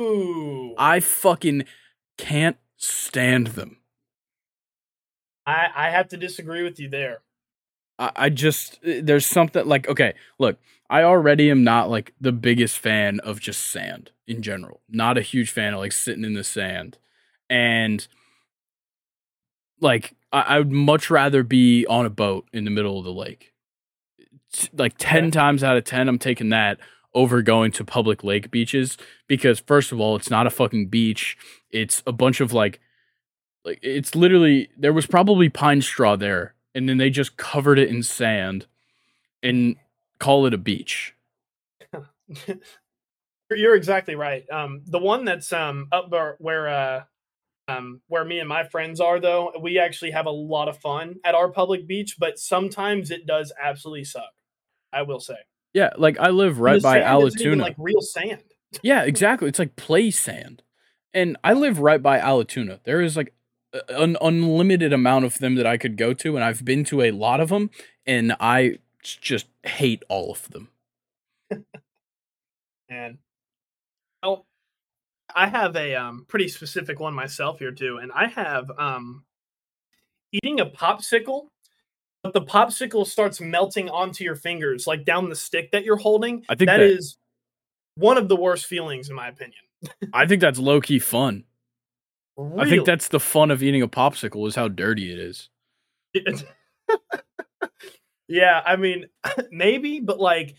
Ooh. 0.00 0.74
I 0.78 1.00
fucking 1.00 1.64
can't 2.16 2.56
stand 2.76 3.48
them. 3.48 3.78
I, 5.46 5.68
I 5.74 5.90
have 5.90 6.08
to 6.08 6.16
disagree 6.16 6.62
with 6.62 6.78
you 6.78 6.88
there. 6.88 7.22
I, 7.98 8.10
I 8.16 8.28
just 8.30 8.78
eh, 8.84 9.00
there's 9.02 9.26
something 9.26 9.66
like 9.66 9.88
okay, 9.88 10.14
look, 10.38 10.58
I 10.88 11.02
already 11.02 11.50
am 11.50 11.64
not 11.64 11.90
like 11.90 12.14
the 12.20 12.32
biggest 12.32 12.78
fan 12.78 13.20
of 13.20 13.40
just 13.40 13.70
sand 13.70 14.10
in 14.26 14.42
general. 14.42 14.80
Not 14.88 15.18
a 15.18 15.22
huge 15.22 15.50
fan 15.50 15.74
of 15.74 15.80
like 15.80 15.92
sitting 15.92 16.24
in 16.24 16.34
the 16.34 16.44
sand, 16.44 16.98
and 17.48 18.06
like 19.80 20.14
I, 20.32 20.40
I 20.42 20.58
would 20.58 20.72
much 20.72 21.10
rather 21.10 21.42
be 21.42 21.86
on 21.86 22.06
a 22.06 22.10
boat 22.10 22.46
in 22.52 22.64
the 22.64 22.70
middle 22.70 22.98
of 22.98 23.04
the 23.04 23.12
lake. 23.12 23.52
T- 24.52 24.68
Like 24.72 24.94
ten 24.98 25.24
Okay. 25.24 25.30
times 25.30 25.62
out 25.64 25.76
of 25.76 25.84
ten, 25.84 26.08
I'm 26.08 26.18
taking 26.18 26.50
that 26.50 26.78
over 27.14 27.42
going 27.42 27.72
to 27.72 27.84
public 27.84 28.22
lake 28.22 28.50
beaches 28.50 28.96
because 29.26 29.60
first 29.60 29.92
of 29.92 30.00
all, 30.00 30.16
it's 30.16 30.30
not 30.30 30.46
a 30.46 30.50
fucking 30.50 30.88
beach. 30.88 31.36
It's 31.70 32.02
a 32.06 32.12
bunch 32.12 32.40
of 32.40 32.52
like 32.52 32.80
like 33.64 33.78
it's 33.82 34.14
literally 34.14 34.70
there 34.76 34.92
was 34.92 35.06
probably 35.06 35.48
pine 35.48 35.82
straw 35.82 36.16
there 36.16 36.54
and 36.74 36.88
then 36.88 36.98
they 36.98 37.10
just 37.10 37.36
covered 37.36 37.78
it 37.78 37.88
in 37.88 38.02
sand 38.02 38.66
and 39.42 39.76
call 40.18 40.46
it 40.46 40.54
a 40.54 40.58
beach 40.58 41.14
You're 43.50 43.74
exactly 43.74 44.14
right. 44.14 44.48
Um, 44.50 44.82
the 44.86 44.98
one 44.98 45.24
that's 45.24 45.52
um 45.52 45.88
up 45.90 46.10
where, 46.38 46.68
uh 46.68 47.02
um 47.68 48.00
where 48.08 48.24
me 48.24 48.38
and 48.38 48.48
my 48.48 48.64
friends 48.64 49.00
are 49.00 49.20
though, 49.20 49.52
we 49.60 49.78
actually 49.78 50.12
have 50.12 50.26
a 50.26 50.30
lot 50.30 50.68
of 50.68 50.78
fun 50.78 51.16
at 51.24 51.34
our 51.34 51.48
public 51.50 51.86
beach, 51.86 52.16
but 52.18 52.38
sometimes 52.38 53.10
it 53.10 53.26
does 53.26 53.52
absolutely 53.60 54.04
suck. 54.04 54.30
I 54.92 55.02
will 55.02 55.20
say. 55.20 55.36
Yeah 55.72 55.90
like 55.96 56.18
i 56.18 56.30
live 56.30 56.60
right 56.60 56.82
by 56.82 57.00
Allatoona. 57.00 57.60
like 57.62 57.76
real 57.78 58.00
sand. 58.00 58.42
yeah 58.82 59.02
exactly 59.02 59.48
it's 59.48 59.58
like 59.58 59.76
play 59.76 60.10
sand 60.10 60.62
and 61.14 61.36
i 61.44 61.52
live 61.52 61.78
right 61.78 62.02
by 62.02 62.18
Allatoona. 62.18 62.80
there 62.84 63.00
is 63.00 63.16
like 63.16 63.32
an 63.88 64.16
unlimited 64.20 64.92
amount 64.92 65.24
of 65.24 65.38
them 65.38 65.54
that 65.54 65.66
i 65.66 65.76
could 65.76 65.96
go 65.96 66.12
to 66.12 66.34
and 66.36 66.44
i've 66.44 66.64
been 66.64 66.84
to 66.84 67.02
a 67.02 67.12
lot 67.12 67.40
of 67.40 67.48
them 67.50 67.70
and 68.06 68.34
I 68.40 68.78
just 69.02 69.46
hate 69.62 70.02
all 70.08 70.32
of 70.32 70.48
them 70.50 70.68
And 72.90 73.18
well, 74.22 74.46
I 75.34 75.46
have 75.46 75.76
a 75.76 75.94
um, 75.94 76.26
pretty 76.28 76.48
specific 76.48 76.98
one 76.98 77.14
myself 77.14 77.60
here 77.60 77.70
too, 77.70 77.98
and 77.98 78.10
I 78.12 78.26
have 78.26 78.70
um, 78.76 79.24
eating 80.32 80.60
a 80.60 80.66
popsicle, 80.66 81.46
but 82.22 82.32
the 82.32 82.42
popsicle 82.42 83.06
starts 83.06 83.40
melting 83.40 83.88
onto 83.88 84.24
your 84.24 84.36
fingers, 84.36 84.86
like 84.86 85.04
down 85.04 85.28
the 85.28 85.36
stick 85.36 85.70
that 85.72 85.84
you're 85.84 85.96
holding. 85.96 86.44
I 86.48 86.54
think 86.54 86.68
that 86.68 86.78
that- 86.78 86.80
is 86.80 87.16
one 87.94 88.18
of 88.18 88.28
the 88.28 88.36
worst 88.36 88.66
feelings, 88.66 89.08
in 89.08 89.16
my 89.16 89.28
opinion. 89.28 89.60
i 90.12 90.26
think 90.26 90.42
that's 90.42 90.58
low-key 90.58 90.98
fun 90.98 91.42
i 92.58 92.68
think 92.68 92.84
that's 92.84 93.08
the 93.08 93.18
fun 93.18 93.50
of 93.50 93.62
eating 93.62 93.80
a 93.80 93.88
popsicle 93.88 94.46
is 94.46 94.54
how 94.54 94.68
dirty 94.68 95.10
it 95.10 95.18
is 95.18 95.48
yeah, 98.28 98.60
I 98.64 98.76
mean, 98.76 99.06
maybe, 99.50 100.00
but 100.00 100.20
like, 100.20 100.54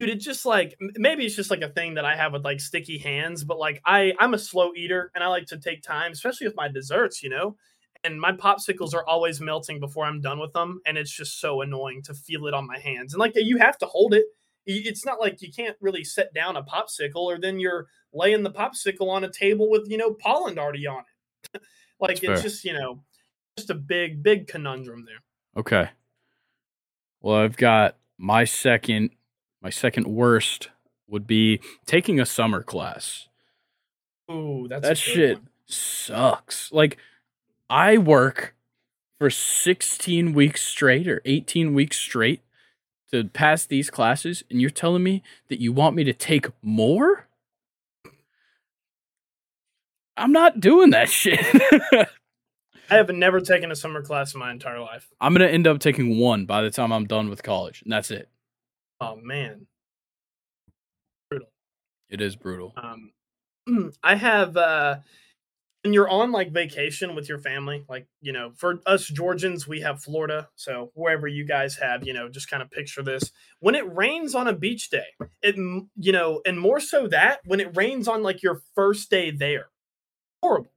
dude, 0.00 0.10
it 0.10 0.16
just 0.16 0.46
like 0.46 0.76
maybe 0.80 1.24
it's 1.24 1.36
just 1.36 1.50
like 1.50 1.62
a 1.62 1.68
thing 1.68 1.94
that 1.94 2.04
I 2.04 2.16
have 2.16 2.32
with 2.32 2.44
like 2.44 2.60
sticky 2.60 2.98
hands, 2.98 3.44
but 3.44 3.58
like 3.58 3.80
I 3.84 4.14
I'm 4.18 4.34
a 4.34 4.38
slow 4.38 4.72
eater 4.74 5.10
and 5.14 5.22
I 5.22 5.28
like 5.28 5.46
to 5.46 5.58
take 5.58 5.82
time, 5.82 6.12
especially 6.12 6.46
with 6.46 6.56
my 6.56 6.68
desserts, 6.68 7.22
you 7.22 7.30
know. 7.30 7.56
And 8.06 8.20
my 8.20 8.30
popsicles 8.30 8.94
are 8.94 9.04
always 9.04 9.40
melting 9.40 9.80
before 9.80 10.04
I'm 10.04 10.20
done 10.20 10.38
with 10.38 10.52
them, 10.52 10.80
and 10.86 10.96
it's 10.96 11.10
just 11.10 11.40
so 11.40 11.60
annoying 11.60 12.02
to 12.02 12.14
feel 12.14 12.46
it 12.46 12.54
on 12.54 12.64
my 12.64 12.78
hands. 12.78 13.12
And 13.12 13.18
like 13.18 13.32
you 13.34 13.58
have 13.58 13.76
to 13.78 13.86
hold 13.86 14.14
it. 14.14 14.26
It's 14.64 15.04
not 15.04 15.20
like 15.20 15.42
you 15.42 15.52
can't 15.52 15.76
really 15.80 16.04
set 16.04 16.32
down 16.32 16.56
a 16.56 16.62
popsicle, 16.62 17.16
or 17.16 17.38
then 17.40 17.58
you're 17.58 17.88
laying 18.12 18.44
the 18.44 18.50
popsicle 18.50 19.08
on 19.08 19.24
a 19.24 19.30
table 19.30 19.68
with 19.68 19.88
you 19.88 19.96
know 19.96 20.14
pollen 20.14 20.56
already 20.56 20.86
on 20.86 21.02
it. 21.52 21.62
like 22.00 22.20
That's 22.20 22.22
it's 22.22 22.26
fair. 22.26 22.42
just 22.42 22.64
you 22.64 22.72
know 22.74 23.02
just 23.56 23.70
a 23.70 23.74
big 23.74 24.22
big 24.22 24.46
conundrum 24.46 25.04
there. 25.04 25.22
Okay. 25.56 25.90
Well, 27.20 27.36
I've 27.36 27.56
got 27.56 27.96
my 28.18 28.44
second 28.44 29.10
my 29.62 29.70
second 29.70 30.06
worst 30.06 30.70
would 31.08 31.26
be 31.26 31.60
taking 31.86 32.20
a 32.20 32.26
summer 32.26 32.62
class. 32.62 33.28
Ooh, 34.30 34.66
that's 34.68 34.86
that 34.86 34.96
shit 34.96 35.38
one. 35.38 35.48
sucks. 35.66 36.70
Like 36.70 36.98
I 37.68 37.98
work 37.98 38.54
for 39.18 39.30
16 39.30 40.32
weeks 40.32 40.64
straight 40.64 41.08
or 41.08 41.22
18 41.24 41.74
weeks 41.74 41.96
straight 41.96 42.42
to 43.10 43.24
pass 43.24 43.64
these 43.64 43.90
classes 43.90 44.44
and 44.50 44.60
you're 44.60 44.70
telling 44.70 45.02
me 45.02 45.22
that 45.48 45.60
you 45.60 45.72
want 45.72 45.96
me 45.96 46.04
to 46.04 46.12
take 46.12 46.48
more? 46.62 47.28
I'm 50.16 50.32
not 50.32 50.60
doing 50.60 50.90
that 50.90 51.08
shit. 51.10 51.40
I 52.88 52.94
have 52.94 53.10
never 53.10 53.40
taken 53.40 53.70
a 53.70 53.76
summer 53.76 54.02
class 54.02 54.32
in 54.34 54.40
my 54.40 54.50
entire 54.50 54.80
life. 54.80 55.08
I'm 55.20 55.34
going 55.34 55.46
to 55.46 55.52
end 55.52 55.66
up 55.66 55.80
taking 55.80 56.18
one 56.18 56.46
by 56.46 56.62
the 56.62 56.70
time 56.70 56.92
I'm 56.92 57.06
done 57.06 57.28
with 57.28 57.42
college, 57.42 57.82
and 57.82 57.92
that's 57.92 58.10
it. 58.10 58.28
Oh 59.00 59.16
man. 59.16 59.66
Brutal. 61.28 61.48
It 62.08 62.20
is 62.20 62.36
brutal. 62.36 62.74
Um 62.76 63.92
I 64.02 64.14
have 64.14 64.56
uh 64.56 64.96
when 65.86 65.92
you're 65.92 66.08
on 66.08 66.32
like 66.32 66.50
vacation 66.50 67.14
with 67.14 67.28
your 67.28 67.38
family, 67.38 67.84
like, 67.88 68.08
you 68.20 68.32
know, 68.32 68.50
for 68.56 68.80
us 68.86 69.06
Georgians, 69.06 69.68
we 69.68 69.82
have 69.82 70.02
Florida. 70.02 70.48
So 70.56 70.90
wherever 70.94 71.28
you 71.28 71.46
guys 71.46 71.76
have, 71.76 72.04
you 72.04 72.12
know, 72.12 72.28
just 72.28 72.50
kind 72.50 72.60
of 72.60 72.72
picture 72.72 73.04
this. 73.04 73.30
When 73.60 73.76
it 73.76 73.94
rains 73.94 74.34
on 74.34 74.48
a 74.48 74.52
beach 74.52 74.90
day, 74.90 75.06
it 75.42 75.54
you 75.54 76.10
know, 76.10 76.40
and 76.44 76.58
more 76.58 76.80
so 76.80 77.06
that 77.06 77.38
when 77.44 77.60
it 77.60 77.76
rains 77.76 78.08
on 78.08 78.24
like 78.24 78.42
your 78.42 78.62
first 78.74 79.10
day 79.10 79.30
there. 79.30 79.68
Horrible. 80.42 80.72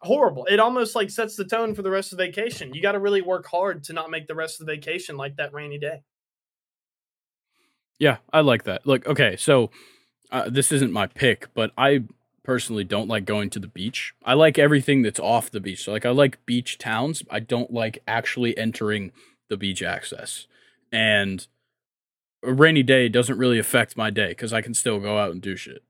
Horrible. 0.00 0.46
It 0.46 0.60
almost 0.60 0.94
like 0.94 1.10
sets 1.10 1.36
the 1.36 1.44
tone 1.44 1.74
for 1.74 1.82
the 1.82 1.90
rest 1.90 2.12
of 2.12 2.16
the 2.16 2.24
vacation. 2.24 2.72
You 2.72 2.80
got 2.80 2.92
to 2.92 3.00
really 3.00 3.20
work 3.20 3.46
hard 3.48 3.84
to 3.84 3.92
not 3.92 4.08
make 4.08 4.28
the 4.28 4.34
rest 4.34 4.62
of 4.62 4.66
the 4.66 4.72
vacation 4.72 5.18
like 5.18 5.36
that 5.36 5.52
rainy 5.52 5.78
day. 5.78 6.04
Yeah, 7.98 8.16
I 8.32 8.40
like 8.40 8.62
that. 8.64 8.86
Look, 8.86 9.06
okay, 9.06 9.36
so 9.36 9.70
uh, 10.32 10.48
this 10.48 10.72
isn't 10.72 10.92
my 10.92 11.06
pick, 11.06 11.52
but 11.52 11.70
I 11.76 12.04
personally 12.48 12.82
don't 12.82 13.08
like 13.08 13.26
going 13.26 13.50
to 13.50 13.58
the 13.58 13.68
beach. 13.68 14.14
I 14.24 14.32
like 14.32 14.58
everything 14.58 15.02
that's 15.02 15.20
off 15.20 15.50
the 15.50 15.60
beach. 15.60 15.84
So, 15.84 15.92
like, 15.92 16.06
I 16.06 16.10
like 16.10 16.46
beach 16.46 16.78
towns. 16.78 17.22
I 17.30 17.40
don't 17.40 17.70
like 17.70 18.02
actually 18.08 18.56
entering 18.56 19.12
the 19.50 19.58
beach 19.58 19.82
access. 19.82 20.46
And 20.90 21.46
a 22.42 22.54
rainy 22.54 22.82
day 22.82 23.10
doesn't 23.10 23.36
really 23.36 23.58
affect 23.58 23.98
my 23.98 24.08
day 24.08 24.28
because 24.28 24.54
I 24.54 24.62
can 24.62 24.72
still 24.72 24.98
go 24.98 25.18
out 25.18 25.30
and 25.30 25.42
do 25.42 25.56
shit. 25.56 25.84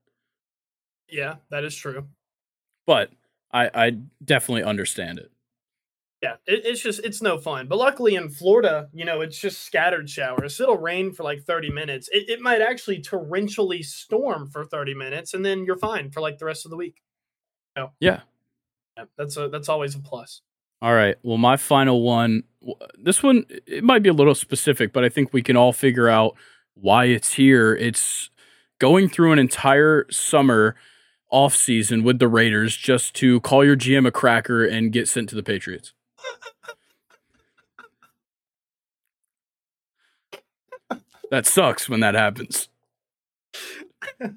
Yeah, 1.09 1.37
that 1.49 1.63
is 1.63 1.77
true. 1.77 2.09
But 2.89 3.13
I, 3.53 3.71
I 3.73 3.91
definitely 4.25 4.65
understand 4.65 5.21
it. 5.21 5.31
Yeah, 6.23 6.35
it, 6.47 6.63
it's 6.65 6.83
just 6.83 7.01
it's 7.05 7.23
no 7.23 7.39
fun. 7.39 7.69
But 7.69 7.79
luckily 7.79 8.17
in 8.17 8.29
Florida, 8.29 8.89
you 8.93 9.05
know, 9.05 9.21
it's 9.21 9.39
just 9.39 9.63
scattered 9.63 10.11
showers. 10.11 10.61
It'll 10.61 10.79
rain 10.79 11.13
for 11.13 11.23
like 11.23 11.45
30 11.45 11.71
minutes. 11.71 12.09
It, 12.13 12.29
it 12.29 12.41
might 12.41 12.61
actually 12.61 13.01
torrentially 13.01 13.85
storm 13.85 14.51
for 14.51 14.65
30 14.65 14.95
minutes, 14.95 15.35
and 15.35 15.45
then 15.45 15.65
you're 15.65 15.79
fine 15.79 16.11
for 16.11 16.21
like 16.21 16.39
the 16.39 16.45
rest 16.45 16.67
of 16.67 16.71
the 16.71 16.77
week. 16.77 17.03
Yeah. 17.77 18.21
Yeah, 18.97 19.05
that's 19.17 19.37
a 19.37 19.49
that's 19.49 19.69
always 19.69 19.95
a 19.95 20.01
plus. 20.01 20.43
All 20.83 20.95
right. 20.95 21.17
Well, 21.23 21.39
my 21.39 21.57
final 21.57 22.03
one. 22.03 22.45
This 22.99 23.23
one 23.23 23.45
it 23.67 23.85
might 23.85 24.03
be 24.03 24.09
a 24.09 24.15
little 24.15 24.35
specific, 24.35 24.93
but 24.93 25.05
I 25.05 25.09
think 25.09 25.33
we 25.33 25.43
can 25.43 25.57
all 25.57 25.73
figure 25.73 26.09
out 26.09 26.37
why 26.75 27.07
it's 27.07 27.35
here. 27.35 27.75
It's 27.75 28.31
going 28.81 29.09
through 29.09 29.33
an 29.33 29.39
entire 29.39 30.07
summer 30.11 30.75
off 31.31 31.55
season 31.55 32.03
with 32.03 32.19
the 32.19 32.29
Raiders 32.29 32.77
just 32.77 33.15
to 33.17 33.41
call 33.41 33.65
your 33.65 33.77
GM 33.77 34.07
a 34.07 34.11
cracker 34.11 34.65
and 34.65 34.93
get 34.93 35.09
sent 35.09 35.29
to 35.29 35.35
the 35.35 35.43
Patriots. 35.43 35.93
That 41.31 41.47
sucks 41.47 41.89
when 41.89 42.01
that 42.01 42.15
happens. 42.15 42.69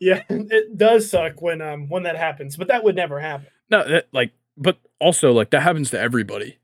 yeah, 0.00 0.22
it 0.28 0.76
does 0.76 1.10
suck 1.10 1.40
when 1.40 1.60
um 1.60 1.88
when 1.88 2.02
that 2.04 2.16
happens, 2.16 2.56
but 2.56 2.68
that 2.68 2.84
would 2.84 2.96
never 2.96 3.20
happen. 3.20 3.46
No, 3.70 3.88
that, 3.88 4.08
like, 4.12 4.32
but 4.56 4.78
also 5.00 5.32
like 5.32 5.50
that 5.50 5.62
happens 5.62 5.90
to 5.90 6.00
everybody. 6.00 6.58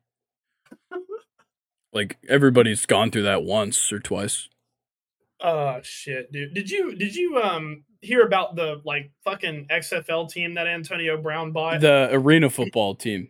like 1.93 2.19
everybody's 2.29 2.87
gone 2.87 3.11
through 3.11 3.23
that 3.25 3.43
once 3.45 3.93
or 3.93 3.99
twice. 3.99 4.49
Oh 5.43 5.81
shit, 5.83 6.31
dude! 6.33 6.55
Did 6.55 6.71
you 6.71 6.95
did 6.95 7.15
you 7.17 7.39
um 7.43 7.85
hear 8.01 8.23
about 8.23 8.55
the 8.57 8.81
like 8.85 9.11
fucking 9.25 9.67
XFL 9.71 10.31
team 10.31 10.55
that 10.55 10.67
Antonio 10.67 11.21
Brown 11.21 11.53
bought? 11.53 11.81
The 11.81 12.09
arena 12.13 12.49
football 12.49 12.95
team. 12.95 13.29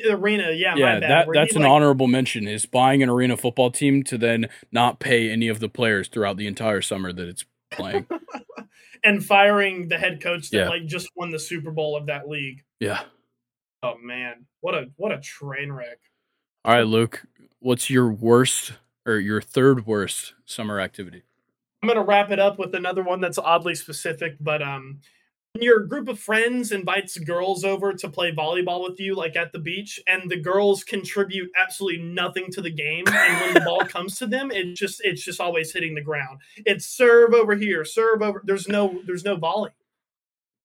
The 0.00 0.12
arena, 0.14 0.50
yeah, 0.52 0.74
yeah, 0.76 1.00
bad, 1.00 1.02
that 1.10 1.28
that's 1.32 1.52
he, 1.52 1.56
an 1.56 1.62
like- 1.62 1.70
honorable 1.70 2.06
mention. 2.08 2.48
Is 2.48 2.66
buying 2.66 3.02
an 3.02 3.08
arena 3.08 3.36
football 3.36 3.70
team 3.70 4.02
to 4.04 4.18
then 4.18 4.48
not 4.72 4.98
pay 4.98 5.30
any 5.30 5.48
of 5.48 5.60
the 5.60 5.68
players 5.68 6.08
throughout 6.08 6.36
the 6.36 6.46
entire 6.46 6.82
summer 6.82 7.12
that 7.12 7.28
it's 7.28 7.44
playing. 7.70 8.06
and 9.04 9.24
firing 9.24 9.88
the 9.88 9.96
head 9.98 10.20
coach 10.20 10.50
that 10.50 10.58
Yeah. 10.58 10.68
like 10.68 10.86
just 10.86 11.08
won 11.16 11.30
the 11.30 11.38
Super 11.38 11.70
Bowl 11.70 11.96
of 11.96 12.06
that 12.06 12.28
league. 12.28 12.62
yeah. 12.80 13.02
Oh 13.82 13.94
man, 14.02 14.46
what 14.60 14.74
a 14.74 14.86
what 14.96 15.12
a 15.12 15.20
train 15.20 15.70
wreck. 15.70 15.98
All 16.64 16.74
right, 16.74 16.86
Luke. 16.86 17.22
What's 17.60 17.88
your 17.88 18.10
worst 18.10 18.72
or 19.06 19.18
your 19.18 19.40
third 19.40 19.86
worst 19.86 20.34
summer 20.44 20.80
activity? 20.80 21.22
I'm 21.86 21.94
gonna 21.94 22.04
wrap 22.04 22.32
it 22.32 22.40
up 22.40 22.58
with 22.58 22.74
another 22.74 23.04
one 23.04 23.20
that's 23.20 23.38
oddly 23.38 23.76
specific, 23.76 24.34
but 24.40 24.60
um, 24.60 24.98
when 25.52 25.62
your 25.62 25.84
group 25.84 26.08
of 26.08 26.18
friends 26.18 26.72
invites 26.72 27.16
girls 27.16 27.62
over 27.62 27.92
to 27.92 28.08
play 28.08 28.32
volleyball 28.32 28.82
with 28.82 28.98
you, 28.98 29.14
like 29.14 29.36
at 29.36 29.52
the 29.52 29.60
beach, 29.60 30.00
and 30.08 30.28
the 30.28 30.36
girls 30.36 30.82
contribute 30.82 31.48
absolutely 31.56 32.02
nothing 32.02 32.46
to 32.50 32.60
the 32.60 32.72
game, 32.72 33.04
and 33.06 33.40
when 33.40 33.54
the 33.54 33.60
ball 33.60 33.84
comes 33.88 34.18
to 34.18 34.26
them, 34.26 34.50
it 34.50 34.74
just 34.74 35.00
it's 35.04 35.22
just 35.22 35.40
always 35.40 35.72
hitting 35.72 35.94
the 35.94 36.00
ground. 36.00 36.40
It's 36.56 36.86
serve 36.86 37.32
over 37.32 37.54
here, 37.54 37.84
serve 37.84 38.20
over. 38.20 38.42
There's 38.44 38.66
no 38.66 39.00
there's 39.06 39.24
no 39.24 39.36
volley. 39.36 39.70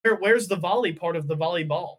Where, 0.02 0.15
where's 0.15 0.48
the 0.48 0.56
volley 0.56 0.91
part 0.91 1.15
of 1.15 1.27
the 1.27 1.38
volleyball? 1.38 1.98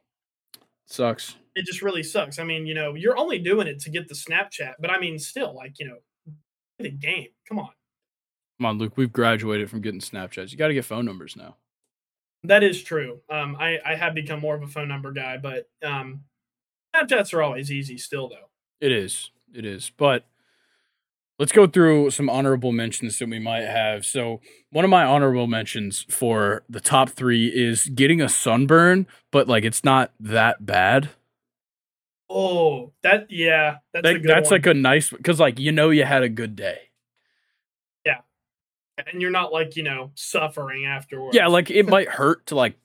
Sucks. 0.86 1.36
It 1.54 1.64
just 1.64 1.80
really 1.80 2.02
sucks. 2.02 2.40
I 2.40 2.42
mean, 2.44 2.66
you 2.66 2.74
know, 2.74 2.94
you're 2.96 3.16
only 3.16 3.38
doing 3.38 3.68
it 3.68 3.78
to 3.82 3.90
get 3.90 4.08
the 4.08 4.16
Snapchat, 4.16 4.72
but 4.80 4.90
I 4.90 4.98
mean, 4.98 5.20
still, 5.20 5.54
like 5.54 5.78
you 5.78 5.86
know, 5.86 5.98
the 6.80 6.90
game. 6.90 7.28
Come 7.48 7.60
on. 7.60 7.70
Come 8.62 8.68
on, 8.68 8.78
Luke. 8.78 8.92
We've 8.94 9.12
graduated 9.12 9.68
from 9.68 9.80
getting 9.80 9.98
Snapchats. 9.98 10.52
You 10.52 10.56
got 10.56 10.68
to 10.68 10.74
get 10.74 10.84
phone 10.84 11.04
numbers 11.04 11.34
now. 11.34 11.56
That 12.44 12.62
is 12.62 12.80
true. 12.80 13.18
Um, 13.28 13.56
I, 13.58 13.80
I 13.84 13.96
have 13.96 14.14
become 14.14 14.38
more 14.38 14.54
of 14.54 14.62
a 14.62 14.68
phone 14.68 14.86
number 14.86 15.10
guy, 15.10 15.36
but 15.36 15.68
um, 15.82 16.20
Snapchats 16.94 17.34
are 17.34 17.42
always 17.42 17.72
easy 17.72 17.98
still, 17.98 18.28
though. 18.28 18.50
It 18.80 18.92
is. 18.92 19.32
It 19.52 19.66
is. 19.66 19.90
But 19.96 20.26
let's 21.40 21.50
go 21.50 21.66
through 21.66 22.12
some 22.12 22.30
honorable 22.30 22.70
mentions 22.70 23.18
that 23.18 23.28
we 23.28 23.40
might 23.40 23.64
have. 23.64 24.06
So, 24.06 24.40
one 24.70 24.84
of 24.84 24.90
my 24.92 25.04
honorable 25.04 25.48
mentions 25.48 26.06
for 26.08 26.62
the 26.68 26.78
top 26.78 27.10
three 27.10 27.48
is 27.48 27.86
getting 27.86 28.20
a 28.20 28.28
sunburn, 28.28 29.08
but 29.32 29.48
like 29.48 29.64
it's 29.64 29.82
not 29.82 30.12
that 30.20 30.64
bad. 30.64 31.08
Oh, 32.30 32.92
that 33.02 33.26
yeah, 33.28 33.78
that's 33.92 34.08
good 34.08 34.22
that's 34.22 34.52
one. 34.52 34.60
like 34.60 34.66
a 34.66 34.74
nice 34.74 35.10
because 35.10 35.40
like 35.40 35.58
you 35.58 35.72
know 35.72 35.90
you 35.90 36.04
had 36.04 36.22
a 36.22 36.28
good 36.28 36.54
day. 36.54 36.91
And 38.98 39.20
you're 39.22 39.30
not 39.30 39.52
like 39.52 39.76
you 39.76 39.82
know 39.82 40.10
suffering 40.14 40.84
afterwards. 40.86 41.36
Yeah, 41.36 41.46
like 41.48 41.70
it 41.70 41.88
might 41.88 42.08
hurt 42.08 42.46
to 42.46 42.54
like, 42.54 42.76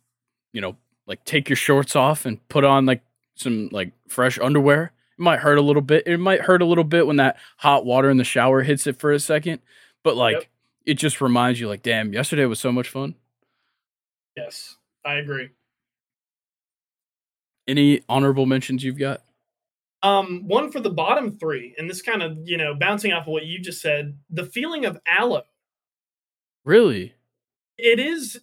you 0.53 0.61
know, 0.61 0.75
like 1.05 1.23
take 1.25 1.49
your 1.49 1.55
shorts 1.55 1.95
off 1.95 2.25
and 2.25 2.45
put 2.49 2.63
on 2.63 2.85
like 2.85 3.01
some 3.35 3.69
like 3.71 3.91
fresh 4.07 4.39
underwear. 4.39 4.91
It 5.17 5.21
might 5.21 5.39
hurt 5.39 5.57
a 5.57 5.61
little 5.61 5.81
bit. 5.81 6.03
It 6.05 6.19
might 6.19 6.41
hurt 6.41 6.61
a 6.61 6.65
little 6.65 6.83
bit 6.83 7.07
when 7.07 7.15
that 7.17 7.37
hot 7.57 7.85
water 7.85 8.09
in 8.09 8.17
the 8.17 8.23
shower 8.23 8.61
hits 8.63 8.87
it 8.87 8.99
for 8.99 9.11
a 9.11 9.19
second. 9.19 9.59
But 10.03 10.15
like 10.15 10.35
Yep. 10.35 10.45
it 10.85 10.93
just 10.95 11.21
reminds 11.21 11.59
you 11.59 11.67
like, 11.67 11.81
damn, 11.83 12.13
yesterday 12.13 12.45
was 12.45 12.59
so 12.59 12.71
much 12.71 12.89
fun. 12.89 13.15
yes, 14.35 14.75
I 15.03 15.15
agree. 15.15 15.49
Any 17.67 18.01
honorable 18.07 18.45
mentions 18.45 18.83
you've 18.83 18.97
got? 18.99 19.21
Um, 20.03 20.47
one 20.47 20.71
for 20.71 20.79
the 20.79 20.89
bottom 20.91 21.37
three, 21.37 21.75
and 21.77 21.89
this 21.89 22.01
kind 22.01 22.21
of 22.21 22.37
you 22.47 22.55
know 22.57 22.73
bouncing 22.75 23.11
off 23.11 23.23
of 23.23 23.33
what 23.33 23.45
you 23.45 23.59
just 23.59 23.81
said, 23.81 24.17
the 24.29 24.45
feeling 24.45 24.85
of 24.85 24.97
aloe. 25.07 25.43
Really? 26.67 27.13
It 27.77 27.97
is 27.97 28.41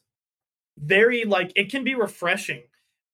very 0.79 1.25
like 1.25 1.53
it 1.57 1.71
can 1.71 1.85
be 1.85 1.95
refreshing, 1.95 2.63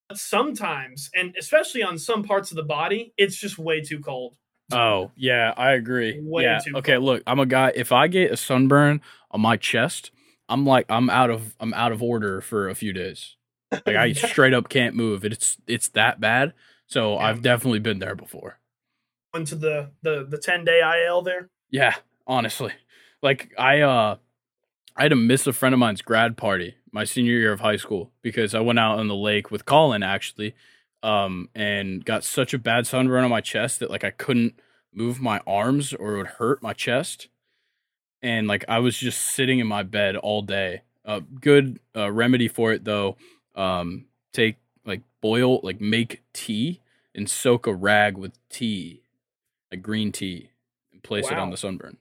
but 0.09 0.19
sometimes, 0.19 1.11
and 1.13 1.35
especially 1.37 1.83
on 1.83 1.99
some 1.99 2.23
parts 2.23 2.53
of 2.53 2.57
the 2.57 2.63
body, 2.63 3.13
it's 3.17 3.35
just 3.37 3.59
way 3.59 3.81
too 3.81 3.99
cold. 3.99 4.37
Oh, 4.73 5.11
yeah, 5.17 5.53
I 5.57 5.73
agree. 5.73 6.21
Way 6.23 6.45
yeah. 6.45 6.61
okay, 6.77 6.93
cold. 6.93 7.05
look, 7.05 7.23
I'm 7.27 7.41
a 7.41 7.47
guy 7.47 7.73
if 7.75 7.91
I 7.91 8.07
get 8.07 8.31
a 8.31 8.37
sunburn 8.37 9.01
on 9.33 9.41
my 9.41 9.57
chest, 9.57 10.13
I'm 10.49 10.65
like 10.65 10.87
I'm 10.89 11.11
out 11.11 11.31
of 11.31 11.57
I'm 11.59 11.75
out 11.75 11.91
of 11.91 12.05
order 12.05 12.41
for 12.41 12.69
a 12.69 12.77
few 12.77 12.93
days. 12.93 13.35
Like 13.73 13.97
I 13.97 14.13
straight 14.13 14.55
up 14.55 14.69
can't 14.69 14.95
move. 14.95 15.25
It's 15.25 15.57
it's 15.67 15.89
that 15.89 16.21
bad. 16.21 16.55
So 16.87 17.15
Yeah. 17.15 17.27
I've 17.27 17.43
definitely 17.43 17.81
been 17.81 17.99
there 17.99 18.15
before. 18.15 18.61
Went 19.35 19.49
to 19.49 19.57
the 19.57 19.91
the 20.03 20.25
the 20.29 20.39
ten 20.39 20.65
day 20.65 20.83
IL 21.05 21.23
there. 21.23 21.49
Yeah, 21.69 21.97
honestly. 22.29 22.73
Like 23.23 23.53
I 23.59 23.81
uh 23.81 24.17
I 24.97 25.03
had 25.03 25.11
to 25.11 25.17
miss 25.17 25.47
a 25.47 25.53
friend 25.53 25.73
of 25.73 25.79
mine's 25.79 26.03
grad 26.03 26.37
party 26.37 26.75
my 26.93 27.05
senior 27.05 27.33
year 27.33 27.53
of 27.53 27.61
high 27.61 27.77
school 27.77 28.11
because 28.23 28.55
I 28.55 28.61
went 28.61 28.79
out 28.79 28.99
on 28.99 29.09
the 29.09 29.15
lake 29.15 29.51
with 29.51 29.65
Colin 29.65 30.03
actually 30.03 30.55
um 31.03 31.49
and 31.55 32.05
got 32.05 32.25
such 32.25 32.53
a 32.53 32.59
bad 32.59 32.87
sunburn 32.87 33.25
on 33.25 33.31
my 33.31 33.41
chest 33.41 33.81
that 33.81 33.91
like 33.91 34.05
I 34.05 34.11
couldn't 34.11 34.61
move 34.93 35.21
my 35.21 35.41
arms 35.47 35.95
or 35.95 36.15
it 36.15 36.19
would 36.19 36.27
hurt 36.27 36.63
my 36.63 36.73
chest. 36.73 37.29
And 38.23 38.47
like 38.47 38.65
I 38.69 38.81
was 38.81 38.99
just 38.99 39.21
sitting 39.21 39.61
in 39.61 39.67
my 39.67 39.83
bed 39.83 40.17
all 40.17 40.43
day. 40.43 40.83
Uh 41.05 41.21
good 41.41 41.81
uh, 41.97 42.11
remedy 42.13 42.49
for 42.49 42.73
it 42.73 42.85
though. 42.85 43.17
Um 43.55 44.07
take 44.33 44.57
like 44.85 45.03
boil 45.21 45.61
like 45.63 45.81
make 45.81 46.23
tea 46.33 46.81
and 47.15 47.29
soak 47.29 47.67
a 47.67 47.75
rag 47.75 48.17
with 48.17 48.33
tea, 48.49 49.03
like 49.71 49.83
green 49.83 50.13
tea 50.13 50.51
and 50.93 51.03
place 51.03 51.31
it 51.31 51.39
on 51.39 51.51
the 51.51 51.57
sunburn. 51.57 51.97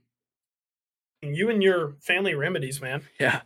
You 1.21 1.49
and 1.49 1.61
your 1.61 1.95
family 1.99 2.33
remedies, 2.33 2.81
man. 2.81 3.01
Yeah. 3.19 3.41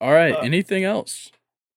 All 0.00 0.12
right. 0.12 0.34
Uh, 0.34 0.40
Anything 0.40 0.84
else? 0.84 1.30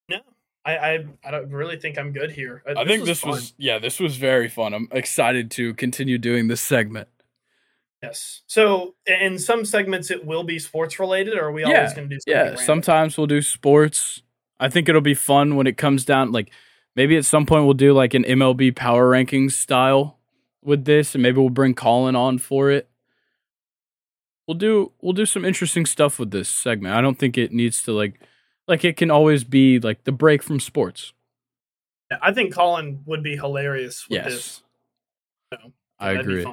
No, 0.09 0.19
I 0.63 0.77
I, 0.77 1.05
I 1.25 1.31
don't 1.31 1.49
really 1.49 1.77
think 1.77 1.97
I'm 1.97 2.13
good 2.13 2.31
here. 2.31 2.63
Uh, 2.67 2.75
I 2.77 2.85
think 2.85 3.03
this 3.03 3.19
fun. 3.19 3.31
was 3.31 3.53
yeah, 3.57 3.80
this 3.80 3.99
was 3.99 4.15
very 4.17 4.47
fun. 4.47 4.73
I'm 4.73 4.88
excited 4.91 5.51
to 5.51 5.73
continue 5.73 6.17
doing 6.17 6.47
this 6.47 6.61
segment. 6.61 7.09
yes. 8.01 8.41
So 8.47 8.95
in 9.05 9.38
some 9.39 9.65
segments 9.65 10.09
it 10.09 10.25
will 10.25 10.43
be 10.43 10.57
sports 10.59 10.99
related, 10.99 11.38
or 11.38 11.45
are 11.47 11.51
we 11.51 11.63
Yeah, 11.63 11.80
always 11.80 11.93
going 11.93 12.09
to 12.09 12.15
do 12.15 12.19
something 12.21 12.34
Yeah, 12.34 12.43
random? 12.51 12.65
sometimes 12.65 13.17
we'll 13.17 13.27
do 13.27 13.41
sports. 13.41 14.21
I 14.59 14.69
think 14.69 14.88
it'll 14.88 15.01
be 15.01 15.13
fun 15.15 15.57
when 15.57 15.67
it 15.67 15.75
comes 15.75 16.05
down 16.05 16.31
like 16.31 16.49
maybe 16.95 17.17
at 17.17 17.25
some 17.25 17.45
point 17.45 17.65
we'll 17.65 17.73
do 17.73 17.91
like 17.91 18.13
an 18.13 18.23
MLB 18.23 18.73
power 18.73 19.09
rankings 19.11 19.51
style 19.53 20.19
with 20.63 20.85
this 20.85 21.13
and 21.15 21.21
maybe 21.21 21.39
we'll 21.39 21.49
bring 21.49 21.73
Colin 21.73 22.15
on 22.15 22.38
for 22.38 22.71
it. 22.71 22.88
We'll 24.47 24.57
do 24.57 24.91
we'll 25.01 25.13
do 25.13 25.25
some 25.25 25.45
interesting 25.45 25.85
stuff 25.85 26.19
with 26.19 26.31
this 26.31 26.49
segment. 26.49 26.95
I 26.95 27.01
don't 27.01 27.17
think 27.17 27.37
it 27.37 27.51
needs 27.53 27.81
to 27.83 27.93
like 27.93 28.19
like 28.67 28.83
it 28.83 28.97
can 28.97 29.09
always 29.11 29.43
be 29.43 29.79
like 29.79 30.03
the 30.03 30.11
break 30.11 30.43
from 30.43 30.59
sports. 30.59 31.13
Yeah, 32.11 32.17
I 32.21 32.33
think 32.33 32.53
Colin 32.53 33.01
would 33.05 33.23
be 33.23 33.35
hilarious 33.37 34.07
with 34.09 34.17
Yes. 34.17 34.25
this. 34.33 34.63
So, 35.53 35.71
I 35.99 36.11
agree. 36.11 36.45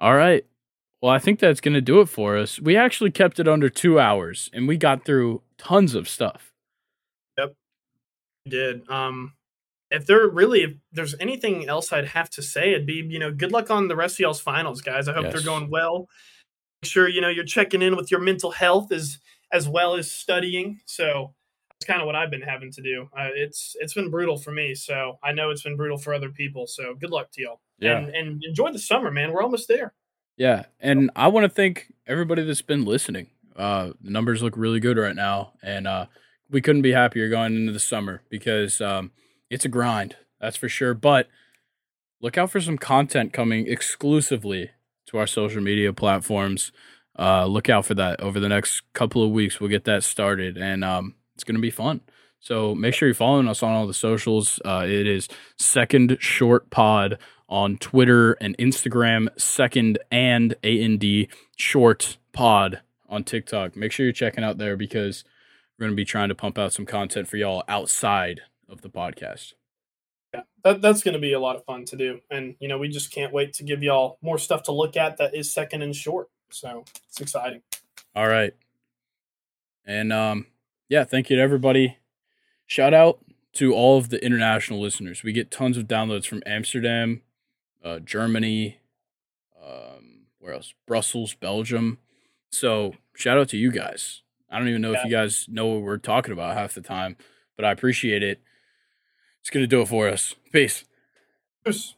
All 0.00 0.16
right. 0.16 0.44
Well, 1.00 1.12
I 1.12 1.18
think 1.18 1.38
that's 1.40 1.60
going 1.60 1.74
to 1.74 1.80
do 1.80 2.00
it 2.00 2.08
for 2.08 2.36
us. 2.36 2.60
We 2.60 2.76
actually 2.76 3.10
kept 3.10 3.38
it 3.40 3.48
under 3.48 3.68
two 3.68 3.98
hours 4.00 4.50
and 4.52 4.66
we 4.68 4.76
got 4.76 5.04
through 5.04 5.42
tons 5.58 5.94
of 5.94 6.08
stuff. 6.08 6.52
Yep. 7.38 7.54
We 8.46 8.50
did. 8.50 8.88
Um, 8.88 9.34
if 9.90 10.06
there 10.06 10.28
really, 10.28 10.62
if 10.62 10.70
there's 10.92 11.14
anything 11.20 11.68
else 11.68 11.92
I'd 11.92 12.06
have 12.08 12.30
to 12.30 12.42
say, 12.42 12.72
it'd 12.72 12.86
be, 12.86 13.04
you 13.08 13.18
know, 13.18 13.32
good 13.32 13.52
luck 13.52 13.70
on 13.70 13.88
the 13.88 13.96
rest 13.96 14.14
of 14.16 14.20
y'all's 14.20 14.40
finals, 14.40 14.80
guys. 14.80 15.08
I 15.08 15.12
hope 15.12 15.24
Yes. 15.24 15.32
they're 15.32 15.42
going 15.42 15.70
well. 15.70 16.08
Make 16.82 16.90
sure 16.90 17.08
you 17.08 17.20
know 17.20 17.28
you're 17.28 17.44
checking 17.44 17.80
in 17.80 17.94
with 17.96 18.10
your 18.10 18.20
mental 18.20 18.50
health 18.50 18.90
as 18.90 19.18
as 19.52 19.68
well 19.68 19.94
as 19.94 20.10
studying. 20.10 20.80
So 20.86 21.34
that's 21.70 21.86
kind 21.86 22.00
of 22.00 22.06
what 22.06 22.16
I've 22.16 22.30
been 22.30 22.42
having 22.42 22.72
to 22.72 22.82
do. 22.82 23.08
Uh, 23.16 23.28
it's 23.34 23.76
it's 23.78 23.94
been 23.94 24.10
brutal 24.10 24.36
for 24.36 24.50
me, 24.50 24.74
so 24.74 25.18
I 25.22 25.32
know 25.32 25.50
it's 25.50 25.62
been 25.62 25.76
brutal 25.76 25.96
for 25.98 26.12
other 26.12 26.30
people. 26.30 26.66
So 26.66 26.94
good 26.94 27.10
luck 27.10 27.30
to 27.32 27.42
y'all, 27.42 27.60
Yeah. 27.78 27.98
and 27.98 28.08
and 28.08 28.42
enjoy 28.44 28.72
the 28.72 28.80
summer, 28.80 29.12
man. 29.12 29.32
We're 29.32 29.42
almost 29.42 29.68
there. 29.68 29.94
Yeah. 30.36 30.64
And 30.80 31.10
I 31.14 31.28
want 31.28 31.44
to 31.44 31.48
thank 31.48 31.92
everybody 32.06 32.42
that's 32.42 32.62
been 32.62 32.84
listening. 32.84 33.28
Uh, 33.54 33.92
the 34.00 34.10
numbers 34.10 34.42
look 34.42 34.56
really 34.56 34.80
good 34.80 34.96
right 34.96 35.14
now. 35.14 35.52
And 35.62 35.86
uh, 35.86 36.06
we 36.50 36.60
couldn't 36.62 36.82
be 36.82 36.92
happier 36.92 37.28
going 37.28 37.54
into 37.54 37.70
the 37.72 37.78
summer 37.78 38.22
because 38.30 38.80
um, 38.80 39.12
it's 39.50 39.66
a 39.66 39.68
grind, 39.68 40.16
that's 40.40 40.56
for 40.56 40.70
sure. 40.70 40.94
But 40.94 41.28
look 42.20 42.38
out 42.38 42.50
for 42.50 42.60
some 42.62 42.78
content 42.78 43.32
coming 43.34 43.68
exclusively 43.68 44.70
to 45.12 45.18
our 45.18 45.26
social 45.26 45.62
media 45.62 45.92
platforms. 45.92 46.72
Uh, 47.18 47.46
look 47.46 47.68
out 47.68 47.84
for 47.84 47.94
that 47.94 48.20
over 48.20 48.40
the 48.40 48.48
next 48.48 48.82
couple 48.94 49.22
of 49.22 49.30
weeks. 49.30 49.60
We'll 49.60 49.70
get 49.70 49.84
that 49.84 50.02
started 50.02 50.56
and 50.56 50.82
um, 50.82 51.14
it's 51.34 51.44
going 51.44 51.54
to 51.54 51.60
be 51.60 51.70
fun. 51.70 52.00
So 52.40 52.74
make 52.74 52.94
sure 52.94 53.06
you're 53.06 53.14
following 53.14 53.46
us 53.46 53.62
on 53.62 53.70
all 53.70 53.86
the 53.86 53.94
socials. 53.94 54.58
Uh, 54.64 54.84
it 54.84 55.06
is 55.06 55.28
Second 55.56 56.16
Short 56.20 56.70
Pod 56.70 57.18
on 57.48 57.76
Twitter 57.76 58.32
and 58.32 58.56
Instagram. 58.58 59.28
Second 59.38 59.98
and 60.10 60.56
A 60.64 60.80
N 60.80 60.98
D 60.98 61.28
Short 61.56 62.16
Pod 62.32 62.80
on 63.08 63.22
TikTok. 63.22 63.76
Make 63.76 63.92
sure 63.92 64.06
you're 64.06 64.12
checking 64.12 64.42
out 64.42 64.58
there 64.58 64.76
because 64.76 65.22
we're 65.78 65.84
going 65.84 65.92
to 65.92 65.96
be 65.96 66.04
trying 66.04 66.30
to 66.30 66.34
pump 66.34 66.58
out 66.58 66.72
some 66.72 66.86
content 66.86 67.28
for 67.28 67.36
y'all 67.36 67.62
outside 67.68 68.40
of 68.68 68.80
the 68.80 68.90
podcast. 68.90 69.52
Yeah, 70.34 70.42
that, 70.64 70.80
that's 70.80 71.02
going 71.02 71.14
to 71.14 71.20
be 71.20 71.32
a 71.32 71.40
lot 71.40 71.56
of 71.56 71.64
fun 71.64 71.84
to 71.86 71.96
do. 71.96 72.20
And, 72.30 72.56
you 72.58 72.68
know, 72.68 72.78
we 72.78 72.88
just 72.88 73.12
can't 73.12 73.32
wait 73.32 73.52
to 73.54 73.64
give 73.64 73.82
y'all 73.82 74.18
more 74.22 74.38
stuff 74.38 74.62
to 74.64 74.72
look 74.72 74.96
at 74.96 75.18
that 75.18 75.34
is 75.34 75.52
second 75.52 75.82
and 75.82 75.94
short. 75.94 76.28
So 76.50 76.84
it's 77.08 77.20
exciting. 77.20 77.62
All 78.14 78.28
right. 78.28 78.54
And 79.84 80.12
um, 80.12 80.46
yeah, 80.88 81.04
thank 81.04 81.30
you 81.30 81.36
to 81.36 81.42
everybody. 81.42 81.98
Shout 82.66 82.94
out 82.94 83.18
to 83.54 83.74
all 83.74 83.98
of 83.98 84.08
the 84.08 84.24
international 84.24 84.80
listeners. 84.80 85.22
We 85.22 85.32
get 85.32 85.50
tons 85.50 85.76
of 85.76 85.86
downloads 85.86 86.26
from 86.26 86.42
Amsterdam, 86.46 87.22
uh, 87.84 87.98
Germany, 87.98 88.78
um, 89.62 90.26
where 90.38 90.54
else? 90.54 90.74
Brussels, 90.86 91.34
Belgium. 91.34 91.98
So 92.50 92.94
shout 93.14 93.38
out 93.38 93.48
to 93.50 93.56
you 93.56 93.70
guys. 93.70 94.22
I 94.50 94.58
don't 94.58 94.68
even 94.68 94.82
know 94.82 94.92
yeah. 94.92 94.98
if 94.98 95.04
you 95.04 95.10
guys 95.10 95.46
know 95.48 95.66
what 95.66 95.82
we're 95.82 95.96
talking 95.98 96.32
about 96.32 96.56
half 96.56 96.74
the 96.74 96.80
time, 96.80 97.16
but 97.56 97.64
I 97.64 97.72
appreciate 97.72 98.22
it. 98.22 98.40
It's 99.42 99.50
gonna 99.50 99.66
do 99.66 99.82
it 99.82 99.88
for 99.88 100.08
us. 100.08 100.36
Peace. 100.52 100.84
Peace. 101.64 101.94